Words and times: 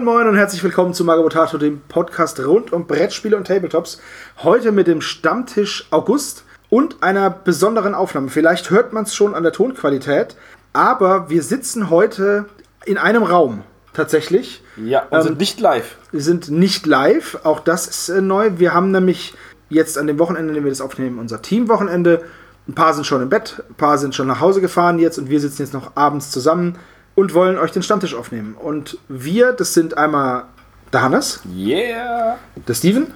Moin 0.00 0.16
Moin 0.16 0.28
und 0.28 0.36
herzlich 0.36 0.64
willkommen 0.64 0.94
zu 0.94 1.04
Magabotato, 1.04 1.58
dem 1.58 1.82
Podcast 1.86 2.40
rund 2.40 2.72
um 2.72 2.86
Brettspiele 2.86 3.36
und 3.36 3.46
Tabletops. 3.46 4.00
Heute 4.42 4.72
mit 4.72 4.86
dem 4.86 5.02
Stammtisch 5.02 5.88
August 5.90 6.44
und 6.70 7.02
einer 7.02 7.28
besonderen 7.28 7.94
Aufnahme. 7.94 8.30
Vielleicht 8.30 8.70
hört 8.70 8.94
man 8.94 9.04
es 9.04 9.14
schon 9.14 9.34
an 9.34 9.42
der 9.42 9.52
Tonqualität, 9.52 10.36
aber 10.72 11.28
wir 11.28 11.42
sitzen 11.42 11.90
heute 11.90 12.46
in 12.86 12.96
einem 12.96 13.24
Raum 13.24 13.62
tatsächlich. 13.92 14.62
Ja, 14.78 15.02
und 15.10 15.20
sind 15.20 15.38
nicht 15.38 15.60
live. 15.60 15.98
Wir 16.12 16.22
sind 16.22 16.48
nicht 16.48 16.86
live, 16.86 17.38
auch 17.44 17.60
das 17.60 17.86
ist 17.86 18.08
äh, 18.08 18.22
neu. 18.22 18.52
Wir 18.56 18.72
haben 18.72 18.92
nämlich 18.92 19.34
jetzt 19.68 19.98
an 19.98 20.06
dem 20.06 20.18
Wochenende, 20.18 20.48
in 20.48 20.54
dem 20.54 20.64
wir 20.64 20.70
das 20.70 20.80
aufnehmen, 20.80 21.18
unser 21.18 21.42
Teamwochenende. 21.42 22.22
Ein 22.66 22.74
paar 22.74 22.94
sind 22.94 23.06
schon 23.06 23.20
im 23.20 23.28
Bett, 23.28 23.62
ein 23.68 23.74
paar 23.74 23.98
sind 23.98 24.14
schon 24.14 24.28
nach 24.28 24.40
Hause 24.40 24.62
gefahren 24.62 24.98
jetzt 24.98 25.18
und 25.18 25.28
wir 25.28 25.40
sitzen 25.40 25.60
jetzt 25.60 25.74
noch 25.74 25.94
abends 25.94 26.30
zusammen 26.30 26.78
und 27.14 27.34
wollen 27.34 27.58
euch 27.58 27.72
den 27.72 27.82
Stammtisch 27.82 28.14
aufnehmen. 28.14 28.54
Und 28.54 28.98
wir, 29.08 29.52
das 29.52 29.74
sind 29.74 29.96
einmal 29.96 30.44
der 30.92 31.02
Hannes, 31.02 31.40
Yeah. 31.54 32.38
der 32.66 32.74
Steven 32.74 33.08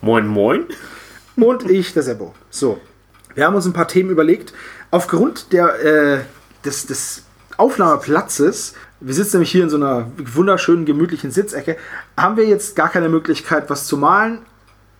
Moin, 0.00 0.26
moin. 0.26 0.66
und 1.36 1.70
ich, 1.70 1.92
der 1.92 2.02
Sebo. 2.02 2.34
So, 2.50 2.80
wir 3.34 3.46
haben 3.46 3.54
uns 3.54 3.66
ein 3.66 3.72
paar 3.72 3.88
Themen 3.88 4.10
überlegt. 4.10 4.52
Aufgrund 4.90 5.52
der, 5.52 5.80
äh, 5.84 6.20
des, 6.64 6.86
des 6.86 7.24
Aufnahmeplatzes, 7.56 8.74
wir 9.00 9.14
sitzen 9.14 9.36
nämlich 9.36 9.52
hier 9.52 9.62
in 9.62 9.70
so 9.70 9.76
einer 9.76 10.10
wunderschönen, 10.16 10.84
gemütlichen 10.84 11.30
Sitzecke, 11.30 11.76
haben 12.16 12.36
wir 12.36 12.46
jetzt 12.46 12.76
gar 12.76 12.88
keine 12.88 13.08
Möglichkeit, 13.08 13.70
was 13.70 13.86
zu 13.86 13.96
malen, 13.96 14.40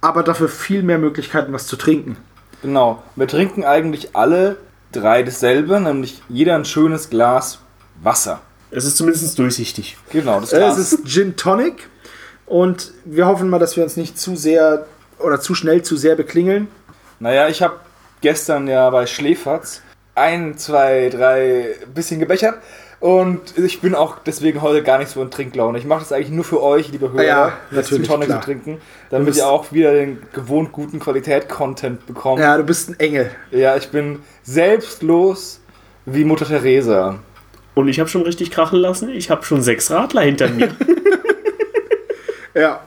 aber 0.00 0.22
dafür 0.22 0.48
viel 0.48 0.82
mehr 0.82 0.98
Möglichkeiten, 0.98 1.52
was 1.52 1.66
zu 1.66 1.76
trinken. 1.76 2.16
Genau. 2.62 3.02
Wir 3.16 3.26
trinken 3.26 3.64
eigentlich 3.64 4.14
alle 4.14 4.56
drei 4.92 5.22
dasselbe, 5.22 5.80
nämlich 5.80 6.22
jeder 6.28 6.54
ein 6.54 6.64
schönes 6.64 7.10
Glas 7.10 7.58
Wasser. 8.02 8.40
Es 8.70 8.84
ist 8.84 8.96
zumindest 8.96 9.38
durchsichtig. 9.38 9.96
Genau, 10.10 10.40
das 10.40 10.52
Äh, 10.52 10.58
Glas. 10.58 10.78
Es 10.78 10.92
ist 10.92 11.06
Gin 11.06 11.36
Tonic 11.36 11.88
und 12.46 12.92
wir 13.04 13.26
hoffen 13.26 13.48
mal, 13.50 13.58
dass 13.58 13.76
wir 13.76 13.84
uns 13.84 13.96
nicht 13.96 14.18
zu 14.18 14.34
sehr 14.36 14.86
oder 15.18 15.40
zu 15.40 15.54
schnell 15.54 15.82
zu 15.82 15.96
sehr 15.96 16.16
beklingeln. 16.16 16.68
naja, 17.20 17.48
ich 17.48 17.62
habe 17.62 17.74
gestern 18.20 18.66
ja 18.68 18.88
bei 18.90 19.06
Schläferz 19.06 19.82
ein, 20.14 20.56
zwei, 20.58 21.08
drei 21.10 21.74
bisschen 21.94 22.18
gebechert. 22.20 22.56
Und 23.00 23.58
ich 23.58 23.80
bin 23.80 23.96
auch 23.96 24.18
deswegen 24.24 24.62
heute 24.62 24.80
gar 24.84 24.98
nicht 24.98 25.10
so 25.10 25.20
in 25.22 25.30
Trinklaune. 25.30 25.76
Ich 25.76 25.84
mache 25.84 26.00
das 26.00 26.12
eigentlich 26.12 26.30
nur 26.30 26.44
für 26.44 26.62
euch, 26.62 26.88
liebe 26.92 27.10
Hörer, 27.10 27.24
Ja, 27.24 27.52
natürlich, 27.72 28.04
Gin 28.06 28.12
Tonic 28.14 28.28
klar. 28.28 28.40
zu 28.40 28.44
trinken, 28.46 28.80
damit 29.10 29.26
bist- 29.26 29.38
ihr 29.38 29.48
auch 29.48 29.72
wieder 29.72 29.92
den 29.92 30.18
gewohnt 30.32 30.70
guten 30.70 31.00
Qualität-Content 31.00 32.06
bekommt. 32.06 32.40
Ja, 32.40 32.56
du 32.56 32.62
bist 32.62 32.90
ein 32.90 33.00
Engel. 33.00 33.30
Ja, 33.50 33.74
ich 33.76 33.88
bin 33.90 34.20
selbstlos 34.44 35.60
wie 36.06 36.24
Mutter 36.24 36.46
Teresa. 36.46 37.18
Und 37.74 37.88
ich 37.88 37.98
habe 38.00 38.08
schon 38.08 38.22
richtig 38.22 38.50
krachen 38.50 38.78
lassen. 38.78 39.08
Ich 39.08 39.30
habe 39.30 39.44
schon 39.44 39.62
sechs 39.62 39.90
Radler 39.90 40.22
hinter 40.22 40.48
mir. 40.48 40.70
Ja. 42.54 42.80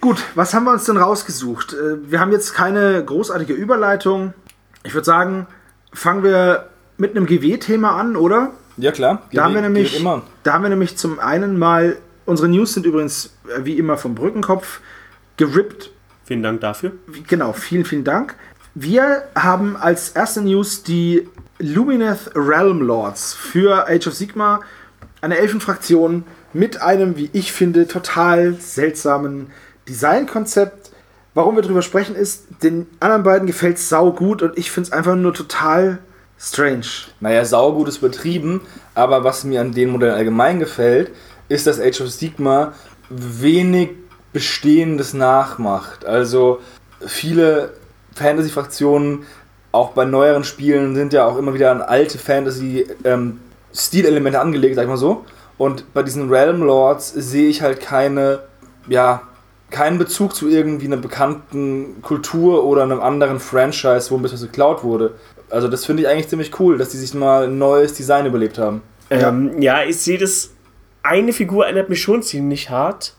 Gut, 0.00 0.22
was 0.34 0.52
haben 0.52 0.64
wir 0.64 0.72
uns 0.72 0.84
denn 0.84 0.96
rausgesucht? 0.96 1.72
Äh, 1.74 2.10
Wir 2.10 2.20
haben 2.20 2.32
jetzt 2.32 2.54
keine 2.54 3.04
großartige 3.04 3.52
Überleitung. 3.52 4.34
Ich 4.82 4.94
würde 4.94 5.04
sagen, 5.04 5.46
fangen 5.92 6.22
wir 6.22 6.68
mit 6.98 7.16
einem 7.16 7.26
GW-Thema 7.26 7.92
an, 7.96 8.16
oder? 8.16 8.50
Ja 8.78 8.92
klar, 8.92 9.22
Da 9.32 9.44
haben, 9.44 9.54
wir 9.54 9.62
nämlich, 9.62 9.98
immer. 10.00 10.22
da 10.42 10.52
haben 10.52 10.62
wir 10.62 10.68
nämlich 10.70 10.98
zum 10.98 11.18
einen 11.18 11.58
mal, 11.58 11.96
unsere 12.26 12.48
News 12.48 12.74
sind 12.74 12.84
übrigens 12.84 13.32
äh, 13.48 13.64
wie 13.64 13.78
immer 13.78 13.96
vom 13.96 14.14
Brückenkopf 14.14 14.80
gerippt. 15.38 15.90
Vielen 16.24 16.42
Dank 16.42 16.60
dafür. 16.60 16.92
Genau, 17.28 17.52
vielen, 17.52 17.84
vielen 17.84 18.04
Dank. 18.04 18.34
Wir 18.74 19.22
haben 19.34 19.76
als 19.76 20.10
erste 20.10 20.42
News 20.42 20.82
die 20.82 21.28
Lumineth 21.58 22.30
Realm 22.34 22.82
Lords 22.82 23.32
für 23.32 23.88
Age 23.88 24.08
of 24.08 24.14
Sigma, 24.14 24.60
eine 25.20 25.38
Elfenfraktion 25.38 26.24
mit 26.52 26.82
einem, 26.82 27.16
wie 27.16 27.30
ich 27.32 27.52
finde, 27.52 27.86
total 27.86 28.54
seltsamen 28.54 29.50
Designkonzept. 29.88 30.90
Warum 31.34 31.56
wir 31.56 31.62
drüber 31.62 31.82
sprechen 31.82 32.14
ist, 32.14 32.46
den 32.62 32.86
anderen 33.00 33.22
beiden 33.22 33.46
gefällt 33.46 33.76
es 33.76 33.88
sau 33.88 34.12
gut 34.12 34.42
und 34.42 34.56
ich 34.58 34.70
finde 34.70 34.88
es 34.88 34.92
einfach 34.92 35.16
nur 35.16 35.34
total 35.34 35.98
strange. 36.38 36.86
Naja, 37.20 37.44
saugut 37.44 37.88
ist 37.88 37.98
übertrieben, 37.98 38.60
aber 38.94 39.24
was 39.24 39.44
mir 39.44 39.60
an 39.60 39.72
den 39.72 39.90
Modellen 39.90 40.14
allgemein 40.14 40.58
gefällt, 40.58 41.10
ist, 41.48 41.66
dass 41.66 41.80
Age 41.80 42.00
of 42.02 42.10
Sigma 42.10 42.72
wenig 43.08 43.90
Bestehendes 44.32 45.14
nachmacht. 45.14 46.04
Also 46.04 46.60
viele 47.06 47.74
Fantasy-Fraktionen, 48.14 49.24
auch 49.76 49.90
bei 49.90 50.04
neueren 50.04 50.42
Spielen, 50.44 50.94
sind 50.94 51.12
ja 51.12 51.26
auch 51.26 51.36
immer 51.38 51.54
wieder 51.54 51.70
an 51.70 51.82
alte 51.82 52.18
Fantasy-Stilelemente 52.18 54.40
angelegt, 54.40 54.74
sag 54.74 54.82
ich 54.82 54.88
mal 54.88 54.96
so. 54.96 55.24
Und 55.58 55.92
bei 55.94 56.02
diesen 56.02 56.28
Realm 56.28 56.62
Lords 56.62 57.12
sehe 57.12 57.48
ich 57.48 57.62
halt 57.62 57.80
keine, 57.80 58.40
ja, 58.88 59.22
keinen 59.70 59.98
Bezug 59.98 60.34
zu 60.34 60.48
irgendwie 60.48 60.86
einer 60.86 60.96
bekannten 60.96 62.00
Kultur 62.02 62.64
oder 62.64 62.82
einem 62.82 63.00
anderen 63.00 63.38
Franchise, 63.40 64.10
wo 64.10 64.16
ein 64.16 64.22
bisschen 64.22 64.40
geklaut 64.40 64.84
wurde. 64.84 65.14
Also 65.50 65.68
das 65.68 65.84
finde 65.84 66.02
ich 66.02 66.08
eigentlich 66.08 66.28
ziemlich 66.28 66.58
cool, 66.60 66.78
dass 66.78 66.90
die 66.90 66.96
sich 66.96 67.14
mal 67.14 67.44
ein 67.44 67.58
neues 67.58 67.94
Design 67.94 68.26
überlebt 68.26 68.58
haben. 68.58 68.82
Ähm, 69.10 69.62
ja, 69.62 69.84
ich 69.84 69.98
sehe 69.98 70.18
das. 70.18 70.50
Eine 71.02 71.32
Figur 71.32 71.66
erinnert 71.66 71.88
mich 71.88 72.02
schon 72.02 72.22
ziemlich 72.22 72.70
hart. 72.70 73.14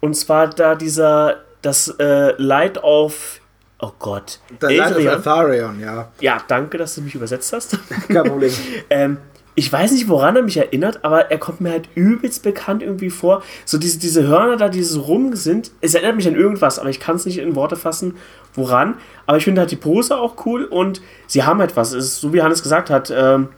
Und 0.00 0.14
zwar 0.14 0.48
da 0.48 0.74
dieser, 0.74 1.36
das 1.62 1.88
äh, 1.98 2.32
Light 2.36 2.82
of. 2.82 3.40
Oh 3.82 3.92
Gott. 3.98 4.40
Der 4.60 4.72
Light 4.72 4.92
of 4.92 4.98
Eltharion. 4.98 5.18
Atharion, 5.18 5.80
ja. 5.80 6.12
Ja, 6.20 6.38
danke, 6.46 6.76
dass 6.76 6.94
du 6.94 7.02
mich 7.02 7.14
übersetzt 7.14 7.52
hast. 7.52 7.78
Kein 8.08 8.24
Problem. 8.24 8.52
ähm, 8.90 9.16
ich 9.54 9.72
weiß 9.72 9.92
nicht, 9.92 10.08
woran 10.08 10.36
er 10.36 10.42
mich 10.42 10.56
erinnert, 10.56 11.04
aber 11.04 11.30
er 11.30 11.38
kommt 11.38 11.60
mir 11.60 11.70
halt 11.70 11.88
übelst 11.94 12.42
bekannt 12.42 12.82
irgendwie 12.82 13.10
vor. 13.10 13.42
So 13.64 13.78
diese, 13.78 13.98
diese 13.98 14.26
Hörner 14.26 14.56
da, 14.56 14.68
die 14.68 14.82
so 14.82 15.00
rum 15.00 15.34
sind. 15.34 15.70
Es 15.80 15.94
erinnert 15.94 16.16
mich 16.16 16.28
an 16.28 16.34
irgendwas, 16.34 16.78
aber 16.78 16.90
ich 16.90 17.00
kann 17.00 17.16
es 17.16 17.26
nicht 17.26 17.38
in 17.38 17.56
Worte 17.56 17.76
fassen, 17.76 18.16
woran. 18.54 18.96
Aber 19.26 19.38
ich 19.38 19.44
finde 19.44 19.62
halt 19.62 19.70
die 19.70 19.76
Pose 19.76 20.16
auch 20.16 20.46
cool 20.46 20.64
und 20.64 21.00
sie 21.26 21.42
haben. 21.42 21.60
Es 21.60 21.92
ist, 21.92 22.20
so 22.20 22.32
wie 22.32 22.42
Hannes 22.42 22.62
gesagt 22.62 22.90
hat, 22.90 23.12
ähm, 23.14 23.48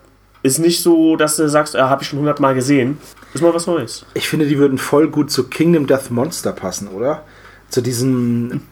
ist 0.42 0.58
nicht 0.58 0.82
so, 0.82 1.16
dass 1.16 1.36
du 1.36 1.48
sagst, 1.48 1.74
äh, 1.74 1.80
habe 1.80 2.02
ich 2.02 2.08
schon 2.08 2.18
hundertmal 2.18 2.54
gesehen. 2.54 2.98
Ist 3.34 3.42
mal 3.42 3.54
was 3.54 3.66
Neues. 3.66 4.06
Ich 4.14 4.28
finde, 4.28 4.46
die 4.46 4.58
würden 4.58 4.78
voll 4.78 5.08
gut 5.08 5.30
zu 5.30 5.48
Kingdom 5.48 5.86
Death 5.86 6.10
Monster 6.10 6.52
passen, 6.52 6.88
oder? 6.88 7.24
Zu 7.70 7.80
diesem 7.80 8.62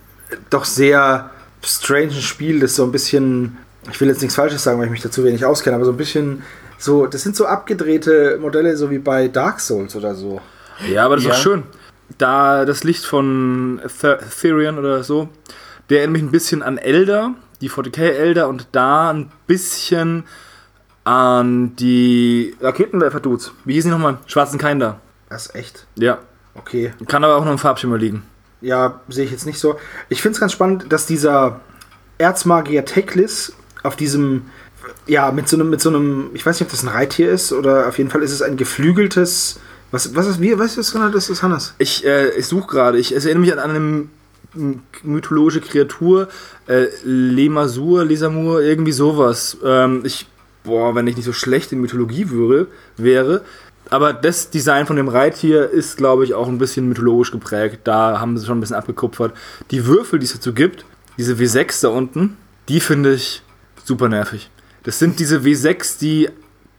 doch 0.48 0.64
sehr 0.64 1.30
strangen 1.62 2.10
Spiel, 2.12 2.60
das 2.60 2.76
so 2.76 2.84
ein 2.84 2.92
bisschen, 2.92 3.56
ich 3.90 4.00
will 4.00 4.08
jetzt 4.08 4.20
nichts 4.22 4.34
Falsches 4.36 4.62
sagen, 4.62 4.78
weil 4.78 4.86
ich 4.86 4.90
mich 4.92 5.02
dazu 5.02 5.24
wenig 5.24 5.44
auskenne, 5.44 5.76
aber 5.76 5.84
so 5.84 5.92
ein 5.92 5.96
bisschen 5.96 6.42
so, 6.78 7.06
das 7.06 7.22
sind 7.22 7.36
so 7.36 7.46
abgedrehte 7.46 8.38
Modelle, 8.40 8.76
so 8.76 8.90
wie 8.90 8.98
bei 8.98 9.28
Dark 9.28 9.60
Souls 9.60 9.94
oder 9.96 10.14
so. 10.14 10.40
Ja, 10.90 11.04
aber 11.04 11.16
das 11.16 11.24
Ja. 11.26 11.30
ist 11.32 11.36
auch 11.38 11.42
schön. 11.42 11.62
Da 12.18 12.64
das 12.64 12.84
Licht 12.84 13.04
von 13.04 13.80
Th- 14.00 14.18
Therion 14.40 14.78
oder 14.78 15.04
so, 15.04 15.28
der 15.90 15.98
erinnert 15.98 16.14
mich 16.14 16.22
ein 16.22 16.30
bisschen 16.30 16.62
an 16.62 16.78
Elder, 16.78 17.34
die 17.60 17.70
40k 17.70 18.00
Elder 18.02 18.48
und 18.48 18.68
da 18.72 19.10
ein 19.10 19.30
bisschen 19.46 20.24
an 21.04 21.76
die 21.76 22.54
Raketenwerfer-Dudes. 22.60 23.52
Wie 23.64 23.74
hießen 23.74 23.90
die 23.90 23.96
nochmal? 23.96 24.18
Schwarzen 24.26 24.58
Kinder. 24.58 25.00
Das 25.28 25.46
ist 25.46 25.54
echt. 25.54 25.86
Ja. 25.96 26.18
Okay. 26.54 26.92
Kann 27.06 27.24
aber 27.24 27.36
auch 27.36 27.44
noch 27.44 27.52
im 27.52 27.58
Farbschimmer 27.58 27.96
liegen. 27.98 28.22
Ja, 28.60 29.00
sehe 29.08 29.24
ich 29.24 29.30
jetzt 29.30 29.46
nicht 29.46 29.58
so. 29.58 29.78
Ich 30.08 30.22
finde 30.22 30.34
es 30.34 30.40
ganz 30.40 30.52
spannend, 30.52 30.92
dass 30.92 31.06
dieser 31.06 31.60
Erzmagier 32.18 32.84
Teklis 32.84 33.54
auf 33.82 33.96
diesem, 33.96 34.42
ja, 35.06 35.32
mit 35.32 35.48
so 35.48 35.56
einem, 35.56 35.70
mit 35.70 35.80
so 35.80 35.88
einem, 35.88 36.30
ich 36.34 36.44
weiß 36.44 36.60
nicht, 36.60 36.66
ob 36.66 36.70
das 36.70 36.82
ein 36.82 36.88
Reittier 36.88 37.30
ist 37.30 37.52
oder 37.52 37.88
auf 37.88 37.98
jeden 37.98 38.10
Fall 38.10 38.22
ist 38.22 38.32
es 38.32 38.42
ein 38.42 38.56
geflügeltes, 38.56 39.58
was, 39.90 40.14
was 40.14 40.26
ist, 40.26 40.40
wie, 40.40 40.58
was 40.58 40.76
ist 40.76 40.94
das, 40.94 41.30
ist 41.30 41.42
Hannes? 41.42 41.74
Ich, 41.78 42.04
äh, 42.04 42.30
ich 42.30 42.46
suche 42.46 42.68
gerade. 42.68 42.98
Ich 42.98 43.12
es 43.12 43.24
erinnere 43.24 43.40
mich 43.40 43.52
an 43.58 43.58
eine 43.58 44.08
mythologische 45.02 45.60
Kreatur. 45.60 46.28
Äh, 46.66 46.86
Lemasur, 47.04 48.04
Lesamur, 48.04 48.62
irgendwie 48.62 48.92
sowas. 48.92 49.56
Ähm, 49.64 50.02
ich, 50.04 50.26
boah, 50.62 50.94
wenn 50.94 51.06
ich 51.06 51.16
nicht 51.16 51.24
so 51.24 51.32
schlecht 51.32 51.72
in 51.72 51.80
Mythologie 51.80 52.30
wäre, 52.30 52.66
wäre. 52.96 53.42
Aber 53.90 54.12
das 54.12 54.50
Design 54.50 54.86
von 54.86 54.96
dem 54.96 55.08
Reittier 55.08 55.68
ist, 55.68 55.96
glaube 55.96 56.24
ich, 56.24 56.34
auch 56.34 56.48
ein 56.48 56.58
bisschen 56.58 56.88
mythologisch 56.88 57.32
geprägt. 57.32 57.80
Da 57.84 58.20
haben 58.20 58.38
sie 58.38 58.46
schon 58.46 58.58
ein 58.58 58.60
bisschen 58.60 58.76
abgekupfert. 58.76 59.34
Die 59.72 59.84
Würfel, 59.84 60.20
die 60.20 60.26
es 60.26 60.32
dazu 60.32 60.54
gibt, 60.54 60.84
diese 61.18 61.34
W6 61.34 61.82
da 61.82 61.88
unten, 61.88 62.36
die 62.68 62.80
finde 62.80 63.14
ich 63.14 63.42
super 63.84 64.08
nervig. 64.08 64.48
Das 64.84 64.98
sind 64.98 65.18
diese 65.18 65.40
W6, 65.40 65.98
die 65.98 66.28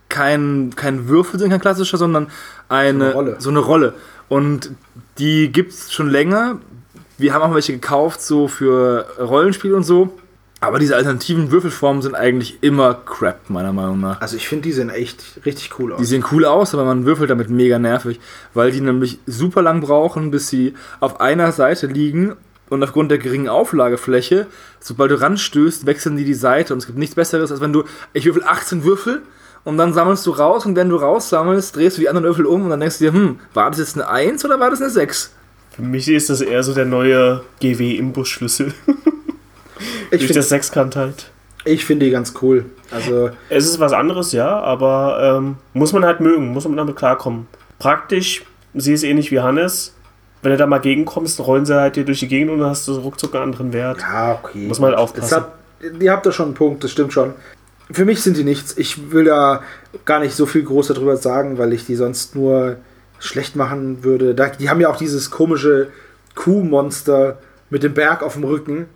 kein, 0.09 0.71
kein 0.75 1.07
Würfel 1.07 1.39
sind, 1.39 1.49
kein 1.49 1.61
klassischer, 1.61 1.97
sondern 1.97 2.27
eine, 2.69 2.99
So 2.99 3.05
eine 3.05 3.13
Rolle. 3.13 3.35
So 3.39 3.49
eine 3.49 3.59
Rolle. 3.59 3.93
Und 4.29 4.71
die 5.17 5.51
gibt 5.51 5.73
es 5.73 5.91
schon 5.91 6.09
länger. 6.09 6.59
Wir 7.17 7.33
haben 7.33 7.43
auch 7.43 7.53
welche 7.53 7.73
gekauft, 7.73 8.21
so 8.21 8.47
für 8.47 9.05
Rollenspiel 9.19 9.73
und 9.73 9.83
so. 9.83 10.17
Aber 10.63 10.77
diese 10.77 10.95
alternativen 10.95 11.49
Würfelformen 11.49 12.03
sind 12.03 12.13
eigentlich 12.13 12.59
immer 12.61 12.93
crap, 12.93 13.49
meiner 13.49 13.73
Meinung 13.73 13.99
nach. 13.99 14.21
Also 14.21 14.37
ich 14.37 14.47
finde, 14.47 14.63
die 14.63 14.71
sehen 14.71 14.91
echt 14.91 15.41
richtig 15.43 15.79
cool 15.79 15.93
aus. 15.93 15.99
Die 15.99 16.05
sehen 16.05 16.23
cool 16.31 16.45
aus, 16.45 16.75
aber 16.75 16.85
man 16.85 17.03
würfelt 17.05 17.31
damit 17.31 17.49
mega 17.49 17.79
nervig, 17.79 18.19
weil 18.53 18.71
die 18.71 18.79
nämlich 18.79 19.17
super 19.25 19.63
lang 19.63 19.81
brauchen, 19.81 20.29
bis 20.29 20.49
sie 20.49 20.75
auf 20.99 21.19
einer 21.19 21.51
Seite 21.51 21.87
liegen 21.87 22.35
und 22.69 22.83
aufgrund 22.83 23.09
der 23.09 23.17
geringen 23.17 23.49
Auflagefläche, 23.49 24.45
sobald 24.79 25.09
du 25.09 25.19
ranstößt, 25.19 25.87
wechseln 25.87 26.15
die 26.15 26.25
die 26.25 26.35
Seite 26.35 26.73
und 26.73 26.79
es 26.79 26.85
gibt 26.85 26.99
nichts 26.99 27.15
Besseres, 27.15 27.51
als 27.51 27.59
wenn 27.59 27.73
du, 27.73 27.83
ich 28.13 28.25
würfel 28.25 28.43
18 28.43 28.83
Würfel 28.83 29.23
und 29.63 29.77
dann 29.77 29.93
sammelst 29.93 30.27
du 30.27 30.31
raus 30.31 30.67
und 30.67 30.75
wenn 30.75 30.89
du 30.89 30.95
raussammelst, 30.95 31.75
drehst 31.75 31.97
du 31.97 32.01
die 32.01 32.09
anderen 32.09 32.27
Würfel 32.27 32.45
um 32.45 32.65
und 32.65 32.69
dann 32.69 32.79
denkst 32.79 32.99
du 32.99 33.05
dir, 33.05 33.13
hm, 33.13 33.39
war 33.55 33.71
das 33.71 33.79
jetzt 33.79 33.95
eine 33.95 34.07
1 34.07 34.45
oder 34.45 34.59
war 34.59 34.69
das 34.69 34.79
eine 34.79 34.91
6? 34.91 35.33
Für 35.71 35.81
mich 35.81 36.07
ist 36.07 36.29
das 36.29 36.41
eher 36.41 36.61
so 36.61 36.75
der 36.75 36.85
neue 36.85 37.41
GW-Imbusschlüssel. 37.61 38.75
Ich 40.05 40.09
Durch 40.09 40.21
finde 40.23 40.35
das 40.35 40.49
Sechskant 40.49 40.95
halt. 40.95 41.31
ich 41.65 41.85
find 41.85 42.01
die 42.01 42.09
ganz 42.11 42.33
cool. 42.41 42.65
Also, 42.91 43.29
Es 43.49 43.65
ist 43.65 43.79
was 43.79 43.93
anderes, 43.93 44.31
ja, 44.31 44.59
aber 44.59 45.37
ähm, 45.37 45.55
muss 45.73 45.93
man 45.93 46.03
halt 46.05 46.19
mögen, 46.19 46.47
muss 46.49 46.65
man 46.67 46.77
damit 46.77 46.95
klarkommen. 46.95 47.47
Praktisch, 47.79 48.43
sie 48.73 48.93
ist 48.93 49.03
ähnlich 49.03 49.31
wie 49.31 49.39
Hannes. 49.39 49.95
Wenn 50.41 50.51
du 50.51 50.57
da 50.57 50.65
mal 50.65 50.79
gegenkommst, 50.79 51.39
rollen 51.39 51.65
sie 51.65 51.75
halt 51.79 51.95
dir 51.95 52.03
durch 52.03 52.19
die 52.19 52.27
Gegend 52.27 52.51
und 52.51 52.59
dann 52.59 52.69
hast 52.69 52.87
du 52.87 52.93
ruckzuck 52.93 53.35
einen 53.35 53.43
anderen 53.43 53.73
Wert. 53.73 53.99
ja, 54.01 54.33
okay. 54.41 54.67
Muss 54.67 54.79
man 54.79 54.89
halt 54.89 54.99
aufpassen. 54.99 55.35
Hat, 55.35 55.51
ihr 55.99 56.11
habt 56.11 56.25
da 56.25 56.31
schon 56.31 56.47
einen 56.47 56.55
Punkt, 56.55 56.83
das 56.83 56.91
stimmt 56.91 57.13
schon. 57.13 57.33
Für 57.91 58.05
mich 58.05 58.21
sind 58.23 58.37
die 58.37 58.43
nichts. 58.43 58.75
Ich 58.77 59.11
will 59.11 59.25
da 59.25 59.61
gar 60.05 60.19
nicht 60.19 60.33
so 60.33 60.45
viel 60.45 60.63
groß 60.63 60.87
darüber 60.87 61.15
sagen, 61.17 61.57
weil 61.57 61.73
ich 61.73 61.85
die 61.85 61.95
sonst 61.95 62.35
nur 62.35 62.77
schlecht 63.19 63.55
machen 63.55 64.03
würde. 64.03 64.33
Da, 64.33 64.47
die 64.47 64.69
haben 64.69 64.81
ja 64.81 64.89
auch 64.89 64.95
dieses 64.97 65.29
komische 65.29 65.89
Kuhmonster 66.35 67.37
mit 67.69 67.83
dem 67.83 67.93
Berg 67.93 68.23
auf 68.23 68.33
dem 68.33 68.43
Rücken. 68.43 68.87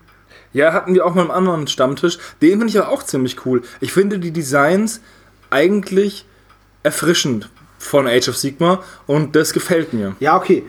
Ja, 0.56 0.72
hatten 0.74 0.94
wir 0.94 1.06
auch 1.06 1.14
mal 1.14 1.24
im 1.26 1.32
anderen 1.32 1.68
Stammtisch. 1.68 2.18
Den 2.42 2.52
finde 2.52 2.68
ich 2.68 2.78
aber 2.80 2.90
auch 2.90 3.04
ziemlich 3.04 3.46
cool. 3.46 3.62
Ich 3.82 3.92
finde 3.92 4.20
die 4.20 4.32
Designs 4.32 5.02
eigentlich 5.50 6.26
erfrischend 6.84 7.50
von 7.78 8.08
Age 8.08 8.30
of 8.30 8.38
Sigma 8.38 8.82
und 9.06 9.36
das 9.36 9.54
gefällt 9.54 9.94
mir. 9.94 10.16
Ja, 10.20 10.38
okay. 10.38 10.64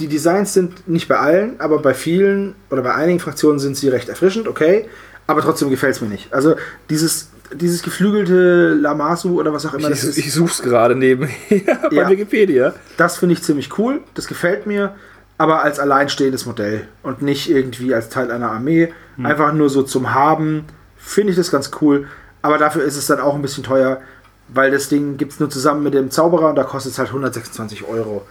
Die 0.00 0.06
Designs 0.06 0.54
sind 0.54 0.88
nicht 0.88 1.08
bei 1.08 1.18
allen, 1.18 1.60
aber 1.60 1.80
bei 1.80 1.92
vielen 1.94 2.54
oder 2.70 2.82
bei 2.82 2.94
einigen 2.94 3.20
Fraktionen 3.20 3.58
sind 3.58 3.76
sie 3.76 3.88
recht 3.88 4.08
erfrischend, 4.08 4.48
okay. 4.48 4.86
Aber 5.26 5.42
trotzdem 5.42 5.70
gefällt 5.70 5.96
es 5.96 6.00
mir 6.00 6.08
nicht. 6.08 6.32
Also 6.32 6.56
dieses, 6.88 7.30
dieses 7.52 7.82
geflügelte 7.82 8.74
Lamasu 8.74 9.38
oder 9.40 9.52
was 9.52 9.66
auch 9.66 9.74
immer 9.74 9.90
das 9.90 10.02
Ich, 10.02 10.08
ist, 10.10 10.18
ich 10.18 10.32
suche 10.32 10.50
es 10.52 10.62
gerade 10.62 10.94
nebenher 10.96 11.34
bei 11.90 11.96
Ja. 11.96 12.08
Wikipedia. 12.08 12.74
das 12.96 13.18
finde 13.18 13.34
ich 13.34 13.42
ziemlich 13.42 13.76
cool. 13.78 14.00
Das 14.14 14.26
gefällt 14.28 14.66
mir. 14.66 14.94
Aber 15.38 15.62
als 15.62 15.78
alleinstehendes 15.80 16.46
Modell 16.46 16.86
und 17.02 17.22
nicht 17.22 17.50
irgendwie 17.50 17.94
als 17.94 18.08
Teil 18.08 18.30
einer 18.30 18.50
Armee. 18.50 18.92
Einfach 19.18 19.52
nur 19.52 19.68
so 19.70 19.82
zum 19.82 20.14
Haben. 20.14 20.64
Finde 20.96 21.30
ich 21.30 21.36
das 21.36 21.50
ganz 21.50 21.70
cool. 21.80 22.06
Aber 22.42 22.58
dafür 22.58 22.82
ist 22.82 22.96
es 22.96 23.06
dann 23.06 23.20
auch 23.20 23.34
ein 23.34 23.42
bisschen 23.42 23.64
teuer, 23.64 24.00
weil 24.48 24.70
das 24.70 24.88
Ding 24.88 25.16
gibt 25.16 25.32
es 25.32 25.40
nur 25.40 25.50
zusammen 25.50 25.82
mit 25.82 25.94
dem 25.94 26.10
Zauberer 26.10 26.50
und 26.50 26.56
da 26.56 26.64
kostet 26.64 26.92
es 26.92 26.98
halt 26.98 27.08
126 27.08 27.84
Euro. 27.84 28.26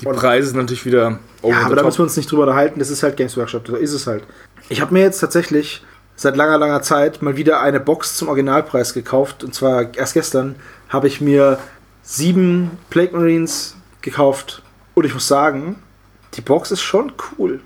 Die 0.00 0.06
Preise 0.06 0.48
sind 0.48 0.56
natürlich 0.56 0.86
wieder 0.86 1.18
Ja, 1.42 1.62
aber 1.66 1.76
da 1.76 1.82
müssen 1.82 1.98
wir 1.98 2.04
uns 2.04 2.16
nicht 2.16 2.30
drüber 2.30 2.44
unterhalten. 2.44 2.78
Das 2.78 2.90
ist 2.90 3.02
halt 3.02 3.16
Games 3.16 3.36
Workshop. 3.36 3.66
So 3.66 3.76
ist 3.76 3.92
es 3.92 4.06
halt. 4.06 4.24
Ich 4.68 4.80
habe 4.80 4.94
mir 4.94 5.02
jetzt 5.02 5.20
tatsächlich 5.20 5.84
seit 6.16 6.36
langer, 6.36 6.58
langer 6.58 6.82
Zeit 6.82 7.22
mal 7.22 7.36
wieder 7.36 7.60
eine 7.60 7.80
Box 7.80 8.16
zum 8.16 8.28
Originalpreis 8.28 8.94
gekauft. 8.94 9.44
Und 9.44 9.54
zwar 9.54 9.94
erst 9.94 10.14
gestern 10.14 10.56
habe 10.88 11.06
ich 11.06 11.20
mir 11.20 11.58
sieben 12.02 12.78
Plague 12.88 13.16
Marines 13.16 13.76
gekauft. 14.00 14.62
Und 14.94 15.04
ich 15.04 15.12
muss 15.12 15.28
sagen, 15.28 15.82
die 16.34 16.40
Box 16.40 16.70
ist 16.70 16.82
schon 16.82 17.12
cool. 17.38 17.60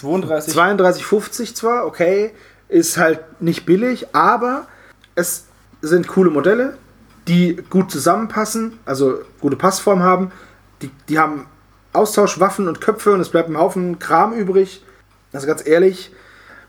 32. 0.00 0.54
32,50 0.54 1.54
zwar, 1.54 1.86
okay, 1.86 2.32
ist 2.68 2.98
halt 2.98 3.20
nicht 3.40 3.66
billig, 3.66 4.14
aber 4.14 4.66
es 5.14 5.44
sind 5.80 6.08
coole 6.08 6.30
Modelle, 6.30 6.76
die 7.26 7.56
gut 7.70 7.90
zusammenpassen, 7.90 8.78
also 8.84 9.20
gute 9.40 9.56
Passform 9.56 10.02
haben. 10.02 10.32
Die, 10.82 10.90
die 11.08 11.18
haben 11.18 11.46
Austauschwaffen 11.92 12.68
und 12.68 12.80
Köpfe 12.80 13.12
und 13.12 13.20
es 13.20 13.30
bleibt 13.30 13.48
ein 13.48 13.58
Haufen 13.58 13.98
Kram 13.98 14.32
übrig. 14.32 14.82
Also 15.32 15.46
ganz 15.46 15.66
ehrlich, 15.66 16.12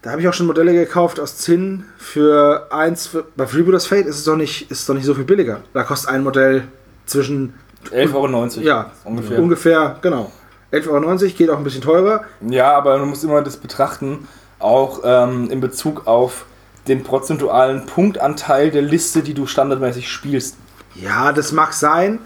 da 0.01 0.11
habe 0.11 0.21
ich 0.21 0.27
auch 0.27 0.33
schon 0.33 0.47
Modelle 0.47 0.73
gekauft 0.73 1.19
aus 1.19 1.37
Zinn 1.37 1.85
für 1.97 2.67
eins. 2.71 3.07
Für, 3.07 3.25
bei 3.35 3.45
Freebooters 3.45 3.85
Fate 3.85 4.05
ist 4.05 4.17
es 4.17 4.23
doch 4.23 4.35
nicht, 4.35 4.71
ist 4.71 4.87
doch 4.87 4.93
nicht 4.93 5.05
so 5.05 5.13
viel 5.13 5.25
billiger. 5.25 5.61
Da 5.73 5.83
kostet 5.83 6.09
ein 6.09 6.23
Modell 6.23 6.63
zwischen 7.05 7.53
11,90 7.91 8.13
Euro. 8.13 8.47
ja, 8.65 8.91
ungefähr. 9.03 9.39
ungefähr, 9.39 9.97
genau. 10.01 10.31
11,90 10.71 10.87
Euro, 10.89 11.17
geht 11.37 11.49
auch 11.49 11.57
ein 11.57 11.63
bisschen 11.63 11.81
teurer. 11.81 12.23
Ja, 12.47 12.73
aber 12.73 12.97
du 12.99 13.05
musst 13.05 13.23
immer 13.23 13.41
das 13.41 13.57
betrachten, 13.57 14.27
auch 14.59 15.01
ähm, 15.03 15.49
in 15.49 15.61
Bezug 15.61 16.07
auf 16.07 16.45
den 16.87 17.03
prozentualen 17.03 17.85
Punktanteil 17.85 18.71
der 18.71 18.81
Liste, 18.81 19.21
die 19.21 19.33
du 19.33 19.45
standardmäßig 19.45 20.09
spielst. 20.09 20.57
Ja, 20.95 21.31
das 21.31 21.51
mag 21.51 21.73
sein, 21.73 22.19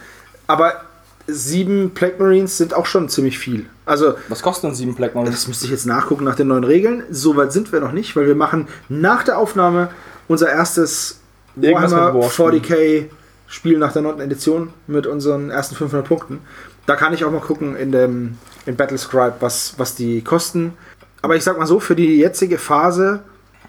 aber 0.47 0.81
sieben 1.27 1.91
Plague 1.93 2.15
Marines 2.19 2.57
sind 2.57 2.73
auch 2.73 2.85
schon 2.85 3.09
ziemlich 3.09 3.39
viel. 3.39 3.65
Also, 3.85 4.15
Was 4.29 4.41
kostet 4.41 4.69
denn 4.69 4.75
7 4.75 4.95
Black 4.95 5.15
Marines? 5.15 5.35
das 5.35 5.47
müsste 5.47 5.65
ich 5.65 5.71
jetzt 5.71 5.85
nachgucken 5.85 6.23
nach 6.23 6.35
den 6.35 6.47
neuen 6.47 6.63
Regeln. 6.63 7.03
So 7.11 7.35
weit 7.35 7.51
sind 7.51 7.71
wir 7.71 7.79
noch 7.79 7.91
nicht, 7.91 8.15
weil 8.15 8.27
wir 8.27 8.35
machen 8.35 8.67
nach 8.89 9.23
der 9.23 9.37
Aufnahme 9.37 9.89
unser 10.27 10.49
erstes 10.49 11.19
Warhammer 11.55 12.13
War 12.13 12.29
spielen. 12.29 12.61
40k 12.63 13.05
Spiel 13.47 13.77
nach 13.77 13.93
der 13.93 14.01
neunten 14.01 14.21
Edition 14.21 14.73
mit 14.87 15.05
unseren 15.05 15.49
ersten 15.49 15.75
500 15.75 16.07
Punkten. 16.07 16.39
Da 16.85 16.95
kann 16.95 17.13
ich 17.13 17.23
auch 17.23 17.31
mal 17.31 17.41
gucken 17.41 17.75
in 17.75 17.91
dem 17.91 18.37
in 18.65 18.75
Battlescribe, 18.75 19.35
was, 19.39 19.75
was 19.77 19.95
die 19.95 20.21
kosten. 20.21 20.73
Aber 21.21 21.35
ich 21.35 21.43
sag 21.43 21.57
mal 21.57 21.67
so, 21.67 21.79
für 21.79 21.95
die 21.95 22.17
jetzige 22.17 22.57
Phase 22.57 23.23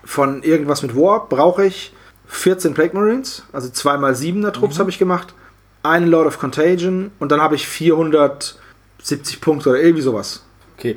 von 0.05 0.43
irgendwas 0.43 0.83
mit 0.83 0.97
War 0.97 1.29
brauche 1.29 1.65
ich 1.65 1.95
14 2.27 2.75
Plague 2.75 2.95
Marines, 2.95 3.45
also 3.53 3.69
2x7er 3.69 4.51
Trupps 4.53 4.79
habe 4.79 4.91
ich 4.91 4.99
gemacht, 4.99 5.35
einen 5.83 6.09
Lord 6.09 6.27
of 6.27 6.39
Contagion 6.39 7.11
und 7.19 7.31
dann 7.31 7.41
habe 7.41 7.55
ich 7.55 7.67
470 7.67 9.41
Punkte 9.41 9.71
oder 9.71 9.81
irgendwie 9.81 10.03
sowas. 10.03 10.43
Okay, 10.77 10.97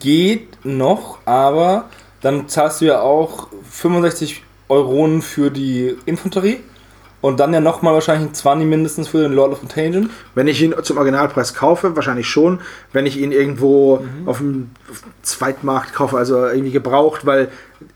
geht 0.00 0.64
noch, 0.64 1.18
aber 1.24 1.88
dann 2.20 2.48
zahlst 2.48 2.80
du 2.80 2.86
ja 2.86 3.00
auch 3.00 3.48
65 3.70 4.42
Euronen 4.68 5.22
für 5.22 5.50
die 5.50 5.96
Infanterie 6.06 6.60
und 7.26 7.40
dann 7.40 7.52
ja 7.52 7.60
nochmal 7.60 7.94
wahrscheinlich 7.94 8.30
ein 8.30 8.34
20 8.34 8.68
mindestens 8.68 9.08
für 9.08 9.18
den 9.22 9.32
Lord 9.32 9.52
of 9.52 9.60
Contagion. 9.60 10.10
Wenn 10.34 10.46
ich 10.48 10.62
ihn 10.62 10.74
zum 10.82 10.96
Originalpreis 10.96 11.54
kaufe, 11.54 11.96
wahrscheinlich 11.96 12.28
schon. 12.28 12.60
Wenn 12.92 13.04
ich 13.06 13.18
ihn 13.18 13.32
irgendwo 13.32 13.96
Mhm. 13.98 14.28
auf 14.28 14.38
dem 14.38 14.70
Zweitmarkt 15.22 15.92
kaufe, 15.94 16.16
also 16.16 16.46
irgendwie 16.46 16.70
gebraucht, 16.72 17.26
weil 17.26 17.48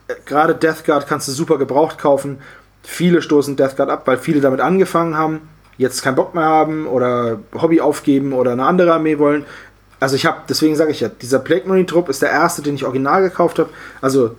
äh, 0.09 0.15
gerade 0.27 0.55
Death 0.55 0.85
Guard 0.85 1.06
kannst 1.06 1.29
du 1.29 1.32
super 1.32 1.59
gebraucht 1.59 1.99
kaufen. 1.99 2.38
Viele 2.82 3.23
stoßen 3.23 3.56
Death 3.56 3.77
Guard 3.77 3.91
ab, 3.91 4.03
weil 4.06 4.19
viele 4.19 4.41
damit 4.41 4.61
angefangen 4.61 5.17
haben, 5.17 5.43
jetzt 5.79 6.03
keinen 6.03 6.17
Bock 6.17 6.35
mehr 6.35 6.44
haben 6.44 6.87
oder 6.87 7.41
Hobby 7.55 7.81
aufgeben 7.81 8.32
oder 8.32 8.53
eine 8.53 8.65
andere 8.67 8.93
Armee 8.93 9.19
wollen. 9.19 9.44
Also 10.00 10.17
ich 10.17 10.27
habe, 10.27 10.38
deswegen 10.49 10.77
sage 10.77 10.91
ich 10.91 11.00
ja, 11.00 11.09
dieser 11.09 11.39
Plague 11.39 11.69
Marine 11.69 11.87
Trupp 11.87 12.08
ist 12.08 12.22
der 12.22 12.31
erste, 12.31 12.63
den 12.63 12.75
ich 12.75 12.84
original 12.84 13.22
gekauft 13.22 13.58
habe. 13.58 13.70
Also 14.01 14.34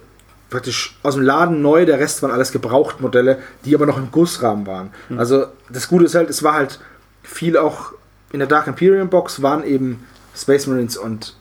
praktisch 0.51 0.99
aus 1.01 1.15
dem 1.15 1.23
Laden 1.23 1.63
neu, 1.63 1.85
der 1.85 1.97
Rest 1.97 2.21
waren 2.21 2.29
alles 2.29 2.51
Gebrauchtmodelle, 2.51 3.39
die 3.65 3.73
aber 3.73 3.87
noch 3.87 3.97
im 3.97 4.11
Gussrahmen 4.11 4.67
waren. 4.67 4.91
Also 5.17 5.47
das 5.69 5.87
Gute 5.87 6.05
ist 6.05 6.13
halt, 6.13 6.29
es 6.29 6.43
war 6.43 6.53
halt 6.53 6.79
viel 7.23 7.57
auch 7.57 7.93
in 8.31 8.39
der 8.39 8.47
Dark 8.47 8.67
Imperium 8.67 9.09
Box 9.09 9.41
waren 9.41 9.63
eben 9.63 10.05
Space 10.35 10.67
Marines 10.67 10.97
und. 10.97 11.35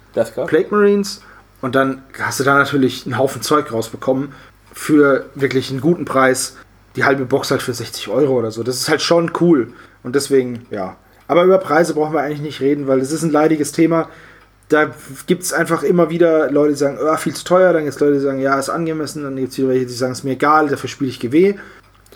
Plague 0.49 0.69
Marines 0.71 1.21
und 1.61 1.75
dann 1.75 2.03
hast 2.19 2.41
du 2.41 2.45
da 2.45 2.55
natürlich 2.55 3.05
einen 3.05 3.19
Haufen 3.19 3.43
Zeug 3.43 3.73
rausbekommen 3.73 4.33
für 4.73 5.27
wirklich 5.35 5.71
einen 5.71 5.81
guten 5.81 6.05
Preis. 6.05 6.57
Die 6.97 7.05
halbe 7.05 7.25
Box 7.25 7.51
halt 7.51 7.63
für 7.63 7.75
60 7.75 8.09
Euro 8.09 8.39
oder 8.39 8.51
so. 8.51 8.63
Das 8.63 8.77
ist 8.77 8.89
halt 8.89 9.03
schon 9.03 9.33
cool. 9.41 9.73
Und 10.03 10.17
deswegen, 10.17 10.67
ja. 10.71 10.97
Aber 11.29 11.45
über 11.45 11.59
Preise 11.59 11.95
brauchen 11.95 12.15
wir 12.15 12.21
eigentlich 12.21 12.41
nicht 12.41 12.61
reden, 12.61 12.89
weil 12.89 12.99
das 12.99 13.13
ist 13.13 13.23
ein 13.23 13.31
leidiges 13.31 13.71
Thema. 13.71 14.09
Da 14.71 14.95
gibt 15.27 15.43
es 15.43 15.53
einfach 15.53 15.83
immer 15.83 16.11
wieder 16.11 16.51
Leute, 16.51 16.71
die 16.73 16.79
sagen, 16.79 16.99
oh, 17.03 17.17
viel 17.17 17.35
zu 17.35 17.45
teuer. 17.45 17.73
Dann 17.73 17.83
gibt 17.83 17.95
es 17.95 18.01
Leute, 18.01 18.15
die 18.15 18.21
sagen, 18.21 18.41
ja, 18.41 18.59
ist 18.59 18.71
angemessen. 18.71 19.25
Dann 19.25 19.37
gibt 19.37 19.53
es 19.53 19.59
wieder 19.59 19.69
welche, 19.69 19.87
die 19.87 19.93
sagen, 19.93 20.13
es 20.13 20.21
ist 20.21 20.25
mir 20.25 20.33
egal, 20.33 20.69
dafür 20.69 20.89
spiele 20.89 21.11
ich 21.11 21.21
GW. 21.21 21.57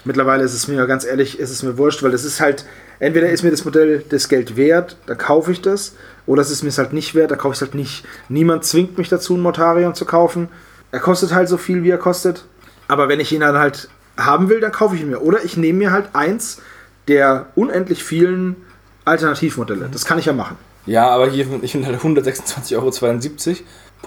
Mittlerweile 0.05 0.45
ist 0.45 0.55
es 0.55 0.69
mir, 0.69 0.87
ganz 0.87 1.05
ehrlich, 1.05 1.39
ist 1.39 1.51
es 1.51 1.63
mir 1.63 1.79
wurscht, 1.79 2.03
weil 2.03 2.11
das 2.11 2.25
ist 2.25 2.41
halt, 2.41 2.67
entweder 3.01 3.31
ist 3.31 3.43
mir 3.43 3.51
das 3.51 3.65
Modell 3.65 4.05
das 4.11 4.29
Geld 4.29 4.57
wert, 4.57 4.99
dann 5.07 5.17
kaufe 5.17 5.51
ich 5.51 5.63
das, 5.63 5.95
oder 6.27 6.43
es 6.43 6.51
ist 6.51 6.63
mir 6.63 6.69
es 6.69 6.79
halt 6.79 6.93
nicht 6.93 7.15
wert, 7.15 7.31
dann 7.31 7.39
kaufe 7.39 7.55
ich 7.55 7.59
es 7.59 7.63
halt 7.63 7.75
nicht. 7.75 8.05
Niemand 8.29 8.65
zwingt 8.65 8.99
mich 8.99 9.09
dazu, 9.09 9.35
einen 9.35 9.43
Mortarion 9.43 9.95
zu 9.95 10.05
kaufen. 10.05 10.49
Er 10.93 11.01
kostet 11.01 11.33
halt 11.33 11.49
so 11.49 11.57
viel, 11.57 11.83
wie 11.83 11.91
er 11.91 11.99
kostet. 11.99 12.45
Aber 12.87 13.09
wenn 13.09 13.19
ich 13.19 13.33
ihn 13.33 13.41
dann 13.41 13.57
halt 13.57 13.89
haben 14.19 14.51
will, 14.51 14.61
dann 14.61 14.73
kaufe 14.73 14.95
ich 14.95 15.01
ihn 15.01 15.09
mir. 15.09 15.23
Oder 15.23 15.43
ich 15.43 15.57
nehme 15.57 15.79
mir 15.79 15.91
halt 15.91 16.11
eins 16.13 16.61
der 17.09 17.47
unendlich 17.55 18.05
vielen 18.05 18.57
Alternativmodelle. 19.05 19.89
Das 19.91 20.05
kann 20.05 20.19
ich 20.19 20.27
ja 20.27 20.33
machen. 20.33 20.57
Ja, 20.87 21.09
aber 21.09 21.31
hier, 21.31 21.47
ich 21.62 21.73
finde 21.73 21.88
halt 21.88 22.00
126,72 22.00 22.76
Euro 22.76 22.91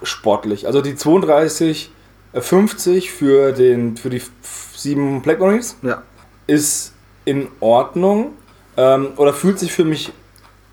sportlich. 0.03 0.67
Also 0.67 0.81
die 0.81 0.93
32,50 0.93 3.10
für, 3.10 3.51
den, 3.51 3.98
für 3.98 4.10
die 4.10 4.22
sieben 4.75 5.22
Black 5.22 5.39
Marines 5.39 5.77
Ja. 5.81 6.03
ist 6.46 6.93
in 7.25 7.48
Ordnung 7.60 8.34
ähm, 8.77 9.10
oder 9.17 9.34
fühlt 9.34 9.60
sich 9.60 9.74
für 9.74 9.84
mich 9.84 10.13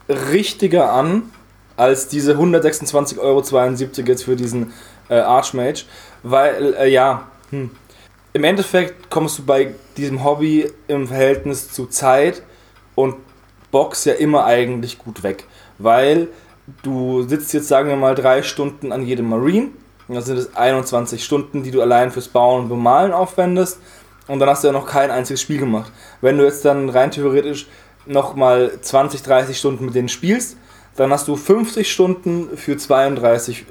richtiger 0.08 0.92
an 0.92 1.30
als 1.76 2.08
diese 2.08 2.34
126,72 2.34 3.18
Euro 3.18 3.42
jetzt 4.06 4.24
für 4.24 4.36
diesen 4.36 4.72
äh, 5.08 5.16
Archmage, 5.16 5.84
weil, 6.22 6.74
äh, 6.74 6.88
ja, 6.88 7.28
hm. 7.50 7.70
im 8.32 8.44
Endeffekt 8.44 9.10
kommst 9.10 9.38
du 9.38 9.44
bei 9.44 9.74
diesem 9.96 10.24
Hobby 10.24 10.70
im 10.86 11.08
Verhältnis 11.08 11.72
zu 11.72 11.86
Zeit 11.86 12.42
und 12.94 13.16
Box 13.70 14.04
ja 14.04 14.14
immer 14.14 14.44
eigentlich 14.44 14.98
gut 14.98 15.24
weg, 15.24 15.46
weil 15.78 16.28
du 16.82 17.22
sitzt 17.22 17.52
jetzt, 17.52 17.68
sagen 17.68 17.88
wir 17.88 17.96
mal, 17.96 18.14
drei 18.14 18.42
Stunden 18.42 18.92
an 18.92 19.06
jedem 19.06 19.28
Marine, 19.28 19.68
und 20.06 20.16
dann 20.16 20.24
sind 20.24 20.36
es 20.36 20.54
21 20.54 21.24
Stunden, 21.24 21.62
die 21.62 21.70
du 21.70 21.80
allein 21.80 22.10
fürs 22.10 22.28
Bauen 22.28 22.64
und 22.64 22.68
Bemalen 22.68 23.12
aufwendest. 23.12 23.78
und 24.26 24.38
dann 24.38 24.48
hast 24.48 24.64
du 24.64 24.68
ja 24.68 24.72
noch 24.72 24.86
kein 24.86 25.10
einziges 25.10 25.42
Spiel 25.42 25.58
gemacht. 25.58 25.92
Wenn 26.20 26.38
du 26.38 26.44
jetzt 26.44 26.64
dann 26.64 26.88
rein 26.88 27.10
theoretisch 27.10 27.66
nochmal 28.06 28.72
20, 28.80 29.22
30 29.22 29.58
Stunden 29.58 29.84
mit 29.84 29.94
denen 29.94 30.08
spielst, 30.08 30.56
dann 30.96 31.10
hast 31.10 31.28
du 31.28 31.36
50 31.36 31.90
Stunden 31.90 32.56
für 32.56 32.76
32, 32.76 33.66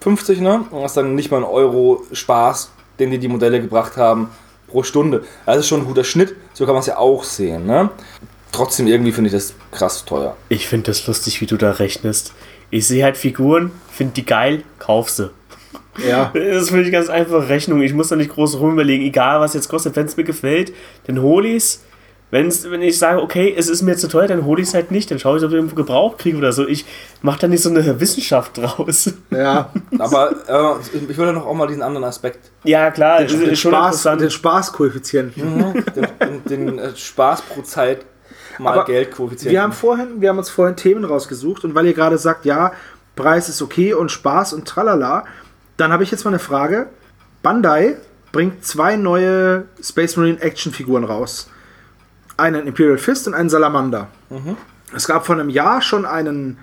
50, 0.00 0.40
ne? 0.40 0.64
Und 0.70 0.82
hast 0.82 0.96
dann 0.96 1.14
nicht 1.14 1.30
mal 1.30 1.38
einen 1.38 1.46
Euro 1.46 2.04
Spaß, 2.12 2.72
den 2.98 3.10
dir 3.10 3.18
die 3.18 3.28
Modelle 3.28 3.60
gebracht 3.60 3.96
haben, 3.96 4.30
pro 4.68 4.82
Stunde. 4.82 5.24
Das 5.44 5.58
ist 5.58 5.68
schon 5.68 5.80
ein 5.80 5.86
guter 5.86 6.04
Schnitt, 6.04 6.36
so 6.54 6.64
kann 6.64 6.74
man 6.74 6.80
es 6.80 6.86
ja 6.86 6.98
auch 6.98 7.24
sehen, 7.24 7.66
ne? 7.66 7.90
Trotzdem 8.52 8.86
irgendwie 8.86 9.12
finde 9.12 9.28
ich 9.28 9.34
das 9.34 9.54
krass 9.70 10.04
teuer. 10.04 10.36
Ich 10.48 10.68
finde 10.68 10.90
das 10.90 11.06
lustig, 11.06 11.40
wie 11.40 11.46
du 11.46 11.56
da 11.56 11.72
rechnest. 11.72 12.32
Ich 12.70 12.86
sehe 12.86 13.02
halt 13.02 13.16
Figuren, 13.16 13.70
finde 13.90 14.14
die 14.14 14.26
geil, 14.26 14.62
kauf 14.78 15.10
sie. 15.10 15.30
Ja. 16.06 16.32
Das 16.34 16.68
finde 16.68 16.84
ich 16.84 16.92
ganz 16.92 17.08
einfache 17.08 17.48
Rechnung. 17.48 17.82
Ich 17.82 17.94
muss 17.94 18.08
da 18.08 18.16
nicht 18.16 18.30
groß 18.30 18.58
rumüberlegen, 18.60 19.06
egal 19.06 19.40
was 19.40 19.54
jetzt 19.54 19.68
kostet, 19.68 19.96
wenn 19.96 20.06
es 20.06 20.16
mir 20.16 20.24
gefällt, 20.24 20.72
dann 21.06 21.20
hole 21.20 21.48
ich 21.48 21.56
es. 21.56 21.84
Wenn's, 22.30 22.70
wenn 22.70 22.80
ich 22.80 22.98
sage, 22.98 23.20
okay, 23.20 23.54
es 23.54 23.68
ist 23.68 23.82
mir 23.82 23.94
zu 23.98 24.08
teuer, 24.08 24.26
dann 24.26 24.46
hole 24.46 24.62
ich 24.62 24.68
es 24.68 24.72
halt 24.72 24.90
nicht. 24.90 25.10
Dann 25.10 25.18
schaue 25.18 25.36
ich, 25.36 25.44
ob 25.44 25.50
ich 25.50 25.56
irgendwo 25.56 25.74
Gebrauch 25.74 26.16
kriege 26.16 26.38
oder 26.38 26.50
so. 26.52 26.66
Ich 26.66 26.86
mache 27.20 27.40
da 27.40 27.48
nicht 27.48 27.62
so 27.62 27.68
eine 27.68 28.00
Wissenschaft 28.00 28.56
draus. 28.56 29.12
Ja. 29.30 29.70
Aber 29.98 30.30
äh, 30.48 31.10
ich 31.10 31.18
würde 31.18 31.34
noch 31.34 31.44
auch 31.46 31.54
mal 31.54 31.66
diesen 31.66 31.82
anderen 31.82 32.04
Aspekt, 32.04 32.50
Ja, 32.64 32.90
klar, 32.90 33.24
Den, 33.24 33.40
den, 33.40 33.50
ist 33.50 33.60
Spaß, 33.60 34.02
den 34.18 34.30
Spaßkoeffizienten. 34.30 35.84
den, 35.94 36.44
den 36.48 36.78
äh, 36.78 36.96
Spaß 36.96 37.42
pro 37.42 37.60
Zeit 37.62 38.06
mal 38.62 38.72
Aber 38.74 38.84
Geld 38.84 39.10
koeffizienten. 39.10 39.52
Wir 39.52 39.62
haben, 39.62 39.72
vorhin, 39.72 40.20
wir 40.20 40.28
haben 40.28 40.38
uns 40.38 40.50
vorhin 40.50 40.76
Themen 40.76 41.04
rausgesucht 41.04 41.64
und 41.64 41.74
weil 41.74 41.86
ihr 41.86 41.94
gerade 41.94 42.18
sagt, 42.18 42.44
ja, 42.44 42.72
Preis 43.16 43.48
ist 43.48 43.60
okay 43.60 43.94
und 43.94 44.10
Spaß 44.10 44.52
und 44.54 44.66
tralala, 44.66 45.24
dann 45.76 45.92
habe 45.92 46.02
ich 46.02 46.10
jetzt 46.10 46.24
mal 46.24 46.30
eine 46.30 46.38
Frage. 46.38 46.88
Bandai 47.42 47.96
bringt 48.30 48.64
zwei 48.64 48.96
neue 48.96 49.64
Space 49.82 50.16
Marine 50.16 50.40
Actionfiguren 50.40 51.04
raus. 51.04 51.50
Einen 52.36 52.66
Imperial 52.66 52.98
Fist 52.98 53.26
und 53.26 53.34
einen 53.34 53.50
Salamander. 53.50 54.08
Es 54.94 55.06
gab 55.06 55.26
vor 55.26 55.34
einem 55.34 55.50
Jahr 55.50 55.82
schon 55.82 56.06
einen 56.06 56.58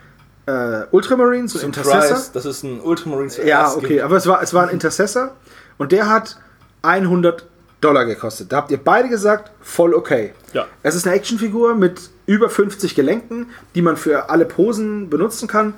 äh, 0.47 0.85
Ultramarine, 0.91 1.47
so 1.47 1.59
einen 1.59 1.67
Intercessor. 1.67 2.17
Das 2.33 2.45
ist 2.45 2.63
ein 2.63 2.81
Ultramarine 2.81 3.31
Ja, 3.45 3.71
okay, 3.73 3.87
gibt. 3.87 4.01
aber 4.01 4.17
es 4.17 4.25
war, 4.25 4.41
es 4.41 4.53
war 4.53 4.63
ein 4.63 4.69
Intercessor 4.69 5.31
und 5.77 5.91
der 5.91 6.09
hat 6.09 6.37
100 6.81 7.45
Dollar 7.81 8.05
gekostet. 8.05 8.51
Da 8.51 8.57
habt 8.57 8.71
ihr 8.71 8.77
beide 8.77 9.09
gesagt, 9.09 9.51
voll 9.61 9.93
okay. 9.93 10.33
Ja. 10.53 10.67
Es 10.83 10.95
ist 10.95 11.07
eine 11.07 11.15
Actionfigur 11.15 11.75
mit 11.75 12.09
über 12.25 12.49
50 12.49 12.95
Gelenken, 12.95 13.47
die 13.75 13.81
man 13.81 13.97
für 13.97 14.29
alle 14.29 14.45
Posen 14.45 15.09
benutzen 15.09 15.47
kann. 15.47 15.73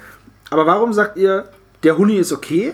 Aber 0.49 0.65
warum 0.65 0.93
sagt 0.93 1.17
ihr, 1.17 1.45
der 1.83 1.97
Huni 1.97 2.17
ist 2.17 2.31
okay, 2.31 2.73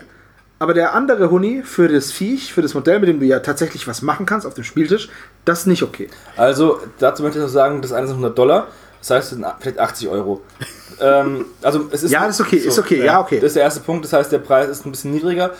aber 0.58 0.74
der 0.74 0.94
andere 0.94 1.30
Huni 1.30 1.62
für 1.62 1.88
das 1.88 2.10
Viech, 2.10 2.52
für 2.52 2.62
das 2.62 2.74
Modell, 2.74 2.98
mit 2.98 3.08
dem 3.08 3.20
du 3.20 3.26
ja 3.26 3.38
tatsächlich 3.40 3.86
was 3.86 4.02
machen 4.02 4.26
kannst 4.26 4.46
auf 4.46 4.54
dem 4.54 4.64
Spieltisch, 4.64 5.08
das 5.44 5.60
ist 5.60 5.66
nicht 5.66 5.82
okay. 5.82 6.08
Also, 6.36 6.80
dazu 6.98 7.22
möchte 7.22 7.38
ich 7.38 7.44
noch 7.44 7.50
sagen, 7.50 7.80
das 7.80 7.92
eine 7.92 8.08
sind 8.08 8.16
100 8.16 8.36
Dollar, 8.36 8.66
das 8.98 9.10
heißt, 9.10 9.32
es 9.32 9.38
sind 9.38 9.46
vielleicht 9.60 9.78
80 9.78 10.08
Euro. 10.08 10.42
ähm, 11.00 11.44
also, 11.62 11.88
es 11.92 12.02
ist. 12.02 12.10
Ja, 12.10 12.26
das 12.26 12.40
ist 12.40 12.46
okay, 12.46 12.56
ist 12.56 12.78
okay, 12.78 13.04
ja, 13.04 13.20
okay. 13.20 13.36
Das 13.36 13.48
ist 13.48 13.56
der 13.56 13.62
erste 13.62 13.80
Punkt, 13.80 14.04
das 14.04 14.12
heißt, 14.12 14.32
der 14.32 14.38
Preis 14.38 14.68
ist 14.68 14.84
ein 14.84 14.90
bisschen 14.90 15.12
niedriger. 15.12 15.52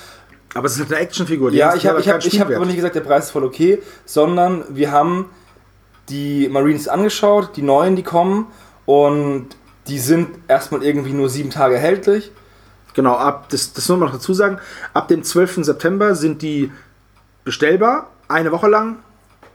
Aber 0.59 0.67
es 0.67 0.73
ist 0.73 0.81
halt 0.81 0.93
eine 0.93 1.01
Actionfigur. 1.01 1.53
Ja, 1.53 1.77
ich 1.77 1.87
habe 1.87 2.05
hab, 2.05 2.21
hab 2.21 2.51
aber 2.51 2.67
nicht 2.67 2.75
gesagt, 2.75 2.97
der 2.97 3.01
Preis 3.01 3.27
ist 3.27 3.31
voll 3.31 3.45
okay, 3.45 3.81
sondern 4.05 4.65
wir 4.71 4.91
haben 4.91 5.27
die 6.09 6.49
Marines 6.49 6.89
angeschaut, 6.89 7.51
die 7.55 7.63
neuen, 7.63 7.95
die 7.95 8.03
kommen, 8.03 8.49
und 8.85 9.51
die 9.87 10.01
sind 10.01 10.31
erstmal 10.49 10.83
irgendwie 10.83 11.13
nur 11.13 11.29
sieben 11.29 11.51
Tage 11.51 11.77
erhältlich. 11.77 12.33
Genau, 12.95 13.15
ab, 13.15 13.51
das, 13.51 13.73
das 13.73 13.89
muss 13.89 13.99
man 14.01 14.09
noch 14.09 14.15
dazu 14.17 14.35
sagen, 14.35 14.59
ab 14.95 15.07
dem 15.07 15.23
12. 15.23 15.65
September 15.65 16.17
sind 16.17 16.43
die 16.43 16.73
bestellbar, 17.45 18.11
eine 18.27 18.51
Woche 18.51 18.67
lang 18.67 18.97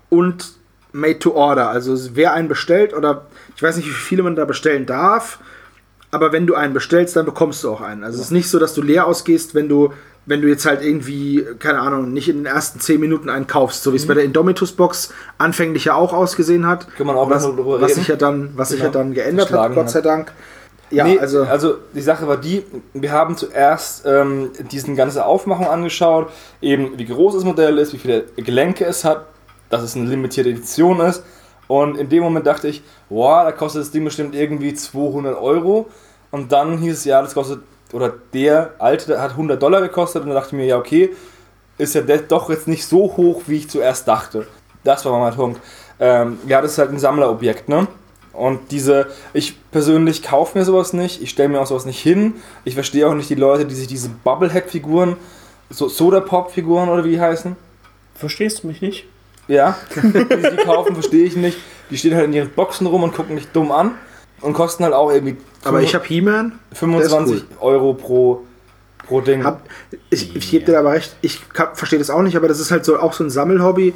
und 0.09 0.53
made 0.93 1.19
to 1.19 1.33
order. 1.33 1.67
Also 1.67 1.97
wer 2.15 2.31
einen 2.31 2.47
bestellt 2.47 2.93
oder 2.93 3.25
ich 3.57 3.61
weiß 3.61 3.75
nicht, 3.75 3.89
wie 3.89 3.91
viele 3.91 4.23
man 4.23 4.37
da 4.37 4.45
bestellen 4.45 4.85
darf, 4.85 5.39
aber 6.11 6.31
wenn 6.31 6.47
du 6.47 6.55
einen 6.55 6.73
bestellst, 6.73 7.15
dann 7.17 7.25
bekommst 7.25 7.63
du 7.63 7.71
auch 7.71 7.81
einen. 7.81 8.03
Also 8.03 8.19
es 8.19 8.25
ist 8.25 8.31
nicht 8.31 8.49
so, 8.49 8.59
dass 8.59 8.73
du 8.75 8.81
leer 8.81 9.07
ausgehst, 9.07 9.55
wenn 9.55 9.67
du, 9.67 9.91
wenn 10.25 10.41
du 10.41 10.47
jetzt 10.47 10.65
halt 10.65 10.81
irgendwie, 10.81 11.45
keine 11.59 11.79
Ahnung, 11.79 12.13
nicht 12.13 12.29
in 12.29 12.37
den 12.37 12.45
ersten 12.45 12.79
10 12.79 12.99
Minuten 12.99 13.29
einen 13.29 13.47
kaufst, 13.47 13.83
so 13.83 13.91
wie 13.91 13.97
es 13.97 14.07
bei 14.07 14.13
der 14.13 14.23
Indomitus-Box 14.23 15.13
anfänglich 15.37 15.85
ja 15.85 15.95
auch 15.95 16.13
ausgesehen 16.13 16.65
hat. 16.65 16.87
Kann 16.95 17.07
man 17.07 17.15
auch 17.15 17.29
was, 17.29 17.43
noch 17.43 17.55
drüber 17.55 17.81
was 17.81 17.91
reden. 17.91 17.99
sich 17.99 18.07
ja 18.07 18.15
dann, 18.15 18.51
was 18.55 18.69
sich 18.69 18.79
ja 18.79 18.85
Genau. 18.87 18.99
dann 18.99 19.13
geändert 19.13 19.51
hat, 19.51 19.73
Gott 19.75 19.89
sei 19.89 20.01
Dank. 20.01 20.31
Ja, 20.91 21.05
Nee, 21.05 21.17
also, 21.19 21.43
also 21.43 21.75
die 21.93 22.01
Sache 22.01 22.27
war 22.27 22.37
die, 22.37 22.63
wir 22.93 23.11
haben 23.11 23.35
zuerst 23.35 24.03
ähm, 24.05 24.51
diesen 24.71 24.95
ganze 24.95 25.25
Aufmachung 25.25 25.67
angeschaut, 25.67 26.29
eben 26.61 26.97
wie 26.99 27.05
groß 27.05 27.33
das 27.33 27.43
Modell 27.43 27.77
ist, 27.79 27.93
wie 27.93 27.97
viele 27.97 28.25
Gelenke 28.37 28.85
es 28.85 29.03
hat, 29.03 29.25
dass 29.71 29.81
es 29.81 29.95
eine 29.95 30.07
limitierte 30.07 30.51
Edition 30.51 30.99
ist. 30.99 31.23
Und 31.67 31.97
in 31.97 32.09
dem 32.09 32.21
Moment 32.21 32.45
dachte 32.45 32.67
ich, 32.67 32.83
boah, 33.09 33.43
da 33.43 33.51
kostet 33.51 33.81
das 33.81 33.91
Ding 33.91 34.03
bestimmt 34.05 34.35
irgendwie 34.35 34.73
200 34.73 35.35
Euro. 35.35 35.87
Und 36.29 36.51
dann 36.51 36.77
hieß 36.77 36.93
es, 36.99 37.05
ja, 37.05 37.21
das 37.21 37.33
kostet, 37.33 37.61
oder 37.93 38.13
der 38.33 38.73
alte 38.79 39.21
hat 39.21 39.31
100 39.31 39.61
Dollar 39.61 39.81
gekostet. 39.81 40.23
Und 40.23 40.29
dann 40.29 40.35
dachte 40.35 40.49
ich 40.49 40.53
mir, 40.53 40.65
ja, 40.65 40.77
okay, 40.77 41.11
ist 41.77 41.95
ja 41.95 42.01
doch 42.01 42.49
jetzt 42.49 42.67
nicht 42.67 42.85
so 42.85 43.15
hoch, 43.17 43.43
wie 43.47 43.57
ich 43.57 43.69
zuerst 43.69 44.07
dachte. 44.07 44.47
Das 44.83 45.05
war 45.05 45.17
mein 45.19 45.33
Punkt. 45.33 45.61
Ähm, 45.99 46.37
ja, 46.47 46.61
das 46.61 46.73
ist 46.73 46.77
halt 46.77 46.91
ein 46.91 46.99
Sammlerobjekt, 46.99 47.69
ne? 47.69 47.87
Und 48.33 48.71
diese, 48.71 49.07
ich 49.33 49.55
persönlich 49.69 50.23
kaufe 50.23 50.57
mir 50.57 50.65
sowas 50.65 50.91
nicht, 50.91 51.21
ich 51.21 51.29
stelle 51.29 51.49
mir 51.49 51.61
auch 51.61 51.67
sowas 51.67 51.85
nicht 51.85 51.99
hin. 52.01 52.35
Ich 52.65 52.73
verstehe 52.73 53.07
auch 53.07 53.13
nicht 53.13 53.29
die 53.29 53.35
Leute, 53.35 53.65
die 53.65 53.75
sich 53.75 53.87
diese 53.87 54.09
Bubblehead-Figuren, 54.09 55.17
so 55.69 55.87
Soda-Pop-Figuren 55.87 56.89
oder 56.89 57.03
wie 57.05 57.11
die 57.11 57.21
heißen, 57.21 57.55
Verstehst 58.15 58.63
du 58.63 58.67
mich 58.67 58.81
nicht? 58.81 59.05
ja, 59.47 59.75
die 59.95 60.01
die 60.01 60.63
kaufen, 60.63 60.93
verstehe 60.93 61.25
ich 61.25 61.35
nicht. 61.35 61.57
Die 61.89 61.97
stehen 61.97 62.15
halt 62.15 62.25
in 62.25 62.33
ihren 62.33 62.49
Boxen 62.49 62.87
rum 62.87 63.03
und 63.03 63.13
gucken 63.13 63.35
mich 63.35 63.47
dumm 63.49 63.71
an 63.71 63.91
und 64.41 64.53
kosten 64.53 64.83
halt 64.83 64.93
auch 64.93 65.11
irgendwie 65.11 65.37
aber 65.63 65.81
ich 65.81 65.95
habe 65.95 66.05
He-Man, 66.05 66.59
25 66.73 67.45
Euro 67.59 67.93
pro, 67.93 68.45
pro 69.05 69.21
Ding. 69.21 69.43
Hab, 69.43 69.61
ich, 70.09 70.35
ich 70.35 70.51
gebe 70.51 70.65
dir 70.65 70.79
aber 70.79 70.93
recht, 70.93 71.15
ich 71.21 71.41
verstehe 71.73 71.99
das 71.99 72.09
auch 72.09 72.21
nicht, 72.21 72.35
aber 72.35 72.47
das 72.47 72.59
ist 72.59 72.71
halt 72.71 72.85
so 72.85 72.99
auch 72.99 73.13
so 73.13 73.23
ein 73.23 73.29
Sammelhobby. 73.29 73.93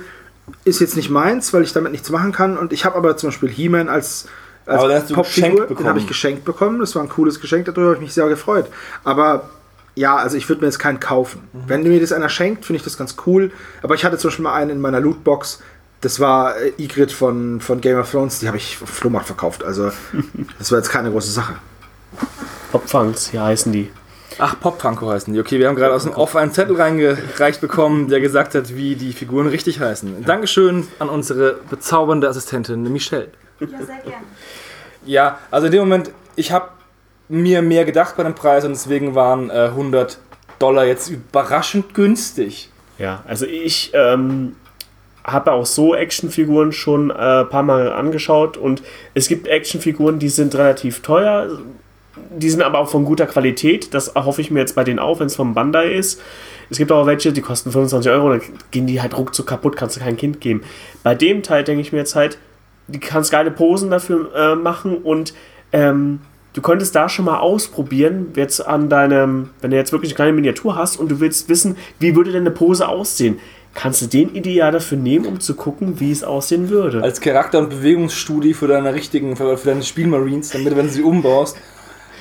Ist 0.63 0.79
jetzt 0.79 0.95
nicht 0.95 1.09
meins, 1.09 1.53
weil 1.53 1.63
ich 1.63 1.73
damit 1.73 1.91
nichts 1.91 2.09
machen 2.09 2.31
kann. 2.31 2.57
Und 2.57 2.71
ich 2.71 2.85
habe 2.85 2.95
aber 2.95 3.17
zum 3.17 3.29
Beispiel 3.29 3.49
He-Man 3.49 3.89
als, 3.89 4.27
als 4.65 4.79
Aber 4.79 4.87
den 4.87 4.97
hast 4.97 5.09
du 5.09 5.15
geschenkt 5.15 5.57
den 5.57 5.59
habe 5.59 5.75
bekommen. 5.75 5.97
ich 5.97 6.07
geschenkt 6.07 6.45
bekommen. 6.45 6.79
Das 6.79 6.95
war 6.95 7.03
ein 7.03 7.09
cooles 7.09 7.41
Geschenk, 7.41 7.65
darüber 7.65 7.87
habe 7.87 7.95
ich 7.95 8.01
mich 8.01 8.13
sehr 8.13 8.27
gefreut. 8.29 8.67
Aber 9.03 9.49
ja, 9.95 10.15
also 10.15 10.37
ich 10.37 10.47
würde 10.47 10.61
mir 10.61 10.67
jetzt 10.67 10.79
keinen 10.79 10.99
kaufen. 10.99 11.41
Mhm. 11.51 11.63
Wenn 11.67 11.83
mir 11.83 11.99
das 11.99 12.13
einer 12.13 12.29
schenkt, 12.29 12.65
finde 12.65 12.77
ich 12.77 12.83
das 12.83 12.97
ganz 12.97 13.15
cool. 13.25 13.51
Aber 13.81 13.95
ich 13.95 14.05
hatte 14.05 14.17
zum 14.17 14.29
Beispiel 14.29 14.43
mal 14.43 14.53
einen 14.53 14.69
in 14.71 14.79
meiner 14.79 15.01
Lootbox. 15.01 15.61
Das 16.01 16.19
war 16.19 16.57
äh, 16.57 16.73
Ygritte 16.77 17.13
von, 17.13 17.59
von 17.61 17.81
Game 17.81 17.97
of 17.97 18.11
Thrones, 18.11 18.39
die 18.39 18.47
habe 18.47 18.57
ich 18.57 18.77
auf 18.81 18.89
Flohmarkt 18.89 19.27
verkauft. 19.27 19.63
Also 19.63 19.91
das 20.59 20.71
war 20.71 20.79
jetzt 20.79 20.89
keine 20.89 21.11
große 21.11 21.31
Sache. 21.31 21.55
Popfangs, 22.71 23.29
hier 23.29 23.43
heißen 23.43 23.71
die. 23.71 23.89
Ach, 24.39 24.59
Pop-Funko 24.59 25.09
heißen 25.09 25.33
die. 25.33 25.39
Okay, 25.39 25.59
wir 25.59 25.67
haben 25.67 25.75
gerade 25.75 25.93
aus 25.93 26.03
dem 26.03 26.13
Off 26.13 26.35
einen 26.35 26.51
Zettel 26.51 26.75
reingereicht 26.75 27.59
bekommen, 27.59 28.07
der 28.07 28.19
gesagt 28.19 28.53
hat, 28.53 28.75
wie 28.75 28.95
die 28.95 29.13
Figuren 29.13 29.47
richtig 29.47 29.79
heißen. 29.79 30.23
Dankeschön 30.25 30.87
an 30.99 31.09
unsere 31.09 31.59
bezaubernde 31.69 32.29
Assistentin 32.29 32.83
Michelle. 32.83 33.29
Ja, 33.59 33.67
sehr 33.67 33.85
gerne. 33.85 34.25
Ja, 35.05 35.39
also 35.49 35.67
in 35.67 35.71
dem 35.71 35.81
Moment, 35.81 36.11
ich 36.35 36.51
habe 36.51 36.69
mir 37.29 37.61
mehr 37.61 37.85
gedacht 37.85 38.15
bei 38.15 38.23
dem 38.23 38.35
Preis 38.35 38.63
und 38.63 38.71
deswegen 38.71 39.15
waren 39.15 39.49
äh, 39.49 39.69
100 39.69 40.19
Dollar 40.59 40.85
jetzt 40.85 41.09
überraschend 41.09 41.93
günstig. 41.93 42.69
Ja, 42.99 43.23
also 43.27 43.45
ich 43.45 43.91
ähm, 43.93 44.55
habe 45.27 45.51
auch 45.51 45.65
so 45.65 45.93
Actionfiguren 45.93 46.71
schon 46.71 47.11
ein 47.11 47.43
äh, 47.43 47.45
paar 47.45 47.63
Mal 47.63 47.91
angeschaut 47.91 48.55
und 48.57 48.81
es 49.13 49.27
gibt 49.27 49.47
Actionfiguren, 49.47 50.19
die 50.19 50.29
sind 50.29 50.55
relativ 50.55 51.01
teuer, 51.01 51.49
die 52.29 52.49
sind 52.49 52.61
aber 52.61 52.79
auch 52.79 52.89
von 52.89 53.05
guter 53.05 53.27
Qualität. 53.27 53.93
Das 53.93 54.07
erhoffe 54.07 54.41
ich 54.41 54.51
mir 54.51 54.59
jetzt 54.59 54.75
bei 54.75 54.83
denen 54.83 54.99
auch, 54.99 55.19
wenn 55.19 55.27
es 55.27 55.35
vom 55.35 55.53
Bandai 55.53 55.91
ist. 55.91 56.21
Es 56.69 56.77
gibt 56.77 56.91
auch 56.91 57.05
welche, 57.05 57.31
die 57.31 57.41
kosten 57.41 57.71
25 57.71 58.11
Euro, 58.11 58.29
dann 58.29 58.41
gehen 58.71 58.87
die 58.87 59.01
halt 59.01 59.17
ruckzuck 59.17 59.47
kaputt, 59.47 59.75
kannst 59.75 59.97
du 59.97 59.99
kein 59.99 60.17
Kind 60.17 60.41
geben. 60.41 60.63
Bei 61.03 61.13
dem 61.13 61.43
Teil 61.43 61.63
denke 61.63 61.81
ich 61.81 61.91
mir 61.91 61.99
jetzt 61.99 62.15
halt, 62.15 62.37
du 62.87 62.99
kannst 62.99 63.31
geile 63.31 63.51
Posen 63.51 63.89
dafür 63.89 64.33
äh, 64.35 64.55
machen 64.55 64.97
und 64.97 65.33
ähm, 65.71 66.19
du 66.53 66.61
könntest 66.61 66.95
da 66.95 67.07
schon 67.07 67.25
mal 67.25 67.39
ausprobieren, 67.39 68.27
jetzt 68.35 68.65
an 68.65 68.89
deinem, 68.89 69.49
wenn 69.61 69.71
du 69.71 69.77
jetzt 69.77 69.91
wirklich 69.91 70.11
eine 70.11 70.15
kleine 70.15 70.33
Miniatur 70.33 70.75
hast 70.75 70.97
und 70.97 71.09
du 71.09 71.19
willst 71.19 71.49
wissen, 71.49 71.77
wie 71.99 72.15
würde 72.15 72.31
denn 72.31 72.41
eine 72.41 72.51
Pose 72.51 72.87
aussehen, 72.87 73.39
kannst 73.77 74.01
du 74.01 74.07
den 74.07 74.33
ideal 74.35 74.71
dafür 74.71 74.97
nehmen, 74.97 75.27
um 75.27 75.39
zu 75.39 75.55
gucken, 75.55 75.99
wie 75.99 76.11
es 76.11 76.23
aussehen 76.23 76.69
würde. 76.69 77.01
Als 77.03 77.21
Charakter- 77.21 77.59
und 77.59 77.69
Bewegungsstudie 77.69 78.55
für 78.55 78.67
deine 78.67 78.93
richtigen, 78.93 79.35
für, 79.35 79.55
für 79.57 79.69
deine 79.69 79.83
Spielmarines, 79.83 80.49
damit 80.49 80.75
wenn 80.75 80.87
du 80.87 80.91
sie 80.91 81.03
umbaust. 81.03 81.55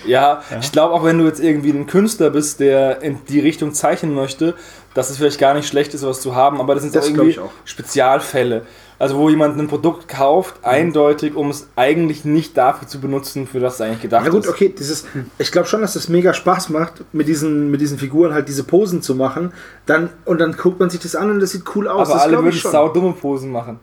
Ja, 0.06 0.42
ich 0.60 0.70
glaube 0.70 0.94
auch, 0.94 1.02
wenn 1.02 1.18
du 1.18 1.24
jetzt 1.24 1.40
irgendwie 1.40 1.70
ein 1.70 1.86
Künstler 1.86 2.30
bist, 2.30 2.60
der 2.60 3.02
in 3.02 3.18
die 3.28 3.40
Richtung 3.40 3.72
zeichnen 3.72 4.14
möchte, 4.14 4.54
dass 4.94 5.10
es 5.10 5.16
vielleicht 5.16 5.40
gar 5.40 5.54
nicht 5.54 5.66
schlecht 5.66 5.94
ist, 5.94 6.04
was 6.06 6.20
zu 6.20 6.36
haben, 6.36 6.60
aber 6.60 6.74
das 6.74 6.84
sind 6.84 6.94
Das 6.94 7.06
auch 7.06 7.10
irgendwie 7.10 7.38
auch. 7.38 7.50
Spezialfälle. 7.64 8.66
Also 8.98 9.18
wo 9.18 9.28
jemand 9.28 9.58
ein 9.58 9.68
Produkt 9.68 10.08
kauft, 10.08 10.64
eindeutig, 10.64 11.34
um 11.34 11.50
es 11.50 11.68
eigentlich 11.76 12.24
nicht 12.24 12.56
dafür 12.56 12.88
zu 12.88 12.98
benutzen, 12.98 13.46
für 13.46 13.60
das 13.60 13.74
es 13.74 13.80
eigentlich 13.82 14.02
gedacht 14.02 14.24
Ja 14.24 14.30
gut, 14.30 14.44
ist. 14.44 14.48
okay, 14.48 14.74
dieses, 14.76 15.04
ich 15.38 15.52
glaube 15.52 15.68
schon, 15.68 15.82
dass 15.82 15.92
das 15.92 16.08
mega 16.08 16.32
Spaß 16.32 16.70
macht, 16.70 17.04
mit 17.12 17.28
diesen, 17.28 17.70
mit 17.70 17.82
diesen 17.82 17.98
Figuren 17.98 18.32
halt 18.32 18.48
diese 18.48 18.64
Posen 18.64 19.02
zu 19.02 19.14
machen. 19.14 19.52
Dann, 19.84 20.08
und 20.24 20.40
dann 20.40 20.52
guckt 20.52 20.80
man 20.80 20.88
sich 20.88 21.00
das 21.00 21.14
an 21.14 21.30
und 21.30 21.40
das 21.40 21.50
sieht 21.50 21.64
cool 21.74 21.88
aus. 21.88 22.08
Aber 22.08 22.14
das 22.14 22.22
alle 22.22 22.42
würden 22.42 22.52
schon. 22.52 22.72
saudumme 22.72 23.12
Posen 23.12 23.52
machen. 23.52 23.80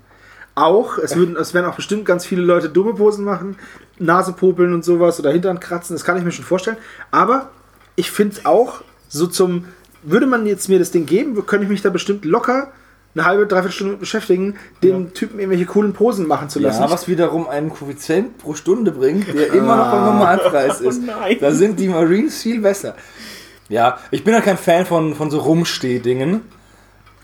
Auch, 0.56 0.98
es, 0.98 1.16
würden, 1.16 1.36
es 1.36 1.54
werden 1.54 1.66
auch 1.66 1.76
bestimmt 1.76 2.06
ganz 2.06 2.26
viele 2.26 2.44
Leute 2.44 2.70
dumme 2.70 2.94
Posen 2.94 3.26
machen, 3.26 3.56
Nase 3.98 4.34
popeln 4.34 4.74
und 4.74 4.86
sowas 4.86 5.20
oder 5.20 5.32
Hintern 5.32 5.60
kratzen, 5.60 5.96
das 5.96 6.04
kann 6.04 6.16
ich 6.18 6.24
mir 6.24 6.32
schon 6.32 6.46
vorstellen. 6.46 6.78
Aber 7.10 7.50
ich 7.96 8.12
finde 8.12 8.36
es 8.36 8.46
auch 8.46 8.82
so 9.10 9.26
zum, 9.26 9.66
würde 10.04 10.28
man 10.28 10.46
jetzt 10.46 10.70
mir 10.70 10.78
das 10.78 10.92
Ding 10.92 11.08
geben, 11.08 11.36
könnte 11.48 11.66
ich 11.66 11.72
mich 11.72 11.82
da 11.82 11.90
bestimmt 11.90 12.26
locker 12.26 12.72
eine 13.16 13.26
halbe, 13.26 13.46
dreiviertel 13.48 13.72
Stunde 13.76 13.98
beschäftigen, 13.98 14.56
dem 14.82 15.14
Typen 15.14 15.40
irgendwelche 15.40 15.66
coolen 15.66 15.94
Posen 15.94 16.28
machen 16.28 16.50
zu 16.50 16.60
lassen. 16.60 16.82
Ja, 16.84 16.90
was 16.90 17.08
wiederum 17.08 17.48
einen 17.48 17.70
Koeffizient 17.70 18.38
pro 18.40 18.54
Stunde 18.56 18.92
bringt, 18.92 19.28
der 19.34 19.48
immer 19.54 19.76
noch 19.78 19.92
beim 19.92 20.06
Normalpreis 20.06 20.82
ist. 20.82 21.02
Oh 21.04 21.06
nein. 21.20 21.38
Da 21.40 21.52
sind 21.52 21.80
die 21.80 21.88
Marines 21.90 22.42
viel 22.42 22.60
besser. 22.62 22.96
Ja, 23.70 23.98
ich 24.12 24.24
bin 24.24 24.34
ja 24.34 24.42
kein 24.42 24.58
Fan 24.58 24.86
von, 24.86 25.16
von 25.16 25.30
so 25.32 25.40
Rumstehdingen. 25.40 26.42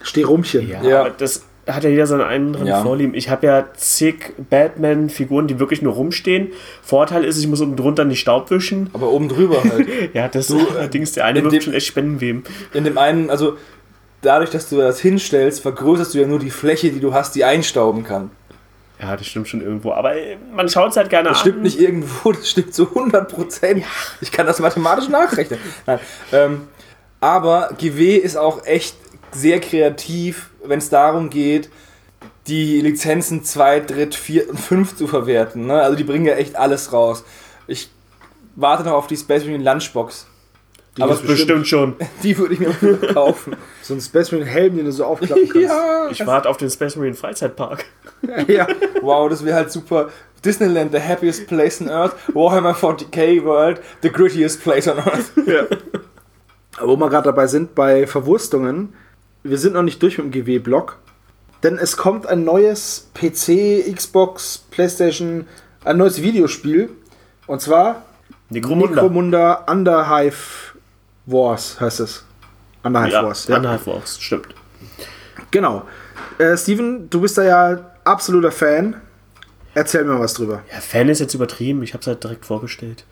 Steh 0.01 0.23
rumchen. 0.23 0.69
Ja, 0.69 0.81
Ja. 0.83 0.99
aber 1.01 1.09
das 1.09 1.43
hat 1.67 1.83
ja 1.83 1.89
jeder 1.89 2.07
seine 2.07 2.25
anderen 2.25 2.65
Ja. 2.65 2.81
Vorlieben. 2.81 3.13
Ich 3.13 3.29
habe 3.29 3.45
ja 3.45 3.65
zig 3.75 4.33
Batman-Figuren, 4.49 5.47
die 5.47 5.59
wirklich 5.59 5.81
nur 5.81 5.93
rumstehen. 5.93 6.47
Vorteil 6.81 7.23
ist, 7.25 7.37
ich 7.37 7.47
muss 7.47 7.61
unten 7.61 7.75
drunter 7.75 8.05
nicht 8.05 8.21
Staub 8.21 8.49
wischen. 8.49 8.89
Aber 8.93 9.11
oben 9.11 9.27
drüber 9.29 9.61
halt. 9.63 9.87
Ja, 10.13 10.27
das 10.27 10.51
allerdings, 10.51 11.11
der 11.11 11.25
eine 11.25 11.41
dem- 11.43 11.61
schon 11.61 11.73
echt 11.73 11.87
Spendenweben. 11.87 12.43
In 12.73 12.85
dem 12.85 12.97
einen, 12.97 13.29
also 13.29 13.57
dadurch, 14.21 14.49
dass 14.49 14.69
du 14.69 14.77
das 14.77 14.99
hinstellst, 14.99 15.61
vergrößerst 15.61 16.13
du 16.13 16.19
ja 16.19 16.27
nur 16.27 16.39
die 16.39 16.49
Fläche, 16.51 16.91
die 16.91 16.99
du 16.99 17.13
hast, 17.13 17.35
die 17.35 17.43
einstauben 17.43 18.03
kann. 18.03 18.31
Ja, 19.01 19.15
das 19.15 19.27
stimmt 19.27 19.47
schon 19.47 19.61
irgendwo. 19.61 19.93
Aber 19.93 20.13
man 20.53 20.67
schaut 20.67 20.91
es 20.91 20.97
halt 20.97 21.09
gerne 21.09 21.29
Das 21.29 21.37
an. 21.37 21.41
stimmt 21.41 21.61
nicht 21.63 21.79
irgendwo, 21.79 22.31
das 22.33 22.49
stimmt 22.49 22.73
zu 22.73 22.87
100 22.89 23.29
Prozent. 23.29 23.83
Ich 24.21 24.31
kann 24.31 24.45
das 24.45 24.59
mathematisch 24.59 25.07
nachrechnen. 25.07 25.59
Nein. 25.85 25.99
Ähm, 26.33 26.67
aber 27.21 27.69
GW 27.77 28.15
ist 28.17 28.35
auch 28.37 28.65
echt 28.65 28.95
sehr 29.31 29.59
kreativ, 29.61 30.49
wenn 30.63 30.79
es 30.79 30.89
darum 30.89 31.29
geht, 31.29 31.69
die 32.47 32.81
Lizenzen 32.81 33.43
2, 33.43 33.81
3, 33.81 34.11
4 34.11 34.49
und 34.49 34.59
5 34.59 34.95
zu 34.97 35.07
verwerten. 35.07 35.67
Ne? 35.67 35.81
Also 35.81 35.95
die 35.95 36.03
bringen 36.03 36.25
ja 36.25 36.33
echt 36.33 36.55
alles 36.55 36.91
raus. 36.91 37.23
Ich 37.67 37.89
warte 38.55 38.83
noch 38.83 38.93
auf 38.93 39.07
die 39.07 39.15
Space 39.17 39.43
Marine 39.45 39.63
Lunchbox. 39.63 40.27
Die 40.99 41.03
aber 41.03 41.13
gibt's 41.13 41.27
Bestimmt 41.27 41.65
schon. 41.65 41.95
Die 42.23 42.37
würde 42.37 42.53
ich 42.55 42.59
mir 42.59 42.73
kaufen. 43.13 43.55
So 43.81 43.93
ein 43.93 44.01
Space 44.01 44.33
Marine 44.33 44.49
Helm, 44.49 44.75
den 44.75 44.85
du 44.85 44.91
so 44.91 45.05
aufklappen 45.05 45.47
kannst. 45.53 45.69
ja. 45.69 46.09
Ich 46.11 46.27
warte 46.27 46.49
auf 46.49 46.57
den 46.57 46.69
Space 46.69 46.97
Marine 46.97 47.15
Freizeitpark. 47.15 47.85
ja. 48.47 48.67
Wow, 49.01 49.29
das 49.29 49.45
wäre 49.45 49.55
halt 49.55 49.71
super. 49.71 50.09
Disneyland, 50.43 50.91
the 50.91 50.99
happiest 50.99 51.47
place 51.47 51.79
on 51.81 51.87
earth. 51.89 52.13
Warhammer 52.33 52.73
40k 52.75 53.43
World, 53.45 53.79
the 54.01 54.09
grittiest 54.09 54.61
place 54.61 54.89
on 54.89 54.97
earth. 54.97 55.31
Wo 56.81 56.97
wir 56.97 57.09
gerade 57.09 57.25
dabei 57.25 57.47
sind, 57.47 57.75
bei 57.75 58.05
Verwurstungen, 58.05 58.93
wir 59.43 59.57
sind 59.57 59.73
noch 59.73 59.83
nicht 59.83 60.03
durch 60.03 60.17
mit 60.17 60.33
dem 60.33 60.45
GW-Block, 60.45 60.97
denn 61.63 61.77
es 61.77 61.95
kommt 61.95 62.27
ein 62.27 62.43
neues 62.43 63.09
PC, 63.13 63.93
Xbox, 63.95 64.65
Playstation, 64.69 65.45
ein 65.85 65.97
neues 65.97 66.21
Videospiel. 66.21 66.89
Und 67.47 67.61
zwar 67.61 68.03
Necromunda. 68.49 68.95
Necromunda 68.95 69.65
Underhive 69.69 70.68
Wars 71.31 71.79
heißt 71.79 71.99
es. 72.01 72.25
Underhive 72.83 73.11
Ja, 73.13 73.23
Wars, 73.23 73.47
ja. 73.47 73.57
Underhive 73.57 73.87
Wars, 73.87 74.19
stimmt. 74.21 74.47
Genau. 75.51 75.83
Äh, 76.37 76.55
Steven, 76.57 77.09
du 77.09 77.21
bist 77.21 77.37
da 77.37 77.43
ja 77.43 77.91
absoluter 78.03 78.51
Fan. 78.51 78.95
Erzähl 79.73 80.03
mir 80.03 80.19
was 80.19 80.33
drüber. 80.33 80.63
Ja, 80.71 80.79
Fan 80.79 81.09
ist 81.09 81.19
jetzt 81.19 81.33
übertrieben. 81.33 81.83
Ich 81.83 81.93
habe 81.93 82.01
es 82.01 82.07
halt 82.07 82.23
direkt 82.23 82.45
vorbestellt. 82.45 83.05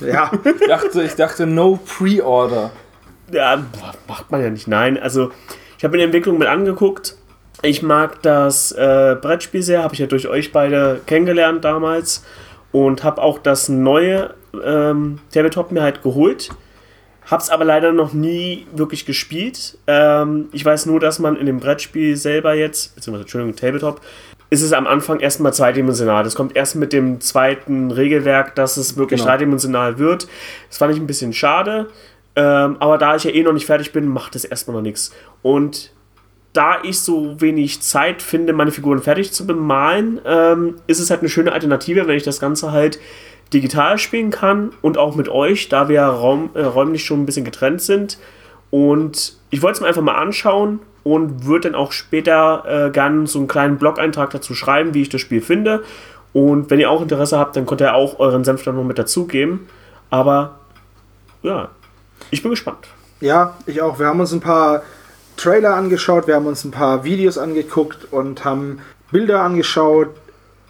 Ja, 0.00 0.30
Ich 0.60 0.66
dachte, 0.66 1.02
ich 1.02 1.14
dachte, 1.14 1.46
no 1.46 1.78
Pre-Order. 1.84 2.70
Ja, 3.32 3.62
macht 4.06 4.30
man 4.30 4.42
ja 4.42 4.50
nicht. 4.50 4.68
Nein, 4.68 4.98
also 4.98 5.30
ich 5.76 5.84
habe 5.84 5.92
mir 5.92 5.98
die 5.98 6.04
Entwicklung 6.04 6.38
mit 6.38 6.48
angeguckt. 6.48 7.16
Ich 7.62 7.82
mag 7.82 8.22
das 8.22 8.72
äh, 8.72 9.16
Brettspiel 9.20 9.62
sehr, 9.62 9.82
habe 9.82 9.92
ich 9.94 10.00
ja 10.00 10.06
durch 10.06 10.28
euch 10.28 10.52
beide 10.52 11.00
kennengelernt 11.06 11.64
damals 11.64 12.24
und 12.72 13.02
habe 13.04 13.20
auch 13.20 13.38
das 13.38 13.68
neue 13.68 14.34
ähm, 14.64 15.18
Tabletop 15.32 15.72
mir 15.72 15.82
halt 15.82 16.02
geholt. 16.02 16.50
Hab's 17.30 17.50
aber 17.50 17.64
leider 17.64 17.92
noch 17.92 18.12
nie 18.14 18.66
wirklich 18.74 19.04
gespielt. 19.04 19.76
Ähm, 19.86 20.48
ich 20.52 20.64
weiß 20.64 20.86
nur, 20.86 20.98
dass 20.98 21.18
man 21.18 21.36
in 21.36 21.46
dem 21.46 21.60
Brettspiel 21.60 22.16
selber 22.16 22.54
jetzt, 22.54 22.94
beziehungsweise 22.94 23.22
Entschuldigung, 23.24 23.54
Tabletop, 23.56 24.00
ist 24.50 24.62
es 24.62 24.72
am 24.72 24.86
Anfang 24.86 25.20
erstmal 25.20 25.52
zweidimensional. 25.52 26.24
Das 26.24 26.34
kommt 26.34 26.56
erst 26.56 26.76
mit 26.76 26.92
dem 26.94 27.20
zweiten 27.20 27.90
Regelwerk, 27.90 28.54
dass 28.54 28.78
es 28.78 28.96
wirklich 28.96 29.20
Genau. 29.20 29.30
dreidimensional 29.30 29.98
wird. 29.98 30.26
Das 30.68 30.78
fand 30.78 30.94
ich 30.94 30.98
ein 31.00 31.06
bisschen 31.06 31.34
schade. 31.34 31.88
Ähm, 32.34 32.76
aber 32.80 32.96
da 32.96 33.14
ich 33.16 33.24
ja 33.24 33.30
eh 33.32 33.42
noch 33.42 33.52
nicht 33.52 33.66
fertig 33.66 33.92
bin, 33.92 34.06
macht 34.08 34.34
es 34.34 34.44
erstmal 34.46 34.76
noch 34.76 34.82
nichts. 34.82 35.12
Und 35.42 35.92
da 36.54 36.78
ich 36.82 36.98
so 37.00 37.38
wenig 37.40 37.82
Zeit 37.82 38.22
finde, 38.22 38.54
meine 38.54 38.70
Figuren 38.72 39.02
fertig 39.02 39.32
zu 39.32 39.46
bemalen, 39.46 40.18
ähm, 40.24 40.76
ist 40.86 40.98
es 40.98 41.10
halt 41.10 41.20
eine 41.20 41.28
schöne 41.28 41.52
Alternative, 41.52 42.06
wenn 42.08 42.16
ich 42.16 42.22
das 42.22 42.40
Ganze 42.40 42.72
halt 42.72 42.98
digital 43.52 43.98
spielen 43.98 44.30
kann 44.30 44.72
und 44.82 44.98
auch 44.98 45.16
mit 45.16 45.28
euch, 45.28 45.68
da 45.68 45.88
wir 45.88 45.96
ja 45.96 46.08
Raum, 46.08 46.50
äh, 46.54 46.62
räumlich 46.62 47.04
schon 47.04 47.22
ein 47.22 47.26
bisschen 47.26 47.44
getrennt 47.44 47.80
sind. 47.80 48.18
Und 48.70 49.34
ich 49.50 49.62
wollte 49.62 49.76
es 49.76 49.80
mir 49.80 49.86
einfach 49.86 50.02
mal 50.02 50.16
anschauen 50.16 50.80
und 51.04 51.46
würde 51.46 51.70
dann 51.70 51.74
auch 51.74 51.92
später 51.92 52.64
äh, 52.88 52.90
gerne 52.90 53.26
so 53.26 53.38
einen 53.38 53.48
kleinen 53.48 53.78
Blog-Eintrag 53.78 54.30
dazu 54.30 54.54
schreiben, 54.54 54.92
wie 54.92 55.02
ich 55.02 55.08
das 55.08 55.20
Spiel 55.20 55.40
finde. 55.40 55.82
Und 56.34 56.70
wenn 56.70 56.80
ihr 56.80 56.90
auch 56.90 57.00
Interesse 57.00 57.38
habt, 57.38 57.56
dann 57.56 57.64
könnt 57.64 57.80
ihr 57.80 57.94
auch 57.94 58.18
euren 58.18 58.44
Senf 58.44 58.62
dann 58.62 58.76
noch 58.76 58.84
mit 58.84 58.98
dazugeben. 58.98 59.66
Aber 60.10 60.58
ja, 61.42 61.70
ich 62.30 62.42
bin 62.42 62.50
gespannt. 62.50 62.88
Ja, 63.20 63.56
ich 63.66 63.80
auch. 63.80 63.98
Wir 63.98 64.06
haben 64.06 64.20
uns 64.20 64.32
ein 64.32 64.40
paar 64.40 64.82
Trailer 65.36 65.74
angeschaut, 65.74 66.26
wir 66.26 66.34
haben 66.34 66.46
uns 66.46 66.64
ein 66.64 66.70
paar 66.70 67.04
Videos 67.04 67.38
angeguckt 67.38 68.12
und 68.12 68.44
haben 68.44 68.80
Bilder 69.10 69.40
angeschaut. 69.40 70.08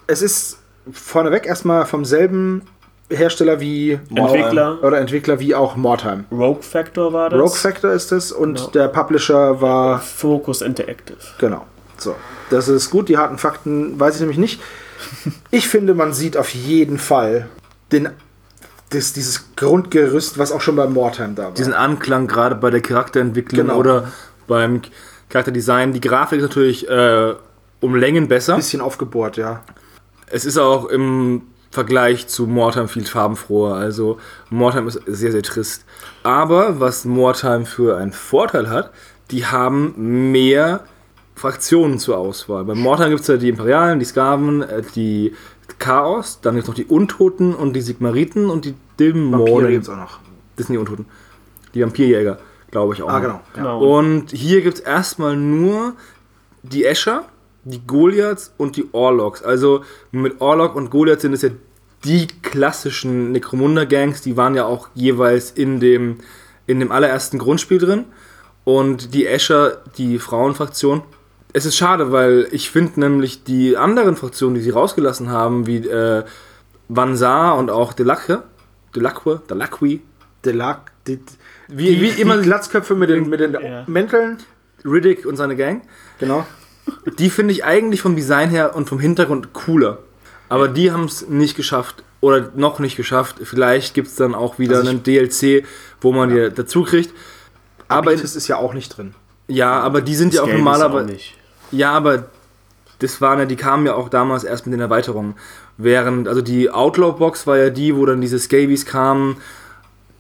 Es 0.06 0.22
ist 0.22 0.58
vorneweg 0.92 1.46
erstmal 1.46 1.86
vom 1.86 2.04
selben 2.04 2.62
Hersteller 3.10 3.58
wie 3.60 3.98
Entwickler. 4.14 4.82
oder 4.82 4.98
Entwickler 4.98 5.40
wie 5.40 5.54
auch 5.54 5.76
Mordheim. 5.76 6.24
Rogue 6.30 6.62
Factor 6.62 7.12
war 7.12 7.30
das. 7.30 7.38
Rogue 7.40 7.56
Factor 7.56 7.92
ist 7.92 8.12
es 8.12 8.32
und 8.32 8.54
Genau. 8.58 8.70
der 8.70 8.88
Publisher 8.88 9.60
war 9.60 10.00
Focus 10.00 10.60
Interactive. 10.62 11.16
genau. 11.38 11.66
So, 11.96 12.14
das 12.50 12.68
ist 12.68 12.90
gut. 12.90 13.08
Die 13.08 13.16
harten 13.18 13.38
Fakten 13.38 13.98
weiß 13.98 14.14
ich 14.16 14.20
nämlich 14.20 14.38
nicht. 14.38 14.60
Ich 15.50 15.68
finde, 15.68 15.94
man 15.94 16.12
sieht 16.12 16.36
auf 16.36 16.50
jeden 16.54 16.98
Fall 16.98 17.48
den, 17.92 18.08
das, 18.90 19.12
dieses 19.12 19.54
Grundgerüst, 19.56 20.38
was 20.38 20.50
auch 20.52 20.60
schon 20.60 20.76
bei 20.76 20.86
Mordheim 20.86 21.34
da 21.34 21.44
war. 21.44 21.54
Diesen 21.54 21.72
Anklang 21.72 22.26
gerade 22.26 22.54
bei 22.56 22.70
der 22.70 22.80
Charakterentwicklung 22.82 23.68
Genau. 23.68 23.78
oder 23.78 24.12
beim 24.48 24.82
Charakterdesign. 25.30 25.92
Die 25.92 26.00
Grafik 26.00 26.38
ist 26.40 26.42
natürlich 26.48 26.88
äh, 26.90 27.34
um 27.80 27.94
Längen 27.94 28.28
besser. 28.28 28.56
bisschen 28.56 28.80
aufgebohrt, 28.80 29.36
ja. 29.36 29.60
Es 30.30 30.44
ist 30.44 30.58
auch 30.58 30.86
im 30.86 31.42
Vergleich 31.70 32.26
zu 32.28 32.46
Mordheim 32.46 32.88
viel 32.88 33.04
farbenfroher. 33.04 33.74
Also 33.74 34.18
Mordheim 34.50 34.88
ist 34.88 35.00
sehr, 35.06 35.32
sehr 35.32 35.42
trist. 35.42 35.84
Aber 36.22 36.80
was 36.80 37.04
Mordheim 37.04 37.66
für 37.66 37.96
einen 37.98 38.12
Vorteil 38.12 38.70
hat, 38.70 38.90
die 39.30 39.46
haben 39.46 40.30
mehr 40.32 40.84
Fraktionen 41.34 41.98
zur 41.98 42.18
Auswahl. 42.18 42.64
Bei 42.64 42.74
Mordheim 42.74 43.10
gibt 43.10 43.22
es 43.22 43.28
ja 43.28 43.36
die 43.36 43.48
Imperialen, 43.48 43.98
die 43.98 44.04
Skaven, 44.04 44.62
äh, 44.62 44.82
die 44.94 45.34
Chaos, 45.78 46.40
dann 46.40 46.54
gibt 46.54 46.64
es 46.64 46.68
noch 46.68 46.74
die 46.74 46.86
Untoten 46.86 47.54
und 47.54 47.74
die 47.74 47.80
Sigmariten 47.80 48.50
und 48.50 48.64
die 48.64 48.74
Vampire 48.98 49.12
Dämonen. 49.12 49.70
gibt 49.70 49.84
es 49.84 49.88
auch 49.90 49.96
noch. 49.96 50.18
Das 50.56 50.66
sind 50.66 50.74
die 50.74 50.78
Untoten. 50.78 51.06
Die 51.74 51.82
Vampirjäger, 51.82 52.38
glaube 52.70 52.94
ich 52.94 53.02
auch. 53.02 53.08
Ah, 53.08 53.20
noch. 53.20 53.22
genau. 53.22 53.34
Ja. 53.34 53.40
Genau. 53.54 53.98
Und 53.98 54.32
hier 54.32 54.62
gibt 54.62 54.78
es 54.78 54.80
erstmal 54.80 55.36
nur 55.36 55.92
die 56.62 56.84
Escher, 56.84 57.26
die 57.68 57.86
Goliaths 57.86 58.52
und 58.56 58.76
die 58.76 58.86
Orlocks. 58.92 59.42
Also 59.42 59.84
mit 60.10 60.40
Orlok 60.40 60.74
und 60.74 60.90
Goliath 60.90 61.20
sind 61.20 61.32
es 61.32 61.42
ja 61.42 61.50
die 62.04 62.28
klassischen 62.42 63.32
Necromunda-Gangs, 63.32 64.22
die 64.22 64.36
waren 64.36 64.54
ja 64.54 64.64
auch 64.64 64.88
jeweils 64.94 65.50
in 65.50 65.80
dem, 65.80 66.18
in 66.66 66.78
dem 66.80 66.92
allerersten 66.92 67.38
Grundspiel 67.38 67.78
drin. 67.78 68.04
Und 68.64 69.14
die 69.14 69.26
Escher, 69.26 69.82
die 69.96 70.18
Frauenfraktion. 70.18 71.02
Es 71.52 71.64
ist 71.64 71.76
schade, 71.76 72.12
weil 72.12 72.46
ich 72.52 72.70
finde 72.70 73.00
nämlich 73.00 73.42
die 73.44 73.76
anderen 73.76 74.16
Fraktionen, 74.16 74.54
die 74.54 74.60
sie 74.60 74.70
rausgelassen 74.70 75.30
haben, 75.30 75.66
wie 75.66 75.78
äh, 75.78 76.24
Vanzar 76.88 77.56
und 77.56 77.70
auch 77.70 77.94
Delacque, 77.94 78.42
Delacque, 78.94 79.40
Delacqui, 79.48 80.02
Delac, 80.44 80.92
die, 81.06 81.18
wie, 81.68 81.96
die, 81.96 82.00
wie 82.02 82.20
immer 82.20 82.36
die 82.36 82.44
Glatzköpfe 82.44 82.94
mit 82.94 83.08
den, 83.10 83.28
mit 83.28 83.40
den 83.40 83.54
Ja. 83.54 83.84
Mänteln. 83.86 84.38
Riddick 84.84 85.26
und 85.26 85.36
seine 85.36 85.56
Gang. 85.56 85.82
Genau. 86.18 86.46
Die 87.18 87.30
finde 87.30 87.52
ich 87.52 87.64
eigentlich 87.64 88.02
vom 88.02 88.16
Design 88.16 88.50
her 88.50 88.74
und 88.76 88.88
vom 88.88 89.00
Hintergrund 89.00 89.52
cooler. 89.52 89.98
Aber 90.48 90.68
die 90.68 90.92
haben 90.92 91.04
es 91.04 91.28
nicht 91.28 91.56
geschafft, 91.56 92.02
oder 92.20 92.50
noch 92.54 92.78
nicht 92.78 92.96
geschafft. 92.96 93.36
Vielleicht 93.42 93.94
gibt 93.94 94.08
es 94.08 94.16
dann 94.16 94.34
auch 94.34 94.58
wieder 94.58 94.78
Also 94.78 94.90
einen 94.90 95.02
DLC, 95.02 95.64
wo 96.00 96.12
man 96.12 96.30
die 96.30 96.50
dazu 96.50 96.82
kriegt. 96.82 97.12
Aber 97.88 98.10
Abitus 98.10 98.36
ist 98.36 98.48
ja 98.48 98.56
auch 98.56 98.74
nicht 98.74 98.96
drin. 98.96 99.14
ja, 99.46 99.80
aber 99.80 100.00
die 100.00 100.14
sind 100.14 100.34
ja 100.34 100.42
auch 100.42 100.48
normalerweise. 100.48 101.16
Ja, 101.70 101.92
aber 101.92 102.26
das 102.98 103.20
waren 103.20 103.38
ja, 103.38 103.44
die 103.44 103.56
kamen 103.56 103.86
ja 103.86 103.94
auch 103.94 104.08
damals 104.08 104.44
erst 104.44 104.66
mit 104.66 104.72
den 104.72 104.80
Erweiterungen. 104.80 105.34
Während, 105.76 106.26
also 106.26 106.42
die 106.42 106.70
Outlaw-Box 106.70 107.46
war 107.46 107.56
ja 107.56 107.70
die, 107.70 107.94
wo 107.94 108.04
dann 108.04 108.20
diese 108.20 108.38
Scabies 108.38 108.84
kamen. 108.84 109.36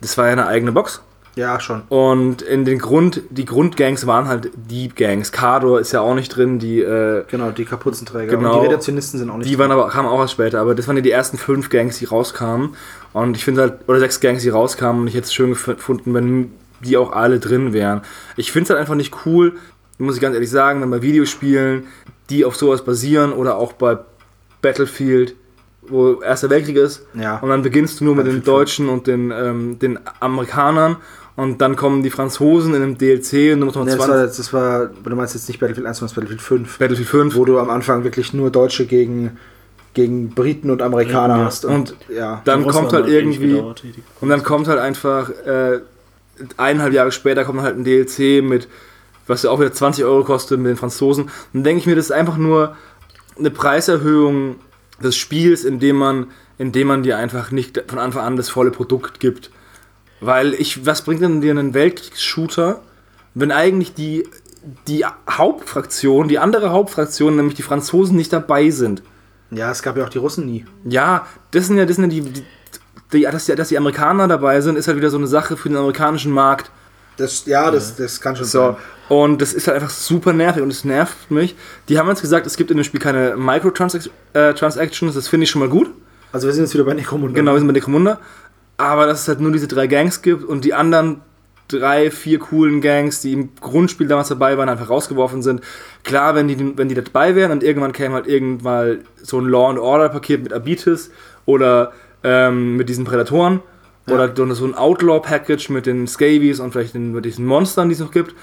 Das 0.00 0.16
war 0.16 0.26
ja 0.26 0.32
eine 0.32 0.46
eigene 0.46 0.72
Box. 0.72 1.02
Ja, 1.38 1.60
schon. 1.60 1.82
Und 1.88 2.42
in 2.42 2.64
den 2.64 2.78
Grund, 2.80 3.22
die 3.30 3.44
Grundgangs 3.44 4.06
waren 4.08 4.26
halt 4.26 4.50
die 4.56 4.88
Gangs. 4.88 5.30
Kador 5.30 5.78
ist 5.78 5.92
ja 5.92 6.00
auch 6.00 6.14
nicht 6.16 6.30
drin, 6.34 6.58
die, 6.58 6.80
äh, 6.80 7.24
Genau, 7.30 7.50
die 7.52 7.64
Kapuzenträger. 7.64 8.36
Genau. 8.36 8.54
Und 8.56 8.62
die 8.62 8.66
Redaktionisten 8.66 9.20
sind 9.20 9.30
auch 9.30 9.36
nicht 9.36 9.48
die 9.48 9.56
waren 9.58 9.70
aber, 9.70 9.88
kamen 9.88 10.08
auch 10.08 10.18
erst 10.20 10.32
später, 10.32 10.60
aber 10.60 10.74
das 10.74 10.88
waren 10.88 10.96
ja 10.96 11.02
die 11.02 11.12
ersten 11.12 11.38
fünf 11.38 11.70
Gangs, 11.70 11.98
die 11.98 12.06
rauskamen. 12.06 12.70
Und 13.12 13.36
ich 13.36 13.44
finde 13.44 13.60
halt, 13.62 13.74
oder 13.86 14.00
sechs 14.00 14.18
Gangs, 14.20 14.42
die 14.42 14.48
rauskamen, 14.48 15.02
und 15.02 15.06
ich 15.08 15.14
hätte 15.14 15.26
es 15.26 15.32
schön 15.34 15.54
gef- 15.54 15.74
gefunden, 15.76 16.12
wenn 16.12 16.50
die 16.80 16.96
auch 16.96 17.12
alle 17.12 17.38
drin 17.38 17.72
wären. 17.72 18.02
Ich 18.36 18.50
finde 18.50 18.64
es 18.64 18.70
halt 18.70 18.80
einfach 18.80 18.94
nicht 18.96 19.14
cool, 19.24 19.54
muss 19.98 20.16
ich 20.16 20.20
ganz 20.20 20.34
ehrlich 20.34 20.50
sagen, 20.50 20.80
wenn 20.82 20.90
bei 20.90 21.02
Videospielen, 21.02 21.84
die 22.30 22.44
auf 22.44 22.56
sowas 22.56 22.84
basieren 22.84 23.32
oder 23.32 23.56
auch 23.58 23.72
bei 23.74 23.96
Battlefield, 24.60 25.34
wo 25.82 26.20
Erster 26.20 26.50
Weltkrieg 26.50 26.76
ist, 26.76 27.06
Ja. 27.14 27.38
und 27.38 27.48
dann 27.48 27.62
beginnst 27.62 28.00
du 28.00 28.04
nur 28.04 28.14
mit 28.14 28.26
den 28.26 28.42
Deutschen 28.44 28.88
und 28.88 29.06
den, 29.06 29.30
ähm, 29.30 29.78
den 29.78 29.98
Amerikanern 30.20 30.96
und 31.38 31.60
dann 31.60 31.76
kommen 31.76 32.02
die 32.02 32.10
Franzosen 32.10 32.74
in 32.74 32.82
einem 32.82 32.98
DLC 32.98 33.52
und 33.52 33.60
muss 33.60 33.76
man 33.76 33.84
Nee, 33.84 33.92
das, 33.92 34.06
20 34.06 34.08
war, 34.08 34.26
das 34.26 34.52
war, 34.52 34.86
du 34.86 35.14
meinst 35.14 35.34
jetzt 35.34 35.46
nicht 35.46 35.60
Battlefield 35.60 35.86
1, 35.86 35.98
sondern 35.98 36.16
Battlefield 36.16 36.42
5. 36.42 36.78
Battlefield 36.78 37.08
5 37.08 37.36
Wo 37.36 37.44
du 37.44 37.60
am 37.60 37.70
Anfang 37.70 38.02
wirklich 38.02 38.34
nur 38.34 38.50
Deutsche 38.50 38.86
gegen, 38.86 39.38
gegen 39.94 40.30
Briten 40.30 40.68
und 40.68 40.82
Amerikaner 40.82 41.36
Ja. 41.38 41.44
hast. 41.44 41.64
Und 41.64 41.94
ja. 42.12 42.42
dann 42.44 42.66
kommt 42.66 42.92
halt 42.92 43.06
irgendwie 43.06 43.52
gedauert, 43.52 43.84
Und 44.20 44.30
dann 44.30 44.42
kommt 44.42 44.66
halt 44.66 44.80
einfach 44.80 45.30
äh, 45.30 45.78
eineinhalb 46.56 46.92
Jahre 46.92 47.12
später 47.12 47.44
kommt 47.44 47.60
halt 47.60 47.76
ein 47.76 47.84
DLC 47.84 48.42
mit, 48.42 48.66
was 49.28 49.44
ja 49.44 49.50
auch 49.50 49.60
wieder 49.60 49.72
20 49.72 50.02
Euro 50.02 50.24
kostet 50.24 50.58
mit 50.58 50.70
den 50.70 50.76
Franzosen. 50.76 51.30
Dann 51.52 51.62
denke 51.62 51.78
ich 51.78 51.86
mir, 51.86 51.94
das 51.94 52.06
ist 52.06 52.10
einfach 52.10 52.36
nur 52.36 52.76
eine 53.38 53.52
Preiserhöhung 53.52 54.56
des 55.00 55.16
Spiels, 55.16 55.64
indem 55.64 55.98
man, 55.98 56.26
indem 56.58 56.88
man 56.88 57.04
dir 57.04 57.16
einfach 57.16 57.52
nicht 57.52 57.80
von 57.86 58.00
Anfang 58.00 58.24
an 58.24 58.36
das 58.36 58.50
volle 58.50 58.72
Produkt 58.72 59.20
gibt. 59.20 59.52
Weil 60.20 60.54
ich, 60.54 60.84
was 60.86 61.02
bringt 61.02 61.22
denn 61.22 61.40
dir 61.40 61.50
einen 61.52 61.74
Weltkriegsshooter, 61.74 62.80
wenn 63.34 63.52
eigentlich 63.52 63.94
die, 63.94 64.28
die 64.88 65.04
Hauptfraktion, 65.30 66.28
die 66.28 66.38
andere 66.38 66.70
Hauptfraktion, 66.70 67.36
nämlich 67.36 67.54
die 67.54 67.62
Franzosen, 67.62 68.16
nicht 68.16 68.32
dabei 68.32 68.70
sind? 68.70 69.02
ja, 69.50 69.70
es 69.70 69.82
gab 69.82 69.96
ja 69.96 70.04
auch 70.04 70.10
die 70.10 70.18
Russen 70.18 70.44
nie. 70.44 70.66
Ja, 70.84 71.26
das 71.52 71.68
sind 71.68 71.78
ja, 71.78 71.86
das 71.86 71.96
sind 71.96 72.04
ja 72.04 72.10
die, 72.10 72.20
die, 72.20 72.44
die 73.14 73.22
dass, 73.22 73.46
die, 73.46 73.54
dass 73.54 73.68
die 73.68 73.78
Amerikaner 73.78 74.28
dabei 74.28 74.60
sind, 74.60 74.76
ist 74.76 74.88
halt 74.88 74.98
wieder 74.98 75.08
so 75.08 75.16
eine 75.16 75.26
Sache 75.26 75.56
für 75.56 75.68
den 75.70 75.78
amerikanischen 75.78 76.32
Markt. 76.32 76.70
Das, 77.16 77.46
ja, 77.46 77.70
das, 77.70 77.96
das 77.96 78.20
kann 78.20 78.36
schon 78.36 78.44
So. 78.44 78.58
sein. 78.58 78.76
Und 79.08 79.40
das 79.40 79.54
ist 79.54 79.66
halt 79.66 79.76
einfach 79.76 79.90
super 79.90 80.34
nervig 80.34 80.62
und 80.62 80.70
es 80.70 80.84
nervt 80.84 81.30
mich. 81.30 81.56
Die 81.88 81.98
haben 81.98 82.08
jetzt 82.08 82.20
gesagt, 82.20 82.46
es 82.46 82.56
gibt 82.58 82.70
in 82.70 82.76
dem 82.76 82.84
Spiel 82.84 83.00
keine 83.00 83.36
Microtransactions, 83.36 85.14
das 85.14 85.28
finde 85.28 85.44
ich 85.44 85.50
schon 85.50 85.60
mal 85.60 85.68
gut. 85.68 85.90
Also 86.30 86.46
wir 86.46 86.52
sind 86.52 86.64
jetzt 86.64 86.74
wieder 86.74 86.84
bei 86.84 86.92
Necromunda. 86.92 87.34
Genau, 87.34 87.52
wir 87.52 87.58
sind 87.58 87.68
bei 87.68 87.72
Necromunda. 87.72 88.18
Aber 88.78 89.06
dass 89.06 89.22
es 89.22 89.28
halt 89.28 89.40
nur 89.40 89.52
diese 89.52 89.68
drei 89.68 89.86
Gangs 89.86 90.22
gibt 90.22 90.44
und 90.44 90.64
die 90.64 90.72
anderen 90.72 91.20
drei, 91.68 92.10
vier 92.10 92.38
coolen 92.38 92.80
Gangs, 92.80 93.20
die 93.20 93.34
im 93.34 93.54
Grundspiel 93.60 94.08
damals 94.08 94.28
dabei 94.28 94.56
waren, 94.56 94.68
einfach 94.68 94.88
rausgeworfen 94.88 95.42
sind. 95.42 95.60
Klar, 96.02 96.34
wenn 96.34 96.48
die, 96.48 96.78
wenn 96.78 96.88
die 96.88 96.94
dabei 96.94 97.34
wären 97.34 97.52
und 97.52 97.62
irgendwann 97.62 97.92
käme 97.92 98.14
halt 98.14 98.26
irgendwann 98.26 99.00
so 99.22 99.38
ein 99.38 99.46
Law 99.46 99.68
and 99.68 99.78
Order 99.78 100.08
Paket 100.08 100.42
mit 100.42 100.52
Abitis 100.52 101.10
oder 101.44 101.92
ähm, 102.24 102.76
mit 102.76 102.88
diesen 102.88 103.04
Prädatoren 103.04 103.60
oder 104.06 104.34
so 104.34 104.54
so 104.54 104.64
ein 104.64 104.74
Outlaw 104.74 105.20
Package 105.20 105.68
mit 105.68 105.84
den 105.84 106.06
Scabies 106.06 106.60
und 106.60 106.72
vielleicht 106.72 106.94
den, 106.94 107.12
mit 107.12 107.26
diesen 107.26 107.44
Monstern, 107.44 107.88
die 107.88 107.94
es 107.94 108.00
noch 108.00 108.10
gibt. 108.10 108.34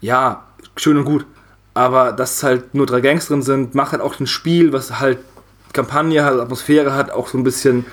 Ja, 0.00 0.44
schön 0.76 0.96
und 0.96 1.04
gut. 1.04 1.26
Aber 1.74 2.12
dass 2.12 2.42
halt 2.42 2.74
nur 2.74 2.86
drei 2.86 3.00
Gangs 3.00 3.26
drin 3.26 3.42
sind, 3.42 3.74
macht 3.74 3.92
halt 3.92 4.02
auch 4.02 4.18
ein 4.20 4.26
Spiel, 4.26 4.72
was 4.72 5.00
halt 5.00 5.18
Kampagne 5.72 6.24
hat, 6.24 6.38
Atmosphäre 6.38 6.94
hat, 6.94 7.10
auch 7.10 7.28
so 7.28 7.36
ein 7.36 7.44
bisschen 7.44 7.84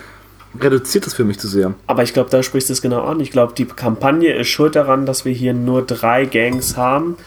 reduziert 0.62 1.06
das 1.06 1.14
für 1.14 1.24
mich 1.24 1.40
zu 1.40 1.48
sehr. 1.48 1.74
Aber 1.88 2.04
ich 2.04 2.14
glaube, 2.14 2.30
da 2.30 2.44
sprichst 2.44 2.70
du 2.70 2.74
es 2.74 2.82
genau 2.82 3.04
an. 3.04 3.20
Ich 3.20 3.32
glaube, 3.32 3.54
die 3.54 3.66
Kampagne 3.66 4.34
ist 4.34 4.48
schuld 4.48 4.76
daran, 4.76 5.06
dass 5.06 5.26
wir 5.26 5.34
hier 5.34 5.54
nur 5.54 5.86
drei 5.86 6.26
Gangs 6.26 6.78
haben, 6.78 7.18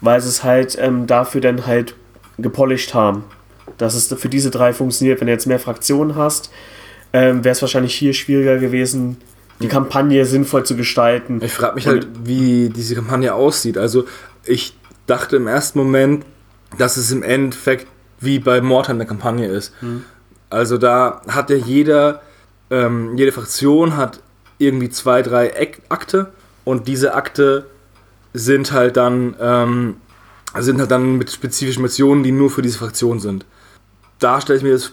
weil 0.00 0.20
sie 0.20 0.28
es 0.28 0.44
halt 0.44 0.76
ähm, 0.80 1.06
dafür 1.06 1.40
dann 1.40 1.66
halt 1.66 1.94
gepolished 2.38 2.94
haben. 2.94 3.24
Dass 3.78 3.94
es 3.94 4.12
für 4.18 4.28
diese 4.28 4.50
drei 4.50 4.72
funktioniert. 4.72 5.20
Wenn 5.20 5.26
du 5.26 5.32
jetzt 5.32 5.46
mehr 5.46 5.58
Fraktionen 5.58 6.16
hast, 6.16 6.50
ähm, 7.12 7.44
wäre 7.44 7.52
es 7.52 7.62
wahrscheinlich 7.62 7.94
hier 7.94 8.12
schwieriger 8.12 8.58
gewesen, 8.58 9.16
die 9.60 9.68
Kampagne 9.68 10.24
sinnvoll 10.26 10.64
zu 10.64 10.76
gestalten. 10.76 11.40
Ich 11.42 11.52
frage 11.52 11.76
mich 11.76 11.86
halt, 11.86 12.06
wie 12.24 12.68
diese 12.68 12.94
Kampagne 12.94 13.34
aussieht. 13.34 13.78
Also 13.78 14.04
ich 14.44 14.76
dachte 15.06 15.36
im 15.36 15.46
ersten 15.46 15.78
Moment, 15.78 16.24
dass 16.78 16.96
es 16.96 17.10
im 17.10 17.22
Endeffekt 17.22 17.86
wie 18.20 18.38
bei 18.38 18.60
Mordheim 18.60 18.96
eine 18.96 19.06
Kampagne 19.06 19.46
ist. 19.46 19.72
Also 20.50 20.78
da 20.78 21.22
hat 21.28 21.50
ja 21.50 21.56
jeder, 21.56 22.22
ähm, 22.70 23.16
jede 23.16 23.32
Fraktion 23.32 23.96
hat 23.96 24.20
irgendwie 24.58 24.88
zwei, 24.90 25.22
drei 25.22 25.52
Akte 25.88 26.32
und 26.64 26.88
diese 26.88 27.14
Akte 27.14 27.66
sind 28.32 28.72
halt 28.72 28.96
dann 28.96 29.34
ähm, 29.40 29.96
sind 30.58 30.78
halt 30.80 30.90
dann 30.90 31.16
mit 31.18 31.30
spezifischen 31.30 31.82
Missionen, 31.82 32.22
die 32.22 32.32
nur 32.32 32.50
für 32.50 32.62
diese 32.62 32.78
Fraktion 32.78 33.20
sind. 33.20 33.44
Da 34.18 34.40
stelle 34.40 34.56
ich 34.58 34.62
mir 34.64 34.72
das 34.72 34.92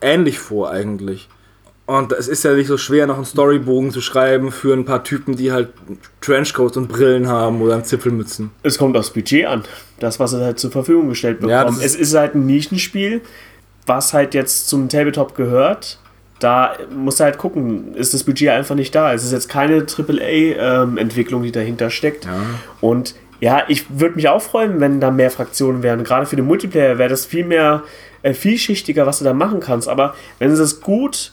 ähnlich 0.00 0.38
vor 0.40 0.70
eigentlich. 0.70 1.28
Und 1.86 2.12
es 2.12 2.28
ist 2.28 2.42
ja 2.44 2.54
nicht 2.54 2.66
so 2.66 2.78
schwer, 2.78 3.06
noch 3.06 3.16
einen 3.16 3.26
Storybogen 3.26 3.90
zu 3.90 4.00
schreiben 4.00 4.50
für 4.50 4.72
ein 4.72 4.84
paar 4.86 5.04
Typen, 5.04 5.36
die 5.36 5.52
halt 5.52 5.68
Trenchcoats 6.22 6.76
und 6.78 6.88
Brillen 6.88 7.28
haben 7.28 7.60
oder 7.60 7.84
Zipfelmützen. 7.84 8.50
Es 8.62 8.78
kommt 8.78 8.96
aufs 8.96 9.10
Budget 9.10 9.46
an. 9.46 9.64
Das, 10.00 10.18
was 10.18 10.30
sie 10.30 10.42
halt 10.42 10.58
zur 10.58 10.70
Verfügung 10.72 11.10
gestellt 11.10 11.40
bekommen. 11.40 11.50
Ja, 11.52 11.68
ist- 11.68 11.84
es 11.84 11.94
ist 11.94 12.14
halt 12.14 12.34
ein 12.34 12.46
Nischenspiel, 12.46 13.20
was 13.86 14.14
halt 14.14 14.32
jetzt 14.34 14.68
zum 14.68 14.88
Tabletop 14.88 15.36
gehört. 15.36 15.98
Da 16.40 16.74
musst 16.94 17.20
du 17.20 17.24
halt 17.24 17.38
gucken, 17.38 17.94
ist 17.94 18.12
das 18.12 18.24
Budget 18.24 18.50
einfach 18.50 18.74
nicht 18.74 18.94
da. 18.94 19.12
Es 19.14 19.24
ist 19.24 19.32
jetzt 19.32 19.48
keine 19.48 19.86
AAA-Entwicklung, 19.86 21.42
die 21.42 21.52
dahinter 21.52 21.90
steckt. 21.90 22.26
Und 22.80 23.14
ja, 23.40 23.62
ich 23.68 24.00
würde 24.00 24.16
mich 24.16 24.28
auch 24.28 24.42
freuen, 24.42 24.80
wenn 24.80 25.00
da 25.00 25.10
mehr 25.10 25.30
Fraktionen 25.30 25.82
wären. 25.82 26.02
Gerade 26.04 26.26
für 26.26 26.36
den 26.36 26.46
Multiplayer 26.46 26.98
wäre 26.98 27.08
das 27.08 27.26
viel 27.26 27.44
mehr 27.44 27.82
äh, 28.22 28.32
vielschichtiger, 28.32 29.06
was 29.06 29.18
du 29.18 29.24
da 29.24 29.34
machen 29.34 29.60
kannst. 29.60 29.88
Aber 29.88 30.14
wenn 30.38 30.54
sie 30.54 30.62
es 30.62 30.80
gut 30.80 31.32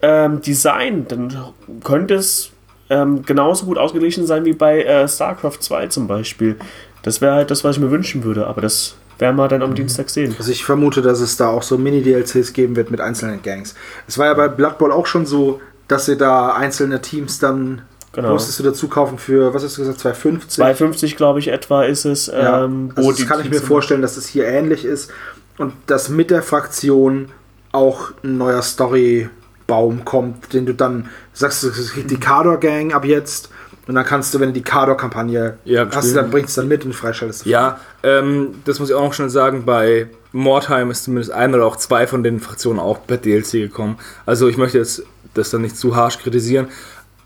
ähm, 0.00 0.40
designen, 0.40 1.06
dann 1.08 1.36
könnte 1.82 2.14
es 2.14 2.52
ähm, 2.90 3.22
genauso 3.24 3.66
gut 3.66 3.78
ausgeglichen 3.78 4.26
sein 4.26 4.44
wie 4.44 4.52
bei 4.52 4.82
äh, 4.82 5.08
StarCraft 5.08 5.58
2 5.60 5.88
zum 5.88 6.06
Beispiel. 6.06 6.56
Das 7.02 7.20
wäre 7.20 7.34
halt 7.34 7.50
das, 7.50 7.64
was 7.64 7.76
ich 7.76 7.82
mir 7.82 7.90
wünschen 7.90 8.24
würde, 8.24 8.46
aber 8.46 8.60
das 8.60 8.96
werden 9.18 9.36
wir 9.36 9.48
dann 9.48 9.62
am 9.62 9.74
Dienstag 9.74 10.10
sehen. 10.10 10.34
Also 10.38 10.50
ich 10.52 10.64
vermute, 10.64 11.02
dass 11.02 11.20
es 11.20 11.36
da 11.36 11.48
auch 11.48 11.62
so 11.62 11.76
Mini-DLCs 11.78 12.52
geben 12.52 12.76
wird 12.76 12.90
mit 12.90 13.00
einzelnen 13.00 13.42
Gangs. 13.42 13.74
Es 14.06 14.18
war 14.18 14.26
ja 14.26 14.34
bei 14.34 14.48
Blood 14.48 14.78
Bowl 14.78 14.92
auch 14.92 15.06
schon 15.06 15.26
so, 15.26 15.60
dass 15.88 16.06
sie 16.06 16.16
da 16.16 16.52
einzelne 16.52 17.00
Teams 17.00 17.38
dann 17.38 17.82
Genau. 18.12 18.32
musstest 18.32 18.58
du 18.58 18.62
dazu 18.64 18.88
kaufen 18.88 19.18
für, 19.18 19.52
was 19.52 19.62
hast 19.62 19.76
du 19.76 19.82
gesagt, 19.82 20.00
2,50? 20.00 20.48
250, 20.48 21.16
glaube 21.16 21.38
ich, 21.40 21.48
etwa 21.48 21.84
ist 21.84 22.04
es. 22.06 22.26
Ja, 22.26 22.64
Ähm, 22.64 22.90
also 22.96 23.12
das 23.12 23.26
kann 23.26 23.40
ich 23.40 23.50
mir 23.50 23.60
vorstellen, 23.60 24.02
dass 24.02 24.16
es 24.16 24.26
hier 24.26 24.46
ähnlich 24.46 24.84
ist 24.86 25.10
und 25.58 25.74
dass 25.86 26.08
mit 26.08 26.30
der 26.30 26.42
Fraktion 26.42 27.28
auch 27.70 28.10
ein 28.24 28.38
neuer 28.38 28.62
Storybaum 28.62 30.04
kommt, 30.04 30.52
den 30.52 30.66
du 30.66 30.74
dann 30.74 31.10
sagst, 31.32 31.62
du 31.62 31.70
kriegst 31.70 32.10
die 32.10 32.18
Kador-Gang 32.18 32.92
ab 32.92 33.04
jetzt 33.04 33.50
und 33.88 33.94
dann 33.96 34.04
kannst 34.04 34.32
du, 34.32 34.38
wenn 34.40 34.50
du 34.50 34.52
die 34.52 34.62
Kador-Kampagne 34.62 35.58
Ja, 35.64 35.86
hast, 35.90 36.04
stimmt. 36.04 36.16
dann 36.16 36.30
bringst 36.30 36.56
du 36.56 36.60
dann 36.60 36.68
mit 36.68 36.84
und 36.84 36.92
freischaltest. 36.94 37.46
Ja, 37.46 37.80
ähm, 38.04 38.54
das 38.64 38.78
muss 38.78 38.90
ich 38.90 38.94
auch 38.94 39.02
noch 39.02 39.14
schnell 39.14 39.30
sagen, 39.30 39.64
bei 39.64 40.06
Mordheim 40.32 40.90
ist 40.92 41.04
zumindest 41.04 41.32
ein 41.32 41.54
oder 41.54 41.64
auch 41.66 41.76
zwei 41.76 42.06
von 42.06 42.22
den 42.22 42.38
Fraktionen 42.38 42.78
auch 42.78 43.04
per 43.06 43.16
DLC 43.16 43.52
gekommen. 43.52 43.98
Also 44.26 44.46
ich 44.48 44.56
möchte 44.58 44.78
jetzt 44.78 45.02
das 45.34 45.50
dann 45.50 45.62
nicht 45.62 45.76
zu 45.76 45.96
harsch 45.96 46.18
kritisieren, 46.18 46.68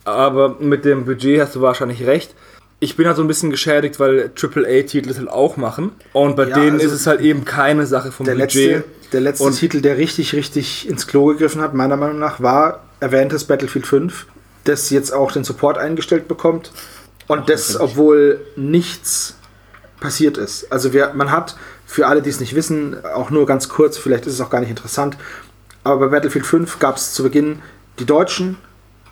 aber 0.05 0.57
mit 0.61 0.85
dem 0.85 1.05
Budget 1.05 1.40
hast 1.40 1.55
du 1.55 1.61
wahrscheinlich 1.61 2.07
recht. 2.07 2.35
Ich 2.81 2.96
bin 2.96 3.07
halt 3.07 3.16
so 3.16 3.22
ein 3.22 3.29
bisschen 3.29 3.51
geschädigt, 3.51 4.01
weil 4.01 4.31
AAA-Titel 4.35 5.09
das 5.09 5.18
halt 5.18 5.29
auch 5.29 5.57
machen. 5.57 5.92
Und 6.12 6.35
bei 6.35 6.48
Ja, 6.48 6.55
denen 6.59 6.75
also 6.75 6.87
ist 6.87 6.92
es 6.92 7.07
halt 7.07 7.20
eben 7.20 7.44
keine 7.44 7.87
Sache 7.87 8.11
vom 8.11 8.27
Der 8.27 8.35
Budget. 8.35 8.55
letzte, 8.55 8.85
der 9.12 9.20
letzte 9.20 9.44
Und- 9.44 9.57
Titel, 9.59 9.81
der 9.81 9.98
richtig, 9.98 10.33
richtig 10.33 10.88
ins 10.88 11.07
Klo 11.07 11.27
gegriffen 11.27 11.61
hat, 11.61 11.75
meiner 11.75 11.96
Meinung 11.96 12.18
nach, 12.18 12.40
war 12.40 12.81
erwähntes 12.98 13.44
Battlefield 13.44 13.87
5, 13.87 14.27
das 14.64 14.90
jetzt 14.90 15.12
auch 15.12 15.33
den 15.33 15.44
Support 15.44 15.79
eingestellt 15.79 16.29
bekommt. 16.29 16.72
Und 17.29 17.48
das, 17.48 17.79
obwohl 17.81 18.40
nichts 18.57 19.37
passiert 20.01 20.37
ist. 20.37 20.70
Also 20.72 20.92
wir, 20.92 21.12
man 21.14 21.31
hat, 21.31 21.57
für 21.87 22.07
alle, 22.07 22.22
die 22.22 22.31
es 22.31 22.40
nicht 22.40 22.55
wissen, 22.55 23.05
auch 23.05 23.31
nur 23.31 23.46
ganz 23.46 23.68
kurz, 23.68 23.96
vielleicht 23.96 24.27
ist 24.27 24.35
es 24.35 24.40
auch 24.40 24.51
gar 24.51 24.61
nicht 24.61 24.70
interessant, 24.70 25.16
aber 25.85 26.07
bei 26.07 26.16
Battlefield 26.16 26.46
5 26.46 26.79
gab 26.79 26.96
es 26.96 27.14
zu 27.14 27.22
Beginn 27.22 27.62
die 27.98 28.05
Deutschen 28.05 28.59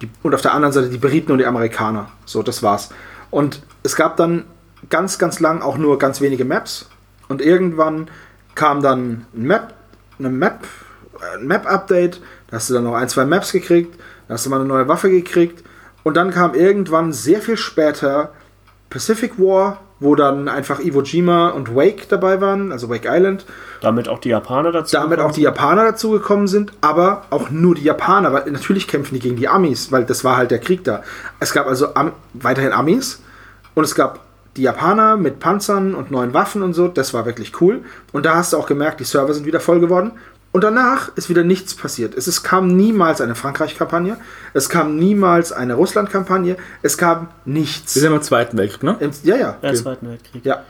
die, 0.02 0.10
und 0.22 0.34
auf 0.34 0.42
der 0.42 0.52
anderen 0.54 0.72
Seite 0.72 0.88
die 0.88 0.98
Briten 0.98 1.30
und 1.30 1.38
die 1.38 1.46
Amerikaner. 1.46 2.10
So, 2.24 2.42
das 2.42 2.62
war's. 2.62 2.90
Und 3.30 3.62
es 3.82 3.96
gab 3.96 4.16
dann 4.16 4.44
ganz, 4.88 5.18
ganz 5.18 5.40
lang 5.40 5.62
auch 5.62 5.78
nur 5.78 5.98
ganz 5.98 6.20
wenige 6.20 6.44
Maps. 6.44 6.88
Und 7.28 7.40
irgendwann 7.40 8.10
kam 8.54 8.82
dann 8.82 9.26
ein 9.34 9.42
Map, 9.42 9.74
eine 10.18 10.30
Map 10.30 10.66
ein 11.34 11.46
Map-Update, 11.46 12.20
da 12.48 12.56
hast 12.56 12.70
du 12.70 12.74
dann 12.74 12.84
noch 12.84 12.94
ein, 12.94 13.08
zwei 13.08 13.24
Maps 13.24 13.52
gekriegt, 13.52 13.99
da 14.30 14.34
hast 14.34 14.46
du 14.46 14.50
mal 14.50 14.60
eine 14.60 14.68
neue 14.68 14.86
Waffe 14.86 15.10
gekriegt 15.10 15.64
und 16.04 16.16
dann 16.16 16.30
kam 16.30 16.54
irgendwann 16.54 17.12
sehr 17.12 17.40
viel 17.40 17.56
später 17.56 18.30
Pacific 18.88 19.40
War, 19.40 19.80
wo 19.98 20.14
dann 20.14 20.46
einfach 20.46 20.78
Iwo 20.78 21.02
Jima 21.02 21.48
und 21.48 21.74
Wake 21.74 22.08
dabei 22.08 22.40
waren, 22.40 22.70
also 22.70 22.88
Wake 22.88 23.08
Island. 23.10 23.44
Damit 23.80 24.08
auch 24.08 24.20
die 24.20 24.28
Japaner 24.28 24.70
dazu. 24.70 24.96
Damit 24.96 25.18
auch 25.18 25.32
die 25.32 25.40
Japaner 25.40 25.82
dazugekommen 25.82 26.46
sind, 26.46 26.72
aber 26.80 27.24
auch 27.30 27.50
nur 27.50 27.74
die 27.74 27.82
Japaner, 27.82 28.32
weil 28.32 28.48
natürlich 28.52 28.86
kämpfen 28.86 29.14
die 29.14 29.20
gegen 29.20 29.34
die 29.34 29.48
Amis, 29.48 29.90
weil 29.90 30.04
das 30.04 30.22
war 30.22 30.36
halt 30.36 30.52
der 30.52 30.60
Krieg 30.60 30.84
da. 30.84 31.02
Es 31.40 31.52
gab 31.52 31.66
also 31.66 31.96
Am 31.96 32.12
weiterhin 32.32 32.70
Amis 32.70 33.20
und 33.74 33.82
es 33.82 33.96
gab 33.96 34.20
die 34.56 34.62
Japaner 34.62 35.16
mit 35.16 35.40
Panzern 35.40 35.92
und 35.96 36.12
neuen 36.12 36.34
Waffen 36.34 36.62
und 36.62 36.74
so, 36.74 36.86
das 36.86 37.12
war 37.12 37.26
wirklich 37.26 37.60
cool. 37.60 37.82
Und 38.12 38.26
da 38.26 38.36
hast 38.36 38.52
du 38.52 38.58
auch 38.58 38.68
gemerkt, 38.68 39.00
die 39.00 39.04
Server 39.04 39.34
sind 39.34 39.44
wieder 39.44 39.58
voll 39.58 39.80
geworden. 39.80 40.12
Und 40.52 40.64
danach 40.64 41.16
ist 41.16 41.28
wieder 41.28 41.44
nichts 41.44 41.74
passiert. 41.74 42.16
Es, 42.16 42.26
es 42.26 42.42
kam 42.42 42.66
niemals 42.76 43.20
eine 43.20 43.36
Frankreich-Kampagne, 43.36 44.16
es 44.52 44.68
kam 44.68 44.96
niemals 44.96 45.52
eine 45.52 45.74
Russland-Kampagne, 45.74 46.56
es 46.82 46.98
kam 46.98 47.28
nichts. 47.44 47.94
Wir 47.94 48.02
sind 48.02 48.12
im 48.12 48.20
Zweiten 48.22 48.58
Weltkrieg, 48.58 48.82
ne? 48.82 48.96
Im- 48.98 49.10
Ja, 49.22 49.36
ja. 49.36 49.56
Ja, 49.62 49.74
Zweiten 49.74 50.08
Weltkrieg. 50.08 50.44
ja. 50.44 50.62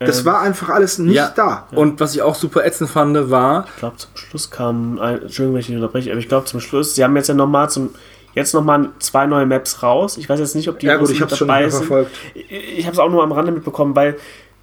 Das 0.00 0.20
Ähm, 0.20 0.26
war 0.26 0.40
einfach 0.42 0.68
alles 0.68 0.98
nicht 0.98 1.16
ja. 1.16 1.32
da. 1.34 1.66
Und 1.72 1.98
was 2.00 2.14
ich 2.14 2.22
auch 2.22 2.34
super 2.36 2.64
ätzend 2.64 2.88
fand, 2.90 3.30
war, 3.30 3.64
Ich 3.74 3.76
glaube, 3.78 3.96
zum 3.96 4.10
Schluss 4.14 4.48
kam, 4.50 4.98
ein, 5.00 5.22
Entschuldigung, 5.22 5.54
wenn 5.54 5.60
ich 5.60 5.66
dich 5.66 5.74
unterbreche, 5.76 6.10
aber 6.12 6.20
ich 6.20 6.28
glaube, 6.28 6.46
zum 6.46 6.60
Schluss, 6.60 6.94
sie 6.94 7.02
haben 7.04 7.16
jetzt 7.16 7.28
ja 7.28 7.34
nochmal 7.34 7.68
zum, 7.68 7.90
jetzt 8.34 8.54
nochmal 8.54 8.90
zwei 9.00 9.26
neue 9.26 9.44
Maps 9.46 9.82
raus. 9.82 10.16
Ich 10.16 10.28
weiß 10.28 10.38
jetzt 10.38 10.54
nicht, 10.54 10.68
ob 10.68 10.78
die 10.78 10.86
Ja 10.86 10.94
gut, 10.94 11.02
Russen 11.02 11.14
ich 11.14 11.20
habe 11.22 11.32
es 11.32 11.38
schon 11.38 11.48
sind. 11.48 11.70
verfolgt. 11.70 12.10
Ich, 12.34 12.78
ich 12.78 12.84
habe 12.86 12.92
es 12.94 12.98
auch 13.00 13.10
nur 13.10 13.22
am 13.24 13.32
Rande 13.32 13.50
mitbekommen, 13.50 13.94
weil 13.96 14.16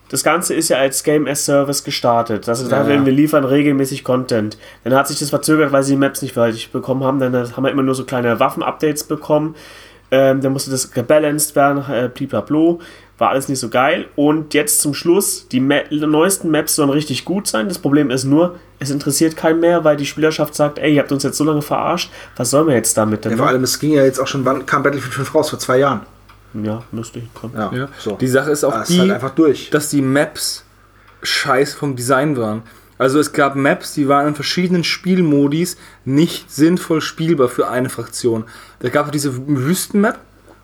das 0.10 0.24
Ganze 0.24 0.54
ist 0.54 0.70
ja 0.70 0.78
als 0.78 1.04
Game 1.04 1.28
as 1.28 1.46
Service 1.46 1.84
gestartet. 1.84 2.48
Also 2.48 2.68
da 2.70 2.82
Ja, 2.84 2.88
werden 2.88 3.02
ja. 3.02 3.06
wir 3.08 3.13
liefern 3.13 3.44
regelmäßig 3.44 4.04
Content. 4.04 4.58
Dann 4.84 4.94
hat 4.94 5.08
sich 5.08 5.20
das 5.20 5.30
verzögert, 5.30 5.72
weil 5.72 5.84
sie 5.84 5.94
die 5.94 5.98
Maps 6.00 6.22
nicht 6.22 6.34
fertig 6.34 6.72
bekommen 6.72 7.04
haben. 7.04 7.20
Dann 7.20 7.34
haben 7.36 7.63
wir 7.63 7.72
immer 7.72 7.84
nur 7.84 7.96
so 7.96 8.06
kleine 8.06 8.39
Waffen-Updates 8.39 9.04
bekommen. 9.06 9.56
Ähm, 10.12 10.39
dann 10.41 10.54
musste 10.54 10.70
das 10.72 10.91
gebalanced 10.91 11.56
werden, 11.56 11.84
äh, 11.91 12.10
bliblablo. 12.13 12.80
War 13.18 13.30
alles 13.30 13.48
nicht 13.50 13.60
so 13.60 13.70
geil. 13.70 14.06
Und 14.15 14.54
jetzt 14.54 14.82
zum 14.82 14.94
Schluss, 14.94 15.48
die 15.48 15.60
Ma 15.62 15.78
neuesten 15.89 16.52
Maps 16.52 16.76
sollen 16.76 16.89
richtig 16.89 17.26
gut 17.26 17.48
sein. 17.48 17.68
Das 17.70 17.80
Problem 17.80 18.12
ist 18.12 18.26
nur, 18.26 18.56
es 18.80 18.91
interessiert 18.91 19.36
keinen 19.38 19.62
mehr, 19.62 19.84
weil 19.84 19.96
die 19.98 20.06
Spielerschaft 20.06 20.54
sagt, 20.54 20.78
ey, 20.80 20.94
ihr 20.96 21.02
habt 21.02 21.12
uns 21.13 21.24
jetzt 21.24 21.38
so 21.38 21.44
lange 21.46 21.62
verarscht, 21.62 22.12
was 22.36 22.52
sollen 22.52 22.68
wir 22.68 22.76
jetzt 22.76 22.96
damit 22.98 23.24
denn 23.26 23.32
Ja, 23.32 23.38
vor 23.38 23.46
noch? 23.48 23.54
allem, 23.54 23.63
es 23.63 23.80
ging 23.80 23.94
ja 23.94 24.04
jetzt 24.04 24.20
auch 24.20 24.28
schon, 24.28 24.44
wann 24.46 24.65
kam 24.65 24.84
Battlefield 24.84 25.13
5 25.13 25.34
raus? 25.34 25.50
Vor 25.50 25.60
zwei 25.60 25.80
Jahren. 25.80 26.02
Ja, 26.63 26.84
lustig. 26.91 27.24
Komm. 27.34 27.52
Ja, 27.56 27.72
ja, 27.74 27.89
so. 28.00 28.15
die 28.15 28.28
Sache 28.28 28.52
ist 28.52 28.63
auch 28.63 28.74
Ah, 28.74 28.82
ist 28.82 28.89
die, 28.89 29.00
halt 29.02 29.12
einfach 29.12 29.32
durch. 29.36 29.70
dass 29.72 29.89
die 29.89 30.02
Maps 30.02 30.63
scheiß 31.22 31.74
vom 31.74 31.96
Design 31.96 32.38
waren. 32.38 32.63
Also 32.98 33.20
es 33.20 33.34
gab 33.34 33.56
Maps, 33.56 33.94
die 33.94 34.08
waren 34.08 34.28
in 34.30 34.36
verschiedenen 34.36 34.84
Spielmodis 34.86 35.76
nicht 36.06 36.50
sinnvoll 36.50 37.02
spielbar 37.02 37.50
für 37.50 37.68
eine 37.68 37.89
Fraktion. 37.89 38.46
Da 38.80 38.89
gab 38.89 39.08
es 39.08 39.12
diese 39.12 39.34
Wüstenmap, 39.48 40.18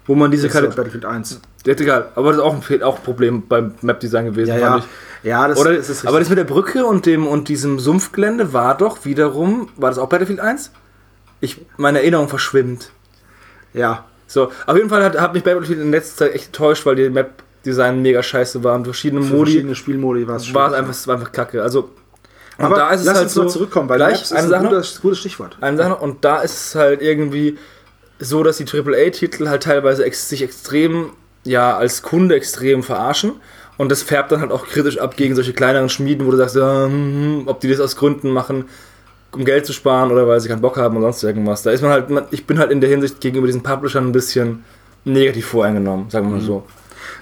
wo 0.05 0.15
man 0.15 0.31
diese 0.31 0.47
Das 0.47 0.55
ist 0.55 0.61
Karte. 0.61 0.75
Battlefield 0.75 1.03
1. 1.05 1.41
Ja, 1.65 1.73
egal, 1.73 2.09
aber 2.15 2.29
das 2.29 2.37
ist 2.37 2.43
auch 2.43 2.69
ein, 2.69 2.83
auch 2.83 2.97
ein 2.97 3.03
Problem 3.03 3.43
beim 3.47 3.73
Map-Design 3.81 4.25
gewesen. 4.25 4.49
Ja, 4.49 4.59
fand 4.59 4.83
ja. 4.83 4.89
ich. 5.23 5.25
Ja, 5.27 5.47
das, 5.47 5.59
Oder, 5.59 5.73
das 5.75 5.89
ist 5.89 6.01
aber 6.07 6.19
das 6.19 6.29
richtig. 6.29 6.29
mit 6.29 6.37
der 6.39 6.53
Brücke 6.53 6.85
und 6.85 7.05
dem 7.05 7.27
und 7.27 7.49
diesem 7.49 7.77
Sumpfgelände 7.79 8.53
war 8.53 8.75
doch 8.77 9.03
wiederum, 9.05 9.69
war 9.75 9.89
das 9.89 9.99
auch 9.99 10.07
Battlefield 10.09 10.39
1? 10.39 10.71
Ich, 11.41 11.59
meine 11.77 11.99
Erinnerung 11.99 12.29
verschwimmt. 12.29 12.91
ja. 13.73 14.05
So, 14.31 14.49
auf 14.65 14.77
jeden 14.77 14.89
Fall 14.89 15.03
hat, 15.03 15.19
hat 15.19 15.33
mich 15.33 15.43
Battlefield 15.43 15.81
in 15.81 15.91
letzter 15.91 16.25
Zeit 16.25 16.35
echt 16.35 16.45
enttäuscht, 16.47 16.85
weil 16.85 16.95
die 16.95 17.09
Map-Design 17.09 18.01
mega 18.01 18.23
scheiße 18.23 18.63
war 18.63 18.75
und 18.75 18.85
verschiedene 18.85 19.21
Für 19.23 19.33
Modi 19.35 19.51
verschiedene 19.51 19.75
Spielmodi 19.75 20.25
war 20.25 20.37
es 20.37 20.53
war 20.53 20.73
einfach, 20.73 20.95
war 21.07 21.15
einfach 21.15 21.33
kacke. 21.33 21.61
Also, 21.61 21.89
und 22.57 22.65
Aber 22.65 22.75
da 22.75 22.91
ist 22.91 23.01
es 23.01 23.07
lass 23.07 23.15
halt 23.15 23.25
uns 23.25 23.33
so, 23.33 23.43
mal 23.43 23.49
zurückkommen, 23.49 23.89
weil 23.89 23.97
gleich, 23.97 24.13
Maps 24.13 24.31
ist 24.31 24.37
ein 24.37 24.47
Sache 24.47 24.63
noch, 24.63 24.69
gutes, 24.69 25.01
gutes 25.01 25.19
Stichwort. 25.19 25.57
eine 25.59 25.75
Sache 25.75 25.89
noch, 25.89 26.01
und 26.01 26.23
da 26.23 26.41
ist 26.41 26.67
es 26.67 26.75
halt 26.75 27.01
irgendwie 27.01 27.57
so, 28.19 28.41
dass 28.43 28.55
die 28.55 28.65
AAA-Titel 28.65 29.49
halt 29.49 29.63
teilweise 29.63 30.05
ex 30.05 30.29
sich 30.29 30.41
extrem, 30.43 31.09
ja, 31.43 31.75
als 31.75 32.01
Kunde 32.01 32.35
extrem 32.35 32.83
verarschen. 32.83 33.33
Und 33.77 33.91
das 33.91 34.01
färbt 34.01 34.31
dann 34.31 34.39
halt 34.39 34.51
auch 34.51 34.65
kritisch 34.65 34.99
ab 34.99 35.17
gegen 35.17 35.35
solche 35.35 35.53
kleineren 35.53 35.89
Schmieden, 35.89 36.25
wo 36.25 36.31
du 36.31 36.37
sagst, 36.37 36.55
ja, 36.55 36.85
hm, 36.85 36.91
hm, 36.91 37.43
ob 37.47 37.59
die 37.59 37.67
das 37.67 37.79
aus 37.81 37.97
Gründen 37.97 38.29
machen, 38.29 38.65
um 39.33 39.45
Geld 39.45 39.65
zu 39.65 39.73
sparen 39.73 40.11
oder 40.11 40.27
weil 40.27 40.39
sie 40.39 40.49
keinen 40.49 40.61
Bock 40.61 40.77
haben 40.77 40.97
oder 40.97 41.11
sonst 41.11 41.23
irgendwas. 41.23 41.63
Da 41.63 41.71
ist 41.71 41.81
man 41.81 41.91
halt, 41.91 42.09
man, 42.09 42.25
ich 42.31 42.45
bin 42.45 42.59
halt 42.59 42.71
in 42.71 42.81
der 42.81 42.89
Hinsicht 42.89 43.21
gegenüber 43.21 43.47
diesen 43.47 43.63
Publishern 43.63 44.07
ein 44.07 44.11
bisschen 44.11 44.63
negativ 45.05 45.47
voreingenommen, 45.47 46.09
sagen 46.09 46.27
wir 46.27 46.37
mal 46.37 46.41
so. 46.41 46.63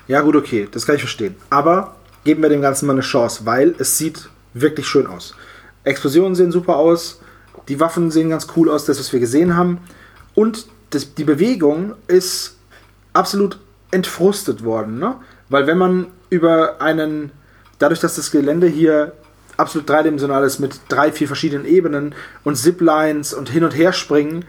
Ja, 0.07 0.21
gut, 0.21 0.35
okay, 0.35 0.67
das 0.71 0.85
kann 0.85 0.95
ich 0.95 1.01
verstehen. 1.01 1.35
Aber 1.49 1.95
geben 2.23 2.41
wir 2.41 2.49
dem 2.49 2.61
Ganzen 2.61 2.87
mal 2.87 2.93
eine 2.93 3.01
Chance, 3.01 3.45
weil 3.45 3.75
es 3.77 3.97
sieht 3.97 4.29
wirklich 4.53 4.87
schön 4.87 5.07
aus. 5.07 5.35
Explosionen 5.83 6.35
sehen 6.35 6.51
super 6.51 6.75
aus, 6.75 7.21
die 7.67 7.79
Waffen 7.79 8.11
sehen 8.11 8.29
ganz 8.29 8.47
cool 8.55 8.69
aus, 8.69 8.85
das, 8.85 8.99
was 8.99 9.13
wir 9.13 9.19
gesehen 9.19 9.55
haben. 9.55 9.79
Und 10.35 10.67
das, 10.89 11.13
die 11.13 11.23
Bewegung 11.23 11.93
ist 12.07 12.57
absolut 13.13 13.59
entfrustet 13.91 14.63
worden. 14.63 14.99
Ne? 14.99 15.15
Weil 15.49 15.67
wenn 15.67 15.77
man 15.77 16.07
über 16.29 16.81
einen, 16.81 17.31
dadurch, 17.77 17.99
dass 17.99 18.15
das 18.15 18.31
Gelände 18.31 18.67
hier 18.67 19.13
absolut 19.59 19.89
dreidimensional 19.89 20.43
ist 20.43 20.59
mit 20.59 20.79
drei, 20.89 21.11
vier 21.11 21.27
verschiedenen 21.27 21.65
Ebenen 21.65 22.15
und 22.43 22.55
Ziplines 22.55 23.33
und 23.33 23.49
hin 23.49 23.63
und 23.63 23.75
her 23.75 23.93
springen, 23.93 24.45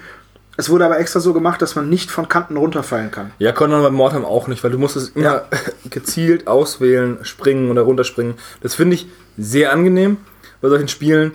es 0.56 0.68
wurde 0.68 0.84
aber 0.84 0.98
extra 0.98 1.20
so 1.20 1.32
gemacht, 1.32 1.62
dass 1.62 1.74
man 1.74 1.88
nicht 1.88 2.10
von 2.10 2.28
Kanten 2.28 2.58
runterfallen 2.58 3.10
kann. 3.10 3.32
Ja, 3.38 3.52
konnte 3.52 3.76
man 3.76 3.82
bei 3.82 3.90
Mordheim 3.90 4.26
auch 4.26 4.46
nicht, 4.46 4.62
weil 4.62 4.70
du 4.70 4.78
musst 4.78 4.94
es 4.94 5.10
immer 5.10 5.24
Ja. 5.24 5.44
gezielt 5.90 6.46
auswählen, 6.46 7.18
springen 7.22 7.70
oder 7.70 7.80
runterspringen. 7.82 8.34
Das 8.60 8.74
finde 8.74 8.96
ich 8.96 9.06
sehr 9.38 9.72
angenehm 9.72 10.18
bei 10.60 10.68
solchen 10.68 10.88
Spielen. 10.88 11.32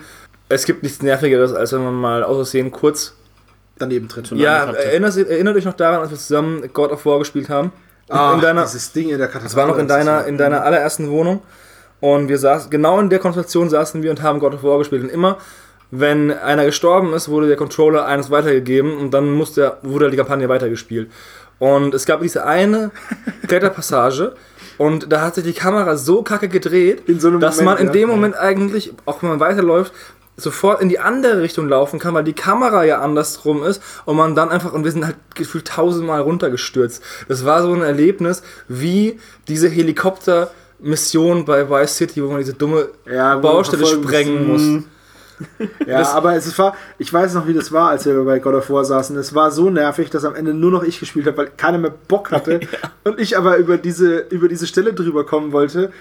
Es 0.47 0.65
gibt 0.65 0.83
nichts 0.83 1.01
Nervigeres, 1.01 1.53
als 1.53 1.73
wenn 1.73 1.83
man 1.83 1.95
mal 1.95 2.23
aus 2.23 2.35
Versehen 2.35 2.71
kurz. 2.71 3.15
Daneben 3.79 4.07
tritt. 4.07 4.29
Ja, 4.31 4.65
erinnert, 4.71 5.17
erinnert 5.17 5.57
euch 5.57 5.65
noch 5.65 5.73
daran, 5.73 6.01
als 6.01 6.11
wir 6.11 6.17
zusammen 6.17 6.69
God 6.71 6.91
of 6.91 7.05
War 7.05 7.17
gespielt 7.17 7.49
haben? 7.49 7.71
Ah, 8.07 8.35
in 8.35 8.41
deiner, 8.41 8.61
dieses 8.63 8.91
Ding 8.91 9.09
in 9.09 9.17
der 9.17 9.27
Kathedrale. 9.27 9.43
das 9.45 9.55
war 9.55 9.65
noch 9.65 9.77
in 9.79 9.87
deiner, 9.87 10.25
in 10.27 10.37
deiner 10.37 10.63
allerersten 10.63 11.09
Wohnung. 11.09 11.41
Und 12.05 12.29
wir 12.29 12.37
saßen, 12.37 12.69
genau 12.69 12.99
in 12.99 13.09
der 13.09 13.17
Konstellation 13.17 13.67
saßen 13.67 14.03
wir 14.03 14.11
und 14.11 14.21
haben 14.21 14.39
God 14.39 14.53
of 14.53 14.61
War 14.61 14.77
gespielt. 14.77 15.01
Und 15.01 15.09
immer, 15.09 15.39
wenn 15.89 16.31
einer 16.31 16.63
gestorben 16.63 17.13
ist, 17.13 17.29
wurde 17.29 17.47
der 17.47 17.57
Controller 17.57 18.05
eines 18.05 18.29
weitergegeben 18.29 18.95
und 18.95 19.11
dann 19.11 19.31
musste, 19.31 19.77
wurde 19.81 20.11
die 20.11 20.17
Kampagne 20.17 20.47
weitergespielt. 20.47 21.09
Und 21.57 21.95
es 21.95 22.05
gab 22.05 22.21
diese 22.21 22.45
eine 22.45 22.91
Kletterpassage 23.47 24.35
und 24.77 25.11
da 25.11 25.21
hat 25.21 25.33
sich 25.33 25.45
die 25.45 25.53
Kamera 25.53 25.97
so 25.97 26.21
kacke 26.21 26.47
gedreht, 26.47 27.01
so 27.17 27.39
dass 27.39 27.57
Moment, 27.57 27.65
man 27.65 27.77
in 27.79 27.87
ja. 27.87 27.93
dem 27.93 28.09
Moment 28.09 28.37
eigentlich, 28.37 28.93
auch 29.05 29.23
wenn 29.23 29.29
man 29.29 29.39
weiterläuft, 29.39 29.91
sofort 30.37 30.81
in 30.81 30.89
die 30.89 30.99
andere 30.99 31.41
Richtung 31.41 31.67
laufen 31.67 31.97
kann, 31.97 32.13
weil 32.13 32.23
die 32.23 32.33
Kamera 32.33 32.83
ja 32.83 33.01
andersrum 33.01 33.63
ist 33.63 33.81
und 34.05 34.15
man 34.15 34.35
dann 34.35 34.49
einfach, 34.49 34.73
und 34.73 34.83
wir 34.83 34.91
sind 34.91 35.05
halt 35.05 35.15
gefühlt 35.33 35.65
tausendmal 35.65 36.21
runtergestürzt. 36.21 37.01
Das 37.27 37.45
war 37.45 37.63
so 37.63 37.73
ein 37.73 37.81
Erlebnis 37.81 38.43
wie 38.67 39.19
diese 39.47 39.69
Helikopter-Mission 40.85 41.45
bei 41.45 41.67
Vice 41.69 41.95
City, 41.97 42.23
wo 42.23 42.27
man 42.29 42.37
diese 42.39 42.53
dumme 42.53 42.89
Ja, 43.11 43.37
Baustelle 43.37 43.85
sprengen 43.85 44.47
muss. 44.47 44.61
muss. 44.61 44.83
Ja, 45.85 45.97
Das- 45.99 46.13
aber 46.13 46.33
es 46.35 46.57
war, 46.57 46.75
ich 46.97 47.11
weiß 47.11 47.33
noch, 47.33 47.45
wie 47.45 47.53
das 47.53 47.69
war, 47.73 47.89
als 47.89 48.05
wir 48.05 48.23
bei 48.23 48.39
God 48.39 48.53
of 48.55 48.69
War 48.69 48.85
saßen. 48.85 49.17
Es 49.17 49.35
war 49.35 49.51
so 49.51 49.69
nervig, 49.69 50.09
dass 50.09 50.23
am 50.23 50.33
Ende 50.33 50.53
nur 50.53 50.71
noch 50.71 50.81
ich 50.83 50.97
gespielt 50.97 51.27
habe, 51.27 51.35
weil 51.37 51.51
keiner 51.57 51.77
mehr 51.77 51.93
Bock 52.07 52.31
hatte. 52.31 52.61
Und 53.03 53.19
ich 53.19 53.37
aber 53.37 53.57
über 53.57 53.77
diese, 53.77 54.19
über 54.29 54.47
diese 54.47 54.65
Stelle 54.65 54.93
drüber 54.93 55.25
kommen 55.25 55.51
wollte. 55.51 55.91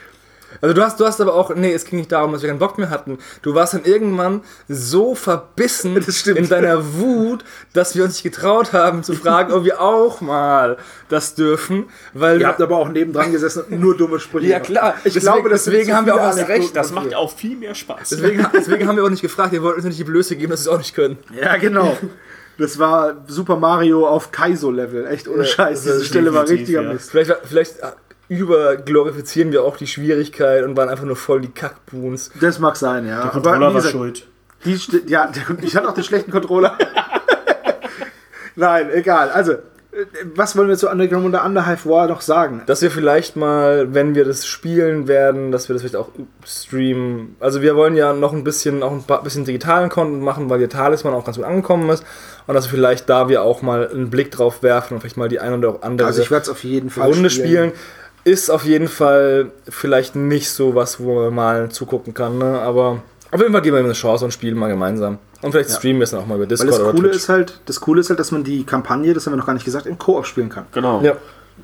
Also 0.60 0.74
du 0.74 0.82
hast, 0.82 1.00
du 1.00 1.04
hast 1.06 1.20
aber 1.20 1.34
auch, 1.34 1.54
nee, 1.54 1.72
es 1.72 1.84
ging 1.84 1.98
nicht 1.98 2.12
darum, 2.12 2.32
dass 2.32 2.42
wir 2.42 2.48
keinen 2.48 2.58
Bock 2.58 2.78
mehr 2.78 2.90
hatten. 2.90 3.18
Du 3.42 3.54
warst 3.54 3.74
dann 3.74 3.84
irgendwann 3.84 4.42
so 4.68 5.14
verbissen 5.14 5.96
in 6.36 6.48
deiner 6.48 6.94
Wut, 6.98 7.44
dass 7.72 7.94
wir 7.94 8.04
uns 8.04 8.14
nicht 8.14 8.22
getraut 8.22 8.72
haben 8.72 9.02
zu 9.02 9.14
fragen, 9.14 9.52
ob 9.52 9.64
wir 9.64 9.80
auch 9.80 10.20
mal 10.20 10.76
das 11.08 11.34
dürfen, 11.34 11.86
weil 12.12 12.40
Ihr 12.40 12.46
habt 12.48 12.60
aber 12.60 12.76
auch 12.78 12.88
nebendran 12.88 13.32
gesessen 13.32 13.64
und 13.70 13.80
nur 13.80 13.96
dumme 13.96 14.18
Sprüche. 14.20 14.46
Ja, 14.48 14.60
klar. 14.60 14.94
Ich 15.04 15.14
Deswegen- 15.14 15.24
glaube, 15.24 15.48
deswegen 15.48 15.94
haben 15.94 16.06
wir 16.06 16.14
auch 16.14 16.18
das 16.34 16.48
Recht, 16.48 16.74
Das 16.76 16.92
macht 16.92 17.14
auch 17.14 17.32
viel 17.34 17.56
mehr 17.56 17.74
Spaß. 17.74 18.08
deswegen, 18.10 18.46
deswegen 18.52 18.88
haben 18.88 18.96
wir 18.96 19.04
auch 19.04 19.10
nicht 19.10 19.22
gefragt, 19.22 19.52
wir 19.52 19.62
wollten 19.62 19.78
uns 19.80 19.84
nicht 19.86 19.98
die 19.98 20.04
Blöße 20.04 20.36
geben, 20.36 20.50
dass 20.50 20.64
wir 20.64 20.70
es 20.70 20.74
auch 20.74 20.78
nicht 20.78 20.94
können. 20.94 21.18
Ja, 21.40 21.56
genau. 21.56 21.96
Das 22.56 22.78
war 22.78 23.24
Super 23.26 23.56
Mario 23.56 24.06
auf 24.06 24.30
Kaizo-Level. 24.30 25.06
Echt 25.08 25.26
ohne 25.26 25.44
Scheiß. 25.44 25.82
Diese 25.82 26.04
Stelle 26.04 26.32
war 26.32 26.48
richtiger 26.48 26.82
ja. 26.82 26.92
Mist. 26.92 27.10
Vielleicht, 27.10 27.32
vielleicht 27.44 27.74
überglorifizieren 28.28 29.52
wir 29.52 29.64
auch 29.64 29.76
die 29.76 29.86
Schwierigkeit 29.86 30.64
und 30.64 30.76
waren 30.76 30.88
einfach 30.88 31.04
nur 31.04 31.16
voll 31.16 31.40
die 31.40 31.50
Kackboons. 31.50 32.30
Das 32.40 32.58
mag 32.58 32.76
sein, 32.76 33.06
ja. 33.06 33.22
Der 33.22 33.30
Controller 33.30 33.70
wie 33.70 33.74
war 33.74 33.82
schuld. 33.82 34.26
Die 34.64 34.78
ja, 35.06 35.26
der, 35.26 35.42
ich 35.62 35.76
hatte 35.76 35.88
auch 35.88 35.94
den 35.94 36.04
schlechten 36.04 36.30
Controller. 36.30 36.78
Nein, 38.56 38.88
egal. 38.92 39.30
Also, 39.30 39.52
äh, 39.52 40.06
was 40.34 40.56
wollen 40.56 40.68
wir 40.68 40.76
zu 40.76 40.88
Underground 40.88 41.26
und 41.26 41.34
Underhive 41.34 41.88
War 41.88 42.06
noch 42.06 42.20
sagen? 42.20 42.62
Dass 42.66 42.80
wir 42.80 42.90
vielleicht 42.90 43.36
mal, 43.36 43.92
wenn 43.92 44.14
wir 44.14 44.24
das 44.24 44.46
spielen 44.46 45.06
werden, 45.06 45.52
dass 45.52 45.68
wir 45.68 45.74
das 45.74 45.82
vielleicht 45.82 45.96
auch 45.96 46.08
streamen. 46.46 47.36
Also 47.40 47.62
wir 47.62 47.76
wollen 47.76 47.96
ja 47.96 48.12
noch 48.12 48.32
ein 48.32 48.44
bisschen, 48.44 48.82
auch 48.82 48.92
ein 48.92 49.04
paar, 49.04 49.22
bisschen 49.22 49.44
digitalen 49.44 49.90
Content 49.90 50.22
machen, 50.22 50.48
weil 50.48 50.60
der 50.60 50.68
Talisman 50.68 51.14
auch 51.14 51.24
ganz 51.24 51.36
gut 51.36 51.46
angekommen 51.46 51.90
ist. 51.90 52.04
Und 52.46 52.54
dass 52.54 52.66
wir 52.66 52.70
vielleicht 52.70 53.08
da 53.08 53.28
wir 53.28 53.42
auch 53.42 53.62
mal 53.62 53.88
einen 53.88 54.10
Blick 54.10 54.30
drauf 54.30 54.62
werfen 54.62 54.94
und 54.94 55.00
vielleicht 55.00 55.16
mal 55.16 55.28
die 55.28 55.40
ein 55.40 55.52
oder 55.52 55.78
andere 55.82 56.08
Also, 56.08 56.22
ich 56.22 56.30
werde 56.30 56.44
es 56.44 56.48
auf 56.48 56.64
jeden 56.64 56.90
Fall 56.90 57.10
Runde 57.10 57.30
spielen. 57.30 57.72
Ist 58.24 58.50
auf 58.50 58.64
jeden 58.64 58.88
Fall 58.88 59.50
vielleicht 59.68 60.16
nicht 60.16 60.50
so 60.50 60.74
was, 60.74 60.98
wo 61.00 61.14
man 61.24 61.34
mal 61.34 61.70
zugucken 61.70 62.14
kann, 62.14 62.38
ne? 62.38 62.58
aber 62.60 63.02
auf 63.30 63.40
jeden 63.40 63.52
Fall 63.52 63.62
geben 63.62 63.76
wir 63.76 63.80
ihm 63.80 63.86
eine 63.86 63.94
Chance 63.94 64.24
und 64.24 64.30
spielen 64.32 64.56
mal 64.56 64.68
gemeinsam. 64.68 65.18
Und 65.42 65.52
vielleicht 65.52 65.70
streamen 65.70 65.98
wir 65.98 66.04
es 66.04 66.12
dann 66.12 66.20
auch 66.20 66.26
mal 66.26 66.36
über 66.36 66.42
Weil 66.44 66.48
Discord 66.48 66.70
das 66.72 66.80
oder 66.80 66.90
Coole 66.92 67.08
Twitch. 67.10 67.16
ist 67.16 67.28
halt, 67.28 67.60
das 67.66 67.80
Coole 67.80 68.00
ist 68.00 68.08
halt, 68.08 68.18
dass 68.20 68.30
man 68.30 68.44
die 68.44 68.64
Kampagne, 68.64 69.12
das 69.12 69.26
haben 69.26 69.32
wir 69.34 69.36
noch 69.36 69.46
gar 69.46 69.52
nicht 69.54 69.64
gesagt, 69.66 69.86
im 69.86 69.98
Koop 69.98 70.24
spielen 70.26 70.48
kann. 70.48 70.66
Genau. 70.72 71.02
ja. 71.02 71.16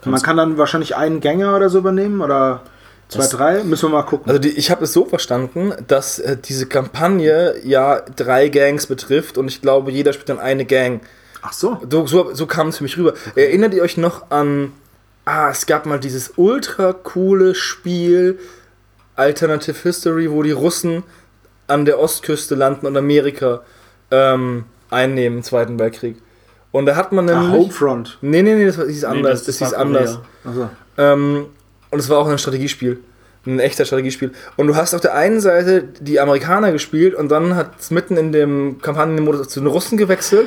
Man 0.05 0.21
kann 0.23 0.37
dann 0.37 0.59
wahrscheinlich 0.59 0.97
einen 0.97 1.21
Gänger 1.21 1.57
oder 1.57 1.69
so 1.71 1.79
übernehmen 1.79 2.21
oder 2.21 2.63
zwei, 3.09 3.19
Das- 3.21 3.31
drei. 3.31 3.65
Müssen 3.65 3.87
wir 3.91 3.97
mal 3.97 4.03
gucken. 4.03 4.29
Also 4.29 4.39
die, 4.41 4.51
ich 4.51 4.71
habe 4.71 4.85
es 4.85 4.93
so 4.93 5.05
verstanden, 5.07 5.73
dass 5.89 6.19
äh, 6.19 6.37
diese 6.37 6.67
Kampagne 6.67 7.55
ja 7.65 8.01
drei 8.17 8.49
Gangs 8.51 8.87
betrifft 8.87 9.39
und 9.39 9.49
ich 9.49 9.63
glaube, 9.63 9.91
jeder 9.91 10.13
spielt 10.13 10.29
dann 10.29 10.39
eine 10.41 10.65
Gang. 10.67 11.01
Ach 11.43 11.53
so. 11.55 11.79
So, 11.91 12.07
so, 12.07 12.35
so 12.35 12.47
kam 12.47 12.69
es 12.69 12.77
für 12.79 12.85
mich 12.85 12.99
rüber. 12.99 13.15
Erinnert 13.35 13.73
ihr 13.75 13.83
euch 13.83 13.97
noch 13.97 14.31
an. 14.31 14.73
Ah, 15.25 15.51
es 15.51 15.67
gab 15.67 15.87
mal 15.87 16.01
dieses 16.01 16.33
ultra 16.37 16.93
coole 16.93 17.55
Spiel 17.55 18.39
Alternative 19.17 19.77
History, 19.83 20.31
wo 20.31 20.43
die 20.43 20.51
Russen 20.53 21.03
an 21.67 21.85
der 21.85 21.99
Ostküste 22.01 22.55
landen 22.55 22.87
und 22.87 22.97
Amerika 22.97 23.61
ähm, 24.11 24.65
einnehmen 24.91 25.39
im 25.39 25.45
Zweiten 25.45 25.79
Weltkrieg. 25.79 26.17
Und 26.73 26.87
da 26.87 26.97
hat 26.97 27.13
man 27.13 27.29
Ah, 27.29 27.41
nämlich. 27.43 27.53
Homefront. 27.61 28.19
nee, 28.23 28.43
nee, 28.43 28.55
nee, 28.55 28.65
das 28.67 28.79
war- 28.79 28.85
das 28.87 28.95
hieß 28.95 29.03
Nee, 29.03 29.09
anders. 29.09 29.45
das, 29.45 29.59
hieß 29.59 29.75
anders. 29.75 30.19
Also, 30.45 30.71
Ähm, 30.99 31.47
und 31.91 31.99
es 31.99 32.09
war 32.09 32.19
auch 32.19 32.29
ein 32.29 32.39
Strategiespiel. 32.39 32.99
Ein 33.47 33.59
echter 33.59 33.85
Strategiespiel. 33.85 34.33
Und 34.57 34.67
du 34.67 34.77
hast 34.77 34.95
auf 34.95 35.01
der 35.01 35.15
einen 35.15 35.41
Seite 35.41 35.85
die 36.01 36.21
Amerikaner 36.21 36.73
gespielt 36.73 37.15
und 37.15 37.31
dann 37.31 37.57
hat 37.57 37.73
es 37.81 37.91
mitten 37.91 38.17
in 38.17 38.33
dem 38.33 38.81
Kampagnenmodus 38.83 39.49
zu 39.49 39.61
den 39.61 39.67
Russen 39.67 39.97
gewechselt. 39.97 40.47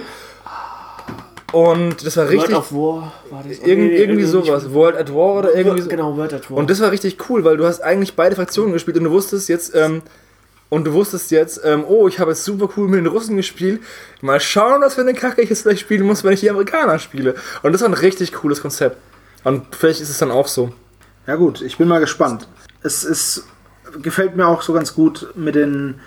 Und 1.54 2.04
das 2.04 2.18
war 2.18 2.28
richtig. 2.30 2.50
World 2.50 2.58
of 2.58 2.74
War 2.74 3.14
war 3.30 3.44
das? 3.48 3.60
Irgend, 3.60 3.92
Nee, 3.92 3.98
irgendwie 3.98 4.24
sowas. 4.24 4.74
World 4.74 4.98
at 4.98 5.14
War 5.14 5.36
oder 5.36 5.56
irgendwie 5.56 5.82
so. 5.82 5.88
Genau, 5.88 6.18
World 6.18 6.34
at 6.34 6.50
War. 6.50 6.58
Und 6.58 6.70
das 6.72 6.82
war 6.82 6.90
richtig 6.90 7.30
cool, 7.30 7.44
weil 7.44 7.58
du 7.58 7.66
hast 7.66 7.82
eigentlich 7.82 8.16
beide 8.16 8.36
Fraktionen 8.36 8.74
gespielt 8.74 8.98
und 8.98 9.04
du 9.04 9.12
wusstest 9.12 9.50
jetzt, 9.50 9.76
ähm, 9.76 10.02
und 10.70 10.86
du 10.86 10.94
wusstest 10.94 11.30
jetzt, 11.30 11.62
ähm, 11.64 11.86
oh, 11.88 12.08
ich 12.08 12.18
habe 12.18 12.32
jetzt 12.32 12.44
super 12.44 12.68
cool 12.76 12.88
mit 12.88 12.98
den 12.98 13.06
Russen 13.06 13.38
gespielt. 13.38 13.82
Mal 14.22 14.40
schauen, 14.40 14.82
was 14.82 14.96
für 14.96 15.02
eine 15.02 15.14
Kacke 15.14 15.44
ich 15.44 15.50
jetzt 15.52 15.62
vielleicht 15.62 15.82
spielen 15.82 16.08
muss, 16.08 16.24
wenn 16.24 16.34
ich 16.34 16.40
die 16.40 16.50
Amerikaner 16.50 16.98
spiele. 16.98 17.36
Und 17.62 17.74
das 17.74 17.82
war 17.82 17.90
ein 17.90 17.94
richtig 17.94 18.34
cooles 18.34 18.60
Konzept. 18.60 18.98
Und 19.44 19.76
vielleicht 19.76 20.02
ist 20.02 20.10
es 20.10 20.18
dann 20.18 20.32
auch 20.32 20.48
so. 20.48 20.74
ja 21.28 21.36
gut, 21.36 21.62
ich 21.62 21.78
bin 21.78 21.88
mal 21.88 22.00
gespannt. 22.00 22.48
Es 22.82 23.04
ist, 23.04 23.46
gefällt 24.02 24.36
mir 24.36 24.48
auch 24.48 24.64
so 24.64 24.74
ganz 24.74 24.96
gut 24.96 25.28
mit 25.36 25.54
den 25.54 26.00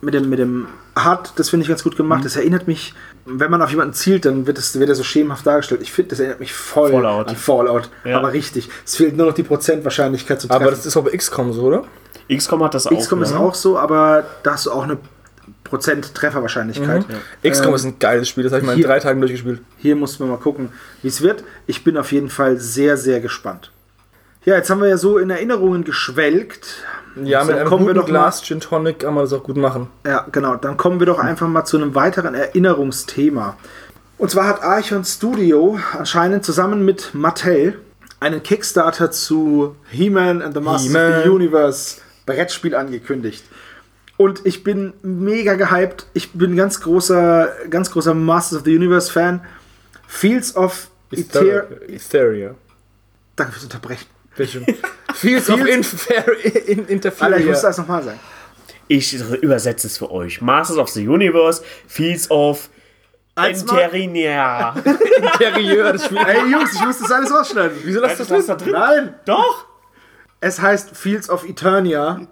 mit 0.00 0.14
dem, 0.14 0.28
mit 0.28 0.38
dem 0.38 0.68
Hard, 0.96 1.32
das 1.36 1.50
finde 1.50 1.64
ich 1.64 1.68
ganz 1.68 1.82
gut 1.82 1.96
gemacht. 1.96 2.24
Das 2.24 2.36
erinnert 2.36 2.68
mich, 2.68 2.94
wenn 3.26 3.50
man 3.50 3.62
auf 3.62 3.70
jemanden 3.70 3.94
zielt, 3.94 4.24
dann 4.24 4.46
wird, 4.46 4.58
es, 4.58 4.78
wird 4.78 4.88
er 4.88 4.94
so 4.94 5.02
schemenhaft 5.02 5.46
dargestellt. 5.46 5.80
Ich 5.82 5.92
finde, 5.92 6.10
das 6.10 6.20
erinnert 6.20 6.40
mich 6.40 6.52
voll 6.52 6.90
Fallout. 6.92 7.28
an 7.28 7.36
Fallout. 7.36 7.90
Ja. 8.04 8.18
Aber 8.18 8.32
richtig. 8.32 8.68
Es 8.84 8.96
fehlt 8.96 9.16
nur 9.16 9.26
noch 9.26 9.34
die 9.34 9.42
Prozentwahrscheinlichkeit 9.42 10.40
zu 10.40 10.48
treffen. 10.48 10.62
Aber 10.62 10.70
das 10.70 10.84
ist 10.84 10.96
auch 10.96 11.04
bei 11.04 11.16
XCOM 11.16 11.52
so, 11.52 11.62
oder? 11.62 11.84
XCOM 12.30 12.62
hat 12.64 12.74
das 12.74 12.86
auch. 12.86 12.98
XCOM 12.98 13.22
ist 13.22 13.32
ne? 13.32 13.40
auch 13.40 13.54
so, 13.54 13.78
aber 13.78 14.24
da 14.42 14.52
hast 14.52 14.66
du 14.66 14.72
auch 14.72 14.84
eine 14.84 14.98
Prozent 15.62 16.14
Trefferwahrscheinlichkeit. 16.14 17.06
XCOM 17.42 17.68
Ähm, 17.68 17.74
ist 17.74 17.84
ein 17.84 17.98
geiles 17.98 18.28
Spiel, 18.28 18.44
das 18.44 18.52
habe 18.52 18.60
ich 18.60 18.66
mal 18.66 18.76
in 18.76 18.82
drei 18.82 19.00
Tagen 19.00 19.20
durchgespielt. 19.20 19.60
Hier 19.78 19.96
mussten 19.96 20.24
wir 20.24 20.30
mal 20.30 20.38
gucken, 20.38 20.70
wie 21.02 21.08
es 21.08 21.22
wird. 21.22 21.44
Ich 21.66 21.84
bin 21.84 21.96
auf 21.96 22.12
jeden 22.12 22.28
Fall 22.28 22.58
sehr, 22.58 22.96
sehr 22.96 23.20
gespannt. 23.20 23.70
Ja, 24.44 24.56
jetzt 24.56 24.68
haben 24.68 24.82
wir 24.82 24.88
ja 24.88 24.98
so 24.98 25.16
in 25.16 25.30
Erinnerungen 25.30 25.84
geschwelgt. 25.84 26.84
Ja, 27.22 27.38
Dann 27.38 27.46
mit 27.48 27.56
einem 27.56 27.68
kommen 27.68 27.86
wir 27.86 27.94
guten 27.94 28.06
doch 28.06 28.06
Glas 28.06 28.42
Gin 28.42 28.60
Tonic 28.60 29.00
kann 29.00 29.14
man 29.14 29.24
das 29.24 29.32
auch 29.32 29.42
gut 29.42 29.56
machen. 29.56 29.88
Ja, 30.04 30.26
genau. 30.32 30.56
Dann 30.56 30.76
kommen 30.76 30.98
wir 30.98 31.06
doch 31.06 31.18
einfach 31.18 31.46
mal 31.46 31.64
zu 31.64 31.76
einem 31.76 31.94
weiteren 31.94 32.34
Erinnerungsthema. 32.34 33.56
Und 34.18 34.30
zwar 34.30 34.46
hat 34.46 34.62
Archon 34.62 35.04
Studio 35.04 35.78
anscheinend 35.96 36.44
zusammen 36.44 36.84
mit 36.84 37.14
Mattel 37.14 37.78
einen 38.20 38.42
Kickstarter 38.42 39.10
zu 39.10 39.76
He-Man 39.90 40.42
and 40.42 40.54
the 40.54 40.60
Masters 40.60 40.94
of 40.94 41.24
the. 41.24 41.28
Universe 41.28 42.00
Brettspiel 42.26 42.74
angekündigt. 42.74 43.44
Und 44.16 44.46
ich 44.46 44.62
bin 44.62 44.94
mega 45.02 45.54
gehypt. 45.54 46.06
Ich 46.14 46.32
bin 46.32 46.56
ganz 46.56 46.80
großer, 46.80 47.52
ganz 47.68 47.90
großer 47.90 48.14
Masters 48.14 48.60
of 48.60 48.64
the 48.64 48.76
Universe 48.76 49.10
Fan. 49.10 49.40
Fields 50.06 50.56
of 50.56 50.88
Ether. 51.10 51.66
Etheria. 51.88 52.54
Danke 53.36 53.52
fürs 53.52 53.64
Unterbrechen. 53.64 54.13
Schön. 54.36 54.66
Fields 55.14 55.48
of 55.48 55.64
Infer 55.64 56.14
in 56.14 56.24
Alter, 56.24 56.68
ich 56.82 56.90
Interferia. 56.90 57.46
muss 57.46 57.60
das 57.62 57.78
nochmal 57.78 58.02
sagen. 58.02 58.20
Ich 58.88 59.14
übersetze 59.14 59.86
es 59.86 59.98
für 59.98 60.10
euch. 60.10 60.40
Masters 60.42 60.76
of 60.76 60.88
the 60.90 61.06
Universe, 61.08 61.62
Fields 61.86 62.30
of 62.30 62.68
Interinia. 63.36 64.74
Interieur 65.16 65.92
des 65.92 66.04
Spiels. 66.04 66.26
Ey 66.26 66.50
Jungs, 66.50 66.74
ich 66.74 66.84
muss 66.84 66.98
das 66.98 67.10
alles 67.10 67.32
rausschneiden. 67.32 67.78
Wieso 67.84 68.00
lasst 68.00 68.20
du 68.20 68.24
das 68.24 68.28
drin? 68.28 68.46
da 68.46 68.54
drin? 68.56 68.72
Nein! 68.72 69.14
Doch! 69.24 69.66
Es 70.40 70.60
heißt 70.60 70.96
Fields 70.96 71.30
of 71.30 71.48
Eternia. 71.48 72.26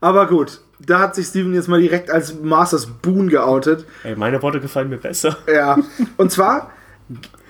Aber 0.00 0.26
gut, 0.26 0.60
da 0.78 1.00
hat 1.00 1.14
sich 1.14 1.26
Steven 1.26 1.52
jetzt 1.54 1.68
mal 1.68 1.80
direkt 1.80 2.10
als 2.10 2.34
Masters 2.34 2.86
Boon 2.86 3.28
geoutet. 3.28 3.84
Ey, 4.04 4.16
meine 4.16 4.40
Worte 4.42 4.60
gefallen 4.60 4.88
mir 4.88 4.98
besser. 4.98 5.36
Ja. 5.52 5.76
Und 6.16 6.32
zwar 6.32 6.72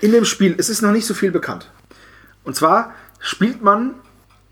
in 0.00 0.12
dem 0.12 0.24
Spiel, 0.24 0.54
es 0.58 0.68
ist 0.68 0.82
noch 0.82 0.92
nicht 0.92 1.06
so 1.06 1.14
viel 1.14 1.30
bekannt. 1.30 1.70
Und 2.44 2.56
zwar 2.56 2.94
spielt 3.18 3.62
man 3.62 3.94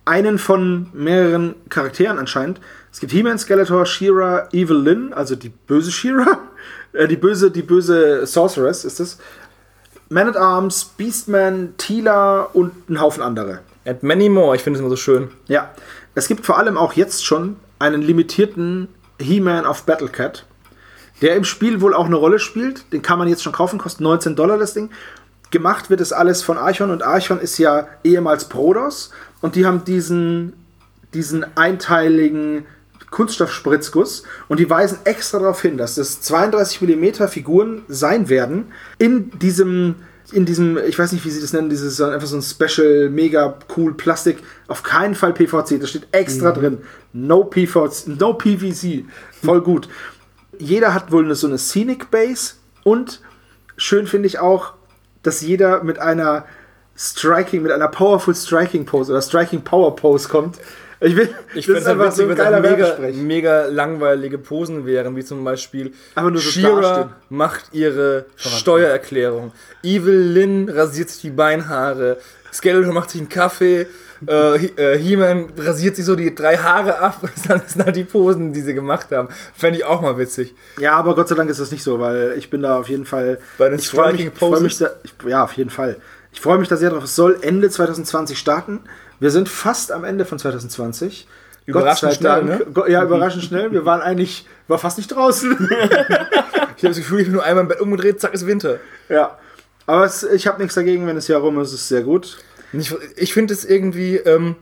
einen 0.05 0.39
von 0.39 0.87
mehreren 0.93 1.57
Charakteren 1.69 2.19
anscheinend. 2.19 2.61
Es 2.93 3.01
gibt 3.01 3.13
He-Man, 3.13 3.39
Skeletor, 3.39 3.85
She-Ra, 3.85 4.49
Evil 4.53 4.77
Lynn, 4.77 5.13
also 5.13 5.37
die 5.37 5.51
böse 5.51 5.93
She-Ra, 5.93 6.39
äh, 6.93 7.09
die 7.09 7.17
böse, 7.17 7.51
die 7.51 7.63
böse 7.63 8.27
Sorceress 8.27 8.85
ist 8.85 9.01
es. 9.01 9.19
Man 10.09 10.29
at 10.29 10.37
Arms, 10.37 10.85
Beastman, 10.97 11.75
Tila 11.77 12.43
und 12.43 12.89
ein 12.89 13.01
Haufen 13.01 13.23
andere. 13.23 13.61
And 13.85 14.03
many 14.03 14.29
more, 14.29 14.55
ich 14.55 14.63
finde 14.63 14.79
es 14.79 14.81
immer 14.81 14.91
so 14.91 14.97
schön. 14.97 15.31
Ja, 15.49 15.75
es 16.15 16.29
gibt 16.29 16.47
vor 16.47 16.59
allem 16.59 16.77
auch 16.77 16.93
jetzt 16.93 17.27
schon 17.27 17.57
einen 17.81 18.03
limitierten 18.03 18.89
He-Man 19.21 19.67
auf 19.67 19.83
Battlecat, 19.83 20.47
der 21.21 21.35
im 21.35 21.45
Spiel 21.45 21.81
wohl 21.81 21.95
auch 21.95 22.07
eine 22.07 22.17
Rolle 22.17 22.39
spielt. 22.39 22.93
Den 22.93 23.03
kann 23.03 23.19
man 23.19 23.29
jetzt 23.29 23.43
schon 23.43 23.53
kaufen, 23.53 23.79
kostet 23.79 24.03
19 24.03 24.37
Dollar 24.37 24.59
das 24.59 24.75
Ding. 24.75 24.91
Gemacht 25.57 25.89
wird 25.89 26.03
es 26.03 26.13
alles 26.13 26.43
von 26.43 26.59
Archon 26.59 26.91
und 26.91 27.03
Archon 27.03 27.41
ist 27.41 27.57
ja 27.57 27.89
ehemals 28.05 28.45
Prodos 28.45 29.11
und 29.41 29.55
die 29.57 29.65
haben 29.65 29.85
diesen, 29.87 30.53
diesen 31.15 31.47
einteiligen 31.57 32.67
Kunststoffspritzguss 33.11 34.25
und 34.49 34.61
die 34.61 34.69
weisen 34.69 34.99
extra 35.05 35.39
darauf 35.39 35.63
hin, 35.63 35.79
dass 35.79 35.95
das 35.95 36.21
32 36.21 36.83
mm 36.83 37.27
Figuren 37.29 37.85
sein 37.89 38.29
werden 38.29 38.67
in 38.99 39.31
diesem 39.39 39.95
in 40.31 40.45
diesem, 40.45 40.77
ich 40.77 40.99
weiß 40.99 41.13
nicht, 41.13 41.25
wie 41.25 41.31
sie 41.31 41.41
das 41.41 41.55
nennen, 41.55 41.71
dieses 41.71 41.99
einfach 42.03 42.27
so 42.27 42.37
ein 42.37 42.43
Special, 42.43 43.09
mega 43.09 43.59
cool 43.79 43.95
Plastik, 43.95 44.39
auf 44.69 44.83
keinen 44.83 45.15
Fall 45.15 45.33
PVC, 45.33 45.81
das 45.81 45.89
steht 45.89 46.09
extra 46.13 46.53
drin. 46.53 46.79
No 47.15 47.45
PVC, 47.45 48.09
no 48.09 48.35
PVC. 48.35 49.05
Voll 49.43 49.63
gut. 49.63 49.89
Jeder 50.59 50.93
hat 50.93 51.13
wohl 51.13 51.25
eine, 51.25 51.35
so 51.35 51.47
eine 51.47 51.57
Scenic 51.57 52.11
Base 52.11 52.55
und 52.83 53.23
schön 53.77 54.07
finde 54.07 54.27
ich 54.27 54.39
auch, 54.39 54.75
dass 55.27 55.41
jeder 55.41 55.83
mit 55.83 55.99
einer 55.99 56.45
Striking, 56.97 57.63
mit 57.63 57.73
einer 57.73 57.89
Powerful 57.89 58.35
Striking 58.35 58.87
Pose 58.87 59.13
oder 59.13 59.23
Striking 59.23 59.63
Power 59.63 59.95
Pose 59.95 60.29
kommt. 60.29 60.59
Ich, 60.99 61.15
will, 61.15 61.29
Ich 61.55 61.67
finde 61.67 61.81
es 61.81 61.87
witzig, 61.87 62.29
wenn 62.29 62.39
es 62.39 62.47
auch 62.47 62.61
mega, 62.61 62.97
mega 63.13 63.67
langweilige 63.67 64.39
Posen 64.39 64.87
wären, 64.87 65.15
wie 65.15 65.25
zum 65.25 65.45
Beispiel 65.45 65.93
Aber 66.15 66.31
nur 66.31 66.41
so 66.41 66.81
dastehen. 66.81 67.11
macht 67.29 67.65
ihre 67.73 68.25
Steuererklärung, 68.37 69.53
Evil 69.83 70.15
Lynn 70.15 70.71
rasiert 70.71 71.11
sich 71.11 71.21
die 71.21 71.31
Beinhaare, 71.31 72.17
Skeletor 72.51 72.95
macht 72.95 73.11
sich 73.11 73.21
einen 73.21 73.29
Kaffee, 73.29 73.87
äh, 74.27 74.59
He- 74.59 74.73
äh, 74.77 74.99
He-Man 74.99 75.47
rasiert 75.59 75.97
sich 75.97 76.05
so 76.05 76.17
die 76.17 76.35
drei 76.35 76.57
Haare 76.57 76.99
ab 76.99 77.21
das 77.49 77.73
sind 77.73 77.85
halt 77.85 77.97
die 77.97 78.05
Posen, 78.05 78.53
die 78.53 78.61
sie 78.63 78.75
gemacht 78.75 79.09
haben. 79.13 79.29
Fände 79.55 79.79
ich 79.79 79.85
auch 79.85 80.01
mal 80.01 80.17
witzig. 80.19 80.55
Ja, 80.79 80.95
aber 80.97 81.15
Gott 81.15 81.29
sei 81.29 81.35
Dank 81.35 81.51
ist 81.51 81.61
das 81.61 81.71
nicht 81.71 81.83
so, 81.83 82.01
weil 82.01 82.35
ich 82.39 82.51
bin 82.51 82.63
da 82.63 82.79
auf 82.79 82.89
jeden 82.89 83.05
Fall. 83.07 83.39
Bei 83.59 83.69
den 83.69 83.79
ich 83.79 83.89
freue 83.89 84.13
mich, 84.13 84.21
Striking 84.23 84.33
ich 84.33 84.39
freu 84.39 84.61
mich 84.61 84.79
Poses? 84.79 84.79
da, 84.79 84.91
ich, 85.05 85.15
Ja, 85.31 85.45
auf 85.45 85.53
jeden 85.53 85.71
Fall. 85.71 85.97
Ich 86.33 86.41
freue 86.41 86.59
mich 86.59 86.69
da 86.69 86.77
sehr 86.77 86.91
drauf. 86.91 87.05
Es 87.05 87.17
soll 87.17 87.39
Ende 87.41 87.71
2020 87.71 88.39
starten. 88.39 88.81
Wir 89.21 89.31
sind 89.31 89.49
fast 89.49 89.91
am 89.93 90.05
Ende 90.05 90.25
von 90.27 90.39
2020. 90.39 91.27
Überraschend 91.65 92.15
schnell, 92.15 92.45
ne? 92.45 92.61
Ja, 92.89 93.03
überraschend 93.03 93.43
schnell. 93.45 93.73
Wir 93.73 93.85
waren 93.85 94.01
eigentlich, 94.01 94.47
war 94.69 94.79
fast 94.79 94.99
nicht 94.99 95.09
draußen. 95.09 95.69
Ich 96.79 96.83
habe 96.85 96.89
das 96.93 96.99
Gefühl, 96.99 97.21
ich 97.21 97.25
bin 97.27 97.33
nur 97.33 97.43
einmal 97.43 97.63
im 97.63 97.69
Bett 97.69 97.81
umgedreht, 97.81 98.21
zack, 98.21 98.35
ist 98.35 98.47
Winter. 98.47 98.79
ja. 99.09 99.39
Aber 99.87 100.05
es, 100.05 100.25
ich 100.25 100.47
habe 100.49 100.59
nichts 100.61 100.75
dagegen, 100.75 101.07
wenn 101.07 101.17
es 101.17 101.27
hier 101.27 101.37
rum 101.37 101.59
ist. 101.61 101.69
Es 101.69 101.75
ist 101.81 101.89
sehr 101.89 102.03
gut. 102.03 102.39
Ich, 102.73 102.95
ich 103.17 103.33
finde 103.33 103.55
es 103.55 103.65
irgendwie 103.65 104.17
ähm, 104.17 104.57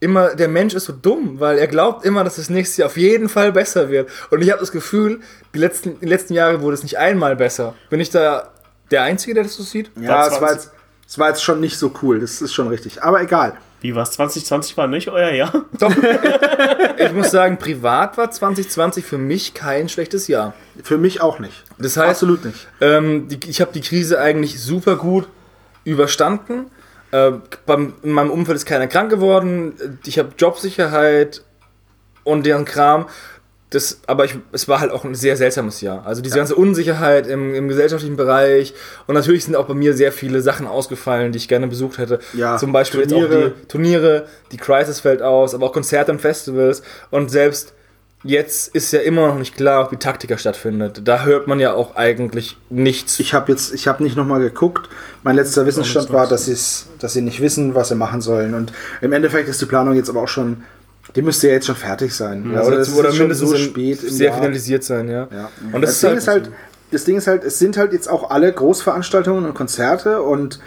immer, 0.00 0.34
der 0.34 0.48
Mensch 0.48 0.74
ist 0.74 0.84
so 0.84 0.92
dumm, 0.92 1.40
weil 1.40 1.58
er 1.58 1.66
glaubt 1.66 2.04
immer, 2.04 2.24
dass 2.24 2.36
das 2.36 2.50
nächste 2.50 2.82
Jahr 2.82 2.90
auf 2.90 2.96
jeden 2.96 3.28
Fall 3.28 3.52
besser 3.52 3.90
wird. 3.90 4.10
Und 4.30 4.42
ich 4.42 4.50
habe 4.50 4.60
das 4.60 4.72
Gefühl, 4.72 5.20
die 5.54 5.58
letzten, 5.58 5.98
die 6.00 6.06
letzten 6.06 6.34
Jahre 6.34 6.60
wurde 6.60 6.74
es 6.74 6.82
nicht 6.82 6.98
einmal 6.98 7.36
besser. 7.36 7.74
Bin 7.90 8.00
ich 8.00 8.10
da 8.10 8.50
der 8.90 9.02
Einzige, 9.02 9.34
der 9.34 9.42
das 9.42 9.54
so 9.54 9.62
sieht? 9.62 9.90
Ja, 10.00 10.22
es 10.22 10.38
20. 10.38 10.42
war, 10.42 10.52
jetzt, 10.52 10.70
es 11.06 11.18
war 11.18 11.28
jetzt 11.28 11.42
schon 11.42 11.60
nicht 11.60 11.78
so 11.78 11.92
cool. 12.02 12.20
Das 12.20 12.40
ist 12.40 12.54
schon 12.54 12.68
richtig. 12.68 13.02
Aber 13.02 13.20
egal. 13.20 13.54
Wie 13.80 13.94
war's? 13.94 14.10
2020 14.12 14.76
war 14.76 14.88
nicht 14.88 15.08
euer 15.08 15.30
Jahr? 15.30 15.64
Doch. 15.78 15.94
ich 16.98 17.12
muss 17.12 17.30
sagen, 17.30 17.58
privat 17.58 18.18
war 18.18 18.30
2020 18.30 19.04
für 19.04 19.18
mich 19.18 19.54
kein 19.54 19.88
schlechtes 19.88 20.26
Jahr. 20.26 20.54
Für 20.82 20.98
mich 20.98 21.20
auch 21.20 21.38
nicht. 21.38 21.64
Das 21.78 21.96
heißt, 21.96 22.10
Absolut 22.10 22.44
nicht. 22.44 22.66
Ähm, 22.80 23.28
die, 23.28 23.38
ich 23.48 23.60
habe 23.60 23.72
die 23.72 23.80
Krise 23.80 24.20
eigentlich 24.20 24.60
super 24.60 24.96
gut 24.96 25.28
überstanden. 25.84 26.66
Äh, 27.10 27.32
beim, 27.66 27.94
in 28.02 28.12
meinem 28.12 28.30
Umfeld 28.30 28.56
ist 28.56 28.66
keiner 28.66 28.86
krank 28.86 29.10
geworden. 29.10 29.74
Ich 30.04 30.18
habe 30.18 30.30
Jobsicherheit 30.38 31.42
und 32.24 32.44
deren 32.44 32.64
Kram. 32.64 33.06
das, 33.70 34.00
aber 34.06 34.24
ich, 34.24 34.34
es 34.52 34.66
war 34.68 34.80
halt 34.80 34.90
auch 34.92 35.04
ein 35.04 35.14
sehr 35.14 35.36
seltsames 35.36 35.80
Jahr. 35.80 36.06
Also 36.06 36.22
diese 36.22 36.36
ganze 36.36 36.54
Unsicherheit 36.54 37.26
im, 37.26 37.54
im 37.54 37.68
gesellschaftlichen 37.68 38.16
Bereich 38.16 38.74
und 39.06 39.14
natürlich 39.14 39.44
sind 39.44 39.56
auch 39.56 39.66
bei 39.66 39.74
mir 39.74 39.94
sehr 39.94 40.12
viele 40.12 40.40
Sachen 40.42 40.66
ausgefallen, 40.66 41.32
die 41.32 41.38
ich 41.38 41.48
gerne 41.48 41.66
besucht 41.66 41.98
hätte. 41.98 42.18
Ja, 42.34 42.56
Zum 42.56 42.72
Beispiel 42.72 43.00
jetzt 43.00 43.10
Turniere. 43.10 43.38
auch 43.38 43.60
die 43.60 43.66
Turniere, 43.68 44.26
die 44.52 44.56
Crisis 44.56 45.00
fällt 45.00 45.20
aus, 45.22 45.54
aber 45.54 45.66
auch 45.66 45.72
Konzerte 45.72 46.12
und 46.12 46.20
Festivals 46.20 46.82
und 47.10 47.30
selbst 47.30 47.74
jetzt 48.24 48.74
ist 48.74 48.92
ja 48.92 49.00
immer 49.00 49.28
noch 49.28 49.38
nicht 49.38 49.56
klar, 49.56 49.84
ob 49.84 49.90
die 49.90 49.96
Taktika 49.96 50.38
stattfindet. 50.38 51.02
Da 51.04 51.24
hört 51.24 51.46
man 51.46 51.60
ja 51.60 51.72
auch 51.74 51.96
eigentlich 51.96 52.56
nichts. 52.68 53.20
Ich 53.20 53.34
habe 53.34 53.52
jetzt, 53.52 53.72
ich 53.72 53.86
habe 53.86 54.02
nicht 54.02 54.16
nochmal 54.16 54.40
geguckt. 54.40 54.88
Mein 55.22 55.36
letzter 55.36 55.66
Wissensstand 55.66 56.12
war, 56.12 56.26
dass, 56.26 56.86
dass 56.98 57.12
sie 57.12 57.22
nicht 57.22 57.40
wissen, 57.40 57.74
was 57.74 57.88
sie 57.88 57.94
machen 57.94 58.20
sollen. 58.20 58.54
Und 58.54 58.72
im 59.00 59.12
Endeffekt 59.12 59.48
ist 59.48 59.60
die 59.60 59.66
Planung 59.66 59.94
jetzt 59.94 60.10
aber 60.10 60.22
auch 60.22 60.28
schon, 60.28 60.64
die 61.14 61.22
müsste 61.22 61.48
ja 61.48 61.54
jetzt 61.54 61.66
schon 61.66 61.76
fertig 61.76 62.14
sein. 62.14 62.50
Ja, 62.52 62.58
Also 62.58 62.70
oder, 62.70 62.78
das 62.78 62.94
oder 62.94 63.08
ist 63.08 63.16
schon 63.16 63.28
mindestens 63.28 63.50
so 63.50 63.56
spät 63.56 64.02
im 64.02 64.10
sehr 64.10 64.28
Jahr. 64.30 64.38
finalisiert 64.38 64.84
sein, 64.84 65.08
ja. 65.08 65.28
Ja. 65.32 65.50
Und 65.72 65.82
das, 65.82 66.00
das, 66.00 66.00
Ding 66.00 66.18
ist 66.18 66.28
halt, 66.28 66.50
das 66.90 67.04
Ding 67.04 67.16
ist 67.16 67.26
halt, 67.26 67.44
es 67.44 67.58
sind 67.58 67.76
halt 67.76 67.92
jetzt 67.92 68.08
auch 68.08 68.30
alle 68.30 68.52
Großveranstaltungen 68.52 69.46
und 69.46 69.54
Konzerte 69.54 70.22
und 70.22 70.60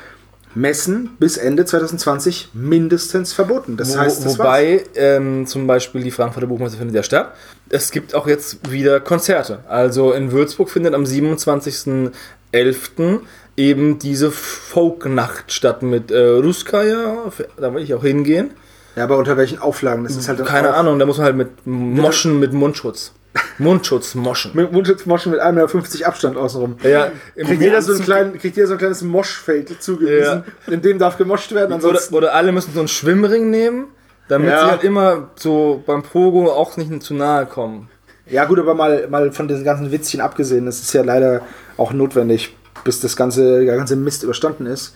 Messen 0.53 1.15
bis 1.19 1.37
Ende 1.37 1.65
2020 1.65 2.49
mindestens 2.53 3.33
verboten. 3.33 3.77
Das 3.77 3.95
Wo, 3.95 3.99
heißt, 3.99 4.25
das 4.25 4.37
wobei 4.37 4.83
ähm, 4.95 5.47
zum 5.47 5.67
Beispiel 5.67 6.03
die 6.03 6.11
Frankfurter 6.11 6.47
Buchmesse 6.47 6.77
findet 6.77 6.95
ja 6.95 7.03
statt. 7.03 7.33
Es 7.69 7.91
gibt 7.91 8.15
auch 8.15 8.27
jetzt 8.27 8.69
wieder 8.69 8.99
Konzerte. 8.99 9.59
Also 9.67 10.11
in 10.11 10.31
Würzburg 10.31 10.69
findet 10.69 10.93
am 10.93 11.03
27.11. 11.03 13.19
eben 13.55 13.99
diese 13.99 14.31
Folknacht 14.31 15.53
statt 15.53 15.83
mit 15.83 16.11
äh, 16.11 16.17
Ruskaya. 16.17 17.31
Da 17.57 17.73
will 17.73 17.83
ich 17.83 17.93
auch 17.93 18.03
hingehen. 18.03 18.51
Ja, 18.95 19.05
aber 19.05 19.17
unter 19.17 19.37
welchen 19.37 19.59
Auflagen? 19.59 20.03
Das 20.03 20.17
ist 20.17 20.27
halt 20.27 20.43
Keine 20.45 20.73
Ahnung, 20.73 20.99
da 20.99 21.05
muss 21.05 21.17
man 21.17 21.27
halt 21.27 21.37
mit 21.37 21.65
Moschen 21.65 22.39
mit 22.39 22.51
Mundschutz. 22.51 23.13
Mundschutz 23.57 24.15
moschen. 24.15 24.51
Mit 24.53 24.71
Mundschutzmoschen 24.71 25.31
mit 25.31 25.41
1,50 25.41 25.75
Meter 25.75 26.07
Abstand 26.07 26.37
außenrum. 26.37 26.77
Ja, 26.83 27.11
Kriegt 27.35 27.61
jeder, 27.61 27.81
so 27.81 27.93
kleinen, 28.01 28.37
kriegt 28.37 28.55
jeder 28.55 28.67
so 28.67 28.73
ein 28.73 28.79
kleines 28.79 29.01
Moschfeld 29.03 29.81
zugewiesen, 29.81 30.43
in 30.67 30.81
dem 30.81 30.99
darf 30.99 31.17
gemoscht 31.17 31.51
werden. 31.53 31.67
Oder, 31.67 31.75
Ansonsten 31.75 32.15
oder 32.15 32.33
alle 32.33 32.51
müssen 32.51 32.73
so 32.73 32.79
einen 32.79 32.87
Schwimmring 32.87 33.49
nehmen, 33.49 33.87
damit 34.27 34.49
Ja. 34.49 34.65
sie 34.65 34.71
halt 34.71 34.83
immer 34.83 35.29
so 35.35 35.81
beim 35.85 36.03
Pogo 36.03 36.51
auch 36.51 36.75
nicht 36.77 37.03
zu 37.03 37.13
nahe 37.13 37.45
kommen. 37.45 37.89
Ja, 38.27 38.45
gut, 38.45 38.59
aber 38.59 38.73
mal, 38.73 39.07
mal 39.09 39.31
von 39.31 39.47
diesen 39.47 39.63
ganzen 39.63 39.91
Witzchen 39.91 40.21
abgesehen, 40.21 40.65
das 40.65 40.79
ist 40.81 40.93
ja 40.93 41.03
leider 41.03 41.41
auch 41.77 41.93
notwendig, 41.93 42.55
bis 42.83 42.99
das 42.99 43.15
ganze, 43.15 43.63
der 43.65 43.75
ganze 43.77 43.95
Mist 43.95 44.23
überstanden 44.23 44.65
ist. 44.65 44.95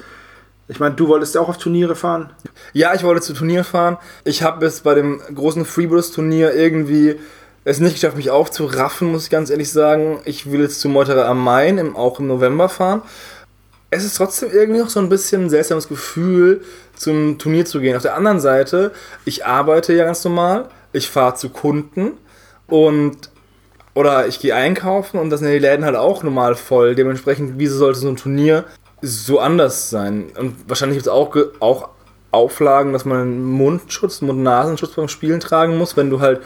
Ich 0.67 0.79
meine, 0.79 0.95
du 0.95 1.07
wolltest 1.07 1.35
ja 1.35 1.41
auch 1.41 1.49
auf 1.49 1.57
Turniere 1.57 1.95
fahren. 1.95 2.31
Ja, 2.73 2.93
ich 2.95 3.03
wollte 3.03 3.21
zu 3.21 3.33
Turnier 3.33 3.63
fahren. 3.63 3.97
Ich 4.23 4.41
habe 4.41 4.65
es 4.65 4.79
bei 4.81 4.95
dem 4.95 5.21
großen 5.33 5.63
Freebirds-Turnier 5.63 6.53
irgendwie 6.55 7.19
es 7.65 7.79
nicht 7.79 7.95
geschafft, 7.95 8.15
mich 8.15 8.29
aufzuraffen, 8.29 9.11
muss 9.11 9.25
ich 9.25 9.29
ganz 9.29 9.49
ehrlich 9.49 9.71
sagen. 9.71 10.19
Ich 10.25 10.51
will 10.51 10.61
jetzt 10.61 10.79
zu 10.79 10.87
Meuterer 10.87 11.27
am 11.27 11.43
Main, 11.43 11.77
im, 11.79 11.95
auch 11.95 12.19
im 12.19 12.27
November 12.27 12.69
fahren. 12.69 13.01
Es 13.89 14.05
ist 14.05 14.17
trotzdem 14.17 14.51
irgendwie 14.51 14.81
noch 14.81 14.89
so 14.89 14.99
ein 14.99 15.09
bisschen 15.09 15.45
ein 15.45 15.49
seltsames 15.49 15.87
Gefühl, 15.87 16.61
zum 16.95 17.37
Turnier 17.39 17.65
zu 17.65 17.79
gehen. 17.79 17.95
Auf 17.95 18.03
der 18.03 18.15
anderen 18.15 18.39
Seite, 18.39 18.91
ich 19.25 19.45
arbeite 19.45 19.93
ja 19.93 20.05
ganz 20.05 20.23
normal, 20.23 20.69
ich 20.93 21.09
fahre 21.09 21.35
zu 21.35 21.49
Kunden 21.49 22.11
und 22.67 23.29
oder 23.95 24.27
ich 24.27 24.39
gehe 24.39 24.53
einkaufen 24.53 25.19
und 25.19 25.29
das 25.29 25.39
sind 25.39 25.51
die 25.51 25.59
Läden 25.59 25.85
halt 25.85 25.95
auch 25.95 26.21
normal 26.21 26.55
voll. 26.55 26.95
Dementsprechend, 26.95 27.53
wieso 27.57 27.77
sollte 27.77 27.99
so 27.99 28.09
ein 28.09 28.17
Turnier 28.17 28.65
so 29.01 29.39
anders 29.39 29.89
sein? 29.89 30.25
Und 30.37 30.69
wahrscheinlich 30.69 30.97
gibt 30.97 31.07
es 31.07 31.11
auch, 31.11 31.35
auch 31.61 31.89
Auflagen, 32.31 32.91
dass 32.91 33.05
man 33.05 33.21
einen 33.21 33.43
Mundschutz, 33.43 34.21
Mund-Nasenschutz 34.21 34.95
beim 34.95 35.07
Spielen 35.07 35.39
tragen 35.39 35.77
muss, 35.77 35.95
wenn 35.95 36.09
du 36.09 36.19
halt 36.19 36.41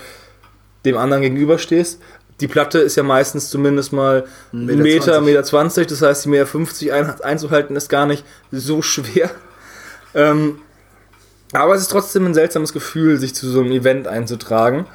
dem 0.86 0.98
anderen 0.98 1.24
gegenüberstehst. 1.24 2.02
Die 2.40 2.48
Platte 2.48 2.80
ist 2.80 2.96
ja 2.96 3.04
meistens 3.04 3.50
zumindest 3.50 3.92
mal 3.92 4.26
Meter 4.52 4.82
Meter, 4.82 5.22
Meter, 5.22 5.22
20. 5.22 5.26
Meter 5.26 5.44
20, 5.44 5.88
das 5.88 6.02
heißt, 6.02 6.26
die 6.26 6.30
Meter 6.30 6.46
50 6.46 6.94
ein, 6.94 7.22
einzuhalten 7.22 7.76
ist 7.76 7.90
gar 7.90 8.06
nicht 8.06 8.24
so 8.52 8.82
schwer. 8.82 9.30
Ähm, 10.16 10.58
aber 11.54 11.76
es 11.76 11.82
ist 11.82 11.92
trotzdem 11.92 12.26
ein 12.26 12.34
seltsames 12.34 12.74
Gefühl, 12.74 13.18
sich 13.18 13.36
zu 13.36 13.48
so 13.48 13.60
einem 13.60 13.72
Event 13.72 14.08
einzutragen. 14.08 14.88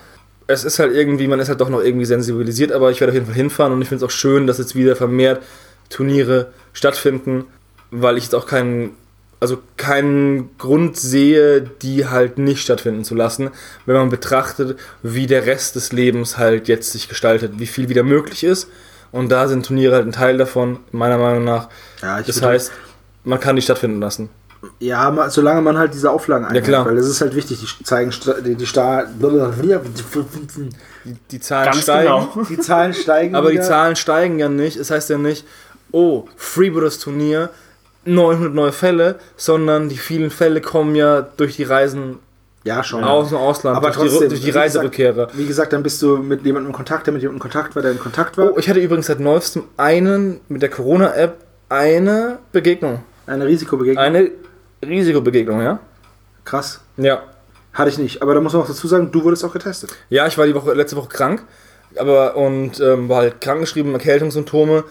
Es 0.49 0.65
ist 0.65 0.81
halt 0.81 0.93
irgendwie, 0.93 1.29
man 1.29 1.39
ist 1.39 1.49
halt 1.49 1.61
doch 1.61 1.69
noch 1.69 1.81
irgendwie 1.81 2.05
sensibilisiert, 2.05 2.73
aber 2.73 2.91
ich 2.91 3.01
werde 3.01 3.13
auf 3.13 3.15
jeden 3.15 3.27
Fall 3.27 3.35
hinfahren 3.37 3.73
und 3.73 3.81
ich 3.81 3.89
finde 3.89 4.05
es 4.05 4.11
auch 4.11 4.13
schön, 4.13 4.49
dass 4.49 4.59
jetzt 4.59 4.75
wieder 4.75 4.97
vermehrt 4.97 5.41
Turniere 5.89 6.49
stattfinden, 6.73 7.45
weil 7.91 8.19
ich 8.19 8.25
jetzt 8.25 8.35
auch 8.35 8.47
keinen, 8.47 8.91
also 9.41 9.59
keinen 9.77 10.57
Grund 10.59 10.97
sehe, 10.97 11.61
die 11.61 12.07
halt 12.07 12.39
nicht 12.39 12.63
stattfinden 12.63 13.05
zu 13.05 13.15
lassen, 13.15 13.51
wenn 13.87 13.97
man 13.97 14.09
betrachtet, 14.09 14.79
wie 15.03 15.27
der 15.27 15.47
Rest 15.47 15.77
des 15.77 15.93
Lebens 15.93 16.39
halt 16.39 16.69
jetzt 16.69 16.93
sich 16.93 17.09
gestaltet, 17.09 17.53
wie 17.59 17.67
viel 17.67 17.89
wieder 17.89 18.03
möglich 18.03 18.45
ist. 18.45 18.69
Und 19.13 19.31
da 19.31 19.47
sind 19.49 19.65
Turniere 19.67 19.95
halt 19.95 20.07
ein 20.07 20.13
Teil 20.13 20.39
davon, 20.39 20.79
meiner 20.91 21.19
Meinung 21.19 21.45
nach. 21.45 21.69
Ja, 22.03 22.21
ich 22.21 22.27
das 22.27 22.43
heißt, 22.43 22.73
man 23.25 23.39
kann 23.39 23.55
die 23.57 23.63
stattfinden 23.63 24.01
lassen. 24.01 24.29
Ja, 24.81 25.11
ma- 25.11 25.29
solange 25.29 25.61
man 25.61 25.77
halt 25.77 25.93
diese 25.93 26.11
Auflagen 26.11 26.47
einhält. 26.47 26.65
klar. 26.65 26.87
Weil 26.87 26.97
das 26.97 27.07
ist 27.07 27.21
halt 27.21 27.35
wichtig, 27.37 27.59
die 27.79 27.85
zeigen 27.85 28.11
die, 28.11 28.57
die, 28.57 28.65
Die, 31.05 31.17
die 31.31 31.41
Zahlen 31.41 31.71
Ganz 31.71 31.83
steigen. 31.83 32.03
genau. 32.09 32.45
die 32.49 32.59
Zahlen 32.59 32.95
steigen. 32.95 33.35
Aber 33.35 33.49
die 33.51 33.55
wieder. 33.57 33.65
Zahlen 33.65 33.95
steigen 33.97 34.39
ja 34.39 34.49
nicht. 34.49 34.77
Es 34.77 34.91
heißt 34.91 35.11
ja 35.11 35.19
nicht, 35.19 35.45
oh, 35.93 36.25
Freebooters 36.37 36.99
Turnier, 36.99 37.51
900 38.05 38.55
neue 38.55 38.73
Fälle, 38.73 39.17
sondern 39.37 39.89
die 39.89 39.97
vielen 39.99 40.31
Fälle 40.31 40.61
kommen 40.61 40.95
ja 40.95 41.23
durch 41.23 41.57
die 41.57 41.63
Reisen 41.65 42.19
Ja, 42.65 42.83
schon. 42.85 43.05
aus 43.05 43.29
dem 43.29 43.39
Ausland, 43.39 43.77
Aber 43.77 43.91
durch, 43.91 43.97
die, 44.05 44.09
trotzdem, 44.09 44.29
durch 44.29 44.41
die 44.41 44.47
wie 44.47 44.51
gesagt- 44.51 44.65
Reiserückkehrer. 44.67 45.29
Wie 45.35 45.47
gesagt, 45.47 45.73
dann 45.73 45.83
bist 45.83 46.01
du 46.03 46.17
mit 46.19 46.45
jemandem 46.45 46.71
in 46.71 46.77
Kontakt, 46.77 47.07
der 47.07 47.13
mit 47.13 47.23
jemandem 47.23 47.39
in 47.47 47.51
Kontakt 47.51 47.75
war, 47.77 47.83
der 47.83 47.93
in 47.93 47.99
Kontakt 47.99 48.37
war. 48.39 48.53
Oh, 48.53 48.59
ich 48.59 48.69
hatte 48.69 48.81
übrigens 48.81 49.07
seit 49.07 49.21
neuestem 49.21 49.65
einen, 49.77 50.41
mit 50.49 50.63
der 50.63 50.71
Corona-App, 50.71 51.37
eine 51.69 52.39
Begegnung. 52.53 53.03
Eine 53.27 53.47
Risikobegegnung. 53.47 54.03
Eine 54.05 54.31
Risikobegegnung, 54.85 55.63
ja? 55.63 55.79
Krass. 56.45 56.81
Ja. 56.97 57.23
Hatte 57.73 57.89
ich 57.91 57.99
nicht. 57.99 58.23
Aber 58.23 58.35
da 58.35 58.41
muss 58.41 58.53
man 58.53 58.63
auch 58.63 58.67
dazu 58.69 58.87
sagen, 58.87 59.11
du 59.11 59.25
wurdest 59.25 59.45
auch 59.45 59.53
getestet. 59.53 59.91
Ja, 60.11 60.27
ich 60.27 60.39
war 60.39 60.47
die 60.47 60.55
Woche, 60.55 60.75
letzte 60.75 60.97
Woche 60.97 61.09
krank, 61.09 61.43
aber 61.99 62.37
und 62.37 62.79
ähm, 62.81 63.09
war 63.09 63.19
halt 63.23 63.41
krankgeschrieben, 63.41 63.93
Erkältungssymptome. 63.95 64.85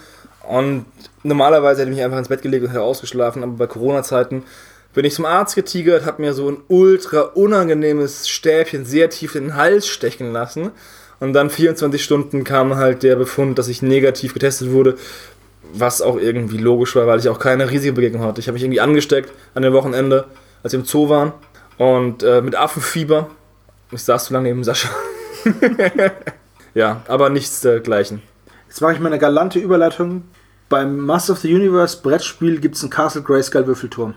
Und 0.44 0.86
normalerweise 1.24 1.82
hätte 1.82 1.92
ich 1.92 1.98
mich 1.98 2.06
einfach 2.06 2.18
ins 2.18 2.28
Bett 2.28 2.42
gelegt 2.42 2.64
und 2.64 2.70
hätte 2.70 2.82
ausgeschlafen, 2.82 3.44
aber 3.44 3.54
bei 3.54 3.68
Corona-Zeiten 3.68 4.44
bin 4.94 5.06
ich 5.06 5.16
zum 5.16 5.26
Arzt 5.26 5.56
getigert, 5.56 6.06
habe 6.06 6.22
mir 6.22 6.34
so 6.34 6.50
ein 6.50 6.58
ultra 6.68 7.22
unangenehmes 7.22 8.30
Stäbchen 8.30 8.86
sehr 8.86 9.10
tief 9.10 9.36
in 9.36 9.46
den 9.46 9.56
Hals 9.56 9.88
stechen 9.88 10.32
lassen. 10.32 10.72
Und 11.20 11.34
dann 11.34 11.50
24 11.50 12.04
Stunden 12.04 12.44
kam 12.44 12.76
halt 12.76 13.02
der 13.02 13.16
Befund, 13.16 13.58
dass 13.58 13.70
ich 13.70 13.82
negativ 13.82 14.34
getestet 14.34 14.72
wurde, 14.72 14.98
was 15.74 16.02
auch 16.02 16.18
irgendwie 16.18 16.58
logisch 16.58 16.96
war, 16.96 17.08
weil 17.08 17.20
ich 17.20 17.30
auch 17.30 17.40
keine 17.40 17.72
Risikobegegnung 17.72 18.22
hatte. 18.24 18.42
Ich 18.42 18.48
habe 18.48 18.54
mich 18.54 18.64
irgendwie 18.64 18.82
angesteckt 18.82 19.32
an 19.56 19.64
dem 19.64 19.74
Wochenende, 19.74 20.26
als 20.62 20.74
wir 20.74 20.82
im 20.82 20.86
Zoo 20.86 21.10
waren 21.10 21.32
und 21.78 22.22
äh, 22.24 22.42
mit 22.42 22.56
Affenfieber. 22.56 23.30
Ich 23.92 24.04
saß 24.04 24.26
zu 24.26 24.34
lange 24.34 24.50
neben 24.50 24.64
Sascha. 24.64 24.90
ja, 26.74 27.02
aber 27.08 27.30
nichts 27.30 27.62
dergleichen. 27.62 28.22
Jetzt 28.74 28.82
mache 28.82 28.94
ich 28.94 29.00
mal 29.00 29.10
eine 29.10 29.20
galante 29.20 29.60
Überleitung. 29.60 30.24
Beim 30.68 30.98
Master 30.98 31.34
of 31.34 31.40
the 31.42 31.54
Universe 31.54 32.00
Brettspiel 32.02 32.60
gibt 32.60 32.74
es 32.76 32.82
einen 32.82 32.90
Castle 32.90 33.22
Grayskull 33.22 33.68
Würfelturm. 33.68 34.16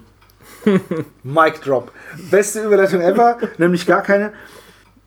Mic 1.23 1.61
Drop. 1.63 1.93
Beste 2.31 2.65
Überleitung 2.65 3.03
ever, 3.03 3.37
nämlich 3.59 3.85
gar 3.85 4.01
keine. 4.03 4.33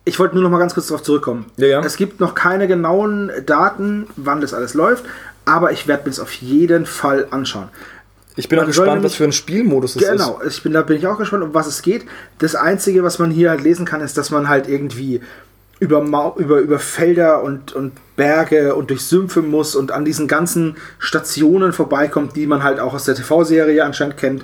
Ich 0.04 0.20
wollte 0.20 0.36
nur 0.36 0.44
noch 0.44 0.50
mal 0.50 0.60
ganz 0.60 0.74
kurz 0.74 0.86
darauf 0.86 1.02
zurückkommen. 1.02 1.46
Ja, 1.56 1.66
ja. 1.66 1.80
Es 1.80 1.96
gibt 1.96 2.20
noch 2.20 2.36
keine 2.36 2.68
genauen 2.68 3.32
Daten, 3.44 4.06
wann 4.14 4.40
das 4.40 4.54
alles 4.54 4.74
läuft, 4.74 5.04
aber 5.46 5.72
ich 5.72 5.88
werde 5.88 6.04
mir 6.04 6.10
das 6.10 6.20
auf 6.20 6.32
jeden 6.34 6.86
Fall 6.86 7.26
anschauen. 7.32 7.70
Ich 8.36 8.48
bin 8.48 8.56
auch 8.60 8.66
Man 8.66 8.72
soll 8.72 8.84
gespannt, 8.84 9.02
was 9.02 9.14
nämlich- 9.14 9.16
für 9.18 9.24
ein 9.24 9.32
Spielmodus 9.32 9.96
es 9.96 10.02
ist. 10.02 10.10
Genau, 10.12 10.40
ich 10.46 10.62
bin, 10.62 10.72
da 10.74 10.82
bin 10.82 10.96
ich 10.96 11.08
auch 11.08 11.18
gespannt, 11.18 11.42
um 11.42 11.54
was 11.54 11.66
es 11.66 11.82
geht. 11.82 12.04
Das 12.38 12.54
Einzige, 12.54 13.02
was 13.02 13.18
man 13.18 13.32
hier 13.32 13.50
halt 13.50 13.62
lesen 13.62 13.84
kann, 13.84 14.00
ist, 14.00 14.16
dass 14.16 14.30
man 14.30 14.48
halt 14.48 14.68
irgendwie 14.68 15.20
über, 15.80 16.34
über, 16.36 16.58
über 16.58 16.78
Felder 16.78 17.42
und, 17.42 17.72
und 17.72 17.92
Berge 18.14 18.74
und 18.74 18.90
durch 18.90 19.02
Sümpfe 19.02 19.40
muss 19.40 19.74
und 19.74 19.92
an 19.92 20.04
diesen 20.04 20.28
ganzen 20.28 20.76
Stationen 20.98 21.72
vorbeikommt, 21.72 22.36
die 22.36 22.46
man 22.46 22.62
halt 22.62 22.78
auch 22.78 22.92
aus 22.94 23.06
der 23.06 23.14
TV-Serie 23.14 23.82
anscheinend 23.82 24.18
kennt. 24.18 24.42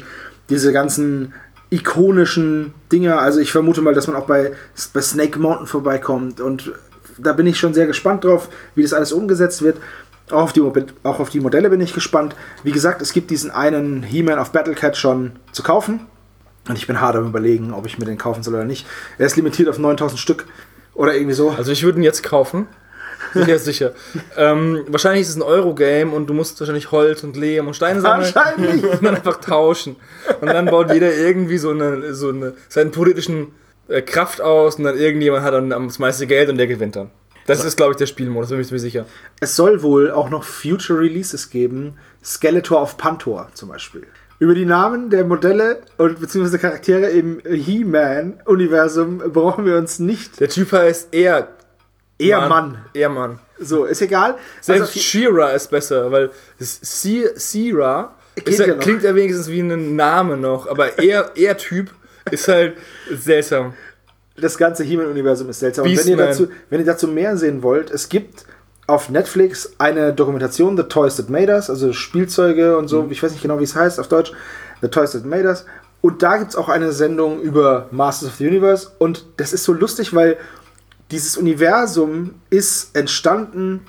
Diese 0.48 0.72
ganzen 0.72 1.34
ikonischen 1.70 2.72
Dinger. 2.90 3.20
Also 3.20 3.40
ich 3.40 3.52
vermute 3.52 3.82
mal, 3.82 3.94
dass 3.94 4.06
man 4.06 4.16
auch 4.16 4.26
bei, 4.26 4.52
bei 4.94 5.00
Snake 5.02 5.38
Mountain 5.38 5.66
vorbeikommt. 5.66 6.40
Und 6.40 6.72
da 7.18 7.32
bin 7.34 7.46
ich 7.46 7.58
schon 7.58 7.74
sehr 7.74 7.86
gespannt 7.86 8.24
drauf, 8.24 8.48
wie 8.74 8.82
das 8.82 8.94
alles 8.94 9.12
umgesetzt 9.12 9.62
wird. 9.62 9.78
Auch 10.30 10.42
auf, 10.42 10.52
die, 10.52 10.62
auch 11.02 11.20
auf 11.20 11.28
die 11.28 11.40
Modelle 11.40 11.68
bin 11.68 11.80
ich 11.80 11.92
gespannt. 11.92 12.34
Wie 12.62 12.72
gesagt, 12.72 13.02
es 13.02 13.12
gibt 13.12 13.30
diesen 13.30 13.50
einen 13.50 14.02
He-Man 14.02 14.38
auf 14.38 14.52
Battlecat 14.52 14.96
schon 14.96 15.32
zu 15.52 15.62
kaufen. 15.62 16.00
Und 16.68 16.76
ich 16.78 16.86
bin 16.86 17.00
hart 17.00 17.14
am 17.14 17.26
überlegen, 17.26 17.72
ob 17.72 17.86
ich 17.86 17.98
mir 17.98 18.06
den 18.06 18.18
kaufen 18.18 18.42
soll 18.42 18.54
oder 18.54 18.64
nicht. 18.64 18.86
Er 19.18 19.26
ist 19.26 19.36
limitiert 19.36 19.68
auf 19.68 19.78
9000 19.78 20.18
Stück. 20.18 20.46
Oder 20.96 21.14
irgendwie 21.14 21.34
so. 21.34 21.50
Also 21.50 21.72
ich 21.72 21.82
würde 21.82 22.00
ihn 22.00 22.04
jetzt 22.04 22.22
kaufen. 22.22 22.66
Sicher, 23.34 23.58
sicher. 23.58 23.92
ähm, 24.36 24.84
wahrscheinlich 24.88 25.22
ist 25.22 25.30
es 25.30 25.36
ein 25.36 25.42
Eurogame 25.42 26.12
und 26.12 26.26
du 26.26 26.34
musst 26.34 26.58
wahrscheinlich 26.58 26.90
Holz 26.90 27.22
und 27.22 27.36
Lehm 27.36 27.66
und 27.66 27.74
Steine 27.74 28.00
sammeln. 28.00 28.34
Wahrscheinlich. 28.34 28.82
Und 28.84 29.04
dann 29.04 29.16
einfach 29.16 29.40
tauschen. 29.40 29.96
Und 30.40 30.48
dann 30.48 30.66
baut 30.66 30.92
jeder 30.92 31.14
irgendwie 31.14 31.58
so 31.58 31.70
eine, 31.70 32.14
so 32.14 32.30
eine 32.30 32.54
seinen 32.68 32.92
politischen 32.92 33.48
äh, 33.88 34.02
Kraft 34.02 34.40
aus 34.40 34.76
und 34.76 34.84
dann 34.84 34.96
irgendjemand 34.96 35.44
hat 35.44 35.54
dann 35.54 35.70
das 35.70 35.98
meiste 35.98 36.26
Geld 36.26 36.48
und 36.48 36.56
der 36.56 36.66
gewinnt 36.66 36.96
dann. 36.96 37.10
Das 37.46 37.64
ist, 37.64 37.76
glaube 37.76 37.92
ich, 37.92 37.96
der 37.96 38.06
Spielmodus, 38.06 38.50
bin 38.50 38.60
ich 38.60 38.72
mir 38.72 38.78
sicher. 38.78 39.06
Es 39.38 39.54
soll 39.54 39.82
wohl 39.82 40.10
auch 40.10 40.30
noch 40.30 40.42
Future 40.42 40.98
Releases 40.98 41.50
geben. 41.50 41.96
Skeletor 42.24 42.80
auf 42.80 42.96
Pantor 42.96 43.50
zum 43.54 43.68
Beispiel. 43.68 44.06
Über 44.38 44.54
die 44.54 44.66
Namen 44.66 45.08
der 45.08 45.24
Modelle 45.24 45.80
und 45.96 46.20
beziehungsweise 46.20 46.58
Charaktere 46.58 47.06
im 47.08 47.40
He-Man-Universum 47.40 49.18
brauchen 49.32 49.64
wir 49.64 49.78
uns 49.78 49.98
nicht. 49.98 50.40
Der 50.40 50.48
Typ 50.48 50.72
heißt 50.72 51.14
eher 51.14 51.48
Eher 52.18 52.48
Mann. 52.48 52.78
Eher 52.94 53.08
Mann. 53.08 53.38
So, 53.58 53.84
ist 53.84 54.02
egal. 54.02 54.36
Selbst 54.60 54.88
Also, 54.88 55.00
She-Ra 55.00 55.50
ist 55.50 55.70
besser, 55.70 56.10
weil 56.10 56.30
ja 58.58 58.66
halt, 58.66 58.76
noch. 58.76 58.84
klingt 58.84 59.02
ja 59.02 59.14
wenigstens 59.14 59.50
wie 59.50 59.60
ein 59.60 59.96
Name 59.96 60.36
noch, 60.36 60.66
aber 60.66 60.98
er, 60.98 61.32
er 61.36 61.56
Typ 61.56 61.90
ist 62.30 62.48
halt 62.48 62.76
seltsam. 63.10 63.74
das 64.36 64.58
ganze 64.58 64.84
He-Man-Universum 64.84 65.48
ist 65.48 65.60
seltsam. 65.60 65.86
Und 65.86 65.96
wenn 65.96 66.08
ihr, 66.08 66.16
dazu, 66.16 66.48
wenn 66.68 66.80
ihr 66.80 66.86
dazu 66.86 67.08
mehr 67.08 67.36
sehen 67.36 67.62
wollt, 67.62 67.90
es 67.90 68.08
gibt 68.08 68.44
auf 68.86 69.08
Netflix 69.10 69.72
eine 69.78 70.12
Dokumentation, 70.12 70.76
The 70.76 70.84
Toys 70.84 71.16
That 71.16 71.28
Made 71.28 71.52
Us, 71.52 71.68
also 71.70 71.92
Spielzeuge 71.92 72.76
und 72.78 72.88
so, 72.88 73.02
Mhm. 73.02 73.10
ich 73.10 73.22
weiß 73.22 73.32
nicht 73.32 73.42
genau, 73.42 73.58
wie 73.58 73.64
es 73.64 73.74
heißt 73.74 73.98
auf 73.98 74.08
Deutsch, 74.08 74.32
The 74.80 74.88
Toys 74.88 75.12
That 75.12 75.24
Made 75.24 75.44
Us. 75.48 75.64
Und 76.02 76.22
da 76.22 76.36
gibt 76.36 76.50
es 76.50 76.56
auch 76.56 76.68
eine 76.68 76.92
Sendung 76.92 77.40
über 77.40 77.86
Masters 77.90 78.28
of 78.28 78.36
the 78.36 78.46
Universe 78.46 78.88
und 78.98 79.24
das 79.38 79.52
ist 79.52 79.64
so 79.64 79.72
lustig, 79.72 80.14
weil 80.14 80.36
dieses 81.10 81.36
Universum 81.36 82.34
ist 82.50 82.94
entstanden 82.96 83.80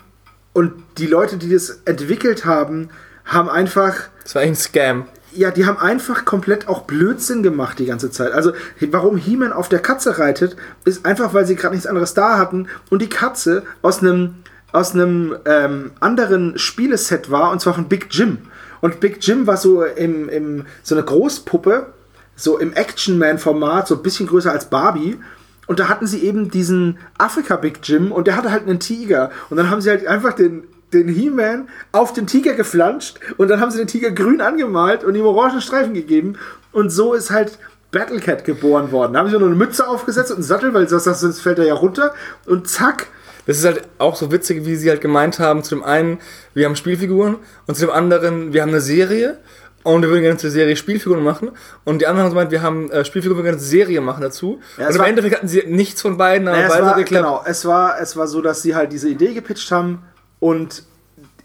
und 0.53 0.73
die 0.97 1.07
Leute, 1.07 1.37
die 1.37 1.51
das 1.53 1.81
entwickelt 1.85 2.45
haben, 2.45 2.89
haben 3.25 3.49
einfach 3.49 3.95
Das 4.23 4.33
war 4.35 4.41
ein 4.41 4.55
Scam. 4.55 5.05
ja, 5.33 5.51
die 5.51 5.65
haben 5.67 5.77
einfach 5.77 6.25
komplett 6.25 6.67
auch 6.67 6.83
Blödsinn 6.83 7.43
gemacht 7.43 7.77
die 7.77 7.85
ganze 7.85 8.09
Zeit. 8.09 8.31
Also, 8.31 8.53
warum 8.89 9.17
He-Man 9.17 9.51
auf 9.53 9.69
der 9.69 9.79
Katze 9.79 10.17
reitet, 10.17 10.55
ist 10.85 11.05
einfach, 11.05 11.33
weil 11.35 11.45
sie 11.45 11.55
gerade 11.55 11.75
nichts 11.75 11.87
anderes 11.87 12.13
da 12.15 12.37
hatten 12.39 12.67
und 12.89 13.01
die 13.01 13.09
Katze 13.09 13.63
aus 13.83 13.99
einem 13.99 14.35
aus 14.71 14.93
einem 14.93 15.35
ähm, 15.45 15.91
anderen 15.99 16.57
Spieleset 16.57 17.31
war, 17.31 17.51
und 17.51 17.61
zwar 17.61 17.73
von 17.73 17.87
Big 17.87 18.07
Jim. 18.11 18.39
Und 18.81 18.99
Big 18.99 19.17
Jim 19.21 19.47
war 19.47 19.57
so 19.57 19.83
im, 19.83 20.29
im 20.29 20.65
so 20.83 20.95
eine 20.95 21.03
Großpuppe, 21.03 21.87
so 22.35 22.57
im 22.57 22.73
Action-Man-Format, 22.73 23.87
so 23.87 23.95
ein 23.95 24.03
bisschen 24.03 24.27
größer 24.27 24.51
als 24.51 24.69
Barbie. 24.69 25.17
Und 25.65 25.79
da 25.79 25.89
hatten 25.89 26.07
sie 26.07 26.23
eben 26.23 26.49
diesen 26.49 26.97
Afrika-Big 27.17 27.79
Jim 27.83 28.11
und 28.11 28.27
der 28.27 28.35
hatte 28.35 28.51
halt 28.51 28.63
einen 28.63 28.79
Tiger. 28.79 29.31
Und 29.49 29.57
dann 29.57 29.69
haben 29.69 29.81
sie 29.81 29.89
halt 29.89 30.05
einfach 30.07 30.33
den, 30.33 30.63
den 30.93 31.09
He-Man 31.09 31.67
auf 31.91 32.13
den 32.13 32.27
Tiger 32.27 32.53
geflanscht 32.53 33.19
und 33.37 33.49
dann 33.49 33.59
haben 33.59 33.71
sie 33.71 33.77
den 33.77 33.87
Tiger 33.87 34.11
grün 34.11 34.39
angemalt 34.39 35.03
und 35.03 35.15
ihm 35.15 35.25
orangen 35.25 35.61
Streifen 35.61 35.93
gegeben. 35.93 36.37
Und 36.71 36.89
so 36.89 37.13
ist 37.13 37.31
halt 37.31 37.57
Battlecat 37.91 38.45
geboren 38.45 38.91
worden. 38.91 39.13
Da 39.13 39.19
haben 39.19 39.29
sie 39.29 39.37
nur 39.37 39.47
eine 39.47 39.55
Mütze 39.55 39.87
aufgesetzt 39.87 40.31
und 40.31 40.37
einen 40.37 40.43
Sattel, 40.43 40.73
weil 40.73 40.87
sonst, 40.87 41.05
sonst 41.05 41.41
fällt 41.41 41.59
er 41.59 41.65
ja 41.65 41.73
runter. 41.73 42.13
Und 42.45 42.69
zack, 42.69 43.07
Das 43.47 43.57
ist 43.57 43.65
halt 43.65 43.81
auch 43.97 44.15
so 44.15 44.31
witzig, 44.31 44.65
wie 44.65 44.75
sie 44.75 44.89
halt 44.89 45.01
gemeint 45.01 45.39
haben, 45.39 45.63
zu 45.63 45.73
dem 45.75 45.83
einen, 45.83 46.19
wir 46.53 46.65
haben 46.65 46.75
Spielfiguren 46.75 47.37
und 47.65 47.75
zu 47.75 47.81
dem 47.87 47.91
anderen, 47.91 48.53
wir 48.53 48.61
haben 48.61 48.69
eine 48.69 48.81
Serie 48.81 49.39
und 49.83 50.01
wir 50.01 50.09
würden 50.09 50.21
gerne 50.23 50.37
zur 50.37 50.49
Serie 50.51 50.75
Spielfiguren 50.75 51.23
machen 51.23 51.51
und 51.85 51.99
die 52.01 52.07
anderen 52.07 52.25
haben 52.25 52.33
gemeint, 52.35 52.51
wir 52.51 52.61
haben 52.61 52.91
äh, 52.91 53.05
Spielfiguren, 53.05 53.37
wir 53.37 53.43
würden 53.45 53.57
gerne 53.57 53.61
eine 53.61 53.67
Serie 53.69 54.01
machen 54.01 54.21
dazu. 54.21 54.59
Ja, 54.77 54.83
es 54.83 54.89
und 54.89 54.95
im 54.95 54.99
war- 54.99 55.07
Endeffekt 55.07 55.35
hatten 55.37 55.47
sie 55.47 55.63
nichts 55.65 56.01
von 56.01 56.17
beiden, 56.17 56.47
aber 56.47 56.57
Naja, 56.57 56.67
es 56.67 56.73
beide 56.73 56.83
war, 56.85 56.91
hat 56.91 56.97
geklappt. 56.97 57.25
genau, 57.25 57.43
es 57.45 57.65
war, 57.65 57.99
es 58.01 58.17
war 58.17 58.27
so, 58.27 58.41
dass 58.41 58.61
sie 58.61 58.75
halt 58.75 58.91
diese 58.91 59.07
Idee 59.09 59.33
gepitcht 59.33 59.71
haben 59.71 60.03
und 60.39 60.83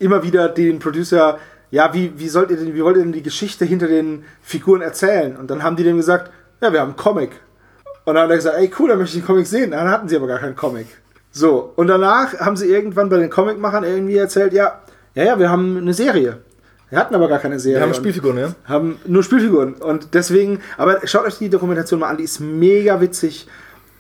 immer 0.00 0.24
wieder 0.24 0.48
den 0.48 0.80
Producer, 0.80 1.38
ja, 1.70 1.94
wie, 1.94 2.12
wie 2.16 2.28
sollt 2.28 2.50
ihr 2.50 2.56
denn, 2.56 2.74
wie 2.74 2.82
wollt 2.82 2.96
ihr 2.96 3.02
denn 3.04 3.12
die 3.12 3.22
Geschichte 3.22 3.64
hinter 3.64 3.86
den 3.86 4.24
Figuren 4.42 4.82
erzählen? 4.82 5.36
Und 5.36 5.50
dann 5.50 5.62
haben 5.62 5.76
die 5.76 5.84
dem 5.84 5.96
gesagt, 5.96 6.30
ja, 6.60 6.72
wir 6.72 6.80
haben 6.80 6.88
einen 6.88 6.96
Comic. 6.96 7.30
Und 8.04 8.14
dann 8.16 8.24
hat 8.24 8.30
er 8.30 8.36
gesagt, 8.36 8.56
ey, 8.58 8.70
cool, 8.78 8.88
dann 8.88 8.98
möchte 8.98 9.16
ich 9.16 9.22
den 9.22 9.26
Comic 9.26 9.46
sehen. 9.46 9.70
Dann 9.70 9.88
hatten 9.88 10.08
sie 10.08 10.16
aber 10.16 10.26
gar 10.26 10.40
keinen 10.40 10.56
Comic. 10.56 10.86
So, 11.32 11.72
und 11.76 11.86
danach 11.88 12.38
haben 12.38 12.56
sie 12.56 12.66
irgendwann 12.66 13.08
bei 13.08 13.16
den 13.16 13.30
Comicmachern 13.30 13.84
irgendwie 13.84 14.16
erzählt, 14.16 14.52
ja, 14.52 14.80
ja, 15.14 15.24
ja, 15.24 15.38
wir 15.38 15.50
haben 15.50 15.78
eine 15.78 15.94
Serie. 15.94 16.38
Wir 16.90 16.98
hatten 16.98 17.14
aber 17.14 17.26
gar 17.28 17.38
keine 17.38 17.58
Serie. 17.58 17.78
Wir 17.78 17.86
haben 17.86 17.94
Spielfiguren, 17.94 18.38
ja. 18.38 18.54
haben 18.66 18.98
nur 19.06 19.22
Spielfiguren. 19.22 19.74
Und 19.74 20.12
deswegen, 20.12 20.60
aber 20.76 21.00
schaut 21.06 21.24
euch 21.24 21.38
die 21.38 21.48
Dokumentation 21.48 22.00
mal 22.00 22.08
an, 22.08 22.18
die 22.18 22.24
ist 22.24 22.38
mega 22.38 23.00
witzig. 23.00 23.48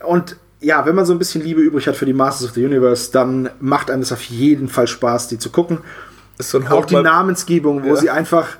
Und 0.04 0.36
ja, 0.60 0.84
wenn 0.84 0.94
man 0.94 1.06
so 1.06 1.14
ein 1.14 1.18
bisschen 1.18 1.42
Liebe 1.42 1.62
übrig 1.62 1.86
hat 1.86 1.96
für 1.96 2.04
die 2.04 2.12
Masters 2.12 2.50
of 2.50 2.54
the 2.54 2.64
Universe, 2.64 3.10
dann 3.10 3.48
macht 3.60 3.90
einem 3.90 4.02
das 4.02 4.12
auf 4.12 4.22
jeden 4.22 4.68
Fall 4.68 4.86
Spaß, 4.86 5.28
die 5.28 5.38
zu 5.38 5.50
gucken. 5.50 5.78
Ist 6.38 6.50
so 6.50 6.58
ein 6.58 6.68
Auch 6.68 6.84
die 6.84 6.96
Namensgebung, 6.96 7.82
wo 7.82 7.88
Ja. 7.88 7.96
sie 7.96 8.10
einfach. 8.10 8.56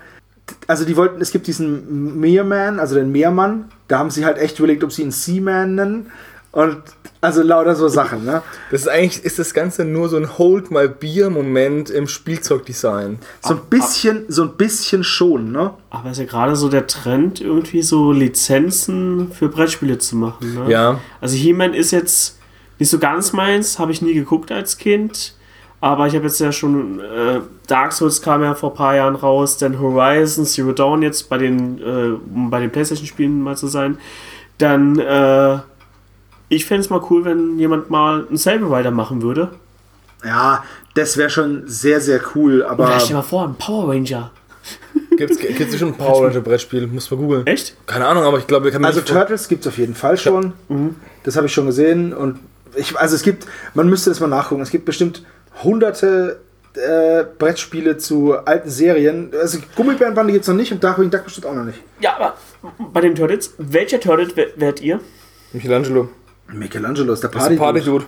Also 0.67 0.85
die 0.85 0.97
wollten, 0.97 1.21
es 1.21 1.31
gibt 1.31 1.47
diesen 1.47 2.19
Meerman, 2.19 2.81
also 2.81 2.95
den 2.95 3.13
Meermann, 3.13 3.67
da 3.89 3.99
haben 3.99 4.11
sie 4.11 4.25
halt 4.25 4.39
echt 4.39 4.59
überlegt, 4.59 4.83
ob 4.83 4.93
sie 4.93 5.03
ihn 5.03 5.11
Seaman 5.11 5.75
nennen. 5.75 6.07
Und 6.53 6.83
also 7.23 7.43
lauter 7.43 7.75
so 7.75 7.89
Sachen, 7.89 8.25
ne? 8.25 8.43
Das 8.71 8.83
ist 8.83 8.89
eigentlich, 8.89 9.25
ist 9.25 9.39
das 9.39 9.55
Ganze 9.55 9.85
nur 9.85 10.09
so 10.09 10.17
ein 10.17 10.39
Hold 10.39 10.71
my 10.71 10.87
Beer 10.87 11.31
Moment 11.31 11.89
im 11.89 12.07
Spielzeugdesign. 12.07 13.21
So 13.41 13.55
ein 13.55 13.61
bisschen, 13.71 14.25
so 14.29 14.43
ein 14.43 14.57
bisschen 14.57 15.03
schon, 15.03 15.51
ne? 15.51 15.73
Aber 15.89 16.11
ist 16.11 16.19
ja 16.19 16.25
gerade 16.25 16.55
so 16.57 16.69
der 16.69 16.87
Trend, 16.87 17.41
irgendwie 17.41 17.83
so 17.83 18.13
Lizenzen 18.13 19.33
für 19.33 19.49
Brettspiele 19.49 19.99
zu 19.99 20.17
machen. 20.17 20.55
Ne? 20.55 20.71
Ja. 20.71 21.01
Also 21.23 21.37
He-Man 21.37 21.73
ist 21.73 21.91
jetzt 21.91 22.39
nicht 22.79 22.91
so 22.91 22.99
ganz 22.99 23.33
meins, 23.33 23.79
habe 23.79 23.93
ich 23.93 24.03
nie 24.03 24.13
geguckt 24.13 24.53
als 24.53 24.77
Kind. 24.77 25.35
Aber 25.81 26.07
ich 26.07 26.15
habe 26.15 26.27
jetzt 26.27 26.39
ja 26.39 26.53
schon, 26.53 27.01
äh, 27.01 27.41
Dark 27.67 27.93
Souls 27.93 28.21
kam 28.21 28.43
ja 28.43 28.55
vor 28.55 28.73
ein 28.73 28.77
paar 28.77 28.95
Jahren 28.95 29.17
raus, 29.17 29.57
dann 29.57 29.81
Horizon, 29.81 30.45
Zero 30.45 30.73
Dawn 30.73 31.03
jetzt 31.03 31.29
bei 31.29 31.39
den, 31.39 31.79
äh, 31.79 32.13
um 32.35 32.51
bei 32.51 32.61
den 32.61 32.71
Playstation-Spielen 32.71 33.41
mal 33.41 33.57
zu 33.57 33.69
sein. 33.69 33.99
Dann, 34.59 34.99
äh, 34.99 35.59
ich 36.55 36.67
fände 36.67 36.83
es 36.83 36.91
mal 36.91 37.01
cool, 37.11 37.25
wenn 37.25 37.59
jemand 37.59 37.89
mal 37.91 38.27
einen 38.29 38.37
Saber 38.37 38.77
Rider 38.79 38.91
machen 38.91 39.23
würde. 39.23 39.51
Ja, 40.25 40.63
das 40.95 41.17
wäre 41.17 41.31
schon 41.31 41.63
sehr, 41.67 42.01
sehr 42.01 42.21
cool, 42.35 42.63
aber. 42.63 42.85
Oder 42.85 42.99
stell 43.01 43.09
dir 43.09 43.15
mal 43.15 43.23
vor, 43.23 43.45
ein 43.49 43.55
Power 43.57 43.89
Ranger. 43.93 44.31
Gibt's, 45.17 45.39
gibt's 45.39 45.77
schon 45.77 45.89
ein 45.89 45.95
Power 45.97 46.27
Ranger 46.29 46.41
Brettspiel? 46.41 46.87
Muss 46.87 47.11
man 47.11 47.21
googeln. 47.21 47.47
Echt? 47.47 47.75
Keine 47.87 48.07
Ahnung, 48.07 48.25
aber 48.25 48.39
ich 48.39 48.47
glaube, 48.47 48.65
wir 48.67 48.73
können 48.73 48.85
Also 48.85 49.01
Turtles 49.01 49.49
gibt 49.49 49.63
es 49.67 49.69
auf 49.73 49.79
jeden 49.79 49.95
Fall 49.95 50.17
schon. 50.17 50.53
Das 51.25 51.37
habe 51.37 51.47
ich 51.47 51.53
schon 51.53 51.67
gesehen. 51.67 52.13
Und 52.15 52.39
ich, 52.77 52.97
also 52.99 53.15
es 53.17 53.23
gibt, 53.23 53.47
man 53.75 53.89
müsste 53.89 54.11
das 54.11 54.21
mal 54.21 54.27
nachgucken. 54.29 54.63
Es 54.63 54.71
gibt 54.71 54.85
bestimmt 54.85 55.23
hunderte 55.63 56.41
äh, 56.75 57.25
Brettspiele 57.39 57.99
zu 57.99 58.35
alten 58.35 58.71
Serien. 58.71 59.31
Also 59.39 59.59
Gummibärenbande 59.77 60.33
gibt 60.33 60.43
es 60.45 60.49
noch 60.49 60.55
nicht 60.57 60.73
und 60.73 60.83
Darkwing 60.83 61.11
Duck 61.11 61.25
bestimmt 61.25 61.47
auch 61.47 61.55
noch 61.55 61.65
nicht. 61.65 61.81
Ja, 62.01 62.17
aber 62.17 62.35
bei 62.93 63.01
den 63.03 63.15
Turtles, 63.15 63.55
welcher 63.59 64.01
Turtle 64.01 64.35
wär- 64.37 64.53
wärt 64.57 64.81
ihr? 64.81 65.01
Michelangelo. 65.53 66.09
Michelangelo 66.53 67.13
ist 67.13 67.23
der 67.23 67.31
Das 67.31 67.43
ist 67.43 67.49
Party. 67.49 67.55
ein 67.55 67.59
Party-Dude. 67.59 68.05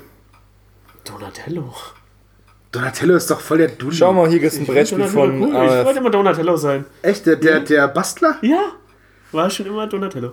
Donatello. 1.04 1.74
Donatello 2.72 3.14
ist 3.16 3.30
doch 3.30 3.40
voll 3.40 3.58
der 3.58 3.68
Dulli. 3.68 3.94
Schau 3.94 4.12
mal, 4.12 4.28
hier 4.28 4.40
gibt 4.40 4.52
es 4.52 4.58
ein 4.58 4.66
Brettspiel 4.66 5.04
von. 5.04 5.40
cool. 5.42 5.48
Ich 5.48 5.84
wollte 5.84 5.98
immer 6.00 6.10
Donatello 6.10 6.56
sein. 6.56 6.84
Echt, 7.02 7.24
der, 7.26 7.36
der, 7.36 7.60
der 7.60 7.88
Bastler? 7.88 8.36
Ja, 8.42 8.72
war 9.32 9.48
schon 9.50 9.66
immer 9.66 9.86
Donatello. 9.86 10.32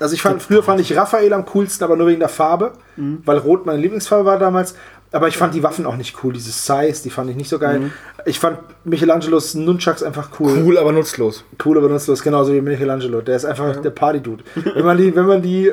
Also 0.00 0.14
ich 0.14 0.22
fand, 0.22 0.40
früher 0.42 0.62
fand 0.62 0.80
ich 0.80 0.96
Raphael 0.96 1.32
am 1.32 1.44
coolsten, 1.46 1.82
aber 1.84 1.96
nur 1.96 2.06
wegen 2.06 2.20
der 2.20 2.28
Farbe, 2.28 2.72
weil 2.96 3.38
Rot 3.38 3.66
meine 3.66 3.80
Lieblingsfarbe 3.80 4.24
war 4.24 4.38
damals. 4.38 4.74
Aber 5.10 5.26
ich 5.26 5.38
fand 5.38 5.54
die 5.54 5.62
Waffen 5.62 5.86
auch 5.86 5.96
nicht 5.96 6.22
cool, 6.22 6.34
diese 6.34 6.50
Size, 6.50 7.02
die 7.02 7.08
fand 7.10 7.30
ich 7.30 7.36
nicht 7.36 7.48
so 7.48 7.58
geil. 7.58 7.90
Ich 8.26 8.38
fand 8.38 8.58
Michelangelos 8.84 9.54
Nunchucks 9.54 10.02
einfach 10.02 10.28
cool. 10.38 10.62
cool, 10.64 10.76
aber 10.78 10.92
nutzlos. 10.92 11.44
Cool, 11.64 11.78
aber 11.78 11.88
nutzlos, 11.88 12.22
genauso 12.22 12.52
wie 12.52 12.60
Michelangelo. 12.60 13.22
Der 13.22 13.36
ist 13.36 13.44
einfach 13.46 13.76
der 13.80 13.90
Party-Dude. 13.90 14.44
Wenn 14.74 14.84
man 14.84 14.98
die, 14.98 15.14
wenn 15.16 15.26
man 15.26 15.40
die 15.42 15.72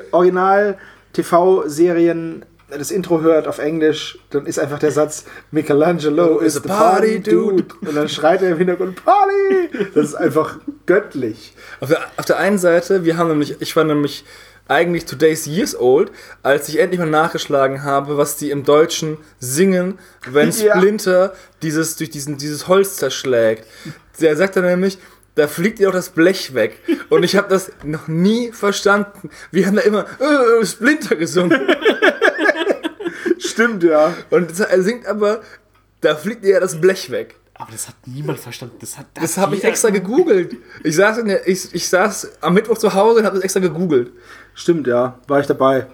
Original-TV-Serien 1.17 2.45
das 2.67 2.89
Intro 2.89 3.21
hört 3.21 3.47
auf 3.47 3.59
Englisch, 3.59 4.17
dann 4.31 4.47
ist 4.47 4.57
einfach 4.57 4.79
der 4.79 4.91
Satz 4.91 5.25
Michelangelo 5.51 6.39
is 6.39 6.57
a 6.57 6.61
the 6.61 6.67
Party 6.67 7.19
party 7.19 7.21
Dude. 7.21 7.65
Und 7.81 7.95
dann 7.95 8.09
schreit 8.09 8.41
er 8.41 8.49
im 8.49 8.57
Hintergrund 8.57 9.05
Party. 9.05 9.69
Das 9.93 10.05
ist 10.07 10.15
einfach 10.15 10.57
göttlich. 10.87 11.53
Auf 11.79 11.89
der, 11.89 11.99
auf 12.17 12.25
der 12.25 12.39
einen 12.39 12.57
Seite, 12.57 13.05
wir 13.05 13.17
haben 13.17 13.29
nämlich, 13.29 13.61
ich 13.61 13.75
war 13.75 13.83
nämlich 13.83 14.25
eigentlich 14.67 15.05
today's 15.05 15.45
years 15.45 15.79
old, 15.79 16.11
als 16.41 16.67
ich 16.67 16.79
endlich 16.79 16.99
mal 16.99 17.07
nachgeschlagen 17.07 17.83
habe, 17.83 18.17
was 18.17 18.37
die 18.37 18.49
im 18.49 18.63
Deutschen 18.63 19.19
singen, 19.39 19.99
wenn 20.27 20.49
Ja. 20.49 20.75
Splinter 20.75 21.33
dieses, 21.61 21.97
durch 21.97 22.09
diesen, 22.09 22.37
dieses 22.37 22.67
Holz 22.67 22.95
zerschlägt. 22.95 23.67
Der 24.19 24.35
sagt 24.35 24.55
dann 24.55 24.65
nämlich, 24.65 24.97
da 25.35 25.47
fliegt 25.47 25.79
ihr 25.79 25.89
auch 25.89 25.93
das 25.93 26.09
Blech 26.09 26.53
weg. 26.53 26.79
Und 27.09 27.23
ich 27.23 27.35
habe 27.35 27.49
das 27.49 27.71
noch 27.83 28.07
nie 28.07 28.51
verstanden. 28.51 29.29
Wir 29.51 29.67
haben 29.67 29.75
da 29.75 29.81
immer 29.81 30.05
äh, 30.19 30.65
Splinter 30.65 31.15
gesungen. 31.15 31.59
Stimmt, 33.39 33.83
ja. 33.83 34.13
Und 34.29 34.59
er 34.59 34.81
singt 34.81 35.05
aber, 35.05 35.41
da 36.01 36.15
fliegt 36.15 36.43
ihr 36.43 36.51
ja 36.51 36.59
das 36.59 36.79
Blech 36.79 37.11
weg. 37.11 37.35
Aber 37.53 37.71
das 37.71 37.87
hat 37.87 37.95
niemand 38.05 38.39
verstanden. 38.39 38.75
Das, 38.79 38.97
hat, 38.97 39.07
Das 39.13 39.37
habe 39.37 39.55
ich 39.55 39.63
extra 39.63 39.89
gegoogelt. 39.89 40.57
Ich 40.83 40.95
saß, 40.95 41.19
in 41.19 41.27
der, 41.27 41.47
ich, 41.47 41.73
ich 41.73 41.87
saß 41.87 42.41
am 42.41 42.53
Mittwoch 42.53 42.77
zu 42.77 42.93
Hause 42.93 43.19
und 43.19 43.25
habe 43.25 43.35
das 43.35 43.43
extra 43.43 43.61
gegoogelt. 43.61 44.11
Stimmt, 44.53 44.87
ja. 44.87 45.19
War 45.27 45.39
ich 45.39 45.47
dabei. 45.47 45.87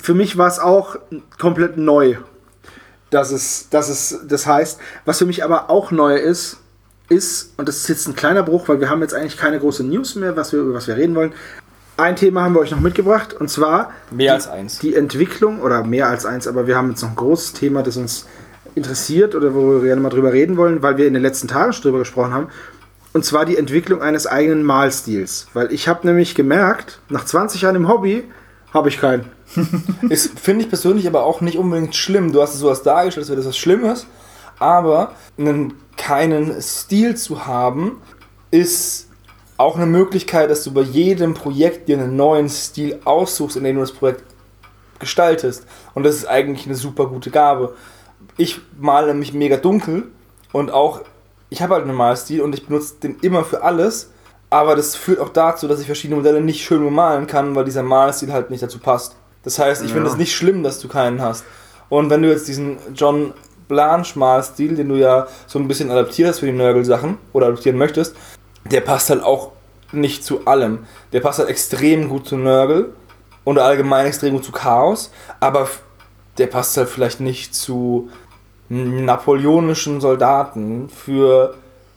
Für 0.00 0.14
mich 0.14 0.38
war 0.38 0.46
es 0.48 0.58
auch 0.60 0.96
komplett 1.38 1.76
neu, 1.76 2.18
dass 3.10 3.32
es, 3.32 3.68
dass 3.70 3.88
es 3.88 4.20
das 4.26 4.46
heißt. 4.46 4.78
Was 5.04 5.18
für 5.18 5.26
mich 5.26 5.42
aber 5.42 5.70
auch 5.70 5.90
neu 5.90 6.16
ist, 6.16 6.58
ist, 7.10 7.52
und 7.58 7.68
das 7.68 7.76
ist 7.76 7.88
jetzt 7.88 8.08
ein 8.08 8.14
kleiner 8.14 8.42
Bruch, 8.42 8.68
weil 8.68 8.80
wir 8.80 8.88
haben 8.88 9.02
jetzt 9.02 9.14
eigentlich 9.14 9.36
keine 9.36 9.58
große 9.58 9.84
News 9.84 10.14
mehr, 10.14 10.36
was 10.36 10.52
wir, 10.52 10.60
über 10.60 10.74
was 10.74 10.86
wir 10.86 10.96
reden 10.96 11.14
wollen, 11.14 11.32
ein 11.98 12.16
Thema 12.16 12.42
haben 12.42 12.54
wir 12.54 12.60
euch 12.60 12.70
noch 12.70 12.80
mitgebracht 12.80 13.34
und 13.34 13.50
zwar 13.50 13.92
Mehr 14.10 14.32
als 14.32 14.48
eins. 14.48 14.78
die 14.78 14.94
Entwicklung 14.94 15.60
oder 15.60 15.84
mehr 15.84 16.08
als 16.08 16.24
eins, 16.24 16.48
aber 16.48 16.66
wir 16.66 16.76
haben 16.76 16.88
jetzt 16.88 17.02
noch 17.02 17.10
ein 17.10 17.16
großes 17.16 17.52
Thema, 17.52 17.82
das 17.82 17.98
uns 17.98 18.26
interessiert 18.74 19.34
oder 19.34 19.54
wo 19.54 19.72
wir 19.72 19.80
gerne 19.82 20.00
mal 20.00 20.08
drüber 20.08 20.32
reden 20.32 20.56
wollen, 20.56 20.82
weil 20.82 20.96
wir 20.96 21.06
in 21.06 21.12
den 21.12 21.22
letzten 21.22 21.48
Tagen 21.48 21.72
schon 21.72 21.82
drüber 21.82 21.98
gesprochen 21.98 22.32
haben. 22.32 22.48
Und 23.12 23.24
zwar 23.24 23.44
die 23.44 23.58
Entwicklung 23.58 24.00
eines 24.00 24.26
eigenen 24.26 24.62
Malstils. 24.62 25.48
Weil 25.52 25.72
ich 25.72 25.88
habe 25.88 26.06
nämlich 26.06 26.36
gemerkt, 26.36 27.00
nach 27.08 27.24
20 27.24 27.62
Jahren 27.62 27.74
im 27.74 27.88
Hobby 27.88 28.24
habe 28.72 28.88
ich 28.88 29.00
keinen. 29.00 29.24
Ist, 30.08 30.38
finde 30.38 30.62
ich 30.64 30.68
persönlich 30.68 31.08
aber 31.08 31.24
auch 31.24 31.40
nicht 31.40 31.58
unbedingt 31.58 31.96
schlimm. 31.96 32.32
Du 32.32 32.40
hast 32.40 32.54
es 32.54 32.60
sowas 32.60 32.84
dargestellt, 32.84 33.24
als 33.24 33.28
wäre 33.30 33.36
das 33.38 33.46
was 33.48 33.58
Schlimmes. 33.58 34.06
Aber 34.60 35.14
einen, 35.36 35.74
keinen 36.00 36.60
Stil 36.62 37.16
zu 37.16 37.46
haben, 37.46 38.00
ist 38.50 39.08
auch 39.58 39.76
eine 39.76 39.86
Möglichkeit, 39.86 40.50
dass 40.50 40.64
du 40.64 40.72
bei 40.72 40.80
jedem 40.80 41.34
Projekt 41.34 41.88
dir 41.88 41.98
einen 41.98 42.16
neuen 42.16 42.48
Stil 42.48 42.98
aussuchst, 43.04 43.56
in 43.56 43.64
dem 43.64 43.76
du 43.76 43.82
das 43.82 43.92
Projekt 43.92 44.24
gestaltest. 44.98 45.66
Und 45.94 46.04
das 46.04 46.14
ist 46.16 46.26
eigentlich 46.26 46.66
eine 46.66 46.74
super 46.74 47.06
gute 47.06 47.30
Gabe. 47.30 47.74
Ich 48.38 48.60
male 48.78 49.12
mich 49.14 49.34
mega 49.34 49.56
dunkel 49.58 50.08
und 50.52 50.70
auch, 50.70 51.02
ich 51.50 51.60
habe 51.60 51.74
halt 51.74 51.84
einen 51.84 51.94
Malstil 51.96 52.40
und 52.40 52.54
ich 52.54 52.66
benutze 52.66 52.94
den 53.02 53.16
immer 53.20 53.44
für 53.44 53.62
alles. 53.62 54.10
Aber 54.48 54.74
das 54.74 54.96
führt 54.96 55.20
auch 55.20 55.28
dazu, 55.28 55.68
dass 55.68 55.80
ich 55.80 55.86
verschiedene 55.86 56.16
Modelle 56.16 56.40
nicht 56.40 56.64
schön 56.64 56.82
bemalen 56.82 57.26
kann, 57.26 57.54
weil 57.54 57.64
dieser 57.64 57.82
Malstil 57.82 58.32
halt 58.32 58.50
nicht 58.50 58.62
dazu 58.62 58.78
passt. 58.78 59.14
Das 59.42 59.58
heißt, 59.58 59.84
ich 59.84 59.92
finde 59.92 60.06
Ja. 60.06 60.12
es 60.12 60.18
nicht 60.18 60.34
schlimm, 60.34 60.62
dass 60.62 60.80
du 60.80 60.88
keinen 60.88 61.20
hast. 61.20 61.44
Und 61.88 62.08
wenn 62.10 62.22
du 62.22 62.30
jetzt 62.30 62.48
diesen 62.48 62.78
John 62.94 63.32
Blanche 63.70 64.18
Malstil, 64.18 64.74
den 64.74 64.88
du 64.90 64.96
ja 64.96 65.26
so 65.46 65.58
ein 65.58 65.68
bisschen 65.68 65.90
adaptiert 65.90 66.28
hast 66.28 66.40
für 66.40 66.46
die 66.46 66.52
Nörgel-Sachen 66.52 67.16
oder 67.32 67.46
adaptieren 67.46 67.78
möchtest, 67.78 68.16
der 68.70 68.82
passt 68.82 69.08
halt 69.08 69.22
auch 69.22 69.52
nicht 69.92 70.24
zu 70.24 70.46
allem. 70.46 70.80
Der 71.12 71.20
passt 71.20 71.38
halt 71.38 71.48
extrem 71.48 72.08
gut 72.08 72.26
zu 72.26 72.36
Nörgel 72.36 72.92
und 73.44 73.58
allgemein 73.58 74.06
extrem 74.06 74.34
gut 74.34 74.44
zu 74.44 74.52
Chaos, 74.52 75.10
aber 75.38 75.68
der 76.36 76.48
passt 76.48 76.76
halt 76.76 76.88
vielleicht 76.88 77.20
nicht 77.20 77.54
zu 77.54 78.10
napoleonischen 78.68 80.00
Soldaten 80.00 80.88
für, 80.88 81.54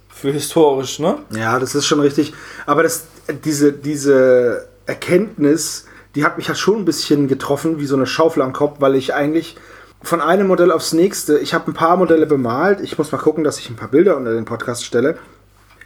für 0.10 0.32
historisch, 0.32 1.00
ne? 1.00 1.18
Ja, 1.32 1.60
das 1.60 1.76
ist 1.76 1.86
schon 1.86 2.00
richtig. 2.00 2.34
Aber 2.66 2.84
das, 2.84 3.06
diese, 3.46 3.74
diese 3.74 4.68
Erkenntnis, 4.86 5.86
die 6.16 6.24
hat 6.24 6.38
mich 6.38 6.48
halt 6.48 6.58
schon 6.58 6.80
ein 6.80 6.86
bisschen 6.86 7.28
getroffen, 7.28 7.80
wie 7.80 7.86
so 7.86 7.96
eine 7.96 8.06
Schaufel 8.06 8.42
am 8.42 8.54
Kopf, 8.54 8.78
weil 8.80 8.96
ich 8.96 9.14
eigentlich 9.14 9.56
von 10.04 10.22
einem 10.22 10.48
Modell 10.48 10.72
aufs 10.72 10.94
nächste, 10.94 11.40
ich 11.40 11.54
habe 11.54 11.72
ein 11.72 11.74
paar 11.74 11.96
Modelle 11.96 12.28
bemalt. 12.28 12.82
Ich 12.82 12.98
muss 12.98 13.12
mal 13.12 13.18
gucken, 13.18 13.44
dass 13.44 13.58
ich 13.58 13.70
ein 13.70 13.78
paar 13.78 13.88
Bilder 13.88 14.18
unter 14.18 14.34
den 14.34 14.46
Podcast 14.46 14.86
stelle. 14.86 15.18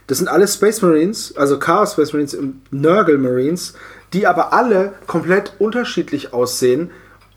Das 0.08 0.18
sind 0.18 0.28
alles 0.28 0.54
Space 0.54 0.82
Marines, 0.82 1.36
also 1.36 1.58
Chaos 1.58 1.92
Space 1.92 2.12
Marines 2.12 2.34
und 2.34 2.60
Nurgle 2.72 3.18
Marines, 3.18 3.74
die 4.12 4.26
aber 4.26 4.52
alle 4.52 4.94
komplett 5.06 5.52
unterschiedlich 5.58 6.32
aussehen 6.32 6.90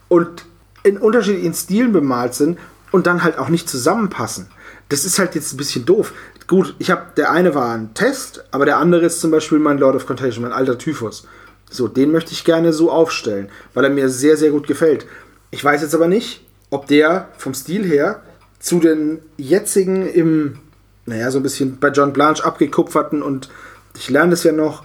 und 0.08 0.46
in 0.84 0.98
unterschiedlichen 0.98 1.54
Stilen 1.54 1.92
bemalt 1.92 2.34
sind 2.34 2.58
und 2.92 3.06
dann 3.06 3.24
halt 3.24 3.38
auch 3.38 3.50
nicht 3.50 3.70
zusammenpassen. 3.70 4.48
Das 4.90 5.06
ist 5.06 5.20
halt 5.20 5.36
jetzt 5.36 5.54
ein 5.54 5.58
bisschen 5.58 5.86
doof. 5.86 6.14
Gut, 6.48 6.76
ich 6.80 6.90
habe 6.90 7.08
der 7.16 7.32
eine 7.32 7.54
war 7.54 7.74
ein 7.76 7.94
Test, 7.94 8.44
aber 8.52 8.66
der 8.66 8.78
andere 8.78 9.06
ist 9.06 9.22
zum 9.22 9.32
Beispiel 9.32 9.60
mein 9.60 9.78
Lord 9.78 9.96
of 9.96 10.08
Contagion, 10.08 10.44
mein 10.44 10.52
alter 10.52 10.78
Typhus. 10.78 11.28
So, 11.70 11.88
den 11.88 12.12
möchte 12.12 12.32
ich 12.32 12.44
gerne 12.44 12.74
so 12.74 12.92
aufstellen, 12.92 13.50
weil 13.74 13.84
er 13.84 13.90
mir 13.92 14.10
sehr, 14.10 14.36
sehr 14.36 14.50
gut 14.50 14.66
gefällt. 14.66 15.06
Ich 15.52 15.64
weiß 15.64 15.82
jetzt 15.82 15.96
aber 15.96 16.08
nicht, 16.08 16.46
ob 16.72 16.88
der 16.88 17.28
vom 17.38 17.54
Stil 17.54 17.86
her 17.86 18.22
zu 18.60 18.80
den 18.80 19.20
jetzigen 19.38 20.08
im, 20.08 20.58
naja, 21.06 21.30
so 21.30 21.40
ein 21.40 21.44
bisschen 21.44 21.78
bei 21.80 21.90
John 21.90 22.14
Blanche 22.14 22.44
abgekupferten 22.44 23.22
und 23.22 23.50
ich 23.96 24.10
lerne 24.10 24.32
das 24.32 24.44
ja 24.44 24.52
noch, 24.52 24.84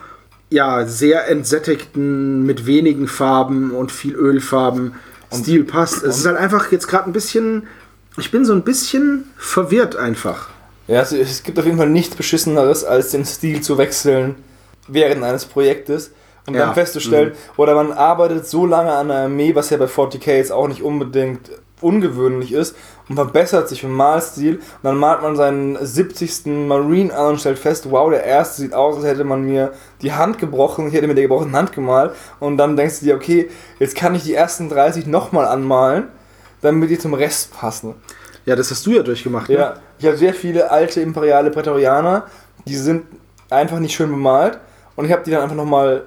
ja, 0.51 0.87
sehr 0.87 1.29
entsättigten, 1.29 2.45
mit 2.45 2.67
wenigen 2.67 3.09
Farben 3.09 3.71
und 3.73 3.91
viel 3.91 4.15
Ölfarben 4.15 4.95
Stil 5.33 5.65
passt. 5.65 6.03
Es 6.05 6.19
ist 6.19 6.27
halt 6.27 6.37
einfach 6.37 6.71
jetzt 6.71 6.87
gerade 6.87 7.11
ein 7.11 7.13
bisschen, 7.13 7.67
ich 8.17 8.31
bin 8.31 8.45
so 8.45 8.53
ein 8.53 8.63
bisschen 8.63 9.25
verwirrt 9.37 9.97
einfach. 9.97 10.49
Ja, 10.87 11.01
also 11.01 11.17
es 11.17 11.43
gibt 11.43 11.59
auf 11.59 11.65
jeden 11.65 11.79
Fall 11.79 11.91
nichts 11.91 12.15
Beschisseneres, 12.15 12.85
als 12.85 13.11
den 13.11 13.25
Stil 13.25 13.61
zu 13.61 13.77
wechseln 13.77 14.37
während 14.87 15.25
eines 15.25 15.45
Projektes 15.45 16.13
und 16.47 16.55
Ja. 16.55 16.67
dann 16.67 16.75
festzustellen, 16.75 17.33
oder 17.57 17.75
man 17.75 17.91
arbeitet 17.91 18.47
so 18.47 18.67
lange 18.67 18.93
an 18.93 19.11
einer 19.11 19.25
Armee, 19.25 19.55
was 19.57 19.71
ja 19.71 19.79
bei 19.79 19.87
40k 19.89 20.37
jetzt 20.37 20.53
auch 20.53 20.69
nicht 20.69 20.83
unbedingt 20.83 21.51
ungewöhnlich 21.81 22.53
ist, 22.53 22.75
und 23.09 23.15
verbessert 23.15 23.69
sich 23.69 23.85
im 23.85 23.93
Malstil 23.93 24.57
und 24.57 24.63
dann 24.83 24.97
malt 24.97 25.23
man 25.23 25.37
seinen 25.37 25.77
70. 25.81 26.47
Marine 26.67 27.15
an 27.15 27.33
und 27.33 27.41
stellt 27.41 27.59
fest, 27.59 27.91
wow, 27.91 28.11
der 28.11 28.25
erste 28.25 28.63
sieht 28.63 28.75
aus, 28.75 28.97
als 28.97 29.05
hätte 29.05 29.25
man 29.25 29.43
mir 29.45 29.73
die 30.03 30.13
Hand 30.13 30.39
gebrochen, 30.39 30.89
ich 30.89 30.95
hätte 30.95 31.07
mir 31.07 31.15
die 31.15 31.23
gebrochene 31.23 31.57
Hand 31.57 31.73
gemalt 31.73 32.13
und 32.41 32.57
dann 32.57 32.77
denkst 32.77 33.01
du 33.01 33.07
dir, 33.07 33.15
okay, 33.15 33.49
jetzt 33.79 33.95
kann 33.95 34.15
ich 34.15 34.25
die 34.25 34.35
ersten 34.35 34.69
30 34.69 35.07
nochmal 35.07 35.47
anmalen, 35.47 36.09
damit 36.63 36.91
die 36.91 36.99
zum 36.99 37.15
Rest 37.15 37.53
passen. 37.53 37.95
Ja, 38.45 38.57
das 38.57 38.71
hast 38.71 38.85
du 38.87 38.93
ja 38.93 39.03
durchgemacht. 39.03 39.49
Ne? 39.49 39.57
Ja, 39.57 39.75
ich 39.99 40.07
habe 40.07 40.17
sehr 40.17 40.35
viele 40.35 40.71
alte 40.71 41.01
imperiale 41.01 41.51
Prätorianer, 41.51 42.27
die 42.67 42.77
sind 42.77 43.05
einfach 43.51 43.79
nicht 43.79 43.95
schön 43.95 44.11
bemalt 44.11 44.59
und 44.97 45.05
ich 45.05 45.13
habe 45.13 45.23
die 45.25 45.31
dann 45.31 45.43
einfach 45.43 45.57
nochmal, 45.57 46.03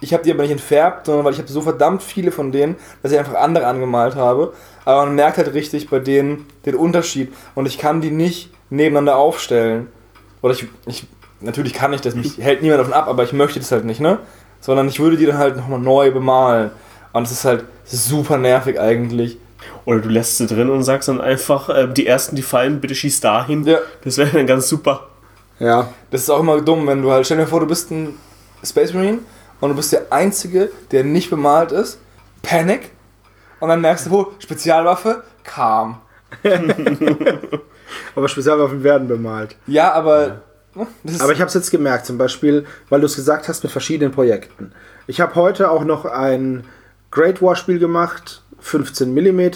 ich 0.00 0.12
habe 0.12 0.22
die 0.22 0.30
aber 0.30 0.42
nicht 0.42 0.52
entfärbt, 0.52 1.06
sondern 1.06 1.24
weil 1.24 1.32
ich 1.32 1.38
habe 1.38 1.48
so 1.48 1.62
verdammt 1.62 2.02
viele 2.02 2.30
von 2.32 2.52
denen, 2.52 2.76
dass 3.02 3.12
ich 3.12 3.18
einfach 3.18 3.34
andere 3.34 3.66
angemalt 3.66 4.16
habe. 4.16 4.52
Aber 4.84 5.06
man 5.06 5.14
merkt 5.14 5.38
halt 5.38 5.54
richtig 5.54 5.88
bei 5.88 5.98
denen 5.98 6.46
den 6.66 6.74
Unterschied 6.74 7.32
und 7.54 7.66
ich 7.66 7.78
kann 7.78 8.00
die 8.00 8.10
nicht 8.10 8.50
nebeneinander 8.70 9.16
aufstellen. 9.16 9.88
Oder 10.42 10.54
ich, 10.54 10.66
ich 10.86 11.06
natürlich 11.40 11.72
kann 11.72 11.92
ich 11.92 12.00
das, 12.00 12.14
mich 12.14 12.38
hält 12.38 12.62
niemand 12.62 12.80
davon 12.80 12.92
ab, 12.92 13.08
aber 13.08 13.24
ich 13.24 13.32
möchte 13.32 13.58
das 13.58 13.72
halt 13.72 13.84
nicht, 13.84 14.00
ne? 14.00 14.18
Sondern 14.60 14.88
ich 14.88 15.00
würde 15.00 15.16
die 15.16 15.26
dann 15.26 15.38
halt 15.38 15.56
nochmal 15.56 15.78
neu 15.78 16.10
bemalen. 16.10 16.70
Und 17.12 17.24
es 17.24 17.32
ist 17.32 17.44
halt 17.44 17.64
super 17.84 18.38
nervig 18.38 18.80
eigentlich. 18.80 19.38
Oder 19.84 20.00
du 20.00 20.08
lässt 20.08 20.38
sie 20.38 20.46
drin 20.46 20.70
und 20.70 20.82
sagst 20.82 21.08
dann 21.08 21.20
einfach, 21.20 21.68
äh, 21.68 21.88
die 21.88 22.06
ersten, 22.06 22.36
die 22.36 22.42
fallen, 22.42 22.80
bitte 22.80 22.94
schieß 22.94 23.20
dahin. 23.20 23.64
Ja. 23.64 23.78
Das 24.02 24.16
wäre 24.18 24.30
dann 24.30 24.46
ganz 24.46 24.68
super. 24.68 25.08
Ja. 25.58 25.88
Das 26.10 26.22
ist 26.22 26.30
auch 26.30 26.40
immer 26.40 26.60
dumm, 26.60 26.86
wenn 26.86 27.02
du 27.02 27.10
halt, 27.10 27.26
stell 27.26 27.36
dir 27.36 27.46
vor, 27.46 27.60
du 27.60 27.66
bist 27.66 27.90
ein 27.90 28.14
Space 28.64 28.92
Marine 28.92 29.18
und 29.60 29.68
du 29.70 29.76
bist 29.76 29.92
der 29.92 30.06
Einzige, 30.10 30.70
der 30.90 31.04
nicht 31.04 31.30
bemalt 31.30 31.72
ist. 31.72 31.98
Panic. 32.42 32.90
Und 33.60 33.68
dann 33.68 33.80
merkst 33.80 34.06
du, 34.06 34.14
oh, 34.14 34.32
Spezialwaffe, 34.38 35.22
calm. 35.42 35.98
Aber 38.16 38.28
Spezialwaffen 38.28 38.82
werden 38.82 39.08
bemalt. 39.08 39.56
Ja, 39.66 39.92
aber. 39.92 40.42
Das 41.04 41.14
ist, 41.14 41.20
Aber 41.20 41.32
ich 41.32 41.40
habe 41.40 41.48
es 41.48 41.54
jetzt 41.54 41.70
gemerkt, 41.70 42.04
zum 42.06 42.18
Beispiel, 42.18 42.66
weil 42.88 43.00
du 43.00 43.06
es 43.06 43.14
gesagt 43.14 43.46
hast 43.48 43.62
mit 43.62 43.70
verschiedenen 43.70 44.12
Projekten. 44.12 44.72
Ich 45.06 45.20
habe 45.20 45.36
heute 45.36 45.70
auch 45.70 45.84
noch 45.84 46.04
ein 46.04 46.64
Great 47.12 47.40
War 47.40 47.54
Spiel 47.54 47.78
gemacht, 47.78 48.42
15 48.58 49.14
mm, 49.14 49.50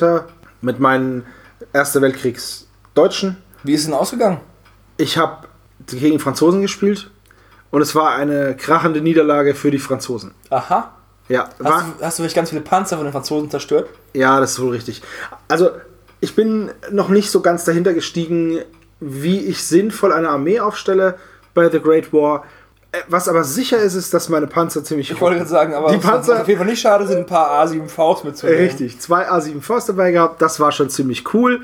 mit 0.60 0.78
meinen 0.78 1.26
Erster 1.72 2.00
Weltkriegs 2.02 2.68
Deutschen. 2.94 3.36
wie 3.64 3.74
ist 3.74 3.80
es 3.80 3.86
denn 3.86 3.94
ausgegangen? 3.94 4.40
Ich 4.96 5.18
habe 5.18 5.48
gegen 5.86 6.20
Franzosen 6.20 6.62
gespielt 6.62 7.10
und 7.72 7.82
es 7.82 7.94
war 7.96 8.14
eine 8.14 8.56
krachende 8.56 9.00
Niederlage 9.00 9.54
für 9.54 9.72
die 9.72 9.78
Franzosen. 9.78 10.34
Aha. 10.50 10.94
Ja, 11.28 11.48
Hast 11.50 11.60
war, 11.64 11.84
du, 11.98 12.04
hast 12.04 12.18
du 12.18 12.22
vielleicht 12.22 12.36
ganz 12.36 12.50
viele 12.50 12.62
Panzer 12.62 12.96
von 12.96 13.04
den 13.06 13.12
Franzosen 13.12 13.50
zerstört? 13.50 13.88
ja, 14.14 14.40
das 14.40 14.52
ist 14.52 14.60
wohl 14.62 14.70
richtig. 14.70 15.02
Also, 15.48 15.70
ich 16.20 16.34
bin 16.34 16.70
noch 16.90 17.08
nicht 17.10 17.30
so 17.30 17.40
ganz 17.40 17.64
dahinter 17.64 17.92
gestiegen, 17.94 18.58
wie 19.00 19.40
ich 19.46 19.62
sinnvoll 19.64 20.12
eine 20.12 20.28
Armee 20.30 20.58
aufstelle 20.60 21.14
bei 21.54 21.68
The 21.70 21.80
Great 21.80 22.12
War. 22.12 22.44
Äh, 22.90 22.98
Was 23.08 23.28
aber 23.28 23.44
sicher 23.44 23.78
ist, 23.78 23.94
ist, 23.94 24.14
dass 24.14 24.28
meine 24.30 24.46
Panzer 24.46 24.82
ziemlich 24.82 25.10
Ich 25.10 25.20
wollte 25.20 25.36
gerade 25.38 25.50
sagen, 25.50 25.74
aber 25.74 25.90
Die 25.92 25.98
Panzer- 25.98 26.40
auf 26.40 26.48
jeden 26.48 26.58
Fall 26.58 26.66
nicht 26.68 26.80
schade 26.80 27.06
sind, 27.06 27.18
ein 27.18 27.26
paar 27.26 27.50
A7Vs 27.64 28.24
mitzunehmen. 28.24 28.60
Richtig, 28.60 28.98
zwei 28.98 29.28
A7 29.30 29.60
Force 29.60 29.86
dabei 29.86 30.10
gehabt, 30.10 30.40
das 30.42 30.58
war 30.58 30.72
schon 30.72 30.88
ziemlich 30.88 31.32
cool. 31.34 31.60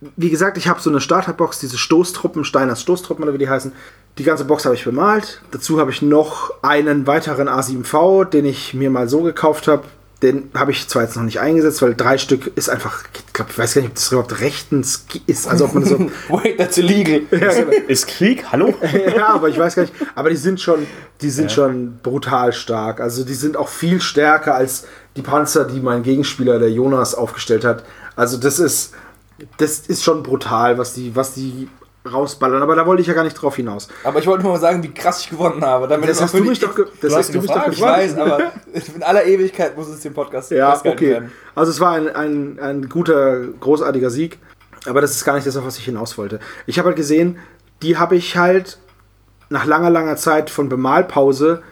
Wie 0.00 0.30
gesagt, 0.30 0.56
ich 0.56 0.68
habe 0.68 0.80
so 0.80 0.90
eine 0.90 1.00
Starterbox, 1.00 1.58
diese 1.58 1.76
Stoßtruppen, 1.76 2.44
Steiners 2.44 2.82
Stoßtruppen 2.82 3.24
oder 3.24 3.34
wie 3.34 3.38
die 3.38 3.48
heißen. 3.48 3.72
Die 4.18 4.24
ganze 4.24 4.44
Box 4.44 4.64
habe 4.64 4.74
ich 4.74 4.84
bemalt. 4.84 5.42
Dazu 5.50 5.80
habe 5.80 5.90
ich 5.90 6.02
noch 6.02 6.52
einen 6.62 7.06
weiteren 7.06 7.48
A7V, 7.48 8.24
den 8.24 8.44
ich 8.44 8.74
mir 8.74 8.90
mal 8.90 9.08
so 9.08 9.22
gekauft 9.22 9.66
habe. 9.66 9.84
Den 10.22 10.50
habe 10.54 10.72
ich 10.72 10.88
zwar 10.88 11.02
jetzt 11.02 11.16
noch 11.16 11.22
nicht 11.22 11.38
eingesetzt, 11.38 11.80
weil 11.80 11.94
drei 11.94 12.18
Stück 12.18 12.50
ist 12.56 12.68
einfach, 12.68 13.04
ich 13.14 13.32
glaube, 13.32 13.52
ich 13.52 13.58
weiß 13.58 13.74
gar 13.74 13.82
nicht, 13.82 13.90
ob 13.90 13.94
das 13.94 14.10
überhaupt 14.10 14.40
rechtens 14.40 15.06
ist. 15.26 15.46
Also 15.46 15.66
ob 15.66 15.74
man 15.74 15.84
so. 15.84 16.10
Wait, 16.28 16.58
that's 16.58 16.76
illegal. 16.78 17.22
ja, 17.30 17.52
genau. 17.52 17.70
Ist 17.86 18.08
Krieg? 18.08 18.44
Hallo? 18.50 18.74
ja, 19.16 19.28
aber 19.28 19.48
ich 19.48 19.58
weiß 19.58 19.76
gar 19.76 19.82
nicht. 19.82 19.94
Aber 20.16 20.30
die 20.30 20.36
sind 20.36 20.60
schon, 20.60 20.86
die 21.20 21.30
sind 21.30 21.52
schon 21.52 21.98
brutal 22.02 22.52
stark. 22.52 23.00
Also 23.00 23.24
die 23.24 23.34
sind 23.34 23.56
auch 23.56 23.68
viel 23.68 24.00
stärker 24.00 24.56
als 24.56 24.86
die 25.16 25.22
Panzer, 25.22 25.64
die 25.64 25.80
mein 25.80 26.02
Gegenspieler, 26.02 26.58
der 26.58 26.70
Jonas, 26.70 27.14
aufgestellt 27.14 27.64
hat. 27.64 27.84
Also 28.16 28.36
das 28.36 28.58
ist, 28.58 28.94
das 29.58 29.80
ist 29.80 30.02
schon 30.02 30.22
brutal, 30.22 30.78
was 30.78 30.94
die, 30.94 31.14
was 31.14 31.34
die 31.34 31.68
rausballern. 32.10 32.62
Aber 32.62 32.74
da 32.76 32.86
wollte 32.86 33.02
ich 33.02 33.08
ja 33.08 33.14
gar 33.14 33.24
nicht 33.24 33.34
drauf 33.34 33.56
hinaus. 33.56 33.88
Aber 34.04 34.18
ich 34.18 34.26
wollte 34.26 34.42
nur 34.44 34.52
mal 34.52 34.58
sagen, 34.60 34.82
wie 34.82 34.92
krass 34.92 35.20
ich 35.20 35.30
gewonnen 35.30 35.64
habe. 35.64 35.88
Damit 35.88 36.08
Das 36.08 36.22
hast 36.22 36.34
du 36.34 36.42
mich 36.42 36.58
doch, 36.58 36.74
ge 36.74 36.86
das 37.00 37.14
hast 37.14 37.34
du 37.34 37.40
mich 37.40 37.50
doch 37.50 37.64
gefragt. 37.64 37.74
Ich 37.74 37.82
weiß, 37.82 38.16
aber 38.18 38.52
in 38.96 39.02
aller 39.02 39.24
Ewigkeit 39.24 39.76
muss 39.76 39.88
es 39.88 40.00
dem 40.00 40.14
Podcast 40.14 40.50
Ja, 40.50 40.76
okay. 40.76 41.10
werden. 41.10 41.32
Also 41.54 41.70
es 41.70 41.80
war 41.80 41.92
ein, 41.92 42.08
ein, 42.08 42.58
ein 42.60 42.88
guter, 42.88 43.40
großartiger 43.60 44.10
Sieg. 44.10 44.38
Aber 44.86 45.00
das 45.00 45.10
ist 45.12 45.24
gar 45.24 45.34
nicht 45.34 45.46
das, 45.46 45.56
auf 45.56 45.66
was 45.66 45.76
ich 45.78 45.84
hinaus 45.84 46.16
wollte. 46.16 46.38
Ich 46.66 46.78
habe 46.78 46.86
halt 46.86 46.96
gesehen, 46.96 47.38
die 47.82 47.98
habe 47.98 48.16
ich 48.16 48.36
halt 48.36 48.78
nach 49.50 49.66
langer, 49.66 49.90
langer 49.90 50.16
Zeit 50.16 50.50
von 50.50 50.68
Bemalpause 50.68 51.62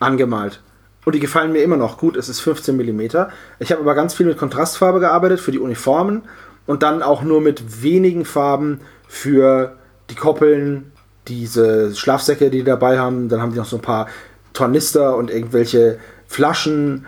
angemalt. 0.00 0.60
und 1.04 1.14
die 1.14 1.20
gefallen 1.20 1.52
mir 1.52 1.62
immer 1.62 1.76
noch 1.76 1.98
gut. 1.98 2.16
Es 2.16 2.28
ist 2.28 2.40
15 2.40 2.76
mm. 2.76 3.00
Ich 3.58 3.70
habe 3.70 3.82
aber 3.82 3.94
ganz 3.94 4.14
viel 4.14 4.26
mit 4.26 4.38
Kontrastfarbe 4.38 5.00
gearbeitet 5.00 5.40
für 5.40 5.52
die 5.52 5.58
Uniformen 5.58 6.22
und 6.66 6.82
dann 6.82 7.02
auch 7.02 7.22
nur 7.22 7.40
mit 7.40 7.82
wenigen 7.82 8.24
Farben 8.24 8.80
für 9.06 9.76
die 10.10 10.14
Koppeln, 10.14 10.92
diese 11.28 11.94
Schlafsäcke, 11.94 12.50
die 12.50 12.58
die 12.58 12.64
dabei 12.64 12.98
haben. 12.98 13.28
Dann 13.28 13.40
haben 13.40 13.52
die 13.52 13.58
noch 13.58 13.64
so 13.64 13.76
ein 13.76 13.82
paar 13.82 14.08
Tornister 14.52 15.16
und 15.16 15.30
irgendwelche 15.30 15.98
Flaschen 16.26 17.06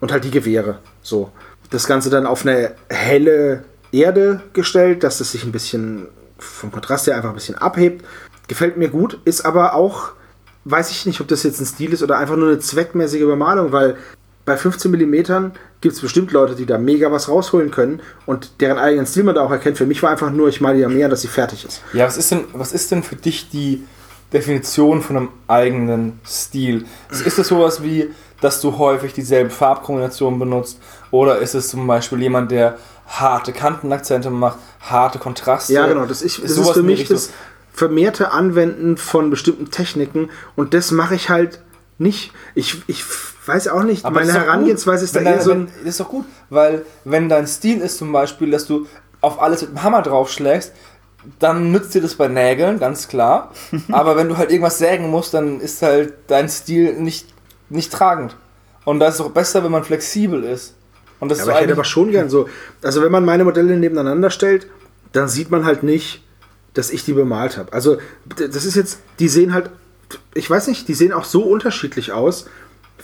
und 0.00 0.12
halt 0.12 0.24
die 0.24 0.30
Gewehre. 0.30 0.78
So. 1.02 1.30
Das 1.70 1.86
Ganze 1.86 2.10
dann 2.10 2.26
auf 2.26 2.46
eine 2.46 2.74
helle 2.88 3.64
Erde 3.90 4.42
gestellt, 4.52 5.02
dass 5.02 5.20
es 5.20 5.32
sich 5.32 5.44
ein 5.44 5.52
bisschen 5.52 6.08
vom 6.38 6.70
Kontrast 6.70 7.06
her 7.06 7.16
einfach 7.16 7.30
ein 7.30 7.34
bisschen 7.34 7.56
abhebt. 7.56 8.04
Gefällt 8.48 8.76
mir 8.76 8.88
gut, 8.88 9.18
ist 9.24 9.46
aber 9.46 9.74
auch, 9.74 10.12
weiß 10.64 10.90
ich 10.90 11.06
nicht, 11.06 11.20
ob 11.20 11.28
das 11.28 11.42
jetzt 11.42 11.60
ein 11.60 11.66
Stil 11.66 11.92
ist 11.92 12.02
oder 12.02 12.18
einfach 12.18 12.36
nur 12.36 12.48
eine 12.48 12.58
zweckmäßige 12.58 13.22
Bemalung, 13.22 13.72
weil 13.72 13.96
bei 14.44 14.56
15 14.56 14.90
mm 14.90 15.52
gibt 15.80 15.94
es 15.94 16.00
bestimmt 16.00 16.32
Leute, 16.32 16.54
die 16.54 16.66
da 16.66 16.78
mega 16.78 17.10
was 17.10 17.28
rausholen 17.28 17.70
können 17.70 18.00
und 18.26 18.60
deren 18.60 18.78
eigenen 18.78 19.06
Stil 19.06 19.24
man 19.24 19.34
da 19.34 19.42
auch 19.42 19.50
erkennt. 19.50 19.78
Für 19.78 19.86
mich 19.86 20.02
war 20.02 20.10
einfach 20.10 20.30
nur, 20.30 20.48
ich 20.48 20.60
male 20.60 20.78
ja 20.78 20.88
mehr, 20.88 21.08
dass 21.08 21.22
sie 21.22 21.28
fertig 21.28 21.64
ist. 21.64 21.82
Ja, 21.92 22.06
was 22.06 22.16
ist 22.16 22.30
denn, 22.30 22.44
was 22.52 22.72
ist 22.72 22.90
denn 22.90 23.02
für 23.02 23.16
dich 23.16 23.50
die 23.50 23.84
Definition 24.32 25.02
von 25.02 25.16
einem 25.16 25.28
eigenen 25.46 26.20
Stil? 26.26 26.84
Ist 27.10 27.38
das 27.38 27.48
sowas 27.48 27.82
wie, 27.82 28.10
dass 28.40 28.60
du 28.60 28.78
häufig 28.78 29.12
dieselben 29.12 29.50
Farbkombinationen 29.50 30.38
benutzt? 30.38 30.78
Oder 31.10 31.38
ist 31.38 31.54
es 31.54 31.68
zum 31.68 31.86
Beispiel 31.86 32.20
jemand, 32.20 32.50
der 32.50 32.78
harte 33.06 33.52
Kantenakzente 33.52 34.30
macht, 34.30 34.58
harte 34.80 35.18
Kontraste? 35.18 35.72
Ja, 35.72 35.86
genau. 35.86 36.06
Das, 36.06 36.22
ich, 36.22 36.40
das 36.40 36.50
ist, 36.50 36.56
sowas 36.56 36.72
für 36.72 36.82
mich 36.82 37.08
das 37.08 37.30
vermehrte 37.72 38.32
Anwenden 38.32 38.96
von 38.96 39.30
bestimmten 39.30 39.70
Techniken 39.70 40.30
und 40.56 40.74
das 40.74 40.90
mache 40.90 41.14
ich 41.14 41.28
halt 41.28 41.60
nicht. 41.98 42.32
Ich, 42.54 42.82
ich 42.86 43.04
weiß 43.46 43.68
auch 43.68 43.82
nicht, 43.82 44.04
Aber 44.04 44.20
meine 44.20 44.32
doch 44.32 44.40
Herangehensweise 44.40 45.04
ist 45.04 45.14
da 45.14 45.20
Wenn 45.20 45.26
eher 45.26 45.40
so 45.40 45.50
wenn, 45.50 45.60
ein. 45.62 45.72
Das 45.80 45.90
ist 45.90 46.00
doch 46.00 46.08
gut, 46.08 46.24
weil 46.50 46.84
wenn 47.04 47.28
dein 47.28 47.46
Stil 47.46 47.80
ist 47.80 47.98
zum 47.98 48.12
Beispiel, 48.12 48.50
dass 48.50 48.66
du 48.66 48.86
auf 49.20 49.40
alles 49.40 49.62
mit 49.62 49.70
dem 49.70 49.82
Hammer 49.82 50.02
draufschlägst, 50.02 50.72
dann 51.38 51.72
nützt 51.72 51.94
dir 51.94 52.02
das 52.02 52.14
bei 52.14 52.28
Nägeln, 52.28 52.78
ganz 52.78 53.08
klar. 53.08 53.52
Aber 53.92 54.16
wenn 54.16 54.28
du 54.28 54.36
halt 54.36 54.50
irgendwas 54.50 54.78
sägen 54.78 55.08
musst, 55.10 55.34
dann 55.34 55.60
ist 55.60 55.82
halt 55.82 56.14
dein 56.26 56.48
Stil 56.48 56.94
nicht, 57.00 57.28
nicht 57.70 57.92
tragend. 57.92 58.36
Und 58.84 59.00
da 59.00 59.08
ist 59.08 59.14
es 59.14 59.20
auch 59.20 59.30
besser, 59.30 59.64
wenn 59.64 59.70
man 59.72 59.84
flexibel 59.84 60.44
ist. 60.44 60.74
Und 61.20 61.30
das 61.30 61.38
Ja, 61.38 61.44
ist 61.44 61.48
aber 61.48 61.58
ich 61.58 61.62
hätte 61.64 61.72
aber 61.72 61.84
schon 61.84 62.10
gern 62.10 62.28
so. 62.28 62.48
Also, 62.82 63.02
wenn 63.02 63.10
man 63.12 63.24
meine 63.24 63.44
Modelle 63.44 63.76
nebeneinander 63.76 64.30
stellt, 64.30 64.66
dann 65.12 65.28
sieht 65.28 65.50
man 65.50 65.64
halt 65.64 65.82
nicht, 65.82 66.22
dass 66.74 66.90
ich 66.90 67.04
die 67.04 67.14
bemalt 67.14 67.56
habe. 67.56 67.72
Also, 67.72 67.96
das 68.36 68.64
ist 68.66 68.74
jetzt, 68.74 68.98
die 69.18 69.28
sehen 69.28 69.54
halt, 69.54 69.70
ich 70.34 70.50
weiß 70.50 70.66
nicht, 70.66 70.86
die 70.88 70.94
sehen 70.94 71.12
auch 71.12 71.24
so 71.24 71.42
unterschiedlich 71.44 72.12
aus. 72.12 72.46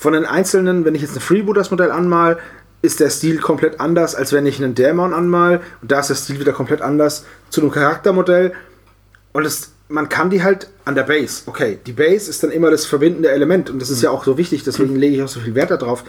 Von 0.01 0.15
den 0.15 0.25
einzelnen, 0.25 0.87
wenn 0.87 0.95
ich 0.95 1.03
jetzt 1.03 1.15
ein 1.15 1.21
Freebooters 1.21 1.71
Modell 1.71 1.91
anmal, 1.91 2.39
ist 2.81 3.01
der 3.01 3.11
Stil 3.11 3.39
komplett 3.39 3.81
anders, 3.81 4.15
als 4.15 4.33
wenn 4.33 4.47
ich 4.47 4.57
einen 4.57 4.75
Dämon 4.75 5.13
anmal. 5.13 5.61
Und 5.83 5.93
da 5.93 6.01
ist 6.01 6.09
der 6.09 6.15
Stil 6.15 6.41
wieder 6.41 6.55
komplett 6.55 6.81
anders 6.81 7.27
zu 7.51 7.61
einem 7.61 7.71
Charaktermodell. 7.71 8.55
Und 9.35 9.45
es, 9.45 9.73
man 9.89 10.09
kann 10.09 10.31
die 10.31 10.43
halt 10.43 10.71
an 10.87 10.95
der 10.95 11.03
Base. 11.03 11.43
Okay, 11.45 11.81
die 11.85 11.93
Base 11.93 12.31
ist 12.31 12.43
dann 12.43 12.51
immer 12.51 12.71
das 12.71 12.87
verbindende 12.87 13.31
Element 13.31 13.69
und 13.69 13.79
das 13.79 13.91
ist 13.91 14.01
ja 14.01 14.09
auch 14.09 14.25
so 14.25 14.39
wichtig, 14.39 14.65
deswegen 14.65 14.97
lege 14.97 15.17
ich 15.17 15.23
auch 15.23 15.29
so 15.29 15.39
viel 15.39 15.55
Wert 15.55 15.71
darauf, 15.71 16.03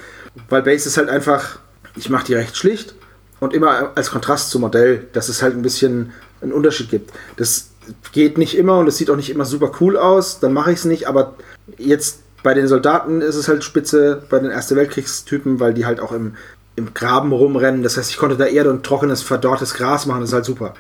weil 0.48 0.62
Base 0.62 0.88
ist 0.88 0.96
halt 0.96 1.10
einfach, 1.10 1.60
ich 1.98 2.10
mache 2.10 2.28
die 2.28 2.36
recht 2.36 2.56
schlicht 2.56 2.96
und 3.42 3.54
immer 3.54 3.92
als 3.96 4.12
Kontrast 4.12 4.52
zum 4.52 4.62
Modell, 4.62 5.06
dass 5.12 5.28
es 5.28 5.44
halt 5.44 5.54
ein 5.54 5.64
bisschen 5.64 6.14
einen 6.40 6.54
Unterschied 6.54 6.90
gibt. 6.90 7.12
Das 7.36 7.72
geht 8.14 8.38
nicht 8.38 8.58
immer 8.58 8.78
und 8.78 8.88
es 8.88 8.96
sieht 8.98 9.10
auch 9.10 9.18
nicht 9.18 9.30
immer 9.32 9.44
super 9.44 9.74
cool 9.82 9.98
aus, 9.98 10.40
dann 10.40 10.54
mache 10.54 10.72
ich 10.72 10.80
es 10.80 10.86
nicht, 10.86 11.10
aber 11.10 11.36
jetzt 11.78 12.20
bei 12.44 12.54
den 12.54 12.68
Soldaten 12.68 13.22
ist 13.22 13.36
es 13.36 13.48
halt 13.48 13.64
spitze, 13.64 14.24
bei 14.30 14.40
den 14.40 14.52
Erste 14.52 14.76
Weltkriegstypen, 14.76 15.60
weil 15.60 15.74
die 15.74 15.86
halt 15.86 16.00
auch 16.00 16.12
im, 16.12 16.36
im 16.76 16.94
Graben 16.94 17.32
rumrennen. 17.32 17.84
Das 17.84 17.98
heißt, 17.98 18.10
ich 18.10 18.18
konnte 18.18 18.38
da 18.38 18.46
Erde 18.46 18.72
und 18.72 18.84
trockenes, 18.84 19.22
verdorrtes 19.22 19.74
Gras 19.74 20.06
machen, 20.06 20.22
das 20.22 20.30
ist 20.30 20.36
halt 20.36 20.46
super. 20.46 20.74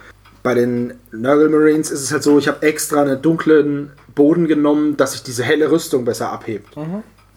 Bei 0.44 0.56
den 0.56 0.96
Nurgle 1.12 1.50
Marines 1.50 1.92
ist 1.92 2.02
es 2.02 2.12
halt 2.12 2.24
so, 2.24 2.40
ich 2.40 2.48
habe 2.48 2.66
extra 2.66 3.02
einen 3.02 3.22
dunklen 3.22 3.92
Boden 4.16 4.48
genommen, 4.48 4.98
dass 4.98 5.12
sich 5.12 5.22
diese 5.22 5.44
helle 5.44 5.70
Rüstung 5.70 6.04
besser 6.04 6.32
abhebt. 6.32 6.76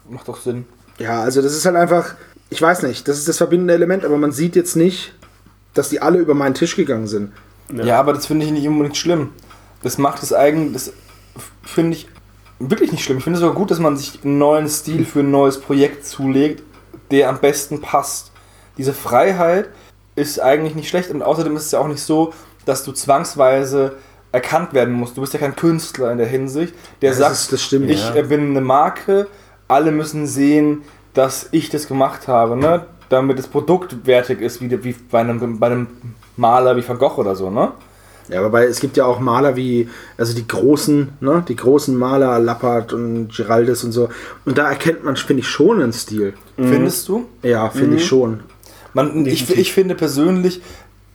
Macht 0.08 0.28
doch 0.28 0.40
Sinn. 0.40 0.64
Ja, 0.98 1.22
also 1.22 1.42
das 1.42 1.54
ist 1.54 1.66
halt 1.66 1.76
einfach, 1.76 2.14
ich 2.48 2.62
weiß 2.62 2.82
nicht, 2.82 3.06
das 3.06 3.18
ist 3.18 3.28
das 3.28 3.36
verbindende 3.36 3.74
Element, 3.74 4.04
aber 4.04 4.16
man 4.16 4.32
sieht 4.32 4.56
jetzt 4.56 4.76
nicht, 4.76 5.14
dass 5.74 5.90
die 5.90 6.00
alle 6.00 6.18
über 6.18 6.34
meinen 6.34 6.54
Tisch 6.54 6.76
gegangen 6.76 7.06
sind. 7.06 7.32
Ja, 7.72 7.98
aber 7.98 8.12
das 8.12 8.26
finde 8.26 8.46
ich 8.46 8.52
nicht 8.52 8.68
unbedingt 8.68 8.96
schlimm. 8.96 9.30
Das 9.82 9.98
macht 9.98 10.22
es 10.22 10.32
eigentlich, 10.32 10.72
das 10.72 10.92
finde 11.62 11.96
ich 11.96 12.08
wirklich 12.70 12.92
nicht 12.92 13.04
schlimm. 13.04 13.18
Ich 13.18 13.24
finde 13.24 13.36
es 13.38 13.40
sogar 13.40 13.54
gut, 13.56 13.70
dass 13.70 13.78
man 13.78 13.96
sich 13.96 14.20
einen 14.24 14.38
neuen 14.38 14.68
Stil 14.68 15.04
für 15.04 15.20
ein 15.20 15.30
neues 15.30 15.60
Projekt 15.60 16.06
zulegt, 16.06 16.62
der 17.10 17.28
am 17.28 17.38
besten 17.38 17.80
passt. 17.80 18.32
Diese 18.78 18.92
Freiheit 18.92 19.68
ist 20.16 20.40
eigentlich 20.40 20.74
nicht 20.74 20.88
schlecht 20.88 21.10
und 21.10 21.22
außerdem 21.22 21.56
ist 21.56 21.66
es 21.66 21.72
ja 21.72 21.78
auch 21.80 21.88
nicht 21.88 22.02
so, 22.02 22.32
dass 22.64 22.84
du 22.84 22.92
zwangsweise 22.92 23.92
erkannt 24.32 24.72
werden 24.74 24.94
musst. 24.94 25.16
Du 25.16 25.20
bist 25.20 25.32
ja 25.32 25.38
kein 25.40 25.54
Künstler 25.54 26.10
in 26.10 26.18
der 26.18 26.26
Hinsicht, 26.26 26.74
der 27.02 27.10
Das 27.10 27.18
sagt, 27.18 27.32
ist- 27.34 27.52
das 27.52 27.62
stimmt, 27.62 27.90
ich 27.90 28.00
ja. 28.08 28.14
äh, 28.14 28.22
bin 28.22 28.50
eine 28.50 28.60
Marke, 28.60 29.28
alle 29.68 29.92
müssen 29.92 30.26
sehen, 30.26 30.82
dass 31.14 31.48
ich 31.52 31.70
das 31.70 31.86
gemacht 31.86 32.26
habe, 32.26 32.56
ne? 32.56 32.86
damit 33.08 33.38
das 33.38 33.46
Produkt 33.46 34.06
wertig 34.06 34.40
ist, 34.40 34.60
wie, 34.60 34.82
wie 34.84 34.92
bei, 35.10 35.20
einem, 35.20 35.58
bei 35.60 35.66
einem 35.66 35.86
Maler 36.36 36.76
wie 36.76 36.86
Van 36.86 36.98
Gogh 36.98 37.18
oder 37.20 37.36
so. 37.36 37.50
Ne? 37.50 37.72
Ja, 38.28 38.42
wobei 38.42 38.64
es 38.64 38.80
gibt 38.80 38.96
ja 38.96 39.04
auch 39.04 39.20
Maler 39.20 39.54
wie, 39.56 39.88
also 40.16 40.34
die 40.34 40.46
großen, 40.46 41.10
ne, 41.20 41.44
die 41.46 41.56
großen 41.56 41.96
Maler, 41.96 42.38
Lappert 42.38 42.92
und 42.92 43.28
Giraldes 43.28 43.84
und 43.84 43.92
so. 43.92 44.08
Und 44.44 44.56
da 44.56 44.70
erkennt 44.70 45.04
man, 45.04 45.16
finde 45.16 45.40
ich, 45.40 45.48
schon 45.48 45.82
einen 45.82 45.92
Stil. 45.92 46.34
Findest 46.56 47.08
du? 47.08 47.26
Ja, 47.42 47.68
finde 47.68 47.96
ich 47.96 48.06
schon. 48.06 48.40
Man, 48.94 49.26
ich, 49.26 49.50
ich 49.50 49.72
finde 49.72 49.94
persönlich, 49.94 50.62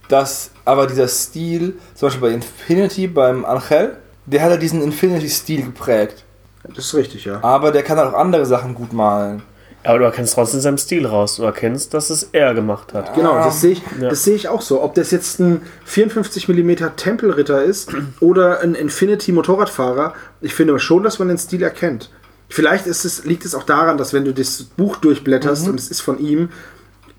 dass 0.09 0.51
aber 0.65 0.85
dieser 0.85 1.07
Stil, 1.07 1.75
zum 1.95 2.07
Beispiel 2.07 2.29
bei 2.29 2.33
Infinity, 2.33 3.07
beim 3.07 3.45
Angel, 3.45 3.97
der 4.25 4.43
hat 4.43 4.51
ja 4.51 4.57
diesen 4.57 4.81
Infinity-Stil 4.81 5.63
geprägt. 5.63 6.25
Das 6.63 6.85
ist 6.85 6.95
richtig, 6.95 7.25
ja. 7.25 7.39
Aber 7.41 7.71
der 7.71 7.83
kann 7.83 7.97
halt 7.97 8.13
auch 8.13 8.19
andere 8.19 8.45
Sachen 8.45 8.75
gut 8.75 8.93
malen. 8.93 9.41
Aber 9.83 9.99
du 9.99 10.05
erkennst 10.05 10.33
trotzdem 10.33 10.59
seinen 10.59 10.77
Stil 10.77 11.05
raus. 11.05 11.37
Du 11.37 11.43
erkennst, 11.43 11.93
dass 11.93 12.09
es 12.09 12.29
er 12.33 12.53
gemacht 12.53 12.93
hat. 12.93 13.15
Genau, 13.15 13.35
das 13.35 13.61
sehe 13.61 13.71
ich, 13.71 13.81
Ja. 13.99 14.09
das 14.09 14.23
sehe 14.25 14.35
ich 14.35 14.47
auch 14.49 14.61
so. 14.61 14.81
Ob 14.83 14.93
das 14.95 15.11
jetzt 15.11 15.39
ein 15.39 15.61
54 15.85 16.49
mm 16.49 16.71
Tempelritter 16.97 17.63
ist 17.63 17.91
oder 18.19 18.59
ein 18.61 18.75
Infinity 18.75 19.31
Motorradfahrer, 19.31 20.13
ich 20.41 20.53
finde 20.53 20.73
aber 20.73 20.79
schon, 20.79 21.03
dass 21.03 21.17
man 21.19 21.29
den 21.29 21.37
Stil 21.37 21.63
erkennt. 21.63 22.11
Vielleicht 22.49 22.87
ist 22.87 23.05
es, 23.05 23.23
liegt 23.25 23.45
es 23.45 23.55
auch 23.55 23.63
daran, 23.63 23.97
dass 23.97 24.11
wenn 24.11 24.25
du 24.25 24.33
das 24.33 24.63
Buch 24.63 24.97
durchblätterst 24.97 25.67
und 25.69 25.79
es 25.79 25.89
ist 25.89 26.01
von 26.01 26.19
ihm, 26.19 26.49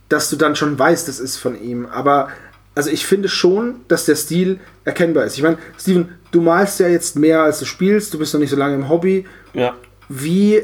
dass 0.08 0.28
du 0.28 0.36
dann 0.36 0.56
schon 0.56 0.78
weißt, 0.78 1.08
es 1.08 1.20
ist 1.20 1.36
von 1.36 1.60
ihm. 1.60 1.86
Aber 1.86 2.28
also 2.74 2.90
ich 2.90 3.06
finde 3.06 3.28
schon, 3.28 3.76
dass 3.88 4.04
der 4.06 4.16
Stil 4.16 4.58
erkennbar 4.84 5.24
ist. 5.24 5.36
Ich 5.36 5.42
meine, 5.42 5.58
Steven, 5.78 6.08
du 6.30 6.40
malst 6.40 6.80
ja 6.80 6.88
jetzt 6.88 7.16
mehr 7.16 7.42
als 7.42 7.60
du 7.60 7.64
spielst, 7.64 8.12
du 8.12 8.18
bist 8.18 8.34
noch 8.34 8.40
nicht 8.40 8.50
so 8.50 8.56
lange 8.56 8.74
im 8.74 8.88
Hobby. 8.88 9.24
Ja. 9.54 9.74
Wie 10.08 10.62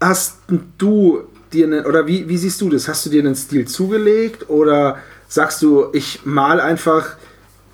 hast 0.00 0.38
du 0.78 1.24
dir 1.52 1.66
einen, 1.66 1.86
oder 1.86 2.06
wie, 2.06 2.28
wie 2.28 2.36
siehst 2.36 2.60
du 2.60 2.70
das? 2.70 2.88
Hast 2.88 3.06
du 3.06 3.10
dir 3.10 3.22
einen 3.22 3.34
Stil 3.34 3.66
zugelegt 3.66 4.48
oder 4.48 4.98
sagst 5.28 5.62
du, 5.62 5.88
ich 5.92 6.24
mal 6.24 6.60
einfach 6.60 7.16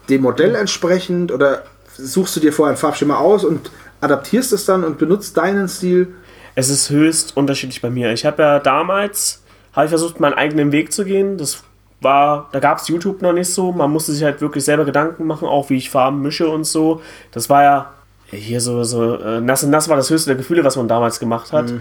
dem 0.09 0.23
Modell 0.23 0.55
entsprechend 0.55 1.33
oder 1.33 1.65
suchst 1.97 2.37
du 2.37 2.41
dir 2.41 2.53
vorher 2.53 2.75
ein 2.75 2.79
Farbschema 2.79 3.17
aus 3.17 3.45
und 3.45 3.71
adaptierst 4.01 4.53
es 4.53 4.65
dann 4.65 4.85
und 4.85 4.99
benutzt 4.99 5.37
deinen 5.37 5.69
Stil? 5.69 6.15
Es 6.55 6.69
ist 6.69 6.91
höchst 6.91 7.37
unterschiedlich 7.37 7.83
bei 7.83 7.91
mir. 7.91 8.13
Ich 8.13 8.25
habe 8.25 8.43
ja 8.43 8.59
damals, 8.61 9.43
habe 9.73 9.87
ich 9.87 9.91
versucht, 9.91 10.21
meinen 10.21 10.35
eigenen 10.35 10.73
Weg 10.73 10.93
zu 10.93 11.05
gehen. 11.05 11.37
Das 11.37 11.65
war, 12.01 12.49
da 12.53 12.61
gab 12.61 12.79
es 12.79 12.89
YouTube 12.89 13.23
noch 13.23 13.33
nicht 13.33 13.53
so. 13.53 13.73
Man 13.73 13.91
musste 13.91 14.13
sich 14.13 14.23
halt 14.23 14.41
wirklich 14.41 14.65
selber 14.65 14.85
Gedanken 14.85 15.27
machen, 15.27 15.49
auch 15.49 15.71
wie 15.71 15.77
ich 15.77 15.91
Farben 15.91 16.23
mische 16.23 16.49
und 16.49 16.65
so. 16.65 17.03
Das 17.33 17.51
war 17.51 17.63
ja 17.63 17.91
hier 18.31 18.61
so, 18.61 18.85
so 18.85 19.17
äh, 19.17 19.41
nass 19.41 19.65
und 19.65 19.71
nass 19.71 19.89
war 19.89 19.97
das 19.97 20.11
höchste 20.11 20.31
der 20.31 20.37
Gefühle, 20.37 20.65
was 20.65 20.77
man 20.77 20.87
damals 20.87 21.19
gemacht 21.19 21.53
hat. 21.53 21.73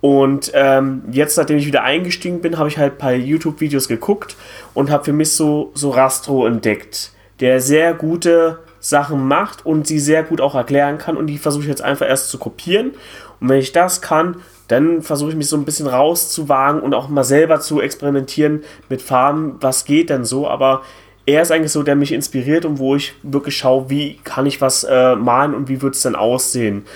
Und 0.00 0.52
ähm, 0.54 1.02
jetzt, 1.10 1.36
nachdem 1.36 1.58
ich 1.58 1.66
wieder 1.66 1.82
eingestiegen 1.82 2.40
bin, 2.40 2.58
habe 2.58 2.68
ich 2.68 2.78
halt 2.78 2.94
ein 2.94 2.98
paar 2.98 3.12
YouTube-Videos 3.12 3.88
geguckt 3.88 4.36
und 4.74 4.90
habe 4.90 5.04
für 5.04 5.12
mich 5.12 5.32
so, 5.32 5.72
so 5.74 5.90
Rastro 5.90 6.46
entdeckt, 6.46 7.12
der 7.40 7.60
sehr 7.60 7.94
gute 7.94 8.60
Sachen 8.80 9.26
macht 9.26 9.66
und 9.66 9.86
sie 9.86 9.98
sehr 9.98 10.22
gut 10.22 10.40
auch 10.40 10.54
erklären 10.54 10.98
kann. 10.98 11.16
Und 11.16 11.26
die 11.26 11.38
versuche 11.38 11.62
ich 11.62 11.68
jetzt 11.68 11.82
einfach 11.82 12.06
erst 12.06 12.30
zu 12.30 12.38
kopieren. 12.38 12.92
Und 13.40 13.48
wenn 13.48 13.58
ich 13.58 13.72
das 13.72 14.00
kann, 14.00 14.36
dann 14.68 15.02
versuche 15.02 15.30
ich 15.30 15.36
mich 15.36 15.48
so 15.48 15.56
ein 15.56 15.64
bisschen 15.64 15.86
rauszuwagen 15.86 16.80
und 16.80 16.94
auch 16.94 17.08
mal 17.08 17.24
selber 17.24 17.60
zu 17.60 17.80
experimentieren 17.80 18.62
mit 18.88 19.02
Farben. 19.02 19.56
Was 19.60 19.84
geht 19.84 20.10
denn 20.10 20.24
so? 20.24 20.46
Aber 20.48 20.82
er 21.28 21.42
ist 21.42 21.52
eigentlich 21.52 21.72
so, 21.72 21.82
der 21.82 21.94
mich 21.94 22.12
inspiriert 22.12 22.64
und 22.64 22.78
wo 22.78 22.96
ich 22.96 23.12
wirklich 23.22 23.58
schaue, 23.58 23.90
wie 23.90 24.18
kann 24.24 24.46
ich 24.46 24.62
was 24.62 24.84
äh, 24.84 25.14
malen 25.14 25.54
und 25.54 25.68
wie 25.68 25.82
wird 25.82 25.94
es 25.94 26.00
dann 26.00 26.16
aussehen. 26.16 26.86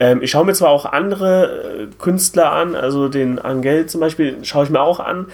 Ähm, 0.00 0.22
ich 0.22 0.30
schaue 0.30 0.46
mir 0.46 0.54
zwar 0.54 0.70
auch 0.70 0.86
andere 0.86 1.82
äh, 1.82 1.86
Künstler 1.98 2.52
an, 2.52 2.74
also 2.74 3.08
den 3.08 3.38
Angel 3.38 3.84
zum 3.84 4.00
Beispiel 4.00 4.38
schaue 4.44 4.64
ich 4.64 4.70
mir 4.70 4.80
auch 4.80 4.98
an, 4.98 5.26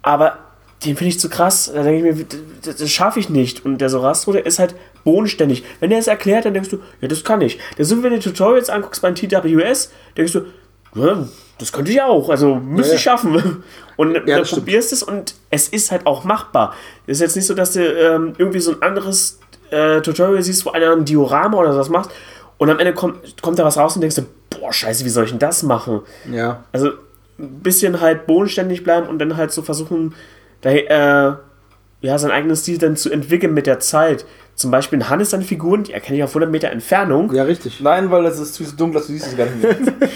aber 0.00 0.38
den 0.86 0.96
finde 0.96 1.10
ich 1.10 1.20
zu 1.20 1.28
krass. 1.28 1.70
Da 1.74 1.82
denke 1.82 2.08
ich 2.08 2.16
mir, 2.16 2.26
das, 2.64 2.76
das 2.76 2.90
schaffe 2.90 3.20
ich 3.20 3.28
nicht. 3.28 3.66
Und 3.66 3.82
der 3.82 3.90
Sorastro, 3.90 4.32
der 4.32 4.46
ist 4.46 4.58
halt 4.58 4.74
bodenständig. 5.04 5.64
Wenn 5.80 5.90
er 5.90 5.98
es 5.98 6.06
erklärt, 6.06 6.46
dann 6.46 6.54
denkst 6.54 6.70
du, 6.70 6.78
ja, 7.02 7.08
das 7.08 7.22
kann 7.22 7.42
ich. 7.42 7.58
Der 7.76 7.84
so, 7.84 8.02
wenn 8.02 8.12
du 8.12 8.20
Tutorials 8.20 8.70
anguckst 8.70 9.02
beim 9.02 9.14
TWS, 9.14 9.92
denkst 10.16 10.32
du, 10.32 10.46
ja, 10.94 11.26
das 11.58 11.72
könnte 11.72 11.90
ich 11.90 12.00
auch, 12.02 12.28
also 12.28 12.56
müsste 12.56 12.92
Ja, 12.92 12.96
ich 12.96 13.02
schaffen. 13.02 13.62
Und 13.96 14.12
dann 14.14 14.26
das 14.26 14.48
stimmt. 14.48 14.66
probierst 14.66 14.92
es 14.92 15.02
und 15.02 15.34
es 15.48 15.68
ist 15.68 15.90
halt 15.90 16.04
auch 16.04 16.22
machbar. 16.24 16.74
Es 17.06 17.16
ist 17.16 17.20
jetzt 17.22 17.36
nicht 17.36 17.46
so, 17.46 17.54
dass 17.54 17.72
du 17.72 17.80
ähm, 17.80 18.34
irgendwie 18.36 18.60
so 18.60 18.72
ein 18.72 18.82
anderes 18.82 19.40
äh, 19.70 20.02
Tutorial 20.02 20.42
siehst, 20.42 20.66
wo 20.66 20.70
einer 20.70 20.92
ein 20.92 21.06
Diorama 21.06 21.56
oder 21.56 21.72
sowas 21.72 21.88
macht 21.88 22.10
und 22.58 22.68
am 22.68 22.78
Ende 22.78 22.92
kommt, 22.92 23.40
kommt 23.40 23.58
da 23.58 23.64
was 23.64 23.78
raus 23.78 23.94
und 23.94 24.02
denkst 24.02 24.16
du, 24.16 24.26
boah, 24.50 24.70
scheiße, 24.70 25.02
wie 25.06 25.08
soll 25.08 25.24
ich 25.24 25.30
denn 25.30 25.38
das 25.38 25.62
machen? 25.62 26.02
Ja. 26.30 26.64
Also 26.72 26.90
ein 27.38 27.60
bisschen 27.60 28.02
halt 28.02 28.26
bodenständig 28.26 28.84
bleiben 28.84 29.06
und 29.06 29.18
dann 29.18 29.38
halt 29.38 29.50
so 29.50 29.62
versuchen, 29.62 30.14
da, 30.60 30.70
äh, 30.70 31.34
ja, 32.02 32.18
seinen 32.18 32.32
eigenen 32.32 32.56
Stil 32.56 32.76
dann 32.76 32.96
zu 32.96 33.10
entwickeln 33.10 33.54
mit 33.54 33.66
der 33.66 33.80
Zeit. 33.80 34.26
Zum 34.56 34.70
Beispiel 34.70 34.98
in 34.98 35.08
Hannes 35.08 35.30
seine 35.30 35.44
Figuren, 35.44 35.84
die 35.84 35.94
erkenne 35.94 36.18
ich 36.18 36.22
auf 36.24 36.30
100 36.30 36.50
Meter 36.50 36.68
Entfernung. 36.70 37.32
Ja, 37.32 37.44
richtig. 37.44 37.80
Nein, 37.80 38.10
weil 38.10 38.24
das 38.24 38.38
ist 38.38 38.54
zu 38.54 38.64
dunkel, 38.76 38.98
dass 39.00 39.06
du 39.06 39.14
siehst 39.14 39.26
es 39.28 39.36
gar 39.38 39.46
nicht 39.46 39.62
mehr. 39.62 39.76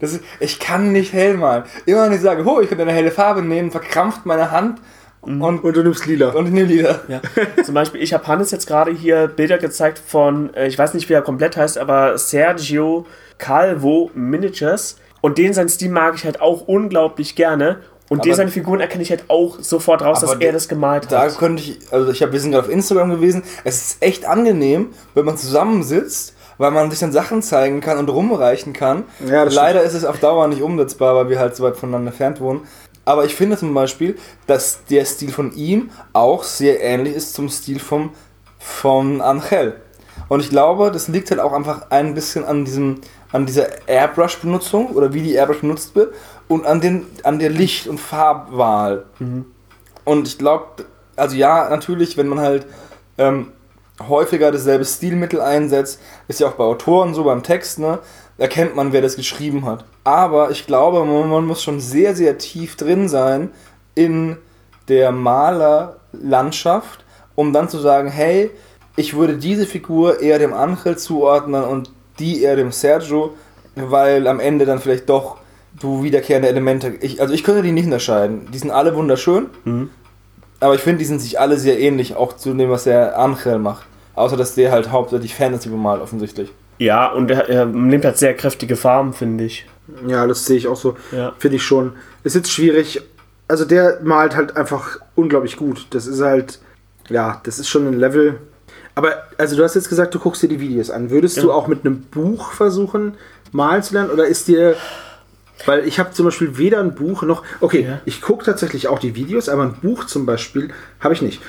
Das 0.00 0.12
ist, 0.12 0.22
ich 0.40 0.58
kann 0.58 0.92
nicht 0.92 1.12
hell 1.12 1.34
malen. 1.36 1.64
Immer 1.86 2.04
wenn 2.04 2.12
ich 2.12 2.20
sage, 2.20 2.44
oh, 2.46 2.60
ich 2.60 2.68
könnte 2.68 2.82
eine 2.82 2.92
helle 2.92 3.10
Farbe 3.10 3.42
nehmen, 3.42 3.70
verkrampft 3.70 4.26
meine 4.26 4.50
Hand 4.50 4.80
und, 5.22 5.40
Und 5.42 5.62
du 5.76 5.82
nimmst 5.82 6.06
lila. 6.06 6.28
und 6.30 6.46
ich 6.46 6.52
nehme 6.52 6.68
Lieder. 6.68 7.00
Ja. 7.08 7.20
Zum 7.64 7.74
Beispiel, 7.74 8.00
ich 8.02 8.14
habe 8.14 8.26
Hannes 8.28 8.50
jetzt 8.52 8.66
gerade 8.66 8.92
hier 8.92 9.26
Bilder 9.26 9.58
gezeigt 9.58 9.98
von, 9.98 10.54
äh, 10.54 10.68
ich 10.68 10.78
weiß 10.78 10.94
nicht, 10.94 11.08
wie 11.08 11.14
er 11.14 11.22
komplett 11.22 11.56
heißt, 11.56 11.78
aber 11.78 12.16
Sergio 12.18 13.06
Calvo 13.38 14.10
Miniatures. 14.14 14.96
Und 15.22 15.38
den 15.38 15.52
sein 15.52 15.68
Stil 15.68 15.90
mag 15.90 16.14
ich 16.14 16.24
halt 16.24 16.40
auch 16.40 16.68
unglaublich 16.68 17.34
gerne. 17.34 17.80
Und 18.08 18.24
den 18.24 18.30
Aber- 18.32 18.36
seine 18.36 18.50
Figuren 18.52 18.78
erkenne 18.78 19.02
ich 19.02 19.10
halt 19.10 19.24
auch 19.26 19.58
sofort 19.60 20.00
raus, 20.02 20.20
dass 20.20 20.34
er 20.36 20.52
das 20.52 20.68
gemalt 20.68 21.10
Da 21.10 21.22
hat. 21.22 21.38
könnte 21.38 21.60
ich, 21.60 21.80
also 21.90 22.12
ich 22.12 22.22
habe, 22.22 22.32
wir 22.32 22.38
sind 22.38 22.52
gerade 22.52 22.66
auf 22.68 22.72
Instagram 22.72 23.10
gewesen. 23.10 23.42
Es 23.64 23.82
ist 23.84 23.96
echt 24.02 24.26
angenehm, 24.26 24.90
wenn 25.14 25.24
man 25.24 25.36
zusammensitzt, 25.36 26.35
weil 26.58 26.70
man 26.70 26.90
sich 26.90 27.00
dann 27.00 27.12
Sachen 27.12 27.42
zeigen 27.42 27.80
kann 27.80 27.98
und 27.98 28.08
rumreichen 28.08 28.72
kann. 28.72 29.04
Ja, 29.26 29.44
Leider 29.44 29.82
ist 29.82 29.94
es 29.94 30.04
auf 30.04 30.18
Dauer 30.18 30.48
nicht 30.48 30.62
umsetzbar, 30.62 31.14
weil 31.14 31.28
wir 31.28 31.38
halt 31.38 31.56
so 31.56 31.64
weit 31.64 31.76
voneinander 31.76 32.10
entfernt 32.10 32.40
wohnen. 32.40 32.62
Aber 33.04 33.24
ich 33.24 33.34
finde 33.36 33.56
zum 33.56 33.72
Beispiel, 33.72 34.16
dass 34.46 34.84
der 34.90 35.04
Stil 35.04 35.30
von 35.30 35.52
ihm 35.54 35.90
auch 36.12 36.42
sehr 36.42 36.82
ähnlich 36.82 37.14
ist 37.14 37.34
zum 37.34 37.48
Stil 37.48 37.78
vom, 37.78 38.10
von 38.58 39.20
Angel. 39.20 39.80
Und 40.28 40.40
ich 40.40 40.50
glaube, 40.50 40.90
das 40.90 41.06
liegt 41.06 41.30
halt 41.30 41.40
auch 41.40 41.52
einfach 41.52 41.90
ein 41.90 42.14
bisschen 42.14 42.44
an 42.44 42.64
diesem, 42.64 43.00
an 43.30 43.46
dieser 43.46 43.88
Airbrush-Benutzung 43.88 44.88
oder 44.88 45.12
wie 45.14 45.22
die 45.22 45.34
Airbrush 45.34 45.60
benutzt 45.60 45.94
wird 45.94 46.14
und 46.48 46.66
an, 46.66 46.80
den, 46.80 47.06
an 47.22 47.38
der 47.38 47.50
Licht- 47.50 47.86
und 47.86 48.00
Farbwahl. 48.00 49.04
Und 50.04 50.26
ich 50.26 50.38
glaube, 50.38 50.84
also 51.14 51.36
ja, 51.36 51.68
natürlich, 51.68 52.16
wenn 52.16 52.26
man 52.26 52.40
halt 52.40 52.66
ähm, 53.18 53.52
häufiger 54.08 54.52
dasselbe 54.52 54.84
Stilmittel 54.84 55.40
einsetzt, 55.40 56.00
ist 56.28 56.40
ja 56.40 56.48
auch 56.48 56.52
bei 56.54 56.64
Autoren 56.64 57.14
so, 57.14 57.24
beim 57.24 57.42
Text, 57.42 57.78
ne, 57.78 57.98
erkennt 58.38 58.76
man, 58.76 58.92
wer 58.92 59.02
das 59.02 59.16
geschrieben 59.16 59.64
hat. 59.64 59.84
Aber 60.04 60.50
ich 60.50 60.66
glaube, 60.66 61.04
man, 61.04 61.46
muss 61.46 61.62
schon 61.62 61.80
sehr, 61.80 62.14
sehr 62.14 62.38
tief 62.38 62.76
drin 62.76 63.08
sein 63.08 63.50
in 63.94 64.36
der 64.88 65.12
Malerlandschaft, 65.12 67.04
um 67.34 67.52
dann 67.52 67.68
zu 67.68 67.78
sagen, 67.78 68.08
hey, 68.08 68.50
ich 68.96 69.14
würde 69.14 69.36
diese 69.36 69.66
Figur 69.66 70.20
eher 70.20 70.38
dem 70.38 70.54
Angel 70.54 70.96
zuordnen 70.96 71.64
und 71.64 71.90
die 72.18 72.42
eher 72.42 72.56
dem 72.56 72.72
Sergio, 72.72 73.34
weil 73.74 74.26
am 74.26 74.40
Ende 74.40 74.64
dann 74.64 74.78
vielleicht 74.78 75.08
doch 75.08 75.38
du 75.78 76.02
wiederkehrende 76.02 76.48
Elemente. 76.48 76.94
Ich, 77.00 77.20
also 77.20 77.34
ich 77.34 77.44
könnte 77.44 77.62
die 77.62 77.72
nicht 77.72 77.84
unterscheiden. 77.84 78.48
Die 78.52 78.58
sind 78.58 78.70
alle 78.70 78.94
wunderschön, 78.94 79.48
aber 80.60 80.74
ich 80.74 80.80
finde, 80.80 80.98
die 80.98 81.04
sind 81.04 81.20
sich 81.20 81.38
alle 81.40 81.58
sehr 81.58 81.78
ähnlich, 81.78 82.14
auch 82.16 82.34
zu 82.34 82.52
dem, 82.54 82.70
was 82.70 82.84
der 82.84 83.18
Angel 83.18 83.58
macht. 83.58 83.86
Außer, 84.14 84.36
dass 84.36 84.54
der 84.54 84.70
halt 84.72 84.90
hauptsächlich 84.90 85.34
Fantasy 85.34 85.68
bemalt, 85.68 86.00
offensichtlich. 86.00 86.50
Ja, 86.78 87.10
und 87.12 87.30
er, 87.30 87.48
er 87.48 87.66
nimmt 87.66 88.04
halt 88.04 88.16
sehr 88.18 88.34
kräftige 88.34 88.76
Farben, 88.76 89.12
finde 89.12 89.44
ich. 89.44 89.66
Ja, 90.06 90.26
das 90.26 90.44
sehe 90.46 90.56
ich 90.56 90.66
auch 90.68 90.76
so. 90.76 90.96
Ja. 91.12 91.32
Finde 91.38 91.56
ich 91.56 91.62
schon. 91.62 91.92
Ist 92.24 92.34
jetzt 92.34 92.50
schwierig. 92.50 93.00
Also 93.48 93.64
der 93.64 94.00
malt 94.02 94.34
halt 94.34 94.56
einfach 94.56 94.98
unglaublich 95.14 95.56
gut. 95.56 95.86
Das 95.90 96.06
ist 96.06 96.20
halt, 96.20 96.58
ja, 97.08 97.40
das 97.44 97.58
ist 97.58 97.68
schon 97.68 97.86
ein 97.86 97.94
Level. 97.98 98.40
Aber, 98.94 99.12
also 99.38 99.56
du 99.56 99.62
hast 99.62 99.74
jetzt 99.74 99.88
gesagt, 99.88 100.14
du 100.14 100.18
guckst 100.18 100.42
dir 100.42 100.48
die 100.48 100.60
Videos 100.60 100.90
an. 100.90 101.10
Würdest 101.10 101.36
du 101.42 101.48
Ja. 101.48 101.54
auch 101.54 101.66
mit 101.68 101.84
einem 101.84 102.00
Buch 102.02 102.52
versuchen, 102.52 103.14
malen 103.52 103.82
zu 103.82 103.94
lernen? 103.94 104.10
Oder 104.10 104.26
ist 104.26 104.48
dir. 104.48 104.76
Weil 105.64 105.86
ich 105.88 105.98
habe 105.98 106.12
zum 106.12 106.26
Beispiel 106.26 106.58
weder 106.58 106.80
ein 106.80 106.94
Buch 106.94 107.22
noch. 107.22 107.42
Okay, 107.60 107.82
Ja. 107.88 108.00
ich 108.04 108.20
gucke 108.20 108.44
tatsächlich 108.44 108.88
auch 108.88 108.98
die 108.98 109.14
Videos, 109.14 109.48
aber 109.48 109.62
ein 109.62 109.74
Buch 109.80 110.04
zum 110.04 110.26
Beispiel 110.26 110.68
habe 111.00 111.14
ich 111.14 111.22
nicht. 111.22 111.40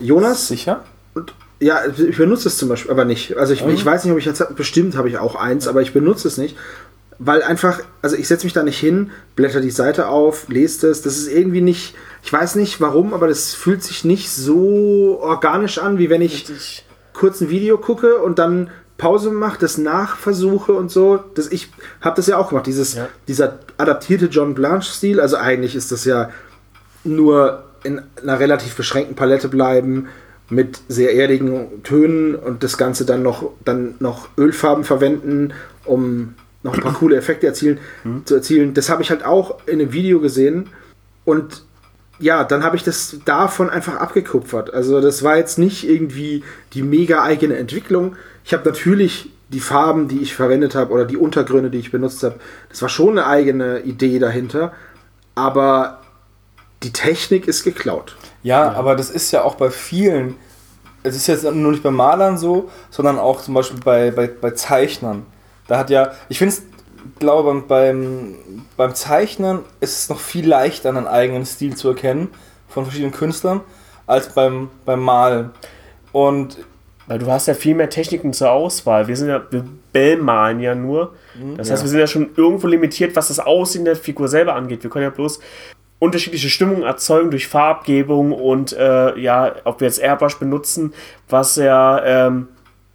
Jonas, 0.00 0.48
Sicher? 0.48 0.84
und, 1.14 1.32
ja, 1.60 1.80
ich 1.86 2.16
benutze 2.16 2.48
es 2.48 2.58
zum 2.58 2.68
Beispiel, 2.68 2.90
aber 2.90 3.04
nicht. 3.04 3.36
Also 3.36 3.52
ich, 3.52 3.64
ich 3.64 3.84
weiß 3.86 4.04
nicht, 4.04 4.12
ob 4.12 4.18
ich 4.18 4.24
jetzt, 4.26 4.56
bestimmt 4.56 4.96
habe 4.96 5.08
ich 5.08 5.18
auch 5.18 5.36
eins, 5.36 5.68
aber 5.68 5.80
ich 5.80 5.92
benutze 5.92 6.28
es 6.28 6.36
nicht. 6.38 6.56
Weil 7.18 7.42
einfach, 7.42 7.80
also 8.02 8.14
ich 8.14 8.28
setze 8.28 8.44
mich 8.44 8.52
da 8.52 8.62
nicht 8.62 8.78
hin, 8.78 9.10
blätter 9.36 9.62
die 9.62 9.70
Seite 9.70 10.08
auf, 10.08 10.48
lese 10.48 10.88
das. 10.88 11.00
Das 11.00 11.16
ist 11.16 11.28
irgendwie 11.28 11.62
nicht, 11.62 11.94
ich 12.22 12.30
weiß 12.30 12.56
nicht 12.56 12.80
warum, 12.82 13.14
aber 13.14 13.26
das 13.28 13.54
fühlt 13.54 13.82
sich 13.82 14.04
nicht 14.04 14.30
so 14.30 15.18
organisch 15.22 15.78
an, 15.78 15.98
wie 15.98 16.10
wenn 16.10 16.20
ich 16.20 16.84
kurz 17.14 17.40
ein 17.40 17.48
Video 17.48 17.78
gucke 17.78 18.18
und 18.18 18.38
dann 18.38 18.68
Pause 18.98 19.30
mache, 19.30 19.58
das 19.60 19.78
nachversuche 19.78 20.72
und 20.72 20.90
so. 20.90 21.22
Das, 21.34 21.48
ich 21.52 21.70
habe 22.00 22.16
das 22.16 22.26
ja 22.26 22.38
auch 22.38 22.48
gemacht, 22.48 22.66
dieses, 22.66 22.94
Ja. 22.94 23.08
dieser 23.28 23.58
adaptierte 23.76 24.26
John 24.26 24.54
Blanche-Stil. 24.54 25.20
Also 25.20 25.36
eigentlich 25.36 25.74
ist 25.74 25.92
das 25.92 26.04
ja 26.04 26.30
nur 27.04 27.64
in 27.84 28.02
einer 28.22 28.40
relativ 28.40 28.74
beschränkten 28.74 29.14
Palette 29.16 29.48
bleiben 29.48 30.08
mit 30.48 30.80
sehr 30.88 31.14
erdigen 31.14 31.82
Tönen 31.82 32.34
und 32.34 32.62
das 32.62 32.78
Ganze 32.78 33.04
dann 33.04 33.22
noch, 33.22 33.50
dann 33.64 33.94
noch 33.98 34.28
Ölfarben 34.38 34.84
verwenden, 34.84 35.52
um 35.84 36.34
noch 36.62 36.74
ein 36.74 36.80
paar 36.80 36.94
coole 36.98 37.16
Effekte 37.16 37.46
erzielen, 37.46 37.78
zu 38.24 38.36
erzielen. 38.36 38.72
Das 38.74 38.88
habe 38.88 39.02
ich 39.02 39.10
halt 39.10 39.24
auch 39.24 39.58
in 39.66 39.80
einem 39.80 39.92
Video 39.92 40.20
gesehen 40.20 40.68
und 41.24 41.64
ja, 42.18 42.44
dann 42.44 42.64
habe 42.64 42.76
ich 42.76 42.82
das 42.82 43.18
davon 43.26 43.68
einfach 43.68 43.96
abgekupfert. 43.96 44.72
Also 44.72 45.00
das 45.02 45.22
war 45.22 45.36
jetzt 45.36 45.58
nicht 45.58 45.86
irgendwie 45.88 46.44
die 46.72 46.82
mega 46.82 47.22
eigene 47.22 47.56
Entwicklung. 47.56 48.16
Ich 48.46 48.52
habe 48.52 48.64
natürlich 48.64 49.28
die 49.48 49.58
Farben, 49.58 50.06
die 50.06 50.22
ich 50.22 50.36
verwendet 50.36 50.76
habe 50.76 50.92
oder 50.92 51.04
die 51.04 51.16
Untergründe, 51.16 51.68
die 51.68 51.78
ich 51.78 51.90
benutzt 51.90 52.22
habe, 52.22 52.36
das 52.68 52.80
war 52.80 52.88
schon 52.88 53.18
eine 53.18 53.26
eigene 53.26 53.80
Idee 53.80 54.20
dahinter. 54.20 54.72
Aber 55.34 55.98
die 56.84 56.92
Technik 56.92 57.48
ist 57.48 57.64
geklaut. 57.64 58.16
Ja, 58.44 58.72
aber 58.72 58.94
das 58.94 59.10
ist 59.10 59.32
ja 59.32 59.42
auch 59.42 59.56
bei 59.56 59.70
vielen. 59.70 60.36
Es 61.02 61.16
ist 61.16 61.26
jetzt 61.26 61.42
nur 61.42 61.72
nicht 61.72 61.82
bei 61.82 61.90
Malern 61.90 62.38
so, 62.38 62.70
sondern 62.88 63.18
auch 63.18 63.42
zum 63.42 63.54
Beispiel 63.54 63.80
bei, 63.80 64.12
bei, 64.12 64.28
bei 64.28 64.52
Zeichnern. 64.52 65.26
Da 65.66 65.78
hat 65.78 65.90
ja, 65.90 66.12
ich 66.28 66.38
finde 66.38 66.54
es, 66.54 66.62
glaube 67.18 67.52
beim, 67.52 67.66
beim, 67.66 68.36
beim 68.76 68.94
Zeichnen 68.94 69.60
ist 69.80 70.02
es 70.02 70.08
noch 70.08 70.20
viel 70.20 70.46
leichter, 70.46 70.90
einen 70.90 71.08
eigenen 71.08 71.46
Stil 71.46 71.74
zu 71.74 71.88
erkennen 71.88 72.28
von 72.68 72.84
verschiedenen 72.84 73.12
Künstlern, 73.12 73.62
als 74.06 74.28
beim, 74.28 74.70
beim 74.84 75.00
Malen. 75.00 75.50
Und 76.12 76.58
Weil 77.06 77.18
du 77.20 77.26
hast 77.30 77.46
ja 77.46 77.54
viel 77.54 77.74
mehr 77.74 77.88
Techniken 77.88 78.32
zur 78.32 78.50
Auswahl. 78.50 79.06
Wir 79.08 79.16
sind 79.16 79.28
ja, 79.28 79.42
wir 79.50 79.64
bellmalen 79.92 80.60
ja 80.60 80.74
nur. 80.74 81.14
Das 81.56 81.70
heißt, 81.70 81.82
Ja. 81.82 81.84
wir 81.86 81.90
sind 81.90 82.00
ja 82.00 82.06
schon 82.06 82.30
irgendwo 82.36 82.66
limitiert, 82.66 83.14
was 83.14 83.28
das 83.28 83.38
Aussehen 83.38 83.84
der 83.84 83.94
Figur 83.96 84.28
selber 84.28 84.54
angeht. 84.54 84.82
Wir 84.82 84.90
können 84.90 85.04
ja 85.04 85.10
bloß 85.10 85.38
unterschiedliche 85.98 86.48
Stimmungen 86.50 86.82
erzeugen 86.82 87.30
durch 87.30 87.46
Farbgebung 87.48 88.32
und 88.32 88.72
äh, 88.74 89.18
ja, 89.18 89.54
ob 89.64 89.80
wir 89.80 89.86
jetzt 89.88 89.98
Airbrush 90.00 90.38
benutzen, 90.38 90.92
was 91.28 91.56
ja, 91.56 92.04
ähm, 92.26 92.48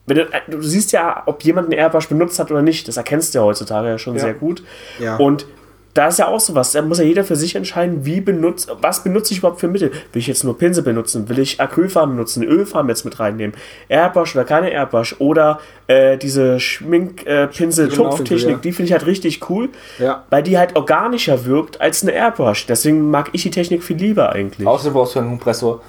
du, 0.08 0.28
du 0.48 0.62
siehst 0.62 0.92
ja, 0.92 1.24
ob 1.26 1.44
jemand 1.44 1.70
einen 1.70 1.80
Airbrush 1.80 2.08
benutzt 2.10 2.38
hat 2.38 2.52
oder 2.52 2.62
nicht. 2.62 2.88
Das 2.88 2.98
erkennst 2.98 3.34
du 3.34 3.40
ja 3.40 3.46
heutzutage 3.46 3.88
ja 3.88 3.98
schon 3.98 4.16
Ja. 4.16 4.22
sehr 4.22 4.34
gut. 4.36 4.64
Ja. 5.00 5.16
Und 5.16 5.46
da 5.94 6.08
ist 6.08 6.20
ja 6.20 6.28
auch 6.28 6.40
sowas. 6.40 6.72
Da 6.72 6.82
muss 6.82 7.00
ja 7.00 7.04
jeder 7.04 7.24
für 7.24 7.36
sich 7.36 7.56
entscheiden, 7.56 8.06
wie 8.06 8.22
benutzt, 8.22 8.72
was 8.82 9.04
benutze 9.04 9.34
ich 9.34 9.40
überhaupt 9.40 9.60
für 9.60 9.68
Mittel. 9.68 9.92
Will 10.14 10.20
ich 10.20 10.28
jetzt 10.28 10.44
nur 10.44 10.58
Pinsel 10.58 10.84
benutzen? 10.84 11.28
Will 11.30 11.40
ich 11.40 11.60
Acrylfarben 11.60 12.16
benutzen? 12.16 12.44
Ölfarben 12.44 12.90
jetzt 12.90 13.04
mit 13.06 13.20
reinnehmen? 13.20 13.56
Airbrush 13.90 14.36
oder 14.36 14.46
keine 14.46 14.70
Airbrush? 14.72 15.16
Oder 15.20 15.60
äh, 15.88 16.18
diese 16.18 16.60
Schminkpinsel-Tupftechnik, 16.60 18.40
Genau, 18.42 18.52
ja. 18.54 18.58
die 18.62 18.72
finde 18.72 18.86
ich 18.88 18.92
halt 18.94 19.06
richtig 19.06 19.50
cool, 19.50 19.70
Ja. 20.00 20.24
weil 20.30 20.44
die 20.44 20.58
halt 20.58 20.76
organischer 20.76 21.46
wirkt 21.46 21.82
als 21.82 22.04
eine 22.04 22.12
Airbrush. 22.14 22.66
Deswegen 22.68 23.10
mag 23.10 23.30
ich 23.34 23.44
die 23.44 23.52
Technik 23.52 23.84
viel 23.84 23.98
lieber 23.98 24.32
eigentlich. 24.32 24.68
außerdem 24.68 24.94
brauchst 24.94 25.16
du 25.16 25.20
einen 25.20 25.30
Kompressor. 25.30 25.82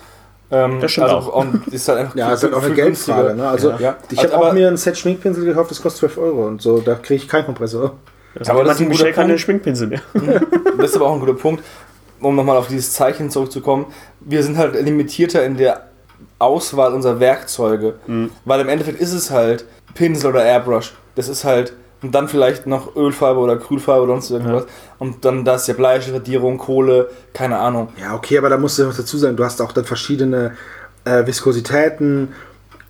Ähm, 0.50 0.80
Das 0.80 0.90
stimmt 0.92 1.08
also, 1.08 1.30
auch. 1.32 1.34
Und 1.36 1.66
ist 1.68 1.88
halt 1.88 1.98
einfach 2.00 2.14
Ja, 2.14 2.32
ist 2.32 2.42
halt 2.42 2.52
auch 2.52 2.58
eine 2.58 2.66
viel 2.66 2.74
Geldfrage. 2.84 3.34
Ne? 3.34 3.48
Also 3.48 3.70
Ja. 3.78 3.96
ich 4.10 4.18
Also, 4.18 4.34
habe 4.34 4.46
auch 4.48 4.52
mir 4.52 4.68
ein 4.68 4.76
Set 4.76 4.98
Schminkpinsel 4.98 5.44
gekauft, 5.44 5.70
das 5.70 5.80
kostet 5.80 6.00
12 6.00 6.18
Euro 6.18 6.46
und 6.46 6.60
so. 6.60 6.80
Da 6.80 6.94
kriege 6.94 7.22
ich 7.22 7.28
keinen 7.28 7.46
Kompressor. 7.46 7.94
Das 8.34 8.48
Aber 8.48 8.60
aber 8.60 8.68
das 8.68 8.76
ist 8.76 8.82
ein 8.82 8.88
Michel 8.88 9.12
keine 9.12 9.28
Punkt. 9.28 9.40
Schminkpinsel 9.40 9.88
mehr. 9.88 10.00
Das 10.78 10.90
ist 10.90 10.96
aber 10.96 11.06
auch 11.06 11.14
ein 11.14 11.20
guter 11.20 11.34
Punkt, 11.34 11.62
um 12.20 12.34
nochmal 12.34 12.56
auf 12.56 12.68
dieses 12.68 12.92
Zeichen 12.92 13.30
zurückzukommen. 13.30 13.86
Wir 14.20 14.42
sind 14.42 14.56
halt 14.56 14.80
limitierter 14.80 15.44
in 15.44 15.56
der 15.56 15.88
Auswahl 16.38 16.92
unserer 16.94 17.20
Werkzeuge. 17.20 17.94
Weil 18.44 18.60
im 18.60 18.68
Endeffekt 18.68 19.00
ist 19.00 19.12
es 19.12 19.30
halt 19.30 19.64
Pinsel 19.94 20.30
oder 20.30 20.44
Airbrush. 20.44 20.94
Das 21.14 21.28
ist 21.28 21.44
halt, 21.44 21.74
und 22.02 22.14
dann 22.14 22.26
vielleicht 22.26 22.66
noch 22.66 22.96
Ölfarbe 22.96 23.38
oder 23.40 23.52
Acrylfarbe 23.54 24.02
oder 24.02 24.14
sonst 24.14 24.30
irgendwas. 24.30 24.64
Und 24.98 25.24
dann 25.24 25.44
das 25.44 25.66
ja 25.66 25.74
Bleistift, 25.74 26.16
Radierung, 26.16 26.58
Kohle, 26.58 27.10
keine 27.32 27.58
Ahnung. 27.58 27.88
Ja, 28.00 28.14
okay, 28.14 28.38
aber 28.38 28.48
da 28.48 28.56
musst 28.56 28.78
du 28.78 28.84
noch 28.84 28.96
dazu 28.96 29.18
sagen, 29.18 29.36
du 29.36 29.44
hast 29.44 29.60
auch 29.60 29.72
dann 29.72 29.84
verschiedene 29.84 30.56
äh, 31.04 31.26
Viskositäten 31.26 32.32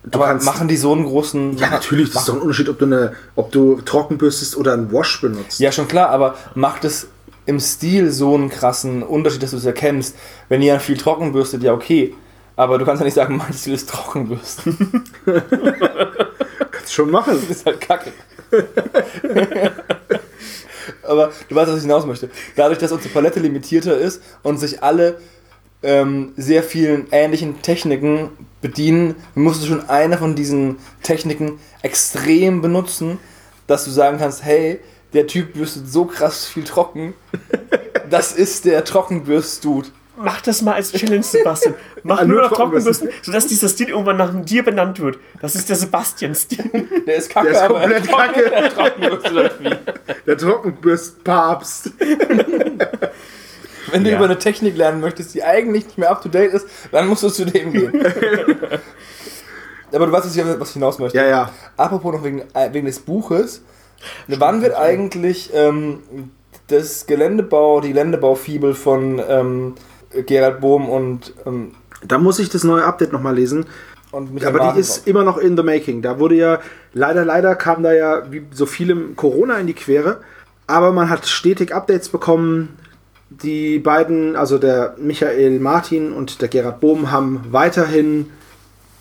Du 0.05 0.19
Aber 0.19 0.27
kannst, 0.27 0.45
machen 0.45 0.67
die 0.67 0.75
so 0.75 0.91
einen 0.91 1.05
großen. 1.05 1.57
ja, 1.57 1.69
natürlich, 1.69 2.11
das 2.11 2.23
ist 2.23 2.29
doch 2.29 2.35
ein 2.35 2.41
Unterschied, 2.41 2.67
ob 2.67 2.77
du, 2.79 2.85
eine, 2.85 3.13
ob 3.35 3.51
du 3.51 3.79
trocken 3.81 4.17
bürstest 4.17 4.57
oder 4.57 4.73
einen 4.73 4.91
Wash 4.91 5.21
benutzt. 5.21 5.59
Ja, 5.59 5.71
schon 5.71 5.87
klar, 5.87 6.09
aber 6.09 6.35
macht 6.55 6.83
es 6.83 7.07
im 7.45 7.59
Stil 7.59 8.11
so 8.11 8.35
einen 8.35 8.49
krassen 8.49 9.01
Unterschied, 9.03 9.43
dass 9.43 9.51
du 9.51 9.57
es 9.57 9.65
erkennst? 9.65 10.15
Wenn 10.49 10.61
ihr 10.61 10.79
viel 10.79 10.97
trocken 10.97 11.31
bürstet, 11.31 11.63
ja, 11.63 11.73
okay. 11.73 12.13
Aber 12.55 12.77
du 12.77 12.85
kannst 12.85 12.99
ja 13.01 13.05
nicht 13.05 13.13
sagen, 13.15 13.37
mein 13.47 13.53
Stil 13.53 13.73
ist 13.73 13.89
Trockenbürsten. 13.89 15.03
Kannst 15.25 16.89
du 16.89 16.93
schon 16.93 17.09
machen. 17.11 17.37
Das 17.47 17.57
ist 17.57 17.65
halt 17.65 17.81
kacke. 17.81 18.11
Aber 21.03 21.31
du 21.49 21.55
weißt, 21.55 21.69
was 21.71 21.77
ich 21.77 21.83
hinaus 21.83 22.05
möchte. 22.05 22.29
Dadurch, 22.55 22.77
dass 22.79 22.91
unsere 22.91 23.13
Palette 23.13 23.39
limitierter 23.39 23.97
ist 23.97 24.21
und 24.43 24.57
sich 24.57 24.83
alle 24.83 25.17
ähm, 25.83 26.33
sehr 26.37 26.63
vielen 26.63 27.07
ähnlichen 27.11 27.61
Techniken 27.61 28.29
bedienen, 28.61 29.15
musst 29.35 29.63
du 29.63 29.67
schon 29.67 29.89
eine 29.89 30.17
von 30.17 30.35
diesen 30.35 30.77
Techniken 31.01 31.59
extrem 31.81 32.61
benutzen, 32.61 33.19
dass 33.67 33.85
du 33.85 33.91
sagen 33.91 34.17
kannst, 34.17 34.43
hey, 34.43 34.79
der 35.13 35.27
Typ 35.27 35.53
bürstet 35.53 35.87
so 35.91 36.05
krass 36.05 36.45
viel 36.47 36.63
trocken. 36.63 37.13
Das 38.09 38.31
ist 38.33 38.65
der 38.65 38.83
Trockenbürst-Dude. 38.83 39.87
Mach 40.17 40.39
das 40.41 40.61
mal 40.61 40.73
als 40.73 40.91
Challenge, 40.91 41.23
Sebastian. 41.23 41.73
Mach 42.03 42.19
Ah, 42.19 42.25
nur 42.25 42.41
nur 42.41 42.49
noch 42.49 42.55
Trockenbürsten. 42.55 43.09
Sodass 43.23 43.47
dieser 43.47 43.69
Stil 43.69 43.89
irgendwann 43.89 44.17
nach 44.17 44.31
dir 44.43 44.61
benannt 44.63 44.99
wird. 44.99 45.17
Das 45.41 45.55
ist 45.55 45.67
der 45.69 45.77
Sebastian-Stil. 45.77 46.87
Der 47.07 47.15
ist 47.15 47.29
kacke, 47.31 47.47
Der 47.47 47.55
ist 47.55 47.61
aber 47.61 47.79
komplett 47.79 48.05
trocken- 48.05 48.75
kacke. 48.75 49.79
Der 50.27 50.37
Trockenbürst-Papst. 50.37 51.91
Wenn 53.93 54.03
du 54.03 54.09
Ja. 54.09 54.17
über 54.17 54.25
eine 54.25 54.39
Technik 54.39 54.75
lernen 54.75 54.99
möchtest, 55.01 55.33
die 55.35 55.43
eigentlich 55.43 55.85
nicht 55.85 55.97
mehr 55.97 56.09
up 56.11 56.21
to 56.21 56.29
date 56.29 56.51
ist, 56.53 56.67
dann 56.91 57.07
musst 57.07 57.23
du 57.23 57.29
zu 57.29 57.45
dem 57.45 57.71
gehen. 57.71 57.93
Aber 59.93 60.07
du 60.07 60.11
weißt, 60.11 60.25
was 60.25 60.35
ich, 60.35 60.43
was 60.59 60.69
ich 60.69 60.73
hinaus 60.73 60.97
möchte. 60.99 61.17
Ja, 61.17 61.25
ja. 61.25 61.49
Apropos 61.77 62.13
noch 62.13 62.23
wegen, 62.23 62.41
äh, 62.53 62.73
wegen 62.73 62.87
des 62.87 62.99
Buches. 62.99 63.61
Wann 64.27 64.61
wird 64.63 64.75
eigentlich 64.75 65.51
ähm, 65.53 65.99
das 66.67 67.05
Geländebau, 67.05 67.79
die 67.79 67.89
Geländebaufibel 67.89 68.73
von 68.73 69.21
ähm, 69.29 69.75
Gerald 70.25 70.59
Bohm 70.61 70.89
und, 70.89 71.33
ähm, 71.45 71.73
Da 72.07 72.17
muss 72.17 72.39
ich 72.39 72.49
das 72.49 72.63
neue 72.63 72.83
Update 72.83 73.13
nochmal 73.13 73.35
lesen. 73.35 73.65
Aber 74.11 74.25
die 74.27 74.43
Martin 74.57 74.79
ist 74.81 75.07
immer 75.07 75.23
noch 75.23 75.37
in 75.37 75.55
the 75.57 75.63
making. 75.63 76.01
Da 76.01 76.19
wurde 76.19 76.35
ja, 76.35 76.59
leider, 76.93 77.23
leider 77.25 77.55
kam 77.55 77.81
da 77.83 77.93
ja 77.93 78.31
wie 78.31 78.45
so 78.51 78.65
vielem 78.65 79.15
Corona 79.15 79.57
in 79.57 79.67
die 79.67 79.73
Quere. 79.73 80.21
Aber 80.67 80.91
man 80.91 81.09
hat 81.09 81.27
stetig 81.27 81.73
Updates 81.73 82.09
bekommen. 82.09 82.77
Die 83.41 83.79
beiden, 83.79 84.35
also 84.35 84.57
der 84.57 84.95
Michael 84.97 85.59
Martin 85.59 86.13
und 86.13 86.41
der 86.41 86.49
Gerhard 86.49 86.79
Bohm, 86.79 87.11
haben 87.11 87.43
weiterhin 87.51 88.29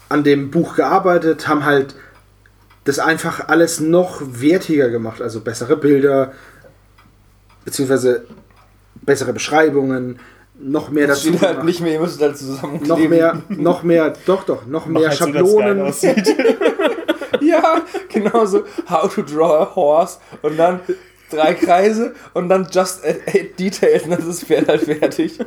an 0.09 0.25
dem 0.25 0.51
Buch 0.51 0.77
gearbeitet, 0.77 1.49
haben 1.49 1.65
halt 1.65 1.95
das 2.85 2.99
einfach 2.99 3.49
alles 3.49 3.81
noch 3.81 4.23
wertiger 4.25 4.89
gemacht. 4.91 5.21
Also 5.21 5.41
bessere 5.41 5.77
Bilder, 5.77 6.33
beziehungsweise 7.65 8.25
bessere 9.03 9.33
Beschreibungen, 9.33 10.19
noch 10.61 10.91
mehr 10.91 11.07
Das 11.09 11.23
dazu. 11.23 11.37
steht 11.37 11.49
halt 11.49 11.65
nicht 11.65 11.81
mehr, 11.81 11.95
ihr 11.95 12.01
müsst 12.01 12.21
halt 12.21 12.37
zusammenkleben. 12.37 12.89
noch 12.89 13.09
mehr, 13.09 13.43
noch 13.49 13.83
mehr, 13.83 14.13
doch, 14.27 14.45
doch, 14.45 14.67
noch 14.67 14.87
mehr 14.87 15.09
halt 15.09 15.19
Schablonen. 15.19 15.93
Ja, 17.41 17.83
genau 18.09 18.45
so. 18.47 18.63
How 18.89 19.13
to 19.13 19.23
draw 19.23 19.63
a 19.63 19.75
horse 19.75 20.19
und 20.43 20.57
dann 20.57 20.79
drei 21.33 21.55
Kreise 21.55 22.15
und 22.35 22.49
dann 22.49 22.69
just 22.71 23.05
eight, 23.05 23.21
eight 23.27 23.59
details 23.59 24.05
und 24.05 24.11
dann 24.11 24.21
ist 24.21 24.29
das 24.29 24.45
Pferd 24.45 24.69
halt 24.69 24.83
fertig. 24.83 25.39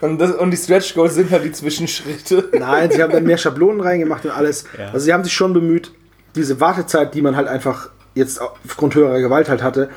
Und, 0.00 0.18
das, 0.18 0.32
und 0.32 0.50
die 0.50 0.56
Stretch 0.56 0.94
Goals 0.94 1.14
sind 1.14 1.30
halt 1.30 1.44
die 1.44 1.52
Zwischenschritte. 1.52 2.48
Nein, 2.58 2.90
sie 2.90 3.02
haben 3.02 3.12
dann 3.12 3.24
mehr 3.24 3.36
Schablonen 3.36 3.80
reingemacht 3.80 4.24
und 4.24 4.30
alles. 4.30 4.64
Ja. 4.78 4.86
Also 4.86 5.00
sie 5.00 5.12
haben 5.12 5.24
sich 5.24 5.32
schon 5.34 5.52
bemüht, 5.52 5.92
diese 6.34 6.58
Wartezeit, 6.60 7.14
die 7.14 7.22
man 7.22 7.36
halt 7.36 7.48
einfach 7.48 7.90
jetzt 8.14 8.40
aufgrund 8.40 8.94
höherer 8.94 9.20
Gewalt 9.20 9.48
halt 9.48 9.62
hatte, 9.62 9.90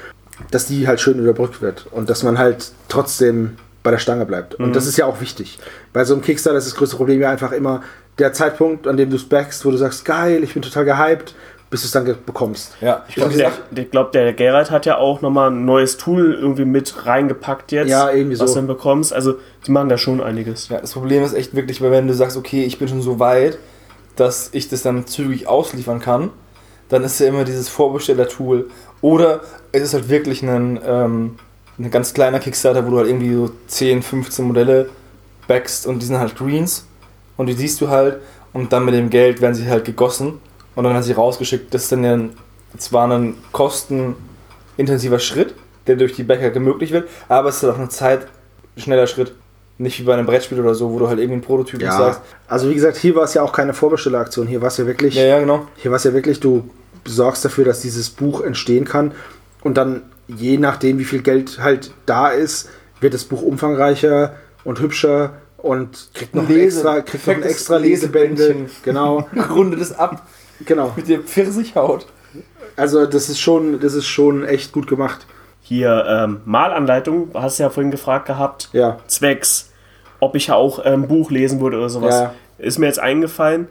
dass 0.51 0.67
die 0.67 0.87
halt 0.87 0.99
schön 0.99 1.19
überbrückt 1.19 1.61
wird 1.61 1.87
und 1.91 2.09
dass 2.09 2.23
man 2.23 2.37
halt 2.37 2.71
trotzdem 2.89 3.57
bei 3.81 3.91
der 3.91 3.97
Stange 3.97 4.25
bleibt. 4.25 4.55
Und 4.55 4.75
das 4.75 4.87
ist 4.87 4.97
ja 4.97 5.05
auch 5.05 5.19
wichtig. 5.19 5.59
Bei 5.91 6.05
so 6.05 6.13
einem 6.13 6.23
Kickstarter 6.23 6.57
ist 6.57 6.67
das 6.67 6.75
größte 6.75 6.95
Problem 6.95 7.21
ja 7.21 7.29
einfach 7.29 7.51
immer 7.51 7.83
der 8.17 8.31
Zeitpunkt, 8.31 8.87
an 8.87 8.97
dem 8.97 9.09
du 9.09 9.15
es 9.17 9.27
backst, 9.27 9.65
wo 9.65 9.71
du 9.71 9.77
sagst, 9.77 10.05
geil, 10.05 10.43
ich 10.43 10.53
bin 10.53 10.61
total 10.61 10.85
gehypt, 10.85 11.35
bis 11.73 11.81
du 11.81 11.85
es 11.87 11.91
dann 11.91 12.05
bekommst. 12.23 12.73
Ja, 12.81 13.03
ich 13.07 13.15
glaube, 13.15 13.33
der, 13.33 13.51
ich 13.75 13.89
glaub, 13.89 14.11
der 14.11 14.31
Gerald 14.33 14.69
hat 14.69 14.85
ja 14.85 14.99
auch 14.99 15.21
nochmal 15.21 15.49
ein 15.49 15.65
neues 15.65 15.97
Tool 15.97 16.37
irgendwie 16.39 16.65
mit 16.65 17.07
reingepackt 17.07 17.71
jetzt. 17.71 17.89
Ja, 17.89 18.11
irgendwie 18.11 18.37
Was 18.37 18.51
so. 18.51 18.53
du 18.53 18.59
dann 18.59 18.67
bekommst. 18.67 19.11
Also, 19.11 19.39
die 19.65 19.71
machen 19.71 19.89
da 19.89 19.97
schon 19.97 20.21
einiges. 20.21 20.69
Ja, 20.69 20.79
das 20.79 20.93
Problem 20.93 21.23
ist 21.23 21.33
echt 21.33 21.55
wirklich, 21.55 21.81
weil 21.81 21.89
wenn 21.89 22.07
du 22.07 22.13
sagst, 22.13 22.37
okay, 22.37 22.63
ich 22.63 22.77
bin 22.77 22.87
schon 22.87 23.01
so 23.01 23.17
weit, 23.17 23.57
dass 24.15 24.51
ich 24.51 24.69
das 24.69 24.83
dann 24.83 25.07
zügig 25.07 25.47
ausliefern 25.47 25.99
kann, 25.99 26.29
dann 26.89 27.03
ist 27.03 27.19
ja 27.19 27.25
immer 27.25 27.43
dieses 27.43 27.69
Vorbesteller-Tool. 27.69 28.69
Oder 29.01 29.41
es 29.71 29.81
ist 29.81 29.95
halt 29.95 30.09
wirklich 30.09 30.43
ein, 30.43 30.79
ähm, 30.85 31.39
ein 31.79 31.89
ganz 31.89 32.13
kleiner 32.13 32.37
Kickstarter, 32.37 32.85
wo 32.85 32.91
du 32.91 32.97
halt 32.99 33.07
irgendwie 33.07 33.33
so 33.33 33.49
10, 33.65 34.03
15 34.03 34.45
Modelle 34.45 34.89
backst 35.47 35.87
und 35.87 36.03
die 36.03 36.05
sind 36.05 36.19
halt 36.19 36.35
Greens 36.35 36.85
und 37.35 37.47
die 37.47 37.53
siehst 37.53 37.81
du 37.81 37.89
halt 37.89 38.19
und 38.53 38.71
dann 38.71 38.85
mit 38.85 38.93
dem 38.93 39.09
Geld 39.09 39.41
werden 39.41 39.55
sie 39.55 39.67
halt 39.67 39.85
gegossen 39.85 40.39
und 40.75 40.83
dann 40.83 40.93
werden 40.93 41.03
sie 41.03 41.13
rausgeschickt. 41.13 41.73
Das 41.73 41.83
ist 41.83 41.91
dann 41.91 42.03
ja 42.03 42.13
ein, 42.13 42.31
zwar 42.77 43.07
ein 43.11 43.35
kostenintensiver 44.77 45.19
Schritt, 45.19 45.53
der 45.87 45.95
durch 45.95 46.13
die 46.13 46.23
Bäcker 46.23 46.49
gemöglich 46.49 46.91
wird, 46.91 47.09
aber 47.29 47.49
es 47.49 47.57
ist 47.61 47.69
auch 47.69 47.77
ein 47.77 47.89
zeitschneller 47.89 49.07
Schritt. 49.07 49.33
Nicht 49.79 49.99
wie 49.99 50.03
bei 50.03 50.13
einem 50.13 50.27
Brettspiel 50.27 50.59
oder 50.59 50.75
so, 50.75 50.91
wo 50.91 50.99
du 50.99 51.07
halt 51.07 51.17
irgendwie 51.19 51.33
einen 51.33 51.41
Prototyp 51.41 51.81
Ja, 51.81 51.97
sagst. 51.97 52.21
also 52.47 52.69
wie 52.69 52.75
gesagt, 52.75 52.95
hier 52.95 53.15
war 53.15 53.23
es 53.23 53.33
ja 53.33 53.41
auch 53.41 53.51
keine 53.51 53.73
Vorbestelleraktion. 53.73 54.45
Hier 54.47 54.61
war 54.61 54.67
es 54.67 54.77
ja 54.77 54.85
wirklich, 54.85 55.15
Ja, 55.15 55.23
ja, 55.23 55.39
genau. 55.39 55.67
hier 55.77 55.89
war 55.89 55.95
es 55.97 56.03
ja 56.03 56.13
wirklich, 56.13 56.39
du 56.39 56.69
sorgst 57.05 57.43
dafür, 57.43 57.65
dass 57.65 57.79
dieses 57.81 58.09
Buch 58.11 58.41
entstehen 58.41 58.85
kann 58.85 59.13
und 59.61 59.75
dann 59.75 60.03
je 60.27 60.57
nachdem, 60.57 60.99
wie 60.99 61.03
viel 61.05 61.21
Geld 61.23 61.59
halt 61.59 61.91
da 62.05 62.29
ist, 62.29 62.69
wird 63.01 63.13
das 63.15 63.25
Buch 63.25 63.41
umfangreicher 63.41 64.35
und 64.63 64.79
hübscher 64.79 65.33
und 65.57 66.09
kriegt 66.13 66.35
noch 66.35 66.47
Lese- 66.47 66.77
extra, 66.77 67.01
kriegt 67.01 67.27
noch 67.27 67.45
extra 67.45 67.77
Lesebände. 67.77 68.55
Genau, 68.83 69.27
Runde 69.49 69.75
das 69.77 69.91
ab 69.97 70.25
genau. 70.65 70.93
mit 70.95 71.07
der 71.07 71.19
Pfirsichhaut. 71.19 72.05
Also 72.75 73.05
das 73.05 73.29
ist 73.29 73.39
schon, 73.39 73.79
das 73.79 73.93
ist 73.93 74.07
schon 74.07 74.45
echt 74.45 74.71
gut 74.71 74.87
gemacht. 74.87 75.25
Hier, 75.61 76.05
ähm, 76.07 76.41
Malanleitung, 76.45 77.29
hast 77.33 77.59
du 77.59 77.63
ja 77.63 77.69
vorhin 77.69 77.91
gefragt 77.91 78.25
gehabt. 78.25 78.69
Ja. 78.73 78.99
Zwecks, 79.07 79.71
ob 80.19 80.35
ich 80.35 80.47
ja 80.47 80.55
auch 80.55 80.79
ein 80.79 81.07
Buch 81.07 81.31
lesen 81.31 81.61
würde 81.61 81.77
oder 81.77 81.89
sowas. 81.89 82.15
Ja. 82.15 82.33
Ist 82.57 82.79
mir 82.79 82.87
jetzt 82.87 82.99
eingefallen, 82.99 83.67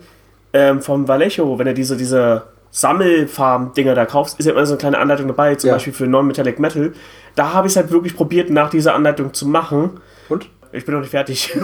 ähm, 0.52 0.80
vom 0.80 1.08
Vallejo, 1.08 1.58
wenn 1.58 1.66
er 1.66 1.74
diese, 1.74 1.96
diese 1.96 2.44
Sammelfarben-Dinger 2.70 3.94
da 3.94 4.06
kaufst, 4.06 4.38
ist 4.38 4.46
ja 4.46 4.52
immer 4.52 4.64
so 4.64 4.72
eine 4.72 4.78
kleine 4.78 4.98
Anleitung 4.98 5.28
dabei, 5.28 5.54
zum 5.54 5.68
Ja. 5.68 5.74
Beispiel 5.74 5.92
für 5.92 6.06
Non-Metallic 6.06 6.58
Metal. 6.58 6.92
Da 7.34 7.52
habe 7.52 7.66
ich 7.66 7.72
es 7.72 7.76
halt 7.76 7.90
wirklich 7.90 8.16
probiert, 8.16 8.50
nach 8.50 8.70
dieser 8.70 8.94
Anleitung 8.94 9.34
zu 9.34 9.46
machen. 9.46 10.00
Und? 10.28 10.48
Ich 10.72 10.84
bin 10.86 10.94
noch 10.94 11.02
nicht 11.02 11.10
fertig. 11.10 11.52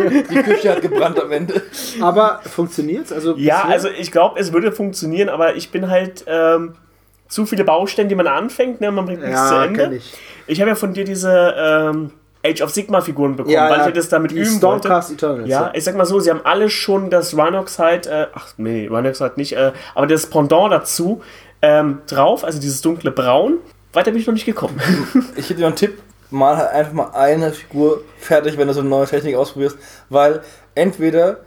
Die 0.00 0.42
Küche 0.42 0.70
hat 0.70 0.82
gebrannt 0.82 1.20
am 1.20 1.30
Ende. 1.30 1.62
Aber 2.00 2.40
funktioniert's? 2.44 3.12
Also 3.12 3.36
ja, 3.36 3.64
also 3.64 3.88
ich 3.88 4.10
glaube, 4.10 4.40
es 4.40 4.52
würde 4.52 4.72
funktionieren, 4.72 5.28
aber 5.28 5.54
ich 5.54 5.70
bin 5.70 5.88
halt 5.88 6.24
ähm, 6.26 6.74
zu 7.28 7.46
viele 7.46 7.64
Baustellen, 7.64 8.08
die 8.08 8.14
man 8.14 8.26
anfängt, 8.26 8.80
ne? 8.80 8.90
man 8.90 9.06
bringt 9.06 9.22
nichts 9.22 9.48
zu 9.48 9.54
Ende. 9.54 9.96
ich. 9.96 10.14
Ich 10.48 10.60
habe 10.60 10.70
ja 10.70 10.74
von 10.74 10.92
dir 10.94 11.04
diese 11.04 11.54
ähm, 11.56 12.10
Age 12.44 12.62
of 12.62 12.70
Sigma 12.70 13.00
Figuren 13.00 13.36
bekommen, 13.36 13.54
Ja, 13.54 13.70
weil 13.70 13.78
ja, 13.78 13.88
ich 13.88 13.94
das 13.94 14.08
damit 14.08 14.32
üben 14.32 14.44
Stormcast 14.46 15.10
wollte. 15.10 15.26
Eternals, 15.26 15.48
Ja, 15.48 15.70
ich 15.74 15.84
sag 15.84 15.96
mal 15.96 16.04
so, 16.04 16.20
sie 16.20 16.30
haben 16.30 16.42
alle 16.44 16.70
schon 16.70 17.10
das 17.10 17.36
Rhinoxide, 17.36 18.08
äh, 18.08 18.26
ach 18.34 18.48
nee, 18.56 18.88
Rhinoxide 18.90 19.32
nicht, 19.36 19.52
äh, 19.54 19.72
aber 19.94 20.06
das 20.06 20.26
Pendant 20.26 20.72
dazu 20.72 21.22
ähm, 21.62 21.98
drauf, 22.06 22.44
also 22.44 22.60
dieses 22.60 22.80
dunkle 22.82 23.10
Braun. 23.10 23.58
Weiter 23.92 24.10
bin 24.10 24.20
ich 24.20 24.26
noch 24.26 24.34
nicht 24.34 24.46
gekommen. 24.46 24.78
Ich 25.36 25.48
hätte 25.48 25.60
dir 25.60 25.66
einen 25.66 25.74
Tipp, 25.76 25.98
mal 26.30 26.56
halt 26.56 26.70
einfach 26.70 26.92
mal 26.92 27.10
eine 27.12 27.52
Figur 27.52 28.02
fertig, 28.18 28.58
wenn 28.58 28.68
du 28.68 28.74
so 28.74 28.80
eine 28.80 28.88
neue 28.88 29.06
Technik 29.06 29.36
ausprobierst, 29.36 29.78
weil 30.08 30.42
entweder, 30.74 31.40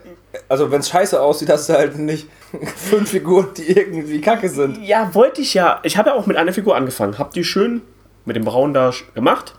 also 0.47 0.71
wenn 0.71 0.81
es 0.81 0.89
scheiße 0.89 1.21
aussieht, 1.21 1.49
hast 1.49 1.69
du 1.69 1.73
halt 1.73 1.97
nicht 1.97 2.27
fünf 2.75 3.09
Figuren, 3.09 3.47
die 3.57 3.71
irgendwie 3.71 4.21
kacke 4.21 4.49
sind. 4.49 4.81
ja, 4.83 5.13
wollte 5.13 5.41
ich 5.41 5.53
ja. 5.53 5.79
Ich 5.83 5.97
habe 5.97 6.09
ja 6.09 6.15
auch 6.15 6.25
mit 6.25 6.37
einer 6.37 6.53
Figur 6.53 6.75
angefangen, 6.75 7.17
hab 7.17 7.31
die 7.31 7.43
schön 7.43 7.81
mit 8.25 8.35
dem 8.35 8.45
Braun 8.45 8.73
da 8.73 8.91
gemacht. 9.15 9.55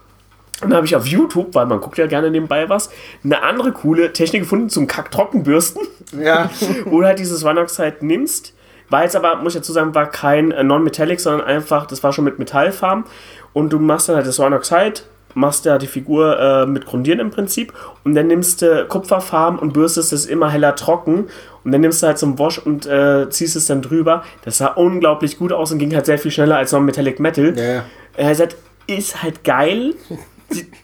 Und 0.62 0.68
dann 0.68 0.76
habe 0.76 0.86
ich 0.86 0.94
auf 0.94 1.06
YouTube, 1.06 1.54
weil 1.54 1.64
man 1.64 1.80
guckt 1.80 1.96
ja 1.96 2.06
gerne 2.06 2.30
nebenbei 2.30 2.68
was, 2.68 2.90
eine 3.24 3.42
andere 3.42 3.72
coole 3.72 4.12
Technik 4.12 4.42
gefunden 4.42 4.68
zum 4.68 4.86
Kack-Trockenbürsten. 4.86 5.82
Ja, 6.20 6.50
wo 6.84 7.00
du 7.00 7.06
halt 7.06 7.18
dieses 7.18 7.44
Rhinoxide 7.44 7.96
nimmst. 8.00 8.54
War 8.91 9.05
jetzt 9.05 9.16
aber, 9.16 9.36
muss 9.36 9.55
ich 9.55 9.61
dazu 9.61 9.72
sagen, 9.72 9.95
war 9.95 10.11
kein 10.11 10.51
äh, 10.53 10.62
Non-Metallic, 10.62 11.20
sondern 11.20 11.47
einfach, 11.47 11.86
das 11.86 12.03
war 12.03 12.12
schon 12.12 12.24
mit 12.24 12.38
Metallfarben. 12.38 13.05
Und 13.53 13.72
du 13.72 13.78
machst 13.78 14.09
dann 14.09 14.16
halt 14.16 14.26
das 14.26 14.38
Rhinoxide, 14.38 15.01
machst 15.34 15.64
ja 15.64 15.78
die 15.78 15.86
Figur 15.86 16.38
äh, 16.38 16.66
mit 16.66 16.86
Grundieren 16.86 17.20
im 17.20 17.30
Prinzip. 17.30 17.72
Und 18.05 18.14
dann 18.14 18.26
nimmst 18.26 18.62
du 18.62 18.84
Kupferfarben 18.86 19.59
und 19.59 19.72
bürstest 19.72 20.12
es 20.12 20.26
immer 20.26 20.51
heller 20.51 20.74
trocken. 20.74 21.28
Und 21.64 21.72
dann 21.72 21.80
nimmst 21.80 22.03
du 22.03 22.07
halt 22.07 22.18
zum 22.18 22.38
Wash 22.38 22.59
und 22.59 22.86
äh, 22.86 23.28
ziehst 23.30 23.57
es 23.57 23.66
dann 23.66 23.82
drüber. 23.82 24.24
Das 24.45 24.59
sah 24.59 24.68
unglaublich 24.68 25.38
gut 25.38 25.53
aus 25.53 25.72
und 25.72 25.78
ging 25.78 25.95
halt 25.95 26.07
sehr 26.07 26.18
viel 26.18 26.30
schneller 26.30 26.57
als 26.57 26.72
Non-Metallic 26.72 27.20
Metal. 27.20 27.57
ja, 27.57 27.64
ja. 27.64 27.84
Er 28.16 28.24
hat 28.24 28.32
gesagt, 28.32 28.57
ist 28.86 29.22
halt 29.22 29.45
geil, 29.45 29.95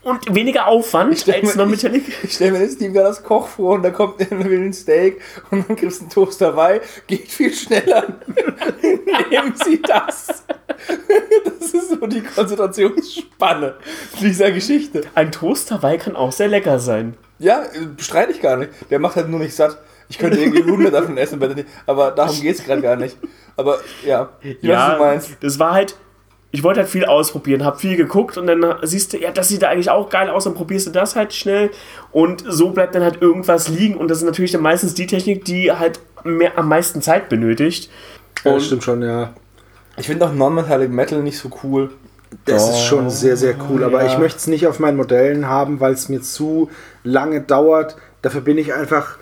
Und 0.02 0.34
weniger 0.34 0.66
Aufwand 0.68 1.10
als 1.12 1.26
mir- 1.26 1.56
Non-Metallic. 1.56 2.04
Ich 2.22 2.34
stelle 2.34 2.52
mir 2.52 2.60
jetzt 2.60 2.78
gerade 2.78 2.92
das 3.08 3.22
Koch 3.22 3.48
vor 3.48 3.74
und 3.74 3.82
da 3.82 3.90
kommt 3.90 4.18
will 4.30 4.60
ein 4.62 4.72
Steak 4.72 5.20
und 5.50 5.68
dann 5.68 5.76
kriegst 5.76 5.98
du 6.00 6.04
einen 6.04 6.10
Toast 6.10 6.40
dabei. 6.40 6.80
Geht 7.06 7.28
viel 7.28 7.52
schneller. 7.52 8.04
Nehmen 9.30 9.54
Sie 9.64 9.82
das. 9.82 10.44
Das 11.60 11.74
ist 11.74 11.88
so 11.90 12.06
die 12.06 12.22
Konzentrationsspanne 12.22 13.74
dieser 14.20 14.50
Geschichte. 14.52 15.02
Ein 15.14 15.32
Toast 15.32 15.70
dabei 15.70 15.96
kann 15.96 16.16
auch 16.16 16.32
sehr 16.32 16.48
lecker 16.48 16.78
sein. 16.78 17.14
Ja, 17.38 17.62
äh, 17.64 17.86
bestreite 17.96 18.32
ich 18.32 18.40
gar 18.40 18.56
nicht. 18.56 18.70
Der 18.90 18.98
macht 18.98 19.16
halt 19.16 19.28
nur 19.28 19.40
nicht 19.40 19.54
satt. 19.54 19.78
Ich 20.08 20.18
könnte 20.18 20.38
irgendwie 20.38 20.62
100 20.64 20.94
davon 20.94 21.16
essen, 21.18 21.40
aber 21.86 22.10
darum 22.12 22.40
geht 22.40 22.56
es 22.58 22.64
gerade 22.64 22.80
gar 22.82 22.96
nicht. 22.96 23.16
Aber 23.56 23.78
ja, 24.04 24.30
ich 24.40 24.56
weiß, 24.62 24.70
was 24.78 24.92
du 24.96 24.98
meinst. 25.04 25.30
das 25.40 25.58
war 25.58 25.72
halt, 25.72 25.96
ich 26.56 26.62
wollte 26.62 26.80
halt 26.80 26.88
viel 26.88 27.04
ausprobieren, 27.04 27.66
habe 27.66 27.78
viel 27.78 27.98
geguckt 27.98 28.38
und 28.38 28.46
dann 28.46 28.64
siehst 28.80 29.12
du, 29.12 29.18
ja, 29.18 29.30
das 29.30 29.48
sieht 29.48 29.60
da 29.60 29.68
eigentlich 29.68 29.90
auch 29.90 30.08
geil 30.08 30.30
aus, 30.30 30.44
dann 30.44 30.54
probierst 30.54 30.86
du 30.86 30.90
das 30.90 31.14
halt 31.14 31.34
schnell 31.34 31.70
und 32.12 32.44
so 32.48 32.70
bleibt 32.70 32.94
dann 32.94 33.02
halt 33.02 33.20
irgendwas 33.20 33.68
liegen 33.68 33.94
und 33.94 34.10
das 34.10 34.18
ist 34.18 34.24
natürlich 34.24 34.52
dann 34.52 34.62
meistens 34.62 34.94
die 34.94 35.06
Technik, 35.06 35.44
die 35.44 35.70
halt 35.70 36.00
mehr, 36.24 36.56
am 36.56 36.70
meisten 36.70 37.02
Zeit 37.02 37.28
benötigt. 37.28 37.90
Ja, 38.42 38.54
das 38.54 38.64
stimmt 38.64 38.84
schon, 38.84 39.02
ja. 39.02 39.34
Ich 39.98 40.06
finde 40.06 40.24
auch 40.24 40.32
Non-Metallic 40.32 40.90
Metal 40.90 41.22
nicht 41.22 41.38
so 41.38 41.50
cool. 41.62 41.90
Das 42.46 42.70
ist 42.70 42.84
schon 42.84 43.10
sehr, 43.10 43.36
sehr 43.36 43.54
cool. 43.68 43.84
Aber 43.84 44.02
ja. 44.02 44.10
ich 44.10 44.18
möchte 44.18 44.38
es 44.38 44.46
nicht 44.46 44.66
auf 44.66 44.78
meinen 44.78 44.96
Modellen 44.96 45.48
haben, 45.48 45.78
weil 45.80 45.92
es 45.92 46.08
mir 46.08 46.22
zu 46.22 46.70
lange 47.04 47.42
dauert. 47.42 47.96
Dafür 48.22 48.40
bin 48.40 48.56
ich 48.56 48.72
einfach. 48.72 49.18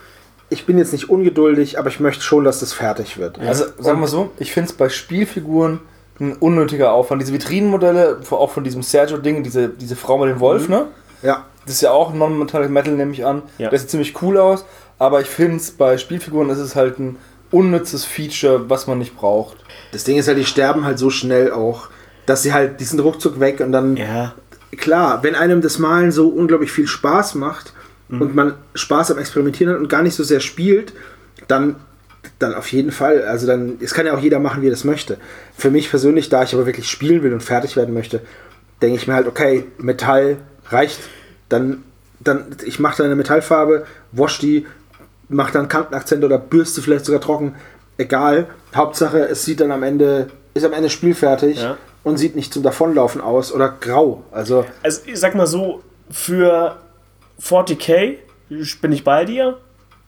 Ich 0.50 0.66
bin 0.66 0.78
jetzt 0.78 0.92
nicht 0.92 1.10
ungeduldig, 1.10 1.80
aber 1.80 1.88
ich 1.88 1.98
möchte 1.98 2.22
schon, 2.22 2.44
dass 2.44 2.60
das 2.60 2.72
fertig 2.72 3.18
wird. 3.18 3.40
Also 3.40 3.64
sagen 3.78 4.00
wir 4.00 4.06
so, 4.06 4.30
ich 4.38 4.52
finde 4.52 4.70
es 4.70 4.76
bei 4.76 4.88
Spielfiguren 4.88 5.80
ein 6.20 6.34
unnötiger 6.36 6.92
Aufwand. 6.92 7.20
Diese 7.22 7.32
Vitrinenmodelle, 7.32 8.20
auch 8.30 8.50
von 8.50 8.64
diesem 8.64 8.82
Sergio-Ding, 8.82 9.42
diese, 9.42 9.68
diese 9.68 9.96
Frau 9.96 10.18
mit 10.18 10.28
dem 10.30 10.40
Wolf, 10.40 10.68
ne? 10.68 10.86
Ja, 11.22 11.44
Das 11.66 11.74
ist 11.76 11.80
ja 11.80 11.90
auch 11.90 12.12
Non-Metallic 12.14 12.70
Metal, 12.70 12.94
nehme 12.94 13.12
ich 13.12 13.24
an. 13.24 13.42
Ja. 13.58 13.70
Das 13.70 13.80
sieht 13.80 13.90
ziemlich 13.90 14.20
cool 14.22 14.36
aus, 14.38 14.64
aber 14.98 15.20
ich 15.20 15.26
finde 15.28 15.56
es 15.56 15.70
bei 15.72 15.96
Spielfiguren 15.98 16.50
ist 16.50 16.58
es 16.58 16.76
halt 16.76 16.98
ein 16.98 17.16
unnützes 17.50 18.04
Feature, 18.04 18.68
was 18.68 18.86
man 18.86 18.98
nicht 18.98 19.16
braucht. 19.16 19.56
das 19.92 20.04
Ding 20.04 20.16
ist 20.18 20.28
halt, 20.28 20.38
die 20.38 20.44
sterben 20.44 20.84
halt 20.84 20.98
so 20.98 21.10
schnell 21.10 21.52
auch, 21.52 21.88
dass 22.26 22.42
sie 22.42 22.52
halt, 22.52 22.80
die 22.80 22.84
sind 22.84 23.00
ruckzuck 23.00 23.38
weg 23.40 23.60
und 23.60 23.70
dann, 23.72 23.96
Ja, 23.96 24.34
klar, 24.76 25.22
wenn 25.22 25.34
einem 25.34 25.60
das 25.62 25.78
Malen 25.78 26.10
so 26.12 26.28
unglaublich 26.28 26.70
viel 26.72 26.86
Spaß 26.86 27.34
macht 27.36 27.72
Mhm. 28.08 28.20
und 28.20 28.34
man 28.34 28.54
Spaß 28.74 29.12
am 29.12 29.18
Experimentieren 29.18 29.72
hat 29.72 29.80
und 29.80 29.88
gar 29.88 30.02
nicht 30.02 30.14
so 30.14 30.22
sehr 30.24 30.40
spielt, 30.40 30.92
dann, 31.48 31.76
dann 32.38 32.54
auf 32.54 32.70
jeden 32.72 32.92
Fall. 32.92 33.22
Also 33.22 33.46
dann, 33.46 33.78
es 33.80 33.94
kann 33.94 34.06
ja 34.06 34.14
auch 34.14 34.20
jeder 34.20 34.38
machen, 34.38 34.62
wie 34.62 34.68
er 34.68 34.70
das 34.70 34.84
möchte. 34.84 35.16
Für 35.56 35.70
mich 35.70 35.90
persönlich, 35.90 36.28
da 36.28 36.42
ich 36.42 36.54
aber 36.54 36.66
wirklich 36.66 36.88
spielen 36.88 37.22
will 37.22 37.32
und 37.32 37.42
fertig 37.42 37.76
werden 37.76 37.94
möchte, 37.94 38.20
denke 38.82 38.96
ich 38.96 39.06
mir 39.06 39.14
halt, 39.14 39.26
okay, 39.26 39.64
Metall 39.78 40.36
reicht. 40.68 41.00
Dann, 41.48 41.82
dann 42.20 42.46
ich 42.64 42.78
mache 42.78 42.98
da 42.98 43.04
eine 43.04 43.16
Metallfarbe, 43.16 43.86
wasch 44.12 44.38
die, 44.38 44.66
mache 45.28 45.52
dann 45.52 45.68
Kantenakzente 45.68 46.26
oder 46.26 46.38
bürste 46.38 46.82
vielleicht 46.82 47.04
sogar 47.04 47.20
trocken. 47.20 47.54
Egal. 47.96 48.46
Hauptsache, 48.74 49.20
es 49.28 49.44
sieht 49.44 49.60
dann 49.60 49.70
am 49.70 49.82
Ende, 49.82 50.28
ist 50.54 50.64
am 50.64 50.72
Ende 50.72 50.90
spielfertig 50.90 51.62
Ja. 51.62 51.76
und 52.02 52.16
sieht 52.18 52.34
nicht 52.36 52.52
zum 52.52 52.62
Davonlaufen 52.62 53.20
aus 53.20 53.52
oder 53.52 53.68
grau. 53.80 54.24
Also 54.32 54.64
also 54.82 55.00
ich 55.06 55.18
sag 55.18 55.34
mal 55.34 55.46
so, 55.46 55.82
für 56.10 56.76
40k 57.40 58.16
bin 58.80 58.92
ich 58.92 59.04
bei 59.04 59.24
dir. 59.24 59.58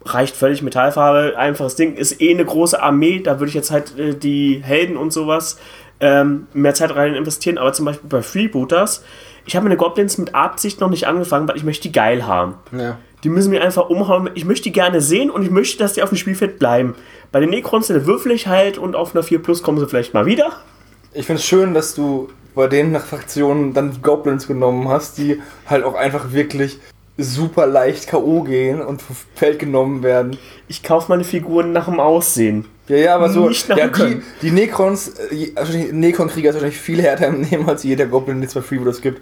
Reicht 0.07 0.36
völlig 0.36 0.62
Metallfarbe, 0.62 1.34
einfaches 1.36 1.76
Ding. 1.76 1.94
Ist 1.94 2.20
eh 2.20 2.30
eine 2.32 2.44
große 2.44 2.82
Armee, 2.82 3.20
da 3.20 3.38
würde 3.38 3.48
ich 3.48 3.54
jetzt 3.54 3.70
halt 3.70 3.98
äh, 3.98 4.14
die 4.14 4.61
Helden 4.62 4.96
und 4.96 5.12
sowas 5.12 5.59
ähm, 6.00 6.46
mehr 6.52 6.74
Zeit 6.74 6.94
rein 6.94 7.14
investieren. 7.14 7.59
Aber 7.59 7.72
zum 7.72 7.84
Beispiel 7.84 8.09
bei 8.09 8.22
Freebooters, 8.22 9.04
ich 9.44 9.57
habe 9.57 9.64
meine 9.64 9.76
Goblins 9.76 10.18
mit 10.18 10.34
Absicht 10.34 10.80
noch 10.80 10.90
nicht 10.90 11.07
angefangen, 11.07 11.48
weil 11.48 11.57
ich 11.57 11.64
möchte 11.64 11.88
die 11.88 11.92
geil 11.92 12.26
haben. 12.26 12.54
ja. 12.72 12.98
Die 13.24 13.30
müssen 13.30 13.50
mir 13.50 13.61
einfach 13.61 13.88
umhauen. 13.88 14.30
Ich 14.34 14.44
möchte 14.44 14.64
die 14.64 14.72
gerne 14.72 15.00
sehen 15.00 15.30
und 15.30 15.42
ich 15.42 15.50
möchte, 15.50 15.78
dass 15.78 15.94
die 15.94 16.02
auf 16.02 16.11
dem 16.11 16.18
Spielfeld 16.18 16.61
bleiben. 16.61 16.94
Bei 17.32 17.40
den 17.40 17.50
Necrons, 17.50 17.88
da 17.88 18.07
würfel 18.07 18.30
ich 18.30 18.46
halt 18.46 18.78
und 18.78 18.94
auf 18.94 19.16
einer 19.16 19.24
4 19.24 19.42
Plus 19.42 19.64
kommen 19.64 19.80
sie 19.80 19.86
vielleicht 19.88 20.14
mal 20.14 20.26
wieder. 20.26 20.52
Ich 21.12 21.26
finde 21.26 21.40
es 21.40 21.46
schön, 21.46 21.74
dass 21.74 21.94
du 21.94 22.28
bei 22.54 22.68
denen 22.68 22.92
nach 22.92 23.04
Fraktionen 23.04 23.74
dann 23.74 24.00
Goblins 24.00 24.46
genommen 24.46 24.88
hast, 24.88 25.18
die 25.18 25.40
halt 25.66 25.82
auch 25.82 25.94
einfach 25.94 26.32
wirklich 26.32 26.78
super 27.19 27.67
leicht 27.67 28.09
K.O. 28.09 28.43
gehen 28.43 28.81
und 28.83 29.01
vom 29.03 29.17
Feld 29.35 29.59
genommen 29.59 30.03
werden. 30.03 30.37
Ich 30.69 30.83
kaufe 30.83 31.07
meine 31.11 31.25
Figuren 31.25 31.73
nach 31.73 31.87
dem 31.87 31.99
Aussehen. 32.01 32.67
Ja, 32.89 32.97
ja, 32.97 33.14
aber 33.17 33.31
so. 33.31 33.49
Nicht 33.49 33.69
nach 33.69 33.77
ja, 33.79 33.87
dem 33.89 33.93
die, 33.95 33.99
Können. 34.01 34.23
die 34.43 34.51
Necrons, 34.51 35.09
äh, 35.31 35.53
wahrscheinlich- 35.55 35.93
Necron-Krieger 35.93 36.51
ist 36.51 36.55
wahrscheinlich 36.57 36.79
viel 36.79 37.03
härter 37.03 37.29
im 37.29 37.41
Nehmen 37.41 37.69
als 37.69 37.83
jeder 37.83 38.07
Goblin, 38.07 38.41
den 38.41 38.47
es 38.49 38.55
bei 38.55 38.61
Freebooters 38.62 39.01
gibt. 39.01 39.21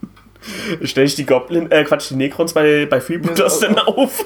Stelle 0.82 1.06
ich 1.06 1.14
die 1.14 1.26
Goblin, 1.26 1.70
äh, 1.70 1.84
Quatsch, 1.84 2.10
die 2.10 2.16
Necrons 2.16 2.52
bei, 2.54 2.86
bei 2.86 3.00
Freebooters 3.00 3.60
Ja, 3.60 3.68
denn 3.68 3.78
auf? 3.78 4.24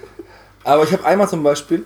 Aber 0.64 0.84
ich 0.84 0.92
habe 0.92 1.04
einmal 1.04 1.28
zum 1.28 1.42
Beispiel 1.42 1.84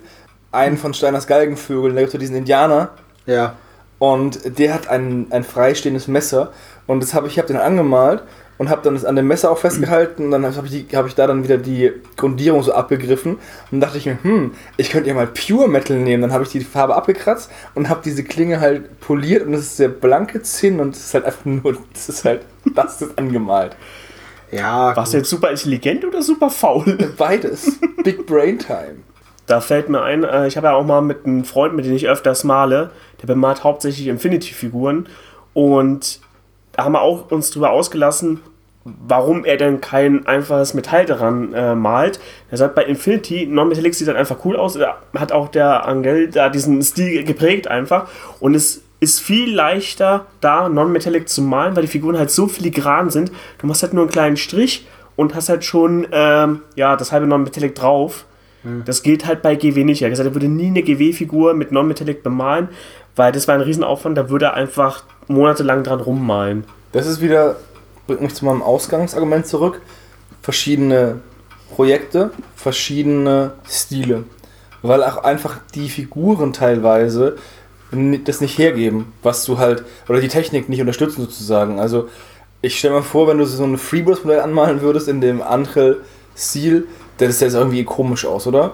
einen 0.51 0.77
von 0.77 0.93
Steiners 0.93 1.27
Galgenvögeln, 1.27 1.95
da 1.95 2.01
gibt 2.01 2.13
es 2.13 2.19
diesen 2.19 2.35
Indianer, 2.35 2.89
Ja. 3.25 3.55
und 3.99 4.57
der 4.59 4.73
hat 4.73 4.87
ein, 4.87 5.27
ein 5.31 5.43
freistehendes 5.43 6.07
Messer 6.07 6.51
und 6.87 7.01
das 7.01 7.13
habe 7.13 7.27
ich, 7.27 7.33
ich 7.33 7.39
habe 7.39 7.47
den 7.47 7.57
angemalt 7.57 8.23
und 8.57 8.69
habe 8.69 8.81
dann 8.83 8.93
das 8.93 9.05
an 9.05 9.15
dem 9.15 9.27
Messer 9.27 9.51
auch 9.51 9.57
festgehalten 9.57 10.25
und 10.25 10.31
dann 10.31 10.55
habe 10.55 10.67
ich, 10.67 10.95
hab 10.95 11.07
ich 11.07 11.15
da 11.15 11.27
dann 11.27 11.43
wieder 11.43 11.57
die 11.57 11.91
Grundierung 12.15 12.63
so 12.63 12.73
abgegriffen 12.73 13.37
und 13.71 13.79
dachte 13.81 13.97
ich 13.97 14.05
mir, 14.05 14.17
hm, 14.21 14.51
ich 14.77 14.89
könnte 14.89 15.09
ja 15.09 15.15
mal 15.15 15.27
Pure 15.27 15.67
Metal 15.67 15.97
nehmen. 15.97 16.21
Dann 16.21 16.31
habe 16.31 16.43
ich 16.43 16.49
die 16.49 16.61
Farbe 16.61 16.95
abgekratzt 16.95 17.51
und 17.73 17.89
habe 17.89 18.01
diese 18.03 18.23
Klinge 18.23 18.59
halt 18.59 18.99
poliert 18.99 19.45
und 19.45 19.51
das 19.51 19.61
ist 19.61 19.79
der 19.79 19.89
blanke 19.89 20.41
Zinn 20.41 20.79
und 20.79 20.95
es 20.95 21.07
ist 21.07 21.13
halt 21.13 21.25
einfach 21.25 21.45
nur, 21.45 21.77
das 21.93 22.09
ist 22.09 22.25
halt, 22.25 22.41
das 22.73 23.01
ist 23.01 23.17
angemalt. 23.17 23.75
Ja, 24.51 24.95
Warst 24.95 25.13
du 25.13 25.17
jetzt 25.17 25.29
super 25.29 25.49
intelligent 25.49 26.05
oder 26.05 26.21
super 26.21 26.49
faul? 26.49 26.97
Beides. 27.17 27.79
Big 28.03 28.25
Brain 28.25 28.59
Time. 28.59 28.97
Da 29.47 29.59
fällt 29.59 29.89
mir 29.89 30.01
ein, 30.01 30.23
äh, 30.23 30.47
ich 30.47 30.55
habe 30.57 30.67
ja 30.67 30.73
auch 30.73 30.85
mal 30.85 31.01
mit 31.01 31.25
einem 31.25 31.43
Freund, 31.43 31.75
mit 31.75 31.85
dem 31.85 31.93
ich 31.93 32.07
öfters 32.07 32.43
male, 32.43 32.91
der 33.21 33.27
bemalt 33.27 33.63
hauptsächlich 33.63 34.07
Infinity-Figuren. 34.07 35.07
Und 35.53 36.19
da 36.75 36.83
haben 36.83 36.93
wir 36.93 37.01
auch 37.01 37.31
uns 37.31 37.51
drüber 37.51 37.71
ausgelassen, 37.71 38.41
warum 38.83 39.45
er 39.45 39.57
denn 39.57 39.81
kein 39.81 40.27
einfaches 40.27 40.73
Metall 40.73 41.05
daran 41.05 41.53
äh, 41.53 41.73
malt. 41.73 42.19
Er 42.51 42.57
sagt, 42.57 42.75
bei 42.75 42.83
Infinity, 42.83 43.47
Non-Metallic 43.47 43.95
sieht 43.95 44.07
dann 44.07 44.15
einfach 44.15 44.45
cool 44.45 44.57
aus. 44.57 44.73
Da 44.73 44.97
hat 45.17 45.31
auch 45.31 45.49
der 45.49 45.87
Angel 45.87 46.29
da 46.29 46.49
diesen 46.49 46.81
Stil 46.83 47.23
geprägt 47.23 47.67
einfach. 47.67 48.07
Und 48.39 48.53
es 48.53 48.83
ist 48.99 49.19
viel 49.21 49.53
leichter, 49.53 50.27
da 50.39 50.69
Non-Metallic 50.69 51.27
zu 51.29 51.41
malen, 51.41 51.75
weil 51.75 51.83
die 51.83 51.89
Figuren 51.89 52.17
halt 52.17 52.29
so 52.29 52.47
filigran 52.47 53.09
sind. 53.09 53.31
Du 53.57 53.67
machst 53.67 53.81
halt 53.81 53.93
nur 53.93 54.03
einen 54.03 54.11
kleinen 54.11 54.37
Strich 54.37 54.85
und 55.15 55.33
hast 55.33 55.49
halt 55.49 55.63
schon 55.63 56.07
ähm, 56.11 56.61
ja, 56.75 56.95
das 56.95 57.11
halbe 57.11 57.25
Non-Metallic 57.25 57.73
drauf. 57.73 58.25
Das 58.85 59.03
geht 59.03 59.27
halt 59.27 59.43
bei 59.43 59.55
GW 59.55 59.83
nicht. 59.83 60.01
Er 60.01 60.07
hat 60.07 60.13
gesagt, 60.13 60.27
er 60.27 60.33
würde 60.33 60.47
nie 60.47 60.67
eine 60.67 60.81
GW-Figur 60.81 61.53
mit 61.53 61.71
Non-Metallic 61.71 62.23
bemalen, 62.23 62.69
weil 63.15 63.31
das 63.31 63.47
war 63.47 63.53
ein 63.53 63.61
Riesenaufwand, 63.61 64.17
da 64.17 64.29
würde 64.31 64.45
er 64.45 64.53
einfach 64.55 65.03
monatelang 65.27 65.83
dran 65.83 65.99
rummalen. 65.99 66.63
Das 66.91 67.05
ist 67.07 67.21
wieder, 67.21 67.55
bringt 68.07 68.21
mich 68.21 68.33
zu 68.35 68.45
meinem 68.45 68.61
Ausgangsargument 68.61 69.47
zurück. 69.47 69.81
Verschiedene 70.41 71.19
Projekte, 71.75 72.31
verschiedene 72.55 73.51
Stile. 73.67 74.23
Weil 74.81 75.03
auch 75.03 75.17
einfach 75.23 75.57
die 75.73 75.89
Figuren 75.89 76.53
teilweise 76.53 77.37
das 78.25 78.41
nicht 78.41 78.57
hergeben, 78.57 79.13
was 79.23 79.45
du 79.45 79.57
halt, 79.57 79.83
oder 80.09 80.19
die 80.19 80.27
Technik 80.27 80.69
nicht 80.69 80.81
unterstützen 80.81 81.21
sozusagen. 81.21 81.79
Also 81.79 82.09
ich 82.61 82.77
stelle 82.77 82.95
mir 82.95 83.03
vor, 83.03 83.27
wenn 83.27 83.37
du 83.37 83.45
so 83.45 83.63
ein 83.63 83.77
Freebooters-Modell 83.77 84.41
anmalen 84.41 84.81
würdest 84.81 85.07
in 85.07 85.21
dem 85.21 85.41
Angel-Stil, 85.41 86.87
dann 87.17 87.29
ist 87.29 87.41
das 87.41 87.53
irgendwie 87.53 87.83
komisch 87.83 88.25
aus, 88.25 88.47
oder? 88.47 88.73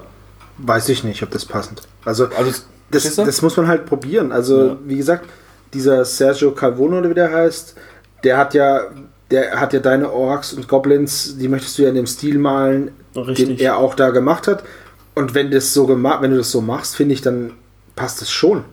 weiß 0.63 0.89
ich 0.89 1.03
nicht, 1.03 1.23
ob 1.23 1.31
das 1.31 1.45
passend. 1.45 1.81
Also, 2.05 2.27
Also, 2.37 2.51
das, 2.91 3.15
das 3.15 3.41
muss 3.41 3.57
man 3.57 3.67
halt 3.67 3.85
probieren. 3.87 4.31
Also, 4.31 4.65
Ja. 4.67 4.77
wie 4.85 4.97
gesagt, 4.97 5.27
dieser 5.73 6.05
Sergio 6.05 6.51
Calvono, 6.51 6.99
oder 6.99 7.09
wie 7.09 7.15
der 7.15 7.31
heißt, 7.31 7.75
der 8.23 8.37
hat 8.37 8.53
ja, 8.53 8.81
der 9.29 9.59
hat 9.59 9.73
ja 9.73 9.79
deine 9.79 10.11
Orks 10.11 10.53
und 10.53 10.67
Goblins, 10.67 11.37
die 11.37 11.47
möchtest 11.47 11.77
du 11.77 11.83
ja 11.83 11.89
in 11.89 11.95
dem 11.95 12.07
Stil 12.07 12.37
malen, 12.37 12.91
den 13.15 13.23
Richtig. 13.23 13.61
er 13.61 13.77
auch 13.77 13.95
da 13.95 14.09
gemacht 14.09 14.47
hat. 14.47 14.63
Und 15.15 15.33
wenn 15.33 15.51
das 15.51 15.73
so 15.73 15.85
gemacht, 15.87 16.21
wenn 16.21 16.31
du 16.31 16.37
das 16.37 16.51
so 16.51 16.61
machst, 16.61 16.95
finde 16.95 17.13
ich, 17.13 17.21
dann 17.21 17.51
passt 17.95 18.21
das 18.21 18.31
schon. 18.31 18.63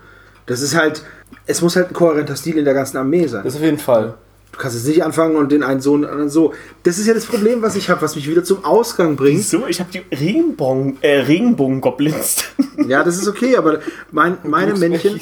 Das 0.46 0.60
ist 0.60 0.76
halt, 0.76 1.02
es 1.46 1.62
muss 1.62 1.76
halt 1.76 1.88
ein 1.88 1.94
kohärenter 1.94 2.36
Stil 2.36 2.58
in 2.58 2.64
der 2.64 2.74
ganzen 2.74 2.96
Armee 2.96 3.26
sein. 3.26 3.44
das 3.44 3.56
auf 3.56 3.62
jeden 3.62 3.78
Fall. 3.78 4.14
Du 4.52 4.58
kannst 4.58 4.76
jetzt 4.76 4.86
nicht 4.86 5.04
anfangen 5.04 5.36
und 5.36 5.52
den 5.52 5.62
einen 5.62 5.80
so 5.80 5.92
und 5.92 6.02
den 6.02 6.10
anderen 6.10 6.30
so. 6.30 6.54
Das 6.82 6.98
ist 6.98 7.06
ja 7.06 7.14
das 7.14 7.26
Problem, 7.26 7.62
was 7.62 7.76
ich 7.76 7.90
habe, 7.90 8.00
was 8.02 8.16
mich 8.16 8.28
wieder 8.28 8.42
zum 8.42 8.64
Ausgang 8.64 9.14
bringt. 9.14 9.44
So, 9.44 9.66
ich 9.66 9.78
habe 9.78 9.90
die 9.92 10.02
Regenbogen, 10.14 10.98
äh, 11.02 11.20
Regenbogen-Goblins. 11.20 12.44
Ja, 12.88 13.04
das 13.04 13.18
ist 13.18 13.28
okay, 13.28 13.56
aber 13.56 13.80
mein, 14.10 14.38
meine 14.44 14.74
Männchen. 14.74 15.20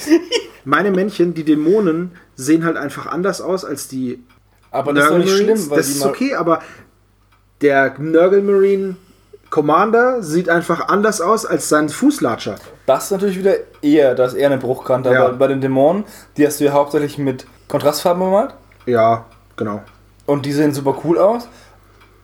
Meine 0.67 0.91
Männchen, 0.91 1.33
die 1.33 1.45
Dämonen, 1.45 2.11
sehen 2.35 2.65
halt 2.65 2.77
einfach 2.77 3.07
anders 3.07 3.41
aus 3.41 3.65
als 3.65 3.87
die 3.89 4.23
Aber 4.73 4.93
das 4.93 5.05
ist 5.05 5.11
doch 5.11 5.19
nicht 5.19 5.27
Nurgle 5.29 5.45
Marines. 5.45 5.61
schlimm, 5.61 5.71
weil 5.71 5.79
Das 5.79 5.87
die 5.87 5.93
ist 5.93 6.05
okay, 6.05 6.35
aber 6.35 6.61
der 7.63 7.95
Nurgle 7.99 8.43
Marine 8.43 8.97
Commander 9.49 10.23
sieht 10.25 10.49
einfach 10.49 10.89
anders 10.89 11.21
aus 11.21 11.47
als 11.47 11.69
sein 11.69 11.89
Fußlatscher. 11.89 12.57
Das 12.85 13.05
ist 13.05 13.11
natürlich 13.13 13.39
wieder 13.39 13.55
eher, 13.81 14.17
das 14.17 14.33
ist 14.33 14.39
eher 14.39 14.49
eine 14.49 14.59
Bruchkante. 14.59 15.13
Ja. 15.13 15.27
Aber 15.27 15.35
bei 15.35 15.47
den 15.47 15.61
Dämonen, 15.61 16.05
die 16.37 16.45
hast 16.45 16.59
du 16.59 16.65
ja 16.65 16.73
hauptsächlich 16.73 17.17
mit 17.17 17.47
Kontrastfarben 17.69 18.21
bemalt. 18.23 18.55
Ja, 18.87 19.25
genau. 19.57 19.83
und 20.27 20.47
die 20.47 20.53
sehen 20.53 20.75
super 20.75 20.97
cool 21.05 21.19
aus. 21.19 21.49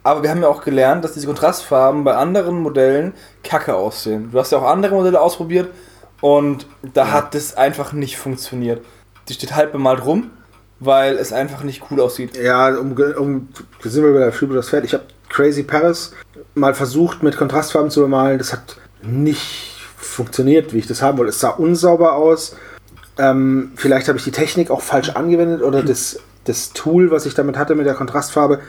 Aber 0.02 0.24
wir 0.24 0.30
haben 0.30 0.42
ja 0.42 0.48
auch 0.48 0.64
gelernt, 0.64 1.04
dass 1.04 1.12
diese 1.12 1.28
Kontrastfarben 1.28 2.02
bei 2.02 2.16
anderen 2.16 2.60
Modellen 2.60 3.14
kacke 3.44 3.76
aussehen. 3.76 4.30
Du 4.32 4.38
hast 4.40 4.50
ja 4.50 4.58
auch 4.58 4.68
andere 4.68 4.96
Modelle 4.96 5.20
ausprobiert 5.20 5.68
und 6.22 6.66
da 6.94 7.10
hat 7.10 7.34
das 7.34 7.56
einfach 7.56 7.92
nicht 7.92 8.16
funktioniert. 8.16 8.82
Die 9.28 9.34
steht 9.34 9.54
halb 9.54 9.72
bemalt 9.72 10.06
rum, 10.06 10.30
weil 10.80 11.18
es 11.18 11.32
einfach 11.32 11.64
nicht 11.64 11.82
cool 11.90 12.00
aussieht. 12.00 12.36
Ja, 12.36 12.74
um, 12.78 12.92
um 13.18 13.48
sind 13.82 14.04
wir 14.04 14.12
bei 14.12 14.20
der 14.20 14.32
Flügel 14.32 14.56
das 14.56 14.70
Pferd. 14.70 14.84
Ich 14.84 14.94
habe 14.94 15.04
Crazy 15.28 15.64
Paris 15.64 16.14
mal 16.54 16.74
versucht 16.74 17.24
mit 17.24 17.36
Kontrastfarben 17.36 17.90
zu 17.90 18.00
bemalen. 18.00 18.38
Das 18.38 18.52
hat 18.52 18.76
nicht 19.02 19.80
funktioniert, 19.96 20.72
wie 20.72 20.78
ich 20.78 20.86
das 20.86 21.02
haben 21.02 21.18
wollte. 21.18 21.30
Es 21.30 21.40
sah 21.40 21.50
unsauber 21.50 22.14
aus. 22.14 22.56
Ähm, 23.18 23.72
vielleicht 23.74 24.06
habe 24.06 24.16
ich 24.16 24.24
die 24.24 24.30
Technik 24.30 24.70
auch 24.70 24.80
falsch 24.80 25.10
angewendet 25.10 25.60
oder 25.62 25.82
das, 25.82 26.20
das 26.44 26.72
Tool, 26.72 27.10
was 27.10 27.26
ich 27.26 27.34
damit 27.34 27.58
hatte 27.58 27.74
mit 27.74 27.86
der 27.86 27.94
Kontrastfarbe. 27.94 28.60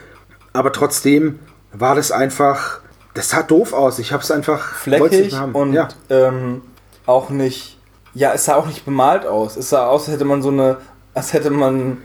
Aber 0.53 0.73
trotzdem 0.73 1.39
war 1.71 1.93
das 1.95 2.11
einfach. 2.11 2.79
Das 3.13 3.29
sah 3.29 3.43
doof 3.43 3.73
aus. 3.73 3.99
Ich 3.99 4.11
habe 4.11 4.23
es 4.23 4.31
einfach 4.31 4.73
Fleckig 4.73 5.35
und 5.53 5.73
ja. 5.73 5.87
ähm, 6.09 6.63
auch 7.05 7.29
nicht. 7.29 7.77
Ja, 8.13 8.33
es 8.33 8.45
sah 8.45 8.55
auch 8.55 8.67
nicht 8.67 8.85
bemalt 8.85 9.25
aus. 9.25 9.55
Es 9.57 9.69
sah 9.69 9.87
aus, 9.87 10.03
als 10.03 10.13
hätte 10.15 10.25
man 10.25 10.41
so 10.41 10.49
eine. 10.49 10.77
Als 11.13 11.33
hätte 11.33 11.49
man 11.49 11.97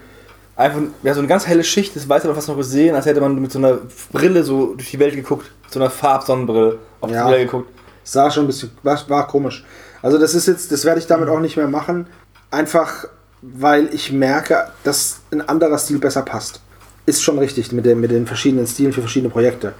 einfach. 0.57 0.81
Ja, 1.03 1.15
so 1.15 1.21
eine 1.21 1.29
ganz 1.29 1.47
helle 1.47 1.65
Schicht, 1.65 1.95
das 1.97 2.09
weiß 2.09 2.25
aber 2.25 2.35
fast 2.35 2.49
noch 2.49 2.57
gesehen, 2.57 2.95
als 2.95 3.07
hätte 3.07 3.21
man 3.21 3.41
mit 3.41 3.53
so 3.53 3.59
einer 3.59 3.79
Brille 4.13 4.43
so 4.45 4.75
durch 4.75 4.91
die 4.91 4.99
Welt 4.99 5.15
geguckt. 5.15 5.51
Mit 5.65 5.73
so 5.73 5.81
einer 5.81 5.91
Farbsonnenbrille 5.91 6.79
auf 7.01 7.11
Ja. 7.11 7.27
die 7.27 7.33
Welt 7.33 7.51
geguckt. 7.51 7.71
sah 8.05 8.31
schon 8.31 8.45
ein 8.45 8.47
bisschen, 8.47 8.71
war, 8.83 8.99
war 9.09 9.27
komisch. 9.27 9.65
Also 10.01 10.17
das 10.19 10.35
ist 10.35 10.47
jetzt, 10.49 10.73
das 10.73 10.85
werde 10.85 11.01
ich 11.01 11.07
damit 11.07 11.29
auch 11.29 11.41
nicht 11.41 11.57
mehr 11.57 11.69
machen. 11.69 12.07
Einfach, 12.51 13.05
weil 13.43 13.93
ich 13.93 14.13
merke, 14.13 14.69
dass 14.85 15.21
ein 15.31 15.47
anderer 15.47 15.77
Stil 15.79 15.99
besser 15.99 16.23
passt. 16.23 16.61
Ist 17.05 17.23
schon 17.23 17.39
richtig 17.39 17.73
mit 17.73 17.85
den, 17.85 18.01
mit 18.01 18.11
den 18.11 18.27
verschiedenen 18.27 18.67
Stilen 18.67 18.93
für 18.95 19.01
verschiedene 19.03 19.31
Projekte. 19.31 19.75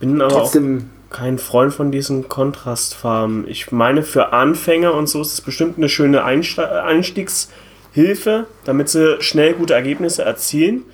Bin 0.00 0.20
aber 0.20 0.30
Trotzdem, 0.32 0.78
auch 0.78 0.99
kein 1.10 1.38
Freund 1.38 1.74
von 1.74 1.90
diesen 1.90 2.28
Kontrastfarben. 2.28 3.46
Ich 3.48 3.72
meine, 3.72 4.02
für 4.02 4.32
Anfänger 4.32 4.94
und 4.94 5.08
so 5.08 5.20
ist 5.20 5.32
es 5.32 5.40
bestimmt 5.40 5.76
eine 5.76 5.88
schöne 5.88 6.24
Einstiegshilfe, 6.24 8.46
damit 8.64 8.88
sie 8.88 9.20
schnell 9.20 9.54
gute 9.54 9.74
Ergebnisse 9.74 10.22
erzielen. 10.22 10.84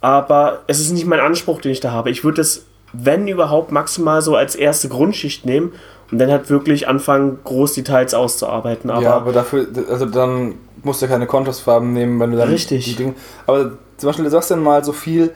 Aber 0.00 0.62
es 0.68 0.80
ist 0.80 0.92
nicht 0.92 1.06
mein 1.06 1.20
Anspruch, 1.20 1.60
den 1.60 1.72
ich 1.72 1.80
da 1.80 1.90
habe. 1.90 2.10
Ich 2.10 2.24
würde 2.24 2.36
das, 2.36 2.66
wenn 2.92 3.26
überhaupt, 3.26 3.72
maximal 3.72 4.22
so 4.22 4.36
als 4.36 4.54
erste 4.54 4.88
Grundschicht 4.88 5.44
nehmen 5.44 5.72
und 6.10 6.18
dann 6.18 6.30
halt 6.30 6.50
wirklich 6.50 6.86
anfangen, 6.86 7.38
Großdetails 7.42 8.14
auszuarbeiten. 8.14 8.90
Aber, 8.90 9.02
ja, 9.02 9.14
aber 9.14 9.32
dafür, 9.32 9.66
also 9.90 10.06
dann 10.06 10.54
musst 10.82 11.02
du 11.02 11.08
keine 11.08 11.26
Kontrastfarben 11.26 11.92
nehmen, 11.92 12.20
wenn 12.20 12.30
du 12.30 12.36
dann 12.36 12.50
Richtig. 12.50 12.84
die 12.84 12.94
Dinge. 12.94 13.14
Aber 13.46 13.72
zum 13.96 14.08
Beispiel, 14.08 14.24
du 14.24 14.30
sagst 14.30 14.50
dann 14.50 14.62
mal 14.62 14.84
so 14.84 14.92
viel 14.92 15.32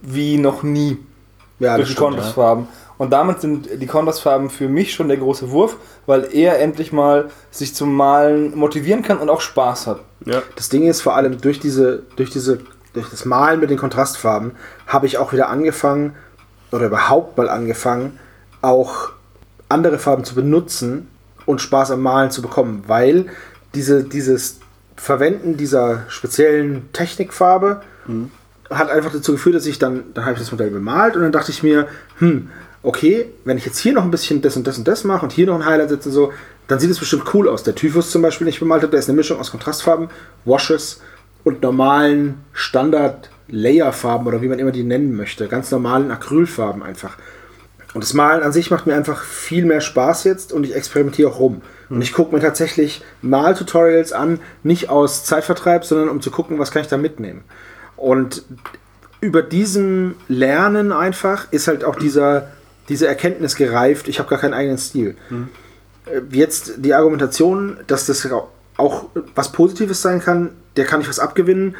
wie 0.00 0.38
noch 0.38 0.62
nie 0.62 0.98
ja, 1.58 1.76
durch 1.76 1.80
das 1.80 1.88
die 1.88 1.92
stimmt. 1.92 1.98
Kontrastfarben. 1.98 2.68
Und 2.96 3.12
damit 3.12 3.40
sind 3.40 3.68
die 3.80 3.86
Kontrastfarben 3.86 4.50
für 4.50 4.68
mich 4.68 4.94
schon 4.94 5.08
der 5.08 5.16
große 5.16 5.50
Wurf, 5.50 5.76
weil 6.06 6.28
er 6.32 6.60
endlich 6.60 6.92
mal 6.92 7.30
sich 7.50 7.74
zum 7.74 7.94
Malen 7.94 8.56
motivieren 8.56 9.02
kann 9.02 9.18
und 9.18 9.28
auch 9.30 9.40
Spaß 9.40 9.86
hat. 9.86 10.00
ja. 10.24 10.42
Das 10.56 10.68
Ding 10.68 10.86
ist 10.86 11.00
vor 11.00 11.16
allem 11.16 11.40
durch 11.40 11.58
diese, 11.58 12.02
durch 12.16 12.30
diese, 12.30 12.60
durch 12.92 13.10
das 13.10 13.24
Malen 13.24 13.60
mit 13.60 13.70
den 13.70 13.78
Kontrastfarben 13.78 14.52
habe 14.86 15.06
ich 15.06 15.18
auch 15.18 15.32
wieder 15.32 15.48
angefangen 15.48 16.14
oder 16.70 16.86
überhaupt 16.86 17.36
mal 17.36 17.48
angefangen, 17.48 18.18
auch 18.62 19.10
andere 19.68 19.98
Farben 19.98 20.24
zu 20.24 20.34
benutzen 20.34 21.08
und 21.46 21.60
Spaß 21.60 21.90
am 21.90 22.00
Malen 22.00 22.30
zu 22.30 22.42
bekommen, 22.42 22.84
weil 22.86 23.26
diese, 23.74 24.04
dieses 24.04 24.60
Verwenden 24.96 25.56
dieser 25.56 26.04
speziellen 26.08 26.92
Technikfarbe 26.92 27.82
hat 28.70 28.90
einfach 28.90 29.12
dazu 29.12 29.32
geführt, 29.32 29.56
dass 29.56 29.66
ich 29.66 29.78
dann, 29.78 30.04
dann 30.14 30.24
habe 30.24 30.34
ich 30.34 30.40
das 30.40 30.52
Modell 30.52 30.70
bemalt 30.70 31.16
und 31.16 31.22
dann 31.22 31.32
dachte 31.32 31.50
ich 31.50 31.62
mir, 31.62 31.88
hm, 32.18 32.50
okay, 32.84 33.26
wenn 33.44 33.58
ich 33.58 33.64
jetzt 33.64 33.78
hier 33.78 33.92
noch 33.92 34.04
ein 34.04 34.10
bisschen 34.10 34.42
das 34.42 34.56
und 34.56 34.66
das 34.66 34.78
und 34.78 34.86
das 34.86 35.04
mache 35.04 35.24
und 35.24 35.32
hier 35.32 35.46
noch 35.46 35.56
ein 35.56 35.66
Highlight 35.66 35.88
setze, 35.88 36.10
so, 36.10 36.32
dann 36.68 36.78
sieht 36.78 36.90
es 36.90 36.98
bestimmt 36.98 37.24
cool 37.34 37.48
aus. 37.48 37.62
Der 37.62 37.74
Typhus 37.74 38.10
zum 38.10 38.22
Beispiel, 38.22 38.44
den 38.44 38.50
ich 38.50 38.60
bemalt 38.60 38.82
habe, 38.82 38.90
der 38.90 39.00
ist 39.00 39.08
eine 39.08 39.16
Mischung 39.16 39.40
aus 39.40 39.50
Kontrastfarben, 39.50 40.08
Washes 40.44 41.00
und 41.42 41.62
normalen 41.62 42.44
Standard-Layer-Farben 42.52 44.26
oder 44.26 44.42
wie 44.42 44.48
man 44.48 44.58
immer 44.58 44.70
die 44.70 44.84
nennen 44.84 45.16
möchte. 45.16 45.48
Ganz 45.48 45.70
normalen 45.70 46.10
Acrylfarben 46.10 46.82
einfach. 46.82 47.16
Und 47.94 48.02
das 48.02 48.12
Malen 48.12 48.42
an 48.42 48.52
sich 48.52 48.70
macht 48.70 48.86
mir 48.86 48.94
einfach 48.94 49.22
viel 49.22 49.64
mehr 49.64 49.80
Spaß 49.80 50.24
jetzt 50.24 50.52
und 50.52 50.64
ich 50.64 50.74
experimentiere 50.74 51.30
auch 51.30 51.38
rum. 51.38 51.62
Und 51.88 52.02
ich 52.02 52.12
gucke 52.12 52.34
mir 52.34 52.42
tatsächlich 52.42 53.02
Maltutorials 53.22 54.12
an, 54.12 54.40
nicht 54.62 54.90
aus 54.90 55.24
Zeitvertreib, 55.24 55.84
sondern 55.84 56.08
um 56.08 56.20
zu 56.20 56.30
gucken, 56.30 56.58
was 56.58 56.70
kann 56.70 56.82
ich 56.82 56.88
da 56.88 56.96
mitnehmen. 56.96 57.44
Und 57.96 58.42
über 59.20 59.42
diesem 59.42 60.16
Lernen 60.28 60.92
einfach 60.92 61.50
ist 61.52 61.68
halt 61.68 61.84
auch 61.84 61.94
dieser, 61.94 62.48
diese 62.88 63.06
Erkenntnis 63.06 63.56
gereift, 63.56 64.08
ich 64.08 64.18
habe 64.18 64.28
gar 64.28 64.38
keinen 64.38 64.54
eigenen 64.54 64.78
Stil. 64.78 65.16
Äh, 66.06 66.20
Jetzt 66.30 66.74
die 66.78 66.94
Argumentation, 66.94 67.78
dass 67.86 68.06
das 68.06 68.28
auch 68.76 69.06
was 69.34 69.52
Positives 69.52 70.02
sein 70.02 70.20
kann, 70.20 70.50
der 70.76 70.84
kann 70.84 71.00
ich 71.00 71.08
was 71.08 71.18
abgewinnen, 71.18 71.76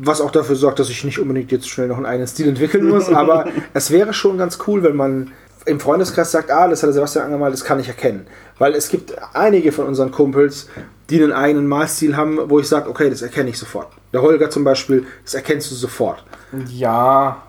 was 0.00 0.20
auch 0.20 0.30
dafür 0.30 0.56
sorgt, 0.56 0.78
dass 0.78 0.88
ich 0.88 1.04
nicht 1.04 1.18
unbedingt 1.18 1.52
jetzt 1.52 1.68
schnell 1.68 1.88
noch 1.88 1.96
einen 1.96 2.06
eigenen 2.06 2.26
Stil 2.28 2.48
entwickeln 2.48 2.88
muss, 2.88 3.08
aber 3.12 3.46
es 3.74 3.90
wäre 3.90 4.12
schon 4.12 4.38
ganz 4.38 4.58
cool, 4.66 4.82
wenn 4.82 4.96
man 4.96 5.32
im 5.66 5.78
Freundeskreis 5.78 6.30
sagt, 6.32 6.50
ah, 6.50 6.68
das 6.68 6.82
hat 6.82 6.88
der 6.88 6.94
Sebastian 6.94 7.26
angemalt, 7.26 7.52
das 7.52 7.64
kann 7.64 7.78
ich 7.78 7.88
erkennen. 7.88 8.26
Weil 8.58 8.74
es 8.74 8.88
gibt 8.88 9.14
einige 9.34 9.72
von 9.72 9.86
unseren 9.86 10.10
Kumpels, 10.10 10.68
die 11.10 11.22
einen 11.22 11.32
eigenen 11.32 11.66
Malstil 11.66 12.16
haben, 12.16 12.38
wo 12.48 12.60
ich 12.60 12.68
sage, 12.68 12.88
okay, 12.88 13.10
das 13.10 13.20
erkenne 13.20 13.50
ich 13.50 13.58
sofort. 13.58 13.88
Der 14.12 14.22
Holger 14.22 14.48
zum 14.48 14.64
Beispiel, 14.64 15.06
das 15.24 15.34
erkennst 15.34 15.70
du 15.70 15.74
sofort. 15.74 16.24
Ja, 16.68 17.42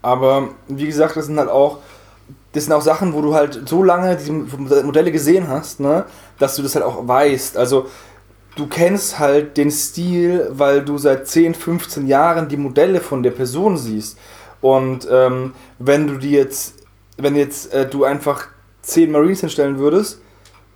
aber 0.00 0.50
wie 0.68 0.86
gesagt, 0.86 1.16
das 1.16 1.26
sind 1.26 1.38
halt 1.38 1.50
auch, 1.50 1.78
das 2.52 2.64
sind 2.64 2.72
auch 2.72 2.82
Sachen, 2.82 3.12
wo 3.12 3.20
du 3.20 3.34
halt 3.34 3.68
so 3.68 3.82
lange 3.82 4.16
diese 4.16 4.32
Modelle 4.32 5.12
gesehen 5.12 5.48
hast, 5.48 5.80
ne, 5.80 6.04
dass 6.38 6.56
du 6.56 6.62
das 6.62 6.74
halt 6.74 6.84
auch 6.84 7.06
weißt. 7.06 7.56
Also 7.56 7.86
du 8.56 8.66
kennst 8.66 9.18
halt 9.18 9.56
den 9.56 9.70
Stil, 9.70 10.48
weil 10.50 10.84
du 10.84 10.98
seit 10.98 11.26
10, 11.28 11.54
15 11.54 12.06
Jahren 12.06 12.48
die 12.48 12.56
Modelle 12.56 13.00
von 13.00 13.22
der 13.22 13.30
Person 13.30 13.76
siehst. 13.76 14.18
Und 14.60 15.06
ähm, 15.10 15.52
wenn 15.78 16.06
du 16.06 16.16
die 16.16 16.32
jetzt, 16.32 16.86
wenn 17.16 17.36
jetzt 17.36 17.72
äh, 17.72 17.86
du 17.86 18.04
einfach 18.04 18.48
10 18.82 19.12
Marines 19.12 19.40
hinstellen 19.40 19.78
würdest 19.78 20.20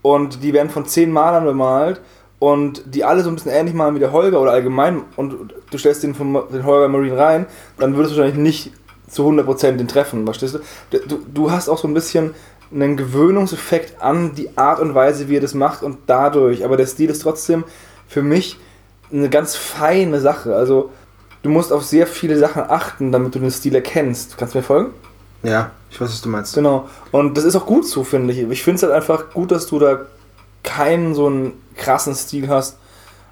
und 0.03 0.43
die 0.43 0.53
werden 0.53 0.71
von 0.71 0.87
10 0.87 1.11
Malern 1.11 1.45
bemalt 1.45 2.01
und 2.39 2.83
die 2.95 3.05
alle 3.05 3.23
so 3.23 3.31
ein 3.31 3.35
bisschen 3.35 3.53
ähnlich 3.53 3.75
malen 3.75 3.95
wie 3.95 4.01
der 4.01 4.13
Holger 4.13 4.41
oder 4.41 4.53
allgemein 4.53 5.03
und 5.17 5.55
du 5.71 5.79
stellst 5.79 6.03
den, 6.03 6.15
vom, 6.15 6.43
den 6.53 6.65
Holger 6.65 6.89
Marine 6.89 7.17
rein, 7.17 7.47
dann 7.79 7.97
würdest 7.97 8.15
du 8.15 8.19
wahrscheinlich 8.19 8.43
nicht 8.43 8.73
zu 9.13 9.29
100% 9.29 9.73
den 9.73 9.89
treffen, 9.89 10.25
verstehst 10.25 10.55
du? 10.91 10.99
du? 10.99 11.19
Du 11.33 11.51
hast 11.51 11.69
auch 11.69 11.79
so 11.79 11.87
ein 11.87 11.95
bisschen 11.95 12.35
einen 12.73 12.97
Gewöhnungseffekt 12.97 14.01
an 14.01 14.35
die 14.35 14.57
Art 14.57 14.81
und 14.81 14.95
Weise, 14.95 15.29
wie 15.29 15.37
er 15.37 15.41
das 15.41 15.55
macht 15.55 15.83
und 15.83 15.99
dadurch, 16.07 16.65
aber 16.65 16.77
der 16.77 16.87
Stil 16.87 17.11
ist 17.11 17.23
trotzdem 17.23 17.65
für 18.09 18.23
mich 18.23 18.59
eine 19.13 19.29
ganz 19.29 19.55
feine 19.55 20.21
Sache. 20.21 20.55
Also 20.55 20.91
du 21.43 21.51
musst 21.51 21.73
auf 21.73 21.85
sehr 21.85 22.07
viele 22.07 22.39
Sachen 22.39 22.63
achten, 22.63 23.13
damit 23.13 23.35
du 23.35 23.39
den 23.39 23.51
Stil 23.51 23.75
erkennst. 23.75 24.39
Kannst 24.39 24.55
du 24.55 24.59
mir 24.59 24.65
folgen? 24.65 24.95
Ja, 25.43 25.71
ich 25.91 26.01
weiß, 26.01 26.09
was 26.09 26.23
du 26.23 26.29
meinst. 26.29 26.55
Genau. 26.55 26.89
Und 27.11 27.37
das 27.37 27.45
ist 27.45 27.57
auch 27.57 27.67
gut 27.67 27.87
so, 27.87 28.05
finde 28.05 28.33
ich. 28.33 28.39
Ich 28.51 28.63
finde 28.63 28.77
es 28.77 28.83
halt 28.83 28.93
einfach 28.93 29.31
gut, 29.31 29.51
dass 29.51 29.67
du 29.67 29.79
da 29.79 30.07
keinen 30.63 31.15
so 31.15 31.27
einen 31.27 31.53
krassen 31.77 32.15
Stil 32.15 32.49
hast, 32.49 32.79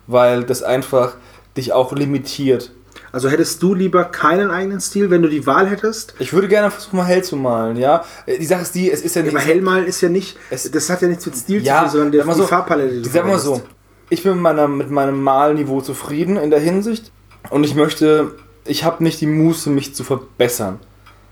weil 0.06 0.44
das 0.44 0.62
einfach 0.62 1.14
dich 1.56 1.72
auch 1.72 1.92
limitiert. 1.92 2.72
Also 3.12 3.28
hättest 3.28 3.62
du 3.62 3.74
lieber 3.74 4.04
keinen 4.04 4.50
eigenen 4.50 4.80
Stil, 4.80 5.10
wenn 5.10 5.22
du 5.22 5.28
die 5.28 5.46
Wahl 5.46 5.68
hättest? 5.68 6.14
Ich 6.20 6.32
würde 6.32 6.46
gerne 6.48 6.70
versuchen, 6.70 6.96
mal 6.98 7.04
hell 7.06 7.24
zu 7.24 7.36
malen, 7.36 7.76
ja. 7.76 8.04
Äh, 8.26 8.38
Die 8.38 8.46
Sache 8.46 8.62
ist 8.62 8.74
die, 8.74 8.90
es 8.90 9.02
ist 9.02 9.16
ja 9.16 9.22
nicht. 9.22 9.34
Aber 9.34 9.44
hellmalen 9.44 9.86
ist 9.86 10.00
ja 10.00 10.08
nicht, 10.08 10.36
Es- 10.50 10.70
das 10.70 10.88
hat 10.90 11.02
ja 11.02 11.08
nichts 11.08 11.26
mit 11.26 11.36
Stil 11.36 11.62
Ja, 11.62 11.78
zu 11.78 11.82
tun, 11.82 11.90
sondern 11.90 12.12
der, 12.12 12.24
die 12.24 12.32
so, 12.34 12.46
Farbpalette, 12.46 13.00
die 13.02 13.08
Sag 13.08 13.26
mal 13.26 13.38
so, 13.38 13.60
ich 14.08 14.22
bin 14.22 14.34
mit, 14.34 14.42
meiner, 14.42 14.68
mit 14.68 14.90
meinem 14.90 15.22
Malniveau 15.22 15.80
zufrieden 15.80 16.36
in 16.36 16.50
der 16.50 16.60
Hinsicht 16.60 17.10
und 17.50 17.64
ich 17.64 17.74
möchte, 17.74 18.32
ich 18.64 18.84
habe 18.84 19.02
nicht 19.02 19.20
die 19.20 19.26
Muße, 19.26 19.70
mich 19.70 19.94
zu 19.94 20.04
verbessern. 20.04 20.78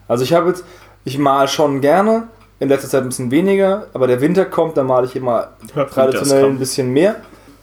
Also 0.09 0.25
ich 0.25 0.33
habe 0.33 0.49
jetzt, 0.49 0.65
ich 1.05 1.19
mal 1.19 1.47
schon 1.49 1.81
gerne, 1.81 2.29
in 2.61 2.69
letzter 2.69 2.89
Zeit 2.89 3.03
ein 3.03 3.09
bisschen 3.09 3.31
weniger, 3.31 3.87
aber 3.95 4.07
der 4.09 4.21
Winter 4.21 4.45
kommt, 4.45 4.77
dann 4.77 4.87
male 4.87 5.07
ich 5.07 5.15
immer 5.15 5.51
traditionell 5.93 6.47
ein 6.47 6.59
bisschen 6.59 6.93
mehr. 6.93 7.17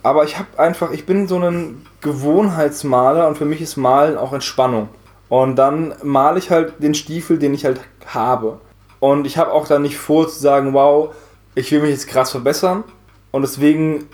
Aber 0.06 0.24
ich 0.24 0.38
habe 0.38 0.60
einfach, 0.60 0.92
ich 0.92 1.08
bin 1.08 1.28
so 1.28 1.40
ein 1.40 1.84
Gewohnheitsmaler 2.02 3.28
und 3.28 3.40
für 3.40 3.46
mich 3.46 3.60
ist 3.60 3.76
Malen 3.76 4.18
auch 4.20 4.34
Entspannung. 4.34 4.88
Und 5.30 5.56
dann 5.56 5.96
male 6.04 6.38
ich 6.38 6.52
halt 6.52 6.74
den 6.78 6.94
Stiefel, 6.94 7.40
den 7.40 7.56
ich 7.56 7.66
halt 7.66 7.82
habe. 8.06 8.60
Und 9.00 9.26
ich 9.26 9.40
habe 9.40 9.52
auch 9.52 9.68
dann 9.68 9.82
nicht 9.82 9.98
vor 9.98 10.28
zu 10.28 10.38
sagen, 10.38 10.76
wow, 10.76 11.16
ich 11.56 11.72
will 11.72 11.82
mich 11.82 11.90
jetzt 11.90 12.08
krass 12.08 12.30
verbessern. 12.30 12.84
Und 13.32 13.42
deswegen 13.42 14.06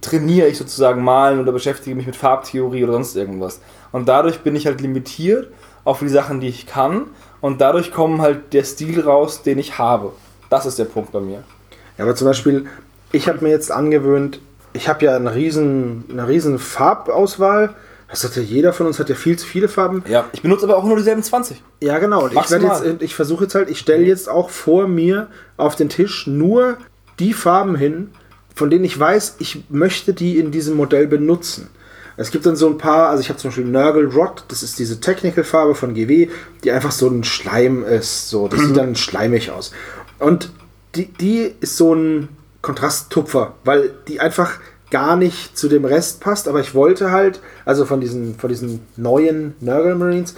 trainiere 0.00 0.48
ich 0.48 0.58
sozusagen 0.58 1.04
Malen 1.04 1.38
oder 1.38 1.52
beschäftige 1.52 1.94
mich 1.94 2.06
mit 2.06 2.16
Farbtheorie 2.16 2.82
oder 2.82 2.94
sonst 2.94 3.14
irgendwas. 3.14 3.60
Und 3.92 4.08
dadurch 4.08 4.40
bin 4.40 4.56
ich 4.56 4.66
halt 4.66 4.80
limitiert 4.80 5.52
auf 5.84 6.00
die 6.00 6.08
Sachen, 6.08 6.40
die 6.40 6.48
ich 6.48 6.66
kann. 6.66 7.02
Und 7.40 7.60
dadurch 7.60 7.92
kommt 7.92 8.20
halt 8.20 8.52
der 8.52 8.64
Stil 8.64 9.00
raus, 9.00 9.42
den 9.42 9.60
ich 9.60 9.78
habe. 9.78 10.10
Das 10.50 10.66
ist 10.66 10.80
der 10.80 10.86
Punkt 10.86 11.12
bei 11.12 11.20
mir. 11.20 11.44
Ja, 11.98 12.04
aber 12.04 12.16
zum 12.16 12.26
Beispiel, 12.26 12.66
ich 13.12 13.28
habe 13.28 13.44
mir 13.44 13.50
jetzt 13.50 13.70
angewöhnt, 13.70 14.40
ich 14.74 14.88
habe 14.88 15.06
ja 15.06 15.16
eine 15.16 15.34
riesen, 15.34 16.04
eine 16.10 16.28
riesen 16.28 16.58
Farbauswahl. 16.58 17.74
Das 18.10 18.22
hat 18.22 18.36
ja 18.36 18.42
jeder 18.42 18.72
von 18.72 18.86
uns 18.86 18.98
hat 18.98 19.08
ja 19.08 19.14
viel 19.14 19.38
zu 19.38 19.46
viele 19.46 19.68
Farben. 19.68 20.04
Ja, 20.06 20.26
ich 20.32 20.42
benutze 20.42 20.66
aber 20.66 20.76
auch 20.76 20.84
nur 20.84 20.96
dieselben 20.96 21.22
20. 21.22 21.62
Ja, 21.80 21.98
genau. 21.98 22.24
Und 22.24 22.32
ich 22.32 22.50
werde 22.50 22.66
jetzt, 22.66 23.02
ich 23.02 23.14
versuche 23.14 23.44
jetzt 23.44 23.54
halt, 23.54 23.70
ich 23.70 23.78
stelle 23.78 24.04
jetzt 24.04 24.28
auch 24.28 24.50
vor 24.50 24.86
mir 24.86 25.28
auf 25.56 25.74
den 25.74 25.88
Tisch 25.88 26.26
nur 26.26 26.76
die 27.18 27.32
Farben 27.32 27.76
hin, 27.76 28.10
von 28.54 28.70
denen 28.70 28.84
ich 28.84 28.98
weiß, 28.98 29.36
ich 29.38 29.64
möchte 29.70 30.12
die 30.12 30.38
in 30.38 30.50
diesem 30.50 30.76
Modell 30.76 31.06
benutzen. 31.06 31.70
Es 32.16 32.30
gibt 32.30 32.46
dann 32.46 32.54
so 32.54 32.68
ein 32.68 32.78
paar, 32.78 33.08
also 33.08 33.20
ich 33.20 33.28
habe 33.28 33.38
zum 33.38 33.50
Beispiel 33.50 33.64
Nurgle 33.64 34.12
Rot, 34.12 34.44
das 34.48 34.62
ist 34.62 34.78
diese 34.78 35.00
Technical-Farbe 35.00 35.74
von 35.74 35.94
GW, 35.94 36.28
die 36.62 36.70
einfach 36.70 36.92
so 36.92 37.08
ein 37.08 37.24
Schleim 37.24 37.84
ist. 37.84 38.30
So, 38.30 38.46
das 38.46 38.60
sieht 38.60 38.76
dann 38.76 38.94
schleimig 38.94 39.50
aus. 39.50 39.72
Und 40.20 40.50
die, 40.94 41.06
die 41.06 41.52
ist 41.60 41.76
so 41.76 41.94
ein 41.94 42.28
Kontrasttupfer, 42.64 43.54
weil 43.64 43.90
die 44.08 44.20
einfach 44.20 44.58
gar 44.90 45.16
nicht 45.16 45.56
zu 45.56 45.68
dem 45.68 45.84
Rest 45.84 46.20
passt, 46.20 46.48
aber 46.48 46.60
ich 46.60 46.74
wollte 46.74 47.10
halt, 47.12 47.40
also 47.64 47.84
von 47.84 48.00
diesen, 48.00 48.36
von 48.36 48.48
diesen 48.48 48.80
neuen 48.96 49.54
Nurgle 49.60 49.94
Marines, 49.94 50.34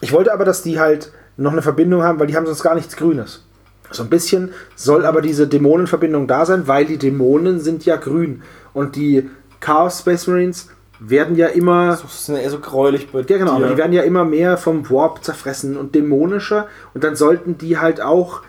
ich 0.00 0.12
wollte 0.12 0.32
aber, 0.32 0.44
dass 0.44 0.62
die 0.62 0.78
halt 0.78 1.12
noch 1.36 1.52
eine 1.52 1.62
Verbindung 1.62 2.02
haben, 2.02 2.18
weil 2.18 2.26
die 2.26 2.36
haben 2.36 2.46
sonst 2.46 2.62
gar 2.62 2.74
nichts 2.74 2.96
Grünes. 2.96 3.44
So 3.90 4.02
ein 4.02 4.10
bisschen 4.10 4.52
soll 4.76 5.04
aber 5.04 5.20
diese 5.20 5.48
Dämonenverbindung 5.48 6.26
da 6.26 6.46
sein, 6.46 6.68
weil 6.68 6.84
die 6.84 6.98
Dämonen 6.98 7.60
sind 7.60 7.84
ja 7.84 7.96
grün 7.96 8.42
und 8.72 8.94
die 8.94 9.28
Chaos 9.58 10.00
Space 10.00 10.26
Marines 10.26 10.68
werden 11.00 11.34
ja 11.34 11.48
immer 11.48 11.98
Das 12.02 12.26
ja 12.28 12.36
eher 12.36 12.50
so 12.50 12.60
gräulich 12.60 13.10
bei 13.10 13.20
ja, 13.20 13.38
genau, 13.38 13.56
dir. 13.56 13.64
aber 13.64 13.68
die 13.68 13.76
werden 13.78 13.92
ja 13.92 14.02
immer 14.02 14.24
mehr 14.24 14.58
vom 14.58 14.88
Warp 14.90 15.24
zerfressen 15.24 15.76
und 15.76 15.94
dämonischer. 15.94 16.68
Und 16.94 17.04
dann 17.04 17.16
sollten 17.16 17.56
die 17.58 17.78
halt 17.78 18.00
auch 18.02 18.42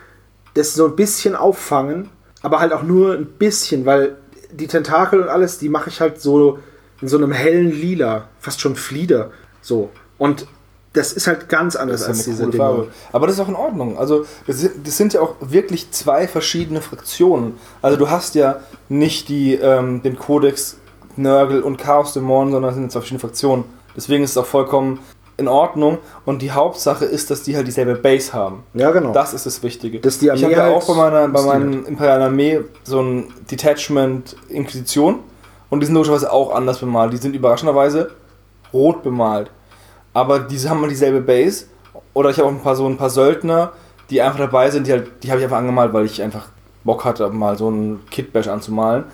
das 0.53 0.73
so 0.73 0.85
ein 0.85 0.95
bisschen 0.97 1.35
auffangen, 1.35 2.09
aber 2.41 2.59
halt 2.59 2.73
auch 2.73 2.83
nur 2.83 3.13
ein 3.13 3.25
bisschen, 3.25 3.85
weil 3.85 4.17
die 4.51 4.67
Tentakel 4.67 5.21
und 5.21 5.29
alles, 5.29 5.57
die 5.57 5.69
mache 5.69 5.89
ich 5.89 6.01
halt 6.01 6.21
so 6.21 6.59
in 7.01 7.07
so 7.07 7.17
einem 7.17 7.31
hellen 7.31 7.71
Lila, 7.71 8.29
fast 8.39 8.61
schon 8.61 8.75
Flieder. 8.75 9.31
So. 9.61 9.89
Und 10.17 10.47
das 10.93 11.13
ist 11.13 11.27
halt 11.27 11.47
ganz 11.47 11.75
anders 11.75 12.03
als 12.03 12.25
diese 12.25 12.43
coole. 12.43 12.57
Farbe. 12.57 12.87
Aber 13.13 13.27
das 13.27 13.37
ist 13.37 13.41
auch 13.41 13.47
in 13.47 13.55
Ordnung. 13.55 13.97
Also, 13.97 14.25
das 14.45 14.59
sind, 14.59 14.85
das 14.85 14.97
sind 14.97 15.13
ja 15.13 15.21
auch 15.21 15.35
wirklich 15.39 15.91
zwei 15.91 16.27
verschiedene 16.27 16.81
Fraktionen. 16.81 17.53
Also, 17.81 17.97
du 17.97 18.09
hast 18.09 18.35
ja 18.35 18.59
nicht 18.89 19.29
die, 19.29 19.53
ähm, 19.55 20.01
den 20.03 20.17
Kodex 20.17 20.77
Nurgle 21.15 21.63
und 21.63 21.77
Chaos 21.77 22.13
Dämonen, 22.13 22.51
sondern 22.51 22.71
es 22.71 22.75
sind 22.75 22.91
zwei 22.91 22.99
verschiedene 22.99 23.19
Fraktionen. 23.21 23.63
Deswegen 23.95 24.23
ist 24.23 24.31
es 24.31 24.37
auch 24.37 24.45
vollkommen 24.45 24.99
in 25.41 25.47
Ordnung. 25.47 25.97
Und 26.25 26.41
die 26.41 26.51
Hauptsache 26.51 27.05
ist, 27.05 27.29
dass 27.29 27.43
die 27.43 27.55
halt 27.55 27.67
dieselbe 27.67 27.95
Base 27.95 28.33
haben. 28.33 28.63
Ja, 28.73 28.91
genau. 28.91 29.11
Das 29.11 29.33
ist 29.33 29.45
das 29.45 29.61
Wichtige. 29.63 29.99
Dass 29.99 30.19
die 30.19 30.25
ich 30.27 30.31
Armee 30.31 30.43
habe 30.43 30.53
ja 30.53 30.63
halt 30.63 30.75
auch 30.75 30.87
bei 30.87 30.93
meiner, 30.93 31.27
bei 31.27 31.39
Stil 31.39 31.51
meiner 31.51 31.87
imperialen 31.87 32.23
Armee 32.23 32.61
so 32.83 33.01
ein 33.01 33.33
Detachment 33.49 34.35
Inquisition. 34.49 35.19
Und 35.69 35.79
die 35.79 35.85
sind 35.85 35.95
logischerweise 35.95 36.31
auch 36.31 36.53
anders 36.53 36.79
bemalt. 36.79 37.13
Die 37.13 37.17
sind 37.17 37.35
überraschenderweise 37.35 38.11
rot 38.73 39.03
bemalt. 39.03 39.51
Aber 40.13 40.39
diese 40.39 40.69
haben 40.69 40.87
dieselbe 40.87 41.21
Base. 41.21 41.65
Oder 42.13 42.29
ich 42.29 42.37
habe 42.37 42.47
auch 42.47 42.51
ein 42.51 42.61
paar 42.61 42.75
so 42.75 42.87
ein 42.87 42.97
paar 42.97 43.09
Söldner, 43.09 43.71
die 44.09 44.21
einfach 44.21 44.39
dabei 44.39 44.69
sind, 44.69 44.87
die 44.87 44.91
halt, 44.91 45.23
die 45.23 45.29
habe 45.29 45.39
ich 45.39 45.45
einfach 45.45 45.57
angemalt, 45.57 45.93
weil 45.93 46.05
ich 46.05 46.21
einfach 46.21 46.47
Bock 46.83 47.05
hatte, 47.05 47.29
mal 47.29 47.57
so 47.57 47.67
einen 47.67 48.05
Kit-Bash 48.09 48.47
anzumalen. 48.47 49.05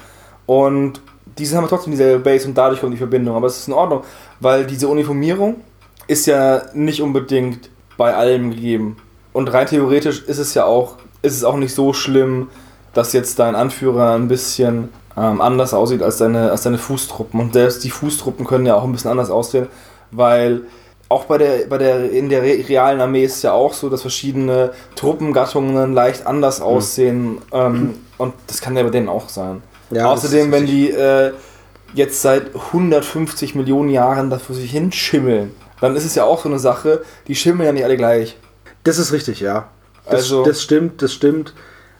Und 0.45 1.01
diese 1.37 1.57
haben 1.57 1.67
trotzdem 1.67 1.91
dieselbe 1.91 2.23
Base 2.23 2.47
und 2.47 2.57
dadurch 2.57 2.81
kommt 2.81 2.93
die 2.93 2.97
Verbindung. 2.97 3.35
Aber 3.35 3.47
es 3.47 3.57
ist 3.57 3.67
in 3.67 3.73
Ordnung, 3.73 4.03
weil 4.39 4.65
diese 4.65 4.87
Uniformierung 4.87 5.57
ist 6.07 6.25
ja 6.27 6.63
nicht 6.73 7.01
unbedingt 7.01 7.69
bei 7.97 8.13
allem 8.15 8.51
gegeben. 8.51 8.97
Und 9.33 9.51
rein 9.53 9.67
theoretisch 9.67 10.23
ist 10.23 10.37
es 10.39 10.53
ja 10.53 10.65
auch, 10.65 10.95
ist 11.21 11.35
es 11.35 11.43
auch 11.43 11.57
nicht 11.57 11.73
so 11.73 11.93
schlimm, 11.93 12.49
dass 12.93 13.13
jetzt 13.13 13.37
dein 13.39 13.55
Anführer 13.55 14.15
ein 14.15 14.27
bisschen 14.27 14.89
ähm, 15.15 15.41
anders 15.41 15.73
aussieht 15.73 16.01
als 16.01 16.17
deine, 16.17 16.51
als 16.51 16.63
deine 16.63 16.77
Fußtruppen. 16.77 17.39
Und 17.39 17.53
selbst 17.53 17.83
die 17.83 17.89
Fußtruppen 17.89 18.45
können 18.45 18.65
ja 18.65 18.75
auch 18.75 18.83
ein 18.83 18.91
bisschen 18.91 19.11
anders 19.11 19.29
aussehen, 19.29 19.67
weil 20.11 20.61
auch 21.09 21.25
bei 21.25 21.37
der, 21.37 21.67
bei 21.69 21.77
der, 21.77 22.11
in 22.11 22.29
der 22.29 22.41
re- 22.41 22.65
realen 22.67 22.99
Armee 22.99 23.23
ist 23.23 23.37
es 23.37 23.41
ja 23.43 23.53
auch 23.53 23.73
so, 23.73 23.89
dass 23.89 24.01
verschiedene 24.01 24.71
Truppengattungen 24.95 25.93
leicht 25.93 26.25
anders 26.27 26.59
aussehen. 26.61 27.37
Ähm, 27.51 27.95
und 28.17 28.33
das 28.47 28.61
kann 28.61 28.75
ja 28.75 28.83
bei 28.83 28.89
denen 28.89 29.09
auch 29.09 29.29
sein. 29.29 29.61
Ja, 29.91 30.11
Außerdem, 30.11 30.51
wenn 30.51 30.65
die 30.65 30.89
äh, 30.91 31.31
jetzt 31.93 32.21
seit 32.21 32.53
150 32.55 33.55
Millionen 33.55 33.89
Jahren 33.89 34.29
dafür 34.29 34.55
sich 34.55 34.71
hinschimmeln, 34.71 35.51
dann 35.81 35.95
ist 35.95 36.05
es 36.05 36.15
ja 36.15 36.23
auch 36.23 36.41
so 36.43 36.49
eine 36.49 36.59
Sache, 36.59 37.03
die 37.27 37.35
schimmeln 37.35 37.65
ja 37.67 37.71
nicht 37.73 37.83
alle 37.83 37.97
gleich. 37.97 38.37
Das 38.83 38.97
ist 38.97 39.11
richtig, 39.11 39.39
ja. 39.39 39.69
Das, 40.05 40.13
Also- 40.15 40.43
das 40.43 40.61
stimmt, 40.61 41.01
das 41.01 41.13
stimmt. 41.13 41.53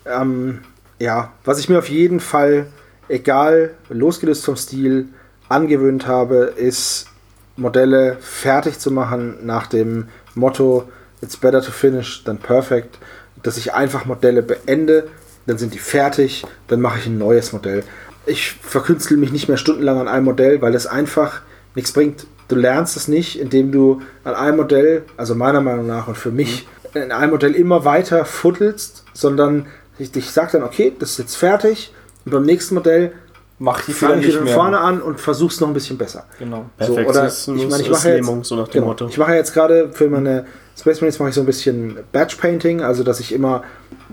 Ähm, 0.06 0.62
ja, 1.00 1.32
was 1.44 1.60
ich 1.60 1.70
mir 1.70 1.78
auf 1.80 1.90
jeden 1.90 2.20
Fall, 2.20 2.68
egal, 3.10 3.72
losgelöst 3.90 4.46
vom 4.46 4.56
Stil, 4.56 5.08
angewöhnt 5.50 6.08
habe, 6.08 6.54
ist 6.56 7.08
Modelle 7.56 8.18
fertig 8.22 8.80
zu 8.80 8.92
machen 8.92 9.46
nach 9.46 9.68
dem 9.68 10.08
Motto 10.36 10.88
It's 11.22 11.36
better 11.38 11.62
to 11.64 11.72
finish 11.72 12.24
than 12.24 12.38
perfect. 12.38 13.00
Dass 13.42 13.58
ich 13.58 13.74
einfach 13.74 14.06
Modelle 14.06 14.44
beende, 14.44 15.08
dann 15.48 15.58
sind 15.58 15.74
die 15.74 15.80
fertig, 15.80 16.46
dann 16.68 16.80
mache 16.82 17.00
ich 17.00 17.08
ein 17.08 17.18
neues 17.18 17.54
Modell. 17.54 17.84
Ich 18.26 18.52
verkünstel 18.62 19.18
mich 19.18 19.32
nicht 19.32 19.48
mehr 19.48 19.58
stundenlang 19.58 20.00
an 20.00 20.08
einem 20.08 20.26
Modell, 20.26 20.62
weil 20.62 20.76
es 20.76 20.86
einfach 20.86 21.42
nichts 21.74 21.92
bringt. 21.92 22.28
Du 22.48 22.56
lernst 22.56 22.96
es 22.96 23.08
nicht, 23.08 23.40
indem 23.40 23.72
du 23.72 24.02
an 24.24 24.36
einem 24.36 24.58
Modell, 24.58 25.04
also 25.18 25.36
meiner 25.36 25.62
Meinung 25.62 25.88
nach 25.88 26.08
und 26.08 26.18
für 26.18 26.32
mich, 26.32 26.68
in 26.94 27.12
einem 27.12 27.32
Modell 27.32 27.54
immer 27.54 27.86
weiter 27.86 28.26
fuddelst, 28.26 29.04
sondern 29.14 29.68
ich, 30.00 30.16
ich 30.16 30.32
sage 30.32 30.54
dann, 30.54 30.64
okay, 30.64 30.94
das 30.98 31.12
ist 31.12 31.18
jetzt 31.20 31.36
fertig 31.36 31.94
und 32.26 32.32
beim 32.32 32.44
nächsten 32.44 32.76
Modell 32.76 33.12
Mach 33.60 33.82
die 33.82 33.94
Fehler 33.94 34.12
fange 34.12 34.22
ich 34.22 34.28
nicht 34.28 34.44
mehr. 34.44 34.54
vorne 34.54 34.80
an 34.80 35.02
und 35.02 35.20
versuch's 35.20 35.60
noch 35.60 35.68
ein 35.68 35.74
bisschen 35.74 35.98
besser. 35.98 36.26
Genau. 36.38 36.70
So, 36.80 36.94
oder 36.94 37.04
Perfektionismus 37.04 37.64
ich 37.64 37.70
meine, 37.70 37.82
ich 37.82 37.90
ist 37.90 37.92
mache 37.96 38.10
jetzt, 38.10 38.18
Lähmung, 38.18 38.44
so 38.44 38.56
nach 38.56 38.68
dem 38.68 38.74
genau, 38.74 38.86
Motto. 38.88 39.08
ich 39.08 39.18
mache 39.18 39.34
jetzt 39.34 39.54
gerade 39.54 39.90
für 39.92 40.10
meine 40.10 40.46
Space 40.80 41.02
Marines 41.02 41.18
mache 41.18 41.30
ich 41.30 41.36
so 41.36 41.42
ein 41.42 41.48
bisschen 41.48 41.98
Batch 42.12 42.36
Painting, 42.36 42.82
also 42.82 43.04
dass 43.04 43.20
ich 43.20 43.34
immer 43.34 43.64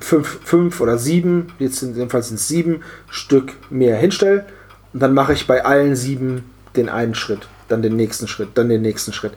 fünf, 0.01 0.41
fünf 0.45 0.81
oder 0.81 0.97
sieben, 0.97 1.49
jetzt 1.59 1.83
in 1.83 1.95
dem 1.95 2.09
Fall 2.09 2.23
sind 2.23 2.37
es 2.37 2.49
sieben 2.49 2.81
Stück 3.11 3.53
mehr 3.69 3.97
hinstelle 3.97 4.47
und 4.95 5.01
dann 5.01 5.13
mache 5.13 5.35
ich 5.35 5.47
bei 5.47 5.63
allen 5.65 5.95
sieben 5.95 6.51
den 6.75 6.89
einen 6.89 7.15
Schritt, 7.15 7.47
dann 7.69 7.83
den 7.83 7.97
nächsten 7.97 8.29
Schritt, 8.29 8.51
dann 8.55 8.69
den 8.69 8.83
nächsten 8.83 9.13
Schritt. 9.13 9.33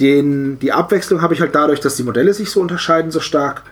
Den, 0.00 0.58
die 0.58 0.72
Abwechslung 0.72 1.20
habe 1.22 1.34
ich 1.34 1.40
halt 1.40 1.54
dadurch, 1.54 1.80
dass 1.80 1.96
die 1.96 2.02
Modelle 2.02 2.32
sich 2.34 2.50
so 2.50 2.60
unterscheiden 2.60 3.10
so 3.10 3.20
stark 3.20 3.62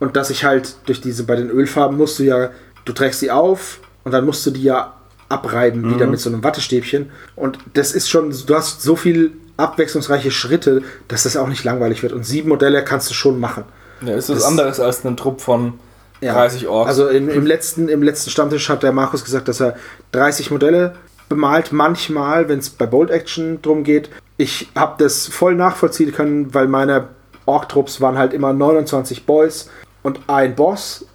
und 0.00 0.16
dass 0.16 0.30
ich 0.30 0.44
halt 0.44 0.74
durch 0.86 1.00
diese, 1.00 1.24
bei 1.24 1.36
den 1.36 1.50
Ölfarben 1.50 1.96
musst 1.96 2.18
du 2.18 2.24
ja, 2.24 2.50
du 2.84 2.92
trägst 2.92 3.20
sie 3.20 3.30
auf 3.30 3.80
und 4.04 4.12
dann 4.12 4.24
musst 4.26 4.44
du 4.44 4.50
die 4.50 4.62
ja 4.64 4.94
abreiben 5.28 5.94
wieder 5.94 6.06
mit 6.06 6.20
so 6.20 6.30
einem 6.30 6.42
Wattestäbchen. 6.42 7.10
Und 7.36 7.58
das 7.74 7.92
ist 7.92 8.08
schon, 8.08 8.34
du 8.46 8.54
hast 8.54 8.82
so 8.82 8.96
viel 8.96 9.32
abwechslungsreiche 9.56 10.30
Schritte, 10.30 10.82
dass 11.08 11.24
das 11.24 11.36
auch 11.36 11.48
nicht 11.48 11.64
langweilig 11.64 12.02
wird. 12.02 12.12
Und 12.12 12.24
sieben 12.24 12.48
Modelle 12.48 12.82
kannst 12.82 13.10
du 13.10 13.14
schon 13.14 13.38
machen. 13.38 13.64
Ja, 14.00 14.14
ist 14.14 14.28
was 14.30 14.38
Das- 14.38 14.46
anderes 14.46 14.80
als 14.80 15.04
ein 15.04 15.16
Trupp 15.16 15.40
von 15.40 15.74
Ja. 16.20 16.32
30 16.32 16.66
Orks. 16.68 16.88
Also 16.88 17.08
im, 17.08 17.28
im, 17.28 17.44
letzten, 17.46 17.88
im 17.88 18.02
letzten 18.02 18.30
Stammtisch 18.30 18.68
hat 18.68 18.82
der 18.82 18.92
Markus 18.92 19.24
gesagt, 19.24 19.48
dass 19.48 19.60
er 19.60 19.76
30 20.12 20.50
Modelle 20.50 20.94
bemalt, 21.28 21.72
manchmal, 21.72 22.48
wenn 22.48 22.58
es 22.58 22.70
bei 22.70 22.86
Bold 22.86 23.10
Action 23.10 23.60
drum 23.62 23.84
geht. 23.84 24.10
Ich 24.36 24.68
habe 24.74 25.02
das 25.02 25.26
voll 25.26 25.54
nachvollziehen 25.54 26.12
können, 26.12 26.54
weil 26.54 26.68
meine 26.68 27.08
Ork-Trupps 27.46 28.00
waren 28.00 28.18
halt 28.18 28.32
immer 28.32 28.52
29 28.52 29.26
Boys 29.26 29.68
und 30.02 30.20
ein 30.28 30.54
Boss. 30.54 31.06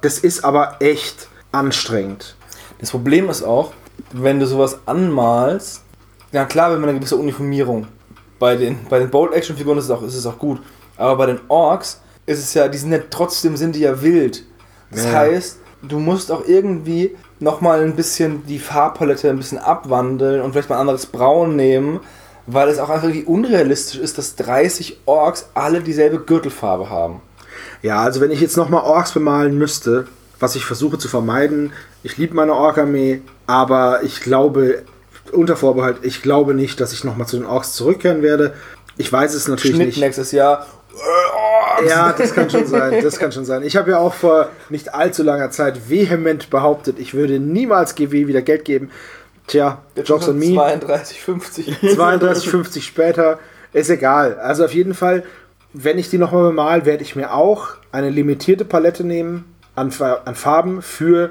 Das 0.00 0.18
ist 0.18 0.44
aber 0.44 0.76
echt 0.80 1.28
anstrengend. 1.52 2.36
Das 2.80 2.90
Problem 2.90 3.28
ist 3.28 3.42
auch, 3.42 3.72
wenn 4.12 4.40
du 4.40 4.46
sowas 4.46 4.78
anmalst, 4.86 5.82
ja 6.32 6.44
klar, 6.44 6.72
wenn 6.72 6.80
man 6.80 6.90
eine 6.90 6.98
gewisse 6.98 7.16
Uniformierung. 7.16 7.86
Bei 8.38 8.56
den, 8.56 8.78
bei 8.90 8.98
den 8.98 9.10
Bold-Action-Figuren 9.10 9.78
ist, 9.78 9.84
es 9.86 9.90
auch- 9.90 10.02
ist 10.02 10.14
es 10.14 10.26
auch 10.26 10.38
gut. 10.38 10.60
Aber 10.98 11.16
bei 11.16 11.26
den 11.26 11.40
Orks 11.48 12.00
ist 12.26 12.38
es 12.40 12.52
ja, 12.54 12.68
die 12.68 12.76
sind 12.78 12.92
ja 12.92 12.98
trotzdem 13.08 13.56
sind 13.56 13.74
die 13.74 13.80
ja 13.80 14.02
wild. 14.02 14.44
Das 14.90 15.04
Ja. 15.04 15.12
heißt, 15.12 15.58
du 15.82 15.98
musst 15.98 16.30
auch 16.30 16.44
irgendwie 16.46 17.16
nochmal 17.38 17.82
ein 17.82 17.96
bisschen 17.96 18.46
die 18.46 18.58
Farbpalette 18.58 19.30
ein 19.30 19.36
bisschen 19.36 19.58
abwandeln 19.58 20.40
und 20.40 20.52
vielleicht 20.52 20.68
mal 20.68 20.76
ein 20.76 20.82
anderes 20.82 21.06
Braun 21.06 21.56
nehmen, 21.56 22.00
weil 22.46 22.68
es 22.68 22.78
auch 22.78 22.88
einfach 22.88 23.08
irgendwie 23.08 23.26
unrealistisch 23.26 23.98
ist, 24.00 24.18
dass 24.18 24.36
30 24.36 25.00
Orks 25.06 25.48
alle 25.54 25.80
dieselbe 25.80 26.20
Gürtelfarbe 26.20 26.88
haben. 26.90 27.20
Ja, 27.82 28.02
also 28.02 28.20
wenn 28.20 28.30
ich 28.30 28.40
jetzt 28.40 28.56
nochmal 28.56 28.84
Orks 28.84 29.12
bemalen 29.12 29.58
müsste, 29.58 30.06
was 30.38 30.56
ich 30.56 30.64
versuche 30.64 30.98
zu 30.98 31.08
vermeiden, 31.08 31.72
ich 32.02 32.16
liebe 32.18 32.34
meine 32.34 32.54
Ork-Armee, 32.54 33.22
aber 33.46 34.02
ich 34.02 34.20
glaube, 34.20 34.82
unter 35.32 35.56
Vorbehalt, 35.56 35.98
ich 36.02 36.22
glaube 36.22 36.54
nicht, 36.54 36.80
dass 36.80 36.92
ich 36.92 37.04
nochmal 37.04 37.26
zu 37.26 37.36
den 37.36 37.46
Orks 37.46 37.72
zurückkehren 37.72 38.22
werde. 38.22 38.54
Ich 38.96 39.12
weiß 39.12 39.34
es 39.34 39.48
natürlich 39.48 39.76
Schnitt 39.76 39.88
nicht. 39.88 39.98
nächstes 39.98 40.32
Jahr. 40.32 40.66
Orks! 41.76 41.90
Ja, 41.90 42.12
das 42.12 42.34
kann 42.34 42.50
schon 42.50 42.66
sein. 42.66 43.02
Das 43.02 43.18
kann 43.18 43.32
schon 43.32 43.44
sein. 43.44 43.62
Ich 43.62 43.76
habe 43.76 43.90
ja 43.90 43.98
auch 43.98 44.14
vor 44.14 44.50
nicht 44.68 44.94
allzu 44.94 45.22
langer 45.22 45.50
Zeit 45.50 45.88
vehement 45.88 46.50
behauptet, 46.50 46.98
ich 46.98 47.14
würde 47.14 47.38
niemals 47.38 47.94
GW 47.94 48.26
wieder 48.26 48.42
Geld 48.42 48.64
geben. 48.64 48.90
Tja, 49.46 49.82
Jetzt 49.94 50.08
Jokes 50.08 50.28
on 50.28 50.38
me. 50.38 50.46
32,50. 50.46 51.94
32,50 51.96 52.82
später. 52.82 53.38
Ist 53.72 53.90
egal. 53.90 54.38
Also 54.38 54.64
auf 54.64 54.74
jeden 54.74 54.94
Fall, 54.94 55.22
wenn 55.72 55.98
ich 55.98 56.10
die 56.10 56.18
nochmal 56.18 56.44
bemal, 56.44 56.86
werde 56.86 57.02
ich 57.02 57.14
mir 57.14 57.32
auch 57.32 57.68
eine 57.92 58.10
limitierte 58.10 58.64
Palette 58.64 59.04
nehmen 59.04 59.44
an, 59.74 59.92
an 60.24 60.34
Farben 60.34 60.82
für 60.82 61.30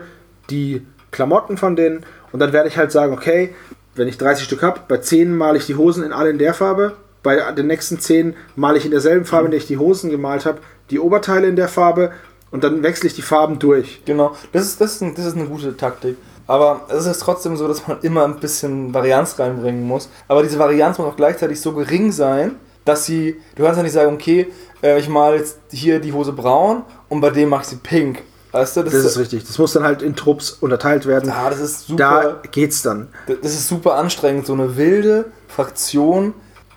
die 0.49 0.85
Klamotten 1.11 1.57
von 1.57 1.75
denen. 1.75 2.05
Und 2.31 2.39
dann 2.39 2.53
werde 2.53 2.69
ich 2.69 2.77
halt 2.77 2.91
sagen, 2.91 3.13
okay, 3.13 3.53
wenn 3.95 4.07
ich 4.07 4.17
30 4.17 4.45
Stück 4.45 4.61
habe, 4.61 4.81
bei 4.87 4.97
10 4.97 5.35
male 5.35 5.57
ich 5.57 5.65
die 5.65 5.75
Hosen 5.75 6.03
in 6.03 6.13
alle 6.13 6.29
in 6.29 6.37
der 6.37 6.53
Farbe, 6.53 6.93
bei 7.25 7.51
den 7.51 7.67
nächsten 7.67 7.99
10 7.99 8.35
male 8.55 8.77
ich 8.77 8.85
in 8.85 8.91
derselben 8.91 9.25
Farbe, 9.25 9.45
in 9.45 9.51
der 9.51 9.59
ich 9.59 9.65
die 9.65 9.79
Hosen 9.79 10.11
gemalt 10.11 10.45
habe, 10.45 10.59
die 10.91 10.99
Oberteile 10.99 11.47
in 11.47 11.55
der 11.55 11.67
Farbe 11.67 12.11
und 12.51 12.63
dann 12.63 12.83
wechsle 12.83 13.07
ich 13.07 13.15
die 13.15 13.23
Farben 13.23 13.57
durch. 13.57 14.03
Genau, 14.05 14.35
das 14.53 14.65
ist, 14.65 14.79
das 14.79 14.93
ist, 14.93 15.01
ein, 15.01 15.15
das 15.15 15.25
ist 15.25 15.35
eine 15.35 15.47
gute 15.47 15.75
Taktik. 15.75 16.17
Aber 16.47 16.85
es 16.87 17.07
ist 17.07 17.19
trotzdem 17.19 17.57
so, 17.57 17.67
dass 17.67 17.87
man 17.87 17.97
immer 18.03 18.23
ein 18.25 18.39
bisschen 18.39 18.93
Varianz 18.93 19.39
reinbringen 19.39 19.83
muss. 19.83 20.07
Aber 20.27 20.43
diese 20.43 20.59
Varianz 20.59 20.99
muss 20.99 21.07
auch 21.07 21.15
gleichzeitig 21.15 21.59
so 21.59 21.73
gering 21.73 22.11
sein, 22.11 22.55
dass 22.85 23.05
sie, 23.05 23.41
du 23.55 23.63
kannst 23.63 23.77
ja 23.77 23.83
nicht 23.83 23.93
sagen, 23.93 24.13
okay, 24.13 24.47
äh, 24.83 24.99
ich 24.99 25.09
male 25.09 25.37
jetzt 25.37 25.57
hier 25.71 25.99
die 25.99 26.13
Hose 26.13 26.31
braun 26.31 26.83
und 27.09 27.21
bei 27.21 27.31
dem 27.31 27.49
mache 27.49 27.63
ich 27.63 27.69
sie 27.69 27.77
pink. 27.77 28.21
Weißt 28.51 28.77
du, 28.77 28.83
Das 28.83 28.93
ist 28.93 29.17
richtig. 29.17 29.45
Das 29.45 29.57
muss 29.57 29.73
dann 29.73 29.83
halt 29.83 30.03
in 30.03 30.15
Trupps 30.15 30.51
unterteilt 30.51 31.07
werden. 31.07 31.31
Ah, 31.31 31.49
das 31.49 31.59
ist 31.59 31.87
super. 31.87 32.39
Da 32.43 32.49
geht's 32.51 32.83
dann. 32.83 33.07
Das 33.27 33.51
ist 33.53 33.67
super 33.67 33.95
anstrengend, 33.95 34.45
so 34.45 34.53
eine 34.53 34.77
wilde 34.77 35.25
Fraktion 35.47 36.35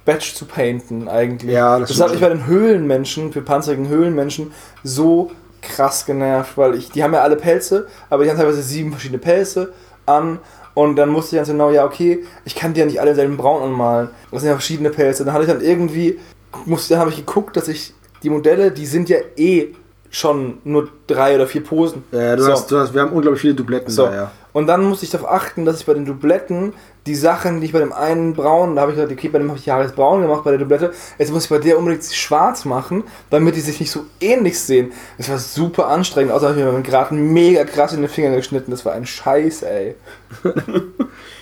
Batch 0.09 0.35
zu 0.35 0.47
painten 0.47 1.06
eigentlich. 1.06 1.52
Ja, 1.52 1.78
das 1.78 1.90
das 1.90 2.01
hat 2.01 2.12
mich 2.12 2.20
bei 2.20 2.30
den 2.30 2.47
Höhlenmenschen, 2.47 3.30
für 3.30 3.43
panzerigen 3.43 3.89
Höhlenmenschen, 3.89 4.52
so 4.82 5.30
krass 5.60 6.06
genervt, 6.06 6.56
weil 6.56 6.74
ich, 6.76 6.90
die 6.90 7.05
haben 7.05 7.12
ja 7.12 7.20
alle 7.20 7.36
Pelze, 7.36 7.86
aber 8.09 8.24
die 8.24 8.30
haben 8.30 8.39
teilweise 8.39 8.62
sieben 8.62 8.90
verschiedene 8.90 9.18
Pelze 9.18 9.74
an 10.06 10.39
und 10.72 10.97
dann 10.97 11.10
musste 11.10 11.36
ich 11.36 11.40
ganz 11.40 11.48
genau, 11.48 11.70
ja 11.70 11.85
okay, 11.85 12.24
ich 12.47 12.55
kann 12.55 12.72
die 12.72 12.80
ja 12.80 12.86
nicht 12.86 13.02
alle 13.02 13.14
selben 13.14 13.36
Braun 13.36 13.62
anmalen. 13.62 14.09
Das 14.30 14.40
sind 14.40 14.48
ja 14.48 14.55
verschiedene 14.55 14.89
Pelze. 14.89 15.26
Dann 15.26 15.35
hatte 15.35 15.44
ich 15.44 15.51
dann 15.51 15.60
irgendwie, 15.60 16.18
musste, 16.64 16.94
dann 16.94 17.01
habe 17.01 17.10
ich 17.10 17.16
geguckt, 17.16 17.56
dass 17.59 17.68
ich 17.68 17.93
die 18.22 18.30
Modelle, 18.30 18.70
die 18.70 18.86
sind 18.86 19.10
ja 19.10 19.18
eh 19.36 19.74
schon 20.09 20.59
nur 20.64 20.89
drei 21.06 21.35
oder 21.35 21.47
vier 21.47 21.62
Posen. 21.62 22.02
Ja, 22.12 22.35
du 22.35 22.44
So. 22.44 22.52
hast, 22.52 22.70
du 22.70 22.78
hast, 22.78 22.94
wir 22.94 23.02
haben 23.02 23.12
unglaublich 23.12 23.43
viele 23.43 23.55
Dubletten 23.55 23.90
So. 23.90 24.06
da, 24.06 24.14
ja. 24.14 24.30
Und 24.59 24.66
dann 24.66 24.85
musste 24.85 25.05
ich 25.05 25.12
darauf 25.12 25.30
achten, 25.30 25.64
dass 25.64 25.78
ich 25.78 25.86
bei 25.86 25.94
den 25.94 26.05
Dubletten 26.05 26.72
die 27.06 27.14
Sachen, 27.14 27.60
die 27.60 27.66
ich 27.66 27.72
bei 27.72 27.78
dem 27.78 27.93
einen 27.93 28.35
braun, 28.35 28.74
da 28.74 28.82
habe 28.82 28.90
ich 28.90 28.97
gesagt, 28.97 29.12
okay, 29.12 29.28
bei 29.28 29.39
dem 29.39 29.47
habe 29.51 29.56
ich 29.56 29.66
Jahres 29.66 29.93
braun 29.93 30.20
gemacht, 30.20 30.43
bei 30.43 30.51
der 30.51 30.59
Dublette, 30.59 30.90
jetzt 31.16 31.30
muss 31.30 31.44
ich 31.44 31.51
bei 31.51 31.59
der 31.59 31.78
unbedingt 31.78 32.02
schwarz 32.02 32.64
machen, 32.64 33.05
damit 33.30 33.55
die 33.55 33.60
sich 33.60 33.78
nicht 33.78 33.93
so 33.93 34.06
ähnlich 34.20 34.59
sehen. 34.59 34.90
Das 35.16 35.28
war 35.28 35.39
super 35.39 35.86
anstrengend, 35.86 36.32
außer 36.32 36.48
habe 36.48 36.59
ich 36.59 36.64
mir 36.64 36.82
gerade 36.82 37.14
mega 37.14 37.62
krass 37.62 37.93
in 37.93 38.01
den 38.01 38.10
Finger 38.10 38.35
geschnitten. 38.35 38.72
Das 38.72 38.85
war 38.85 38.94
ein 38.94 39.06
Scheiß, 39.06 39.62
ey. 39.62 39.94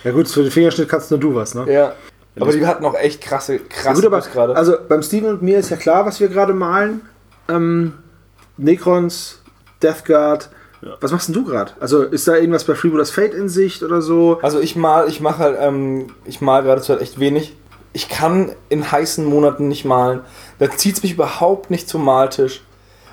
Ja 0.03 0.11
gut, 0.11 0.27
für 0.27 0.43
den 0.43 0.51
Fingerschnitt 0.51 0.87
kannst 0.87 1.09
nur 1.09 1.19
du 1.19 1.33
was, 1.33 1.55
ne? 1.55 1.65
Ja. 1.73 1.93
Aber 2.39 2.51
die 2.51 2.67
hatten 2.67 2.85
auch 2.85 2.93
echt 2.93 3.19
krasse, 3.19 3.55
Ja, 3.55 3.61
krasse 3.67 4.03
gut, 4.03 4.11
Moves 4.11 4.29
gerade. 4.31 4.55
also 4.55 4.75
beim 4.87 5.01
Steven 5.01 5.29
und 5.31 5.41
mir 5.41 5.57
ist 5.57 5.71
ja 5.71 5.75
klar, 5.77 6.05
was 6.05 6.19
wir 6.19 6.27
gerade 6.27 6.53
malen. 6.53 7.01
Ähm, 7.49 7.93
Necrons, 8.57 9.41
Death 9.81 10.05
Guard. 10.05 10.51
Was 10.99 11.11
machst 11.11 11.27
denn 11.27 11.33
du 11.35 11.43
gerade? 11.43 11.71
Also 11.79 12.03
ist 12.03 12.27
da 12.27 12.35
irgendwas 12.35 12.63
bei 12.63 12.75
Freebooters 12.75 13.09
Fate 13.11 13.33
in 13.33 13.49
Sicht 13.49 13.81
oder 13.83 14.01
so? 14.01 14.39
Also 14.41 14.59
ich 14.59 14.75
mal, 14.75 15.07
ich 15.07 15.21
mache 15.21 15.39
halt, 15.39 15.57
ähm, 15.59 16.07
ich 16.25 16.39
mal 16.41 16.61
gerade 16.63 16.81
halt 16.87 17.01
echt 17.01 17.19
wenig. 17.19 17.55
Ich 17.93 18.09
kann 18.09 18.51
in 18.69 18.91
heißen 18.91 19.25
Monaten 19.25 19.67
nicht 19.67 19.85
malen. 19.85 20.21
Da 20.59 20.69
zieht 20.69 20.97
es 20.97 21.03
mich 21.03 21.13
überhaupt 21.13 21.71
nicht 21.71 21.89
zum 21.89 22.05
Maltisch. 22.05 22.61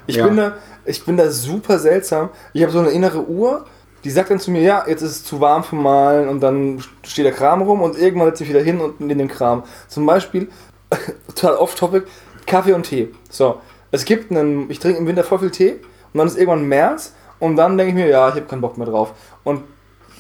Ich, 0.07 0.17
Ja. 0.17 0.27
bin 0.27 0.37
da, 0.37 0.53
ich 0.85 1.05
bin 1.07 1.17
da 1.17 1.31
super 1.31 1.79
seltsam. 1.79 2.29
Ich 2.53 2.63
habe 2.63 2.73
so 2.73 2.81
eine 2.81 2.91
innere 2.91 3.27
Uhr, 3.27 3.65
die 4.05 4.11
sagt 4.11 4.31
dann 4.31 4.39
zu 4.41 4.51
mir, 4.51 4.61
ja, 4.61 4.85
jetzt 4.87 5.01
ist 5.01 5.11
es 5.13 5.25
zu 5.25 5.41
warm 5.41 5.65
für 5.65 5.77
Malen 5.77 6.29
und 6.29 6.41
dann 6.41 6.85
steht 7.03 7.25
der 7.25 7.33
Kram 7.33 7.63
rum 7.63 7.81
und 7.81 7.97
irgendwann 7.99 8.29
setze 8.29 8.45
ich 8.45 8.51
wieder 8.51 8.61
hin 8.61 8.81
und 8.81 9.01
in 9.01 9.17
den 9.17 9.29
Kram. 9.29 9.63
Zum 9.89 10.05
Beispiel, 10.05 10.49
total 11.35 11.57
off-topic, 11.57 12.05
Kaffee 12.47 12.75
und 12.75 12.83
Tee. 12.83 13.09
So, 13.31 13.61
es 13.91 14.05
gibt 14.05 14.31
einen, 14.31 14.71
ich 14.71 14.79
trinke 14.81 14.99
im 14.99 15.07
Winter 15.07 15.25
voll 15.25 15.39
viel 15.39 15.51
Tee 15.51 15.77
und 16.13 16.19
dann 16.19 16.27
ist 16.27 16.37
irgendwann 16.37 16.67
März 16.67 17.15
und 17.39 17.57
dann 17.57 17.77
denke 17.77 17.91
ich 17.91 17.95
mir, 17.95 18.09
ja, 18.09 18.29
ich 18.29 18.35
habe 18.35 18.47
keinen 18.47 18.61
Bock 18.61 18.79
mehr 18.79 18.87
drauf. 18.87 19.13
Und 19.43 19.63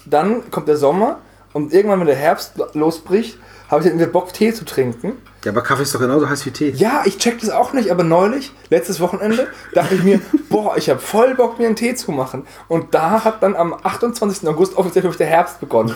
dann 0.07 0.51
kommt 0.51 0.69
der 0.69 0.77
Sommer 0.77 1.19
und 1.53 1.73
irgendwann, 1.73 2.01
wenn 2.01 2.07
der 2.07 2.16
Herbst 2.16 2.55
losbricht, 2.74 3.39
habe 3.70 3.86
ich 3.86 3.95
wieder 3.95 4.07
Bock, 4.07 4.32
Tee 4.32 4.53
zu 4.53 4.65
trinken. 4.65 5.12
Ja, 5.45 5.53
aber 5.53 5.62
Kaffee 5.62 5.82
ist 5.82 5.95
doch 5.95 6.01
genauso 6.01 6.28
heiß 6.28 6.45
wie 6.47 6.51
Tee. 6.51 6.70
Ja, 6.70 7.03
ich 7.05 7.19
check 7.19 7.41
das 7.41 7.51
auch 7.51 7.73
nicht, 7.73 7.91
aber 7.91 8.03
neulich, 8.03 8.53
letztes 8.70 9.01
Wochenende, 9.01 9.47
dachte 9.73 9.95
ich 9.95 10.03
mir, 10.03 10.20
boah, 10.51 10.77
ich 10.77 10.91
habe 10.91 11.01
voll 11.01 11.35
Bock, 11.35 11.59
mir 11.59 11.66
einen 11.66 11.77
Tee 11.77 11.95
zu 11.95 12.12
machen. 12.12 12.47
Und 12.69 12.95
da 12.95 13.24
hat 13.24 13.43
dann 13.43 13.57
am 13.57 13.74
28. 13.74 14.47
August 14.49 14.77
offiziell 14.77 15.11
der 15.11 15.27
Herbst 15.27 15.61
begonnen. 15.61 15.95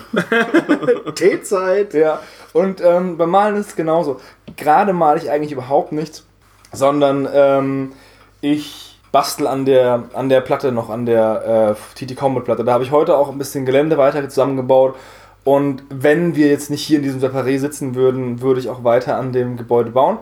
Teezeit. 1.14 1.94
Ja, 1.94 2.20
und 2.52 2.80
ähm, 2.80 3.16
beim 3.16 3.30
Malen 3.30 3.56
ist 3.56 3.68
es 3.68 3.76
genauso. 3.76 4.20
Gerade 4.56 4.92
male 4.92 5.18
ich 5.18 5.30
eigentlich 5.30 5.52
überhaupt 5.52 5.92
nichts, 5.92 6.24
sondern 6.72 7.28
ähm, 7.32 7.92
ich 8.40 8.87
bastel 9.12 9.46
an 9.46 9.64
der, 9.64 10.04
an 10.14 10.28
der 10.28 10.40
Platte 10.40 10.72
noch, 10.72 10.90
an 10.90 11.06
der 11.06 11.76
äh, 11.98 12.04
TT 12.04 12.16
Combat 12.16 12.44
Platte. 12.44 12.64
Da 12.64 12.72
habe 12.72 12.84
ich 12.84 12.90
heute 12.90 13.16
auch 13.16 13.30
ein 13.30 13.38
bisschen 13.38 13.66
Gelände 13.66 13.98
weiter 13.98 14.26
zusammengebaut. 14.28 14.96
Und 15.44 15.82
wenn 15.88 16.36
wir 16.36 16.48
jetzt 16.48 16.70
nicht 16.70 16.82
hier 16.84 16.98
in 16.98 17.02
diesem 17.02 17.20
Separé 17.20 17.58
sitzen 17.58 17.94
würden, 17.94 18.42
würde 18.42 18.60
ich 18.60 18.68
auch 18.68 18.84
weiter 18.84 19.16
an 19.16 19.32
dem 19.32 19.56
Gebäude 19.56 19.90
bauen. 19.90 20.18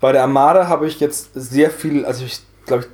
Bei 0.00 0.12
der 0.12 0.22
Armada 0.22 0.68
habe 0.68 0.86
ich 0.86 1.00
jetzt 1.00 1.30
sehr 1.34 1.70
viel, 1.70 2.04
also 2.04 2.24
ich 2.24 2.40
glaube 2.64 2.84
ich 2.84 2.88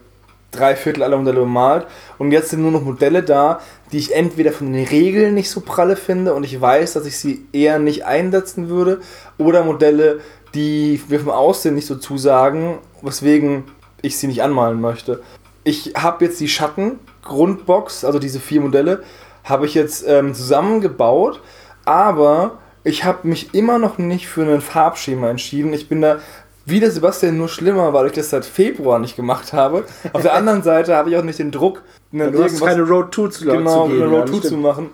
drei 0.59 0.77
Viertel 0.77 1.03
aller 1.03 1.17
Modelle 1.17 1.41
bemalt 1.41 1.87
und 2.19 2.33
jetzt 2.33 2.51
sind 2.51 2.63
nur 2.63 2.71
noch 2.71 2.83
Modelle 2.83 3.23
da, 3.23 3.61
die 3.93 3.99
ich 3.99 4.15
entweder 4.15 4.53
von 4.53 4.73
den 4.73 4.87
Regeln 4.87 5.35
nicht 5.35 5.51
so 5.51 5.61
pralle 5.61 5.97
finde 5.97 6.33
und 6.35 6.45
ich 6.45 6.59
weiß, 6.59 6.95
dass 6.95 7.07
ich 7.07 7.19
sie 7.19 7.45
eher 7.53 7.79
nicht 7.79 8.07
einsetzen 8.07 8.69
würde 8.69 9.01
oder 9.37 9.65
Modelle, 9.65 10.21
die 10.55 11.03
mir 11.09 11.21
vom 11.21 11.31
Aussehen 11.31 11.75
nicht 11.75 11.87
so 11.87 11.97
zusagen, 11.97 12.79
weswegen 13.03 13.65
ich 14.05 14.19
sie 14.19 14.27
nicht 14.27 14.43
anmalen 14.43 14.81
möchte. 14.81 15.23
Ich 15.65 15.95
habe 15.97 16.25
jetzt 16.25 16.41
die 16.41 16.49
Schatten-Grundbox, 16.49 18.05
also 18.05 18.19
diese 18.19 18.41
vier 18.41 18.61
Modelle, 18.61 19.03
habe 19.45 19.67
ich 19.67 19.75
jetzt 19.75 20.05
ähm, 20.07 20.35
zusammengebaut, 20.35 21.41
aber 21.85 22.59
ich 22.83 23.05
habe 23.05 23.27
mich 23.29 23.55
immer 23.55 23.79
noch 23.79 23.99
nicht 23.99 24.29
für 24.29 24.43
ein 24.43 24.61
Farbschema 24.61 25.31
entschieden. 25.31 25.73
Ich 25.73 25.89
bin 25.89 26.03
da 26.03 26.19
wie 26.67 26.81
der 26.81 26.91
Sebastian 26.91 27.37
nur 27.37 27.49
schlimmer, 27.49 27.93
weil 27.93 28.07
ich 28.07 28.13
das 28.13 28.31
seit 28.31 28.45
Februar 28.45 28.99
nicht 28.99 29.17
gemacht 29.17 29.53
habe. 29.53 29.85
Auf 30.13 30.23
der 30.23 30.35
anderen 30.35 30.63
Seite 30.71 30.97
habe 30.97 31.11
ich 31.11 31.17
auch 31.17 31.23
nicht 31.23 31.39
den 31.39 31.51
Druck, 31.51 31.83
ne, 32.11 32.31
Du 32.31 32.43
hast 32.43 32.61
keine 32.63 32.83
Road 32.83 33.15
2 33.15 33.29
zu, 33.29 33.45
genau, 33.45 33.85
zu 33.85 33.93
gehen. 33.93 34.03
eine 34.03 34.13
ja, 34.13 34.19
Road 34.19 34.29
2 34.29 34.33
das 34.33 34.41
zu 34.41 34.47
stimmt. 34.49 34.63
machen. 34.63 34.91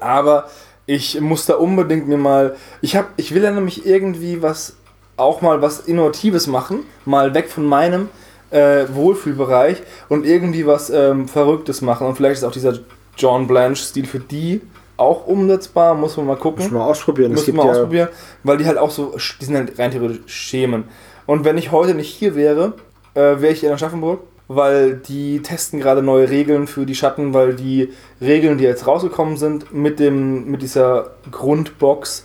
Aber 0.00 0.48
ich 0.86 1.20
muss 1.20 1.46
da 1.46 1.54
unbedingt 1.54 2.08
mir 2.08 2.18
mal. 2.18 2.56
Ich 2.80 2.96
habe, 2.96 3.08
ich 3.16 3.34
will 3.34 3.42
ja 3.42 3.50
nämlich 3.50 3.84
irgendwie 3.84 4.42
was, 4.42 4.76
auch 5.16 5.42
mal 5.42 5.60
was 5.60 5.80
Innovatives 5.80 6.46
machen, 6.46 6.84
mal 7.04 7.34
weg 7.34 7.50
von 7.50 7.64
meinem 7.64 8.08
äh, 8.50 8.86
Wohlfühlbereich 8.92 9.82
und 10.08 10.26
irgendwie 10.26 10.66
was 10.66 10.90
ähm, 10.90 11.28
Verrücktes 11.28 11.82
machen. 11.82 12.06
Und 12.06 12.16
vielleicht 12.16 12.38
ist 12.38 12.44
auch 12.44 12.52
dieser 12.52 12.78
John 13.16 13.46
Blanche-Stil 13.46 14.06
für 14.06 14.20
die 14.20 14.62
auch 14.96 15.26
umsetzbar, 15.26 15.94
muss 15.94 16.16
man 16.16 16.26
mal 16.26 16.36
gucken. 16.36 16.64
Muss 16.64 16.72
man 16.72 16.80
mal 16.80 16.88
ausprobieren. 16.88 17.32
Müssen 17.32 17.56
wir 17.56 17.64
ja, 17.64 17.70
ausprobieren, 17.70 18.08
weil 18.42 18.58
die 18.58 18.66
halt 18.66 18.78
auch 18.78 18.90
so, 18.90 19.14
die 19.40 19.44
sind 19.44 19.56
halt 19.56 19.78
rein 19.78 19.90
theoretisch 19.90 20.20
Schemen. 20.26 20.84
Und 21.26 21.44
wenn 21.44 21.56
ich 21.56 21.72
heute 21.72 21.94
nicht 21.94 22.12
hier 22.12 22.34
wäre, 22.34 22.74
äh, 23.14 23.20
wäre 23.20 23.52
ich 23.52 23.62
in 23.62 23.70
Aschaffenburg, 23.70 24.20
weil 24.48 24.96
die 24.96 25.40
testen 25.40 25.78
gerade 25.78 26.02
neue 26.02 26.30
Regeln 26.30 26.66
für 26.66 26.86
die 26.86 26.94
Schatten, 26.94 27.34
weil 27.34 27.54
die 27.54 27.92
Regeln, 28.20 28.58
die 28.58 28.64
jetzt 28.64 28.86
rausgekommen 28.86 29.36
sind 29.36 29.72
mit, 29.72 30.00
dem, 30.00 30.50
mit 30.50 30.62
dieser 30.62 31.10
Grundbox, 31.30 32.24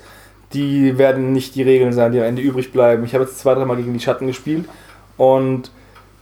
die 0.54 0.98
werden 0.98 1.34
nicht 1.34 1.56
die 1.56 1.64
Regeln 1.64 1.94
sein, 1.94 2.12
die 2.12 2.20
am 2.20 2.26
Ende 2.26 2.42
übrig 2.42 2.72
bleiben. 2.72 3.04
Ich 3.04 3.14
habe 3.14 3.26
jetzt 3.26 3.40
zwei, 3.40 3.54
dreimal 3.54 3.78
gegen 3.78 3.94
die 3.94 4.00
Schatten 4.00 4.28
gespielt 4.28 4.66
und 5.18 5.72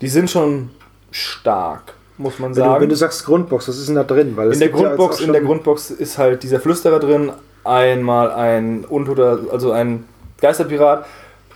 die 0.01 0.07
sind 0.07 0.29
schon 0.29 0.69
stark, 1.11 1.93
muss 2.17 2.39
man 2.39 2.51
wenn, 2.51 2.55
sagen. 2.55 2.75
du, 2.75 2.81
wenn 2.81 2.89
du 2.89 2.95
sagst 2.95 3.25
Grundbox, 3.25 3.67
was 3.67 3.77
ist 3.77 3.87
denn 3.87 3.95
da 3.95 4.03
drin? 4.03 4.35
Weil 4.35 4.51
In 4.51 4.59
der, 4.59 4.69
ja 4.69 4.75
Grundbox, 4.75 5.17
auch 5.17 5.21
in 5.21 5.33
der 5.33 5.41
Grundbox 5.41 5.91
ist 5.91 6.17
halt 6.17 6.43
dieser 6.43 6.59
Flüsterer 6.59 6.99
drin, 6.99 7.31
einmal 7.63 8.31
ein 8.31 8.85
Untoter, 8.85 9.39
also 9.51 9.71
ein 9.71 10.05
Geisterpirat, 10.39 11.05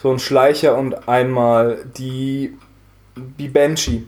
so 0.01 0.11
ein 0.11 0.19
Schleicher 0.19 0.77
und 0.77 1.07
einmal 1.07 1.79
die, 1.97 2.55
die 3.15 3.47
Banshee. 3.47 4.03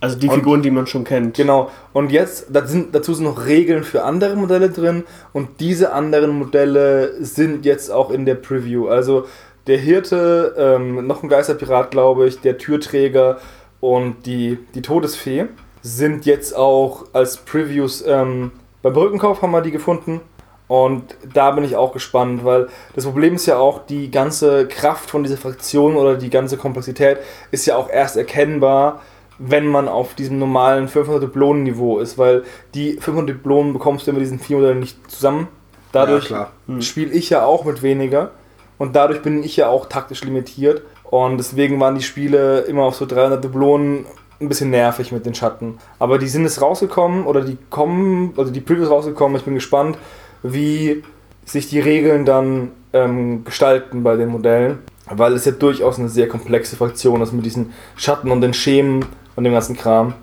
Also 0.00 0.16
die 0.18 0.28
Und- 0.28 0.34
Figuren, 0.34 0.62
die 0.62 0.70
man 0.70 0.86
schon 0.86 1.04
kennt. 1.04 1.36
Genau. 1.36 1.70
Und 1.92 2.12
jetzt, 2.12 2.48
sind, 2.66 2.94
dazu 2.94 3.14
sind 3.14 3.24
noch 3.24 3.46
Regeln 3.46 3.82
für 3.82 4.04
andere 4.04 4.36
Modelle 4.36 4.70
drin 4.70 5.04
und 5.32 5.60
diese 5.60 5.92
anderen 5.92 6.38
Modelle 6.38 7.14
sind 7.24 7.64
jetzt 7.64 7.90
auch 7.90 8.10
in 8.10 8.26
der 8.26 8.34
Preview. 8.34 8.88
Also 8.88 9.26
der 9.66 9.78
Hirte, 9.78 10.54
ähm, 10.58 11.06
noch 11.06 11.22
ein 11.22 11.28
Geisterpirat, 11.28 11.90
glaube 11.90 12.28
ich, 12.28 12.40
der 12.40 12.56
Türträger 12.58 13.38
und 13.80 14.26
die, 14.26 14.58
die 14.74 14.82
Todesfee 14.82 15.46
sind 15.82 16.26
jetzt 16.26 16.56
auch 16.56 17.04
als 17.12 17.36
Previews 17.38 18.04
ähm, 18.06 18.52
beim 18.82 18.92
Brückenkauf 18.92 19.42
haben 19.42 19.50
wir 19.50 19.62
die 19.62 19.72
gefunden. 19.72 20.20
Und 20.68 21.16
da 21.32 21.52
bin 21.52 21.64
ich 21.64 21.76
auch 21.76 21.92
gespannt, 21.92 22.44
weil 22.44 22.68
das 22.94 23.04
Problem 23.04 23.34
ist 23.34 23.46
ja 23.46 23.58
auch, 23.58 23.86
die 23.86 24.10
ganze 24.10 24.66
Kraft 24.66 25.10
von 25.10 25.22
dieser 25.22 25.36
Fraktion 25.36 25.96
oder 25.96 26.16
die 26.16 26.30
ganze 26.30 26.56
Komplexität 26.56 27.18
ist 27.52 27.66
ja 27.66 27.76
auch 27.76 27.88
erst 27.88 28.16
erkennbar, 28.16 29.00
wenn 29.38 29.66
man 29.66 29.88
auf 29.88 30.14
diesem 30.14 30.38
normalen 30.38 30.88
500 30.88 31.22
Diplonen-Niveau 31.22 31.98
ist, 31.98 32.18
weil 32.18 32.44
die 32.74 32.92
500 32.94 33.36
Diplonen 33.36 33.72
bekommst 33.72 34.06
du 34.06 34.12
mit 34.12 34.22
diesen 34.22 34.38
vier 34.38 34.56
Modellen 34.56 34.80
nicht 34.80 35.10
zusammen. 35.10 35.48
Dadurch 35.92 36.30
Ja, 36.30 36.50
klar. 36.66 36.82
spiele 36.82 37.12
ich 37.12 37.30
ja 37.30 37.44
auch 37.44 37.64
mit 37.64 37.82
weniger 37.82 38.30
und 38.78 38.96
dadurch 38.96 39.22
bin 39.22 39.42
ich 39.42 39.56
ja 39.56 39.68
auch 39.68 39.86
taktisch 39.86 40.24
limitiert 40.24 40.82
und 41.10 41.38
deswegen 41.38 41.78
waren 41.80 41.94
die 41.94 42.02
Spiele 42.02 42.60
immer 42.62 42.82
auf 42.82 42.96
so 42.96 43.06
300 43.06 43.42
Diplonen 43.42 44.06
ein 44.40 44.48
bisschen 44.48 44.70
nervig 44.70 45.12
mit 45.12 45.24
den 45.24 45.34
Schatten. 45.34 45.78
Aber 45.98 46.18
die 46.18 46.28
sind 46.28 46.42
jetzt 46.42 46.60
rausgekommen 46.60 47.24
oder 47.24 47.40
die 47.42 47.56
kommen, 47.70 48.34
also 48.36 48.52
die 48.52 48.60
Previews 48.60 48.90
rausgekommen. 48.90 49.36
Ich 49.38 49.44
bin 49.44 49.54
gespannt, 49.54 49.96
wie 50.42 51.02
sich 51.44 51.68
die 51.68 51.80
Regeln 51.80 52.24
dann 52.24 52.72
ähm, 52.92 53.44
gestalten 53.44 54.02
bei 54.02 54.16
den 54.16 54.28
Modellen, 54.28 54.78
weil 55.08 55.32
es 55.32 55.44
ja 55.44 55.52
durchaus 55.52 55.98
eine 55.98 56.08
sehr 56.08 56.28
komplexe 56.28 56.76
Fraktion 56.76 57.22
ist 57.22 57.32
mit 57.32 57.46
diesen 57.46 57.72
Schatten 57.94 58.30
und 58.30 58.40
den 58.40 58.52
Schemen 58.52 59.06
und 59.36 59.44
dem 59.44 59.52
ganzen 59.52 59.76
Kram. 59.76 60.14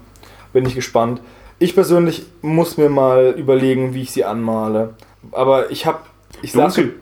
Bin 0.52 0.66
ich 0.66 0.76
gespannt. 0.76 1.22
Ich 1.60 1.74
persönlich 1.74 2.26
muss 2.42 2.78
mir 2.78 2.90
mal 2.90 3.34
überlegen, 3.38 3.94
wie 3.94 4.02
ich 4.02 4.12
sie 4.12 4.26
anmale. 4.26 4.96
Aber 5.32 5.72
ich 5.72 5.86
habe. 5.86 6.00
Ich 6.42 6.52
saß, 6.52 6.76
Dunkel. 6.76 6.96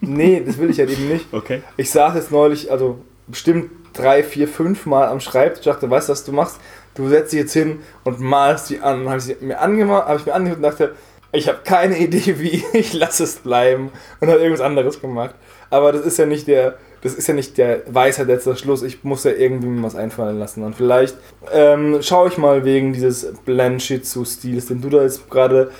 nee, 0.00 0.42
das 0.44 0.58
will 0.58 0.68
ich 0.68 0.78
halt 0.78 0.90
eben 0.90 1.08
nicht. 1.08 1.26
Okay. 1.32 1.62
Ich 1.76 1.90
saß 1.90 2.16
jetzt 2.16 2.32
neulich, 2.32 2.72
also 2.72 2.98
bestimmt 3.30 3.70
drei, 3.92 4.22
vier, 4.22 4.48
fünf 4.48 4.86
Mal 4.86 5.08
am 5.08 5.20
Schreibtisch, 5.20 5.64
dachte, 5.64 5.90
weißt 5.90 6.08
du, 6.08 6.12
was 6.12 6.24
du 6.24 6.32
machst? 6.32 6.60
Du 6.94 7.08
setzt 7.08 7.32
dich 7.32 7.40
jetzt 7.40 7.52
hin 7.52 7.80
und 8.04 8.20
malst 8.20 8.66
sie 8.66 8.80
an. 8.80 9.08
Habe 9.08 9.18
ich 9.18 9.24
sie 9.24 9.36
mir 9.40 9.60
angemacht, 9.60 10.06
habe 10.06 10.18
ich 10.18 10.26
mir 10.26 10.34
angehört 10.34 10.58
und 10.58 10.62
dachte, 10.64 10.94
ich 11.32 11.48
habe 11.48 11.58
keine 11.64 11.98
Idee 11.98 12.38
wie, 12.38 12.64
ich 12.72 12.92
lasse 12.92 13.24
es 13.24 13.36
bleiben 13.36 13.90
und 14.20 14.28
habe 14.28 14.40
irgendwas 14.40 14.64
anderes 14.64 15.00
gemacht. 15.00 15.34
Aber 15.70 15.92
das 15.92 16.04
ist 16.04 16.18
ja 16.18 16.26
nicht 16.26 16.48
der, 16.48 16.78
das 17.02 17.14
ist 17.14 17.28
ja 17.28 17.34
nicht 17.34 17.56
der 17.58 17.82
Weisheit 17.86 18.26
letzter 18.26 18.56
Schluss. 18.56 18.82
Ich 18.82 19.04
muss 19.04 19.24
ja 19.24 19.30
irgendwie 19.30 19.68
mir 19.68 19.82
was 19.82 19.94
einfallen 19.94 20.38
lassen. 20.38 20.64
Und 20.64 20.74
vielleicht 20.74 21.16
ähm, 21.52 22.02
schaue 22.02 22.28
ich 22.28 22.38
mal 22.38 22.64
wegen 22.64 22.92
dieses 22.92 23.32
Blanchitsu-Stils, 23.44 24.66
den 24.66 24.80
du 24.80 24.88
da 24.88 25.02
jetzt 25.02 25.30
gerade 25.30 25.70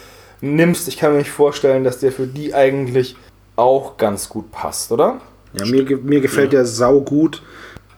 nimmst. 0.40 0.88
Ich 0.88 0.96
kann 0.96 1.12
mir 1.12 1.18
nicht 1.18 1.30
vorstellen, 1.30 1.84
dass 1.84 1.98
der 1.98 2.12
für 2.12 2.26
die 2.26 2.54
eigentlich 2.54 3.16
auch 3.56 3.96
ganz 3.96 4.28
gut 4.28 4.52
passt, 4.52 4.92
oder? 4.92 5.20
Ja, 5.52 5.66
mir, 5.66 5.84
mir 5.98 6.20
gefällt 6.20 6.52
der 6.52 6.64
sau 6.64 7.00
gut 7.00 7.42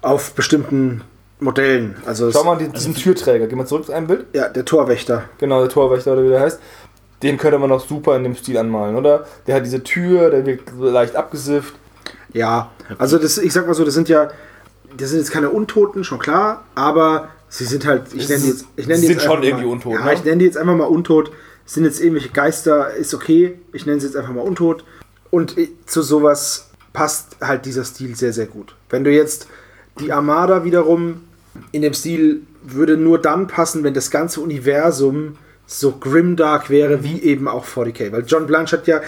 auf 0.00 0.32
bestimmten 0.32 1.02
Modellen. 1.40 1.96
Also, 2.06 2.30
Schau 2.32 2.44
mal 2.44 2.56
die- 2.56 2.68
diesen 2.68 2.94
Türträger. 2.94 3.46
Geh 3.46 3.56
mal 3.56 3.66
zurück 3.66 3.86
zu 3.86 3.92
einem 3.92 4.06
Bild. 4.06 4.26
ja, 4.32 4.48
der 4.48 4.64
Torwächter. 4.64 5.24
Genau, 5.38 5.60
der 5.60 5.68
Torwächter 5.68 6.12
oder 6.14 6.24
wie 6.24 6.28
der 6.28 6.40
heißt. 6.40 6.60
Den 7.22 7.36
könnte 7.38 7.58
man 7.58 7.68
noch 7.68 7.86
super 7.86 8.16
in 8.16 8.24
dem 8.24 8.34
Stil 8.34 8.56
anmalen, 8.58 8.96
oder? 8.96 9.26
Der 9.46 9.56
hat 9.56 9.64
diese 9.64 9.82
Tür, 9.82 10.30
der 10.30 10.44
wird 10.46 10.60
leicht 10.78 11.14
abgesifft. 11.14 11.74
Ja, 12.32 12.70
also 12.98 13.18
das, 13.18 13.38
ich 13.38 13.52
sag 13.52 13.66
mal 13.66 13.74
so, 13.74 13.84
das 13.84 13.94
sind 13.94 14.08
ja, 14.08 14.30
das 14.96 15.10
sind 15.10 15.18
jetzt 15.18 15.30
keine 15.30 15.50
Untoten, 15.50 16.02
schon 16.02 16.18
klar, 16.18 16.64
aber 16.74 17.28
sie 17.48 17.64
sind 17.66 17.86
halt, 17.86 18.04
ich 18.14 18.28
nenne 18.28 18.40
die 18.40 18.48
jetzt, 18.48 18.64
ich 18.76 18.86
nenne 18.86 19.00
die 19.00 19.06
sind 19.06 19.16
jetzt 19.16 19.24
schon 19.24 19.32
einfach 19.36 19.44
irgendwie 19.46 19.66
mal, 19.66 19.72
untot, 19.72 19.92
Ja, 19.94 20.04
ne? 20.06 20.14
ich 20.14 20.24
nenne 20.24 20.38
die 20.38 20.44
jetzt 20.46 20.56
einfach 20.56 20.74
mal 20.74 20.84
untot. 20.86 21.30
Sind 21.64 21.84
jetzt 21.84 22.00
irgendwelche 22.00 22.30
Geister, 22.30 22.92
ist 22.94 23.14
okay. 23.14 23.58
Ich 23.72 23.86
nenne 23.86 24.00
sie 24.00 24.06
jetzt 24.08 24.16
einfach 24.16 24.32
mal 24.32 24.40
untot. 24.40 24.84
Und 25.30 25.56
i- 25.58 25.70
zu 25.86 26.02
sowas 26.02 26.70
passt 26.92 27.36
halt 27.40 27.64
dieser 27.64 27.84
Stil 27.84 28.16
sehr, 28.16 28.32
sehr 28.32 28.46
gut. 28.46 28.74
Wenn 28.90 29.04
du 29.04 29.10
jetzt 29.10 29.48
die 30.00 30.12
Armada 30.12 30.64
wiederum 30.64 31.22
in 31.70 31.82
dem 31.82 31.94
Stil 31.94 32.42
würde 32.62 32.96
nur 32.96 33.20
dann 33.20 33.46
passen, 33.46 33.84
wenn 33.84 33.94
das 33.94 34.10
ganze 34.10 34.40
Universum 34.40 35.36
so 35.66 35.92
grimdark 35.92 36.70
wäre, 36.70 37.02
wie 37.02 37.22
eben 37.22 37.48
auch 37.48 37.66
40k. 37.66 38.12
Weil 38.12 38.24
John 38.26 38.46
Blanche 38.46 38.76
hat 38.76 38.86
ja 38.86 39.00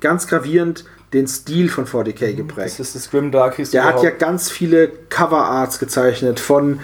ganz 0.00 0.26
gravierend 0.26 0.84
den 1.12 1.26
Stil 1.26 1.68
von 1.68 1.86
40k 1.86 2.34
geprägt. 2.34 2.78
Das 2.78 2.80
ist 2.80 2.94
das 2.94 3.10
Grimdark 3.10 3.56
hieß 3.56 3.70
Der 3.70 3.84
hat 3.84 4.02
ja 4.02 4.10
ganz 4.10 4.50
viele 4.50 4.88
Coverarts 4.88 5.78
gezeichnet 5.78 6.38
von, 6.38 6.80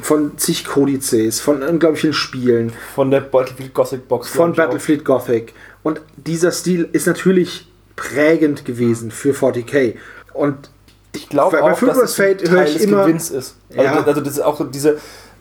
von 0.00 0.36
zig 0.38 0.64
Kodizes, 0.64 1.40
von 1.40 1.62
unglaublich 1.62 2.00
vielen 2.00 2.12
Spielen, 2.12 2.72
von 2.94 3.10
der 3.10 3.20
Battlefield 3.20 3.74
Gothic 3.74 4.08
Box. 4.08 4.28
von 4.28 4.52
ich 4.52 4.58
auch. 4.58 4.64
Battlefield 4.64 5.04
Gothic. 5.04 5.54
Und 5.82 6.00
dieser 6.16 6.50
Stil 6.50 6.88
ist 6.92 7.06
natürlich 7.06 7.69
prägend 8.00 8.64
gewesen 8.64 9.10
für 9.10 9.32
40k. 9.34 9.94
Und 10.32 10.70
Ich 11.12 11.28
glaube 11.28 11.62
auch, 11.62 11.78
dass 11.80 11.98
es 11.98 12.14
Fate 12.14 12.44
Teil 12.44 12.72
des 12.72 12.82
immer- 12.84 13.04
Gewinns 13.04 13.30
ist. 13.30 13.56
Also, 13.70 13.82
Ja. 13.82 14.02
also 14.04 14.20
das 14.20 14.34
ist 14.34 14.40
auch 14.40 14.60
diese. 14.70 14.98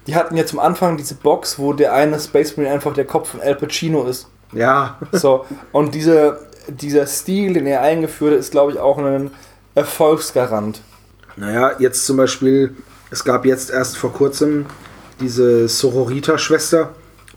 Die 0.07 0.15
hatten 0.15 0.36
ja 0.36 0.45
zum 0.45 0.60
Anfang 0.60 0.98
diese 0.98 1.14
Box, 1.14 1.60
wo 1.60 1.73
der 1.73 1.94
eine 1.94 2.19
Space 2.19 2.57
Marine 2.57 2.73
einfach 2.73 2.94
der 2.95 3.06
Kopf 3.06 3.30
von 3.30 3.41
Al 3.41 3.56
Pacino 3.56 4.06
ist. 4.07 4.27
ja, 4.52 4.98
So, 5.11 5.45
und 5.72 5.94
diese, 5.94 6.40
dieser 6.68 7.06
Stil, 7.06 7.53
den 7.53 7.68
er 7.68 7.81
eingeführt 7.81 8.34
hat, 8.34 8.40
ist, 8.40 8.49
glaube 8.52 8.72
ich, 8.72 8.80
auch 8.80 8.98
ein 8.98 9.30
Erfolgsgarant. 9.76 10.81
naja, 11.36 11.73
jetzt 11.80 12.06
zum 12.06 12.18
Beispiel, 12.18 12.76
es 13.11 13.23
gab 13.23 13.45
jetzt 13.45 13.69
erst 13.69 13.98
vor 13.98 14.11
kurzem 14.11 14.65
diese 15.22 15.68
Sororita-Schwester, 15.68 16.90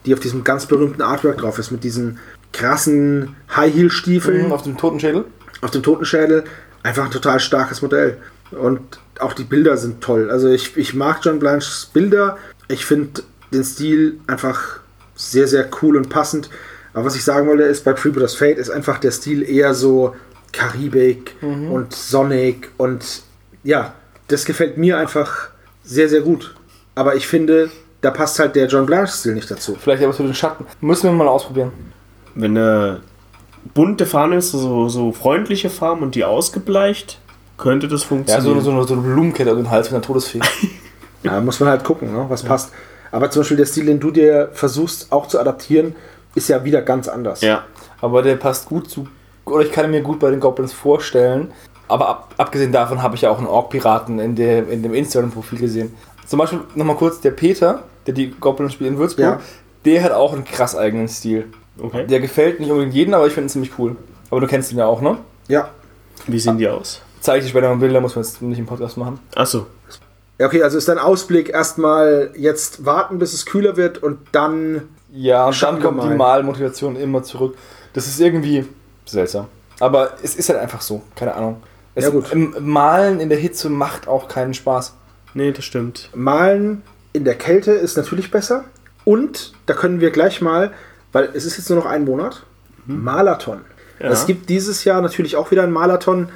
die 0.07 0.15
auf 0.15 0.21
diesem 0.21 0.43
ganz 0.43 0.67
berühmten 0.67 1.03
Artwork 1.03 1.39
drauf 1.39 1.59
ist, 1.59 1.71
mit 1.71 1.85
diesen 1.85 2.19
krassen 2.53 3.37
High-Heel-Stiefeln. 3.55 4.47
Mhm, 4.47 4.53
auf 4.53 4.63
dem 4.63 4.77
Totenschädel. 4.77 5.25
auf 5.61 5.71
dem 5.71 5.83
Totenschädel 5.83 6.45
einfach 6.83 7.05
ein 7.05 7.11
total 7.11 7.41
starkes 7.41 7.83
Modell. 7.83 8.19
Und 8.51 8.81
auch 9.19 9.33
die 9.33 9.45
Bilder 9.45 9.77
sind 9.77 10.03
toll. 10.03 10.31
Also 10.31 10.49
ich, 10.49 10.77
ich 10.77 10.95
mag 10.95 11.21
John 11.23 11.39
Blanches 11.39 11.91
Bilder. 11.93 12.37
Ich 12.69 12.85
finde 12.85 13.23
den 13.53 13.65
Stil 13.65 14.19
einfach 14.27 14.81
sehr, 15.15 15.47
sehr 15.47 15.69
cool 15.81 15.97
und 15.97 16.09
passend. 16.09 16.51
Aber 16.95 17.07
was 17.07 17.17
ich 17.17 17.25
sagen 17.25 17.49
wollte, 17.49 17.63
ist, 17.63 17.85
bei 17.85 17.95
Freebooters 17.97 18.35
Fate 18.35 18.59
ist 18.59 18.71
einfach 18.71 18.99
der 18.99 19.13
Stil 19.13 19.43
eher 19.43 19.73
so 19.75 20.15
Karibik 20.53 21.35
und 21.41 21.95
sonnig 21.95 22.69
und 22.77 23.23
ja, 23.65 23.95
das 24.29 24.45
gefällt 24.45 24.77
mir 24.77 24.99
einfach 24.99 25.49
sehr, 25.83 26.09
sehr 26.11 26.21
gut. 26.21 26.55
Aber 26.95 27.15
ich 27.15 27.27
finde, 27.27 27.71
da 28.03 28.11
passt 28.11 28.39
halt 28.39 28.55
der 28.57 28.67
John 28.67 28.85
Blanche-Stil 28.85 29.35
nicht 29.35 29.51
dazu. 29.51 29.79
Vielleicht 29.81 30.03
aber 30.03 30.13
zu 30.13 30.23
den 30.25 30.35
Schatten. 30.35 30.67
Müssen 30.83 31.05
wir 31.05 31.13
mal 31.13 31.29
ausprobieren. 31.29 31.73
Wenn 32.35 32.57
eine 32.57 33.01
bunte 33.75 34.07
Farbe 34.07 34.37
ist, 34.37 34.53
so, 34.53 34.89
so 34.89 35.13
freundliche 35.13 35.71
Farben 35.71 36.03
und 36.03 36.15
die 36.15 36.25
ausgebleicht, 36.25 37.19
könnte 37.59 37.89
das 37.89 38.03
Ja, 38.03 38.09
funktionieren. 38.09 38.55
so, 38.57 38.61
so, 38.61 38.71
eine, 38.73 38.85
so 38.85 38.95
eine 38.95 39.03
Blumenkette 39.03 39.51
um 39.53 39.59
den 39.59 39.71
Hals 39.71 39.89
mit 39.89 39.95
einer 39.95 40.03
Todesfee. 40.03 40.41
Ja, 41.23 41.41
muss 41.41 41.61
man 41.61 41.69
halt 41.69 41.85
gucken, 41.85 42.13
ne, 42.13 42.25
was 42.29 42.43
passt. 42.43 42.73
Aber 43.13 43.31
zum 43.31 43.41
Beispiel 43.43 43.57
der 43.59 43.67
Stil, 43.67 43.87
den 43.87 44.01
du 44.01 44.11
dir 44.11 44.49
versuchst 44.53 45.13
auch 45.13 45.29
zu 45.29 45.39
adaptieren, 45.39 45.95
ist 46.35 46.49
ja 46.49 46.65
wieder 46.65 46.83
ganz 46.83 47.09
anders. 47.09 47.41
ja. 47.43 47.65
Aber 48.01 48.23
der 48.23 48.35
passt 48.35 48.67
gut 48.67 48.91
zu. 48.91 49.07
Oder 49.45 49.65
ich 49.65 49.71
kann 49.71 49.85
ihn 49.85 49.93
mir 49.93 50.03
gut 50.03 50.19
bei 50.19 50.31
den 50.33 50.41
Goblins 50.41 50.73
vorstellen. 50.73 51.53
Aber 51.87 52.09
ab, 52.09 52.35
abgesehen 52.37 52.73
davon 52.73 53.01
habe 53.01 53.15
ich 53.15 53.21
ja 53.23 53.31
auch 53.31 53.39
einen 53.39 53.47
Ork-Piraten 53.47 54.19
in, 54.19 54.35
der, 54.35 54.69
in 54.69 54.83
dem 54.83 54.93
Instagram-Profil 54.95 55.61
gesehen. 55.61 55.95
Zum 56.27 56.41
Beispiel 56.41 56.61
nochmal 56.75 56.97
kurz 56.97 57.21
der 57.21 57.31
Peter, 57.31 57.85
der 58.07 58.15
die 58.15 58.31
Goblins 58.33 58.73
spielt 58.73 58.91
in 58.91 58.99
Würzburg, 58.99 59.25
Ja. 59.25 59.41
der 59.85 60.03
hat 60.03 60.11
auch 60.11 60.33
einen 60.33 60.43
krass 60.45 60.75
eigenen 60.75 61.07
Stil. 61.07 61.47
Okay. 61.79 62.07
Der 62.07 62.21
gefällt 62.21 62.61
nicht 62.61 62.71
unbedingt 62.71 62.95
jedem, 62.95 63.15
aber 63.15 63.27
ich 63.27 63.33
finde 63.33 63.47
ihn 63.47 63.51
ziemlich 63.51 63.79
cool. 63.79 63.97
Aber 64.31 64.41
du 64.41 64.47
kennst 64.47 64.73
ihn 64.73 64.79
ja 64.79 64.87
auch, 64.87 65.01
ne? 65.01 65.19
Ja. 65.49 65.71
Wie 66.27 66.39
sehen 66.39 66.59
die 66.59 66.69
aus? 66.69 67.01
Zeige 67.21 67.39
ich 67.39 67.45
dir 67.45 67.51
später 67.51 67.69
mal 67.69 67.77
Bilder, 67.77 68.01
muss 68.01 68.15
man 68.17 68.25
jetzt 68.25 68.43
nicht 68.43 68.59
im 68.59 68.67
Podcast 68.67 68.97
machen. 68.97 69.19
Achso. 69.35 69.67
Ja, 70.39 70.47
okay, 70.47 70.63
also 70.63 70.79
ist 70.79 70.89
dein 70.89 70.99
Ausblick 70.99 71.51
erstmal 71.51 72.31
jetzt 72.37 72.85
warten, 72.85 73.19
bis 73.19 73.33
es 73.33 73.47
kühler 73.47 73.77
wird 73.77 73.99
und 74.03 74.19
dann. 74.33 74.83
Ja, 75.13 75.47
und 75.47 75.63
dann 75.63 75.81
kommt 75.81 76.03
die 76.03 76.09
mal. 76.09 76.17
Malmotivation 76.17 76.97
immer 76.97 77.23
zurück. 77.23 77.57
Das 77.93 78.07
ist 78.07 78.19
irgendwie 78.21 78.67
seltsam. 79.05 79.47
Aber 79.79 80.15
es 80.23 80.37
ist 80.37 80.49
halt 80.49 80.59
einfach 80.59 80.81
so, 80.81 81.03
keine 81.15 81.35
Ahnung. 81.35 81.63
Es, 81.95 82.05
Ja, 82.05 82.11
gut. 82.11 82.33
Im 82.33 82.55
Malen 82.61 83.21
in 83.21 83.29
der 83.29 83.39
Hitze 83.39 83.69
macht 83.69 84.09
auch 84.09 84.29
keinen 84.29 84.55
Spaß. 84.55 84.95
Nee, 85.35 85.53
das 85.53 85.65
stimmt. 85.65 86.11
Malen 86.15 86.83
in 87.13 87.25
der 87.25 87.35
Kälte 87.35 87.73
ist 87.73 87.97
natürlich 87.97 88.31
besser. 88.31 88.65
Und 89.05 89.53
da 89.67 89.75
können 89.75 90.01
wir 90.01 90.11
gleich 90.11 90.41
mal, 90.41 90.73
weil 91.13 91.31
es 91.35 91.45
ist 91.45 91.59
jetzt 91.59 91.71
nur 91.71 91.79
noch 91.79 91.87
ein 91.87 92.05
Monat, 92.05 92.43
Marathon. 92.87 93.61
Ja. 94.01 94.11
Es 94.11 94.27
gibt 94.27 94.49
dieses 94.49 94.85
Jahr 94.85 95.01
natürlich 95.01 95.37
auch 95.37 95.51
wieder 95.51 95.63
einen 95.63 95.73
Marathon. 95.73 96.29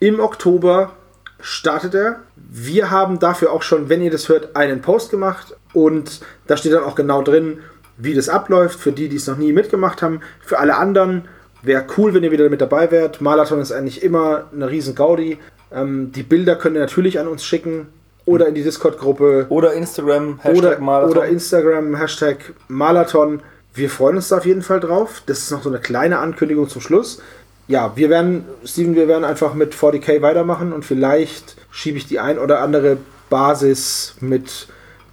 Im 0.00 0.20
Oktober 0.20 0.92
startet 1.40 1.94
er. 1.94 2.20
Wir 2.36 2.90
haben 2.90 3.18
dafür 3.18 3.52
auch 3.52 3.62
schon, 3.62 3.88
wenn 3.88 4.02
ihr 4.02 4.10
das 4.10 4.28
hört, 4.28 4.56
einen 4.56 4.80
Post 4.80 5.10
gemacht. 5.10 5.56
Und 5.72 6.20
da 6.46 6.56
steht 6.56 6.72
dann 6.72 6.84
auch 6.84 6.94
genau 6.94 7.22
drin, 7.22 7.58
wie 7.96 8.14
das 8.14 8.28
abläuft. 8.28 8.80
Für 8.80 8.92
die, 8.92 9.08
die 9.08 9.16
es 9.16 9.26
noch 9.26 9.36
nie 9.36 9.52
mitgemacht 9.52 10.02
haben. 10.02 10.20
Für 10.40 10.58
alle 10.58 10.76
anderen 10.76 11.28
wäre 11.62 11.84
cool, 11.96 12.14
wenn 12.14 12.24
ihr 12.24 12.30
wieder 12.32 12.48
mit 12.48 12.60
dabei 12.60 12.90
wärt. 12.90 13.20
Marathon 13.20 13.60
ist 13.60 13.72
eigentlich 13.72 14.02
immer 14.02 14.46
eine 14.52 14.70
riesen 14.70 14.94
Gaudi. 14.94 15.38
Ähm, 15.72 16.12
die 16.12 16.22
Bilder 16.22 16.56
könnt 16.56 16.76
ihr 16.76 16.80
natürlich 16.80 17.18
an 17.20 17.28
uns 17.28 17.44
schicken. 17.44 17.88
Oder 18.26 18.46
in 18.48 18.54
die 18.54 18.62
Discord-Gruppe 18.62 19.46
Oder 19.50 19.74
Instagram, 19.74 20.38
Hashtag 20.38 20.56
oder, 20.56 20.78
Marathon. 20.80 21.10
oder 21.10 21.26
Instagram, 21.26 21.94
Hashtag 21.94 22.54
Marathon. 22.68 23.42
Wir 23.74 23.90
freuen 23.90 24.16
uns 24.16 24.28
da 24.28 24.38
auf 24.38 24.46
jeden 24.46 24.62
Fall 24.62 24.80
drauf. 24.80 25.22
Das 25.26 25.38
ist 25.38 25.50
noch 25.50 25.62
so 25.62 25.68
eine 25.68 25.80
kleine 25.80 26.18
Ankündigung 26.18 26.68
zum 26.68 26.80
Schluss. 26.80 27.20
Ja, 27.66 27.92
wir 27.96 28.10
werden, 28.10 28.44
Steven, 28.64 28.94
wir 28.94 29.08
werden 29.08 29.24
einfach 29.24 29.54
mit 29.54 29.74
40k 29.74 30.20
weitermachen 30.22 30.72
und 30.72 30.84
vielleicht 30.84 31.56
schiebe 31.70 31.96
ich 31.98 32.06
die 32.06 32.20
ein 32.20 32.38
oder 32.38 32.60
andere 32.60 32.98
Basis 33.30 34.14
mit 34.20 34.68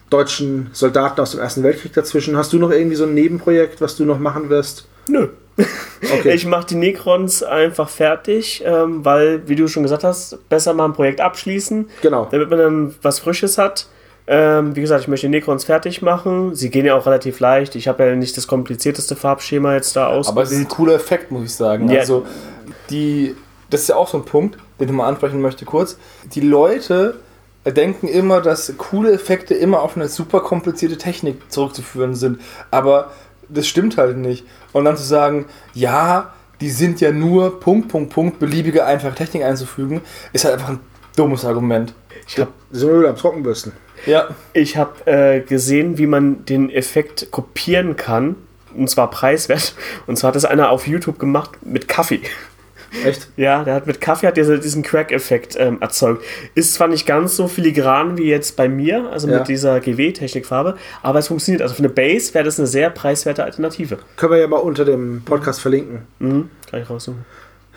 deutschen 0.09 0.69
Soldaten 0.73 1.21
aus 1.21 1.31
dem 1.31 1.39
Ersten 1.39 1.63
Weltkrieg 1.63 1.93
dazwischen. 1.93 2.35
Hast 2.37 2.51
du 2.53 2.59
noch 2.59 2.69
irgendwie 2.71 2.97
so 2.97 3.05
ein 3.05 3.13
Nebenprojekt, 3.13 3.79
was 3.81 3.95
du 3.95 4.03
noch 4.05 4.19
machen 4.19 4.49
wirst? 4.49 4.85
Nö. 5.07 5.29
Okay. 5.57 6.31
Ich 6.33 6.45
mache 6.45 6.67
die 6.67 6.75
Necrons 6.75 7.43
einfach 7.43 7.89
fertig, 7.89 8.63
ähm, 8.65 9.05
weil, 9.05 9.47
wie 9.47 9.55
du 9.55 9.67
schon 9.67 9.83
gesagt 9.83 10.03
hast, 10.03 10.37
besser 10.49 10.73
mal 10.73 10.85
ein 10.85 10.93
Projekt 10.93 11.21
abschließen, 11.21 11.89
Genau. 12.01 12.27
damit 12.31 12.49
man 12.49 12.59
dann 12.59 12.95
was 13.01 13.19
Frisches 13.19 13.57
hat. 13.57 13.87
Ähm, 14.33 14.77
wie 14.77 14.81
gesagt, 14.81 15.01
ich 15.01 15.09
möchte 15.09 15.27
die 15.27 15.31
Necrons 15.31 15.65
fertig 15.65 16.01
machen. 16.01 16.55
Sie 16.55 16.69
gehen 16.69 16.85
ja 16.85 16.95
auch 16.95 17.05
relativ 17.05 17.41
leicht. 17.41 17.75
Ich 17.75 17.89
habe 17.89 18.05
ja 18.05 18.15
nicht 18.15 18.37
das 18.37 18.47
komplizierteste 18.47 19.17
Farbschema 19.17 19.73
jetzt 19.73 19.93
da 19.97 20.07
Aber 20.07 20.43
es 20.43 20.51
ist 20.51 20.57
ein 20.57 20.69
cooler 20.69 20.93
Effekt, 20.93 21.31
muss 21.31 21.43
ich 21.43 21.53
sagen. 21.53 21.89
Ja. 21.89 21.99
Also, 21.99 22.25
die, 22.89 23.35
das 23.69 23.81
ist 23.81 23.89
ja 23.89 23.97
auch 23.97 24.07
so 24.07 24.17
ein 24.17 24.23
Punkt, 24.23 24.57
den 24.79 24.87
ich 24.87 24.93
mal 24.93 25.05
ansprechen 25.05 25.41
möchte 25.41 25.65
kurz. 25.65 25.97
Die 26.33 26.39
Leute 26.39 27.19
denken 27.65 28.07
immer, 28.07 28.39
dass 28.39 28.71
coole 28.77 29.11
Effekte 29.11 29.53
immer 29.53 29.81
auf 29.81 29.97
eine 29.97 30.07
super 30.07 30.39
komplizierte 30.39 30.97
Technik 30.97 31.51
zurückzuführen 31.51 32.15
sind. 32.15 32.39
Aber 32.71 33.11
das 33.49 33.67
stimmt 33.67 33.97
halt 33.97 34.15
nicht. 34.15 34.45
Und 34.71 34.85
dann 34.85 34.95
zu 34.95 35.03
sagen, 35.03 35.47
ja, 35.73 36.33
die 36.61 36.69
sind 36.69 37.01
ja 37.01 37.11
nur 37.11 37.59
Punkt, 37.59 37.89
Punkt, 37.89 38.13
Punkt, 38.13 38.39
beliebige 38.39 38.85
einfache 38.85 39.13
Technik 39.13 39.43
einzufügen, 39.43 39.99
ist 40.31 40.45
halt 40.45 40.53
einfach 40.53 40.69
ein 40.69 40.79
dummes 41.17 41.43
Argument. 41.43 41.93
Ich 42.27 42.39
habe 42.39 42.51
So 42.71 42.87
wir 42.87 42.99
wieder 42.99 43.09
am 43.09 43.17
Trockenbürsten. 43.17 43.73
Ja. 44.05 44.29
ich 44.53 44.77
hab, 44.77 45.07
äh, 45.07 45.41
gesehen, 45.41 45.97
wie 45.97 46.07
man 46.07 46.45
den 46.45 46.69
Effekt 46.69 47.31
kopieren 47.31 47.95
kann. 47.95 48.35
Und 48.75 48.89
zwar 48.89 49.09
preiswert. 49.09 49.75
Und 50.07 50.17
zwar 50.17 50.29
hat 50.29 50.35
das 50.35 50.45
einer 50.45 50.69
auf 50.69 50.87
YouTube 50.87 51.19
gemacht 51.19 51.51
mit 51.65 51.87
Kaffee. 51.87 52.21
Echt? 53.05 53.29
Ja, 53.37 53.63
der 53.63 53.75
hat 53.75 53.87
mit 53.87 54.01
Kaffee 54.01 54.27
hat 54.27 54.35
diese, 54.37 54.59
diesen 54.59 54.83
Crack-Effekt 54.83 55.55
ähm, 55.57 55.77
erzeugt. 55.81 56.23
Ist 56.55 56.73
zwar 56.73 56.87
nicht 56.89 57.05
ganz 57.05 57.35
so 57.37 57.47
filigran 57.47 58.17
wie 58.17 58.25
jetzt 58.29 58.57
bei 58.57 58.67
mir, 58.67 59.09
also 59.11 59.29
Ja. 59.29 59.39
mit 59.39 59.47
dieser 59.47 59.79
GW-Technikfarbe, 59.79 60.75
aber 61.01 61.19
es 61.19 61.27
funktioniert. 61.29 61.61
Also 61.61 61.73
für 61.75 61.79
eine 61.79 61.89
Base 61.89 62.33
wäre 62.33 62.43
das 62.43 62.59
eine 62.59 62.67
sehr 62.67 62.89
preiswerte 62.89 63.43
Alternative. 63.45 63.97
Können 64.17 64.33
wir 64.33 64.39
ja 64.39 64.47
mal 64.47 64.57
unter 64.57 64.83
dem 64.83 65.21
Podcast 65.23 65.61
verlinken. 65.61 65.99
Mhm. 66.19 66.49
Kann 66.69 66.81
ich 66.81 66.89
raussuchen. 66.89 67.23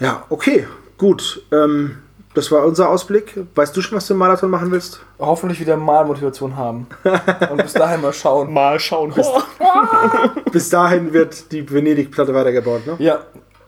Ja, 0.01 0.25
okay, 0.31 0.67
gut. 0.99 1.43
Ähm, 1.53 1.99
das 2.35 2.51
war 2.51 2.65
unser 2.65 2.91
Ausblick. 2.91 3.35
Weißt 3.55 3.77
du 3.77 3.81
schon, 3.81 3.97
was 3.97 4.07
du 4.07 4.15
im 4.15 4.19
Marathon 4.19 4.51
machen 4.51 4.71
willst? 4.71 5.01
Hoffentlich 5.19 5.61
wieder 5.61 5.77
mal 5.77 6.05
Motivation 6.05 6.57
haben. 6.57 6.87
Und 7.51 7.63
bis 7.63 7.73
dahin 7.73 8.01
mal 8.01 8.13
schauen. 8.13 8.53
Mal 8.53 8.79
schauen. 8.81 9.13
Oh. 9.17 9.41
Bis 10.53 10.69
dahin 10.71 11.13
wird 11.13 11.51
die 11.53 11.69
Venedig-Platte 11.71 12.35
weitergebaut, 12.35 12.87
ne? 12.87 12.97
Ja. 12.99 13.21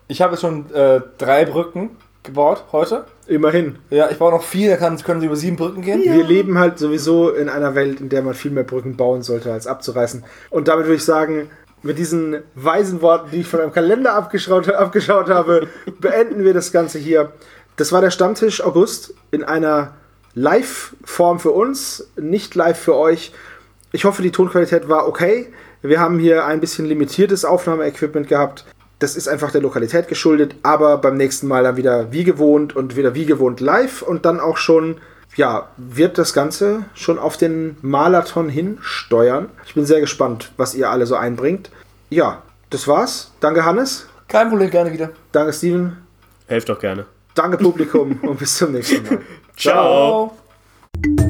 Ich 0.08 0.22
habe 0.22 0.32
jetzt 0.32 0.42
schon 0.42 0.72
äh, 0.72 1.00
drei 1.18 1.44
Brücken 1.44 1.96
gebaut 2.22 2.64
heute. 2.72 3.06
Immerhin. 3.26 3.78
Ja, 3.90 4.10
ich 4.10 4.18
baue 4.18 4.32
noch 4.32 4.42
vier, 4.42 4.70
da 4.70 4.76
kann, 4.76 4.96
können 4.98 5.20
sie 5.20 5.26
über 5.26 5.36
sieben 5.36 5.56
Brücken 5.56 5.82
gehen. 5.82 6.02
Wir 6.02 6.24
leben 6.24 6.58
halt 6.58 6.78
sowieso 6.78 7.30
in 7.30 7.48
einer 7.48 7.74
Welt, 7.74 8.00
in 8.00 8.08
der 8.08 8.22
man 8.22 8.34
viel 8.34 8.50
mehr 8.50 8.64
Brücken 8.64 8.96
bauen 8.96 9.22
sollte, 9.22 9.52
als 9.52 9.66
abzureißen. 9.66 10.24
Und 10.50 10.68
damit 10.68 10.86
würde 10.86 10.96
ich 10.96 11.04
sagen, 11.04 11.50
mit 11.82 11.98
diesen 11.98 12.42
weisen 12.54 13.00
Worten, 13.02 13.30
die 13.30 13.40
ich 13.40 13.46
von 13.46 13.60
einem 13.60 13.72
Kalender 13.72 14.14
abgeschaut, 14.14 14.68
abgeschaut 14.74 15.28
habe, 15.28 15.68
beenden 16.00 16.44
wir 16.44 16.52
das 16.52 16.72
Ganze 16.72 16.98
hier. 16.98 17.32
Das 17.76 17.92
war 17.92 18.00
der 18.00 18.10
Stammtisch 18.10 18.62
August 18.62 19.14
in 19.30 19.44
einer 19.44 19.94
Live-Form 20.34 21.40
für 21.40 21.50
uns, 21.50 22.08
nicht 22.16 22.54
live 22.54 22.78
für 22.78 22.94
euch. 22.94 23.32
Ich 23.92 24.04
hoffe, 24.04 24.22
die 24.22 24.30
Tonqualität 24.30 24.88
war 24.88 25.06
okay. 25.06 25.52
Wir 25.82 26.00
haben 26.00 26.18
hier 26.18 26.46
ein 26.46 26.60
bisschen 26.60 26.86
limitiertes 26.86 27.44
Aufnahmeequipment 27.44 28.28
gehabt. 28.28 28.64
Das 28.98 29.14
ist 29.14 29.28
einfach 29.28 29.50
der 29.50 29.60
Lokalität 29.60 30.08
geschuldet, 30.08 30.54
aber 30.62 30.98
beim 30.98 31.18
nächsten 31.18 31.46
Mal 31.46 31.64
dann 31.64 31.76
wieder 31.76 32.12
wie 32.12 32.24
gewohnt 32.24 32.74
und 32.74 32.96
wieder 32.96 33.14
wie 33.14 33.26
gewohnt 33.26 33.60
live 33.60 34.00
und 34.00 34.24
dann 34.24 34.40
auch 34.40 34.56
schon, 34.56 34.98
ja, 35.36 35.68
wird 35.76 36.16
das 36.16 36.32
Ganze 36.32 36.86
schon 36.94 37.18
auf 37.18 37.36
den 37.36 37.76
Marathon 37.82 38.48
hinsteuern. 38.48 39.50
Ich 39.66 39.74
bin 39.74 39.84
sehr 39.84 40.00
gespannt, 40.00 40.50
was 40.56 40.74
ihr 40.74 40.90
alle 40.90 41.04
so 41.04 41.14
einbringt. 41.14 41.70
Ja, 42.08 42.42
das 42.70 42.88
war's. 42.88 43.32
Danke, 43.40 43.66
Hannes. 43.66 44.06
Kein 44.28 44.48
Problem, 44.48 44.70
gerne 44.70 44.92
wieder. 44.92 45.10
Danke, 45.32 45.52
Steven. 45.52 45.98
Helft 46.46 46.70
doch 46.70 46.78
gerne. 46.78 47.06
Danke 47.36 47.58
Publikum 47.58 48.18
und 48.22 48.38
bis 48.38 48.56
zum 48.56 48.72
nächsten 48.72 49.04
Mal. 49.06 49.20
Ciao. 49.56 50.32
Ciao. 51.04 51.26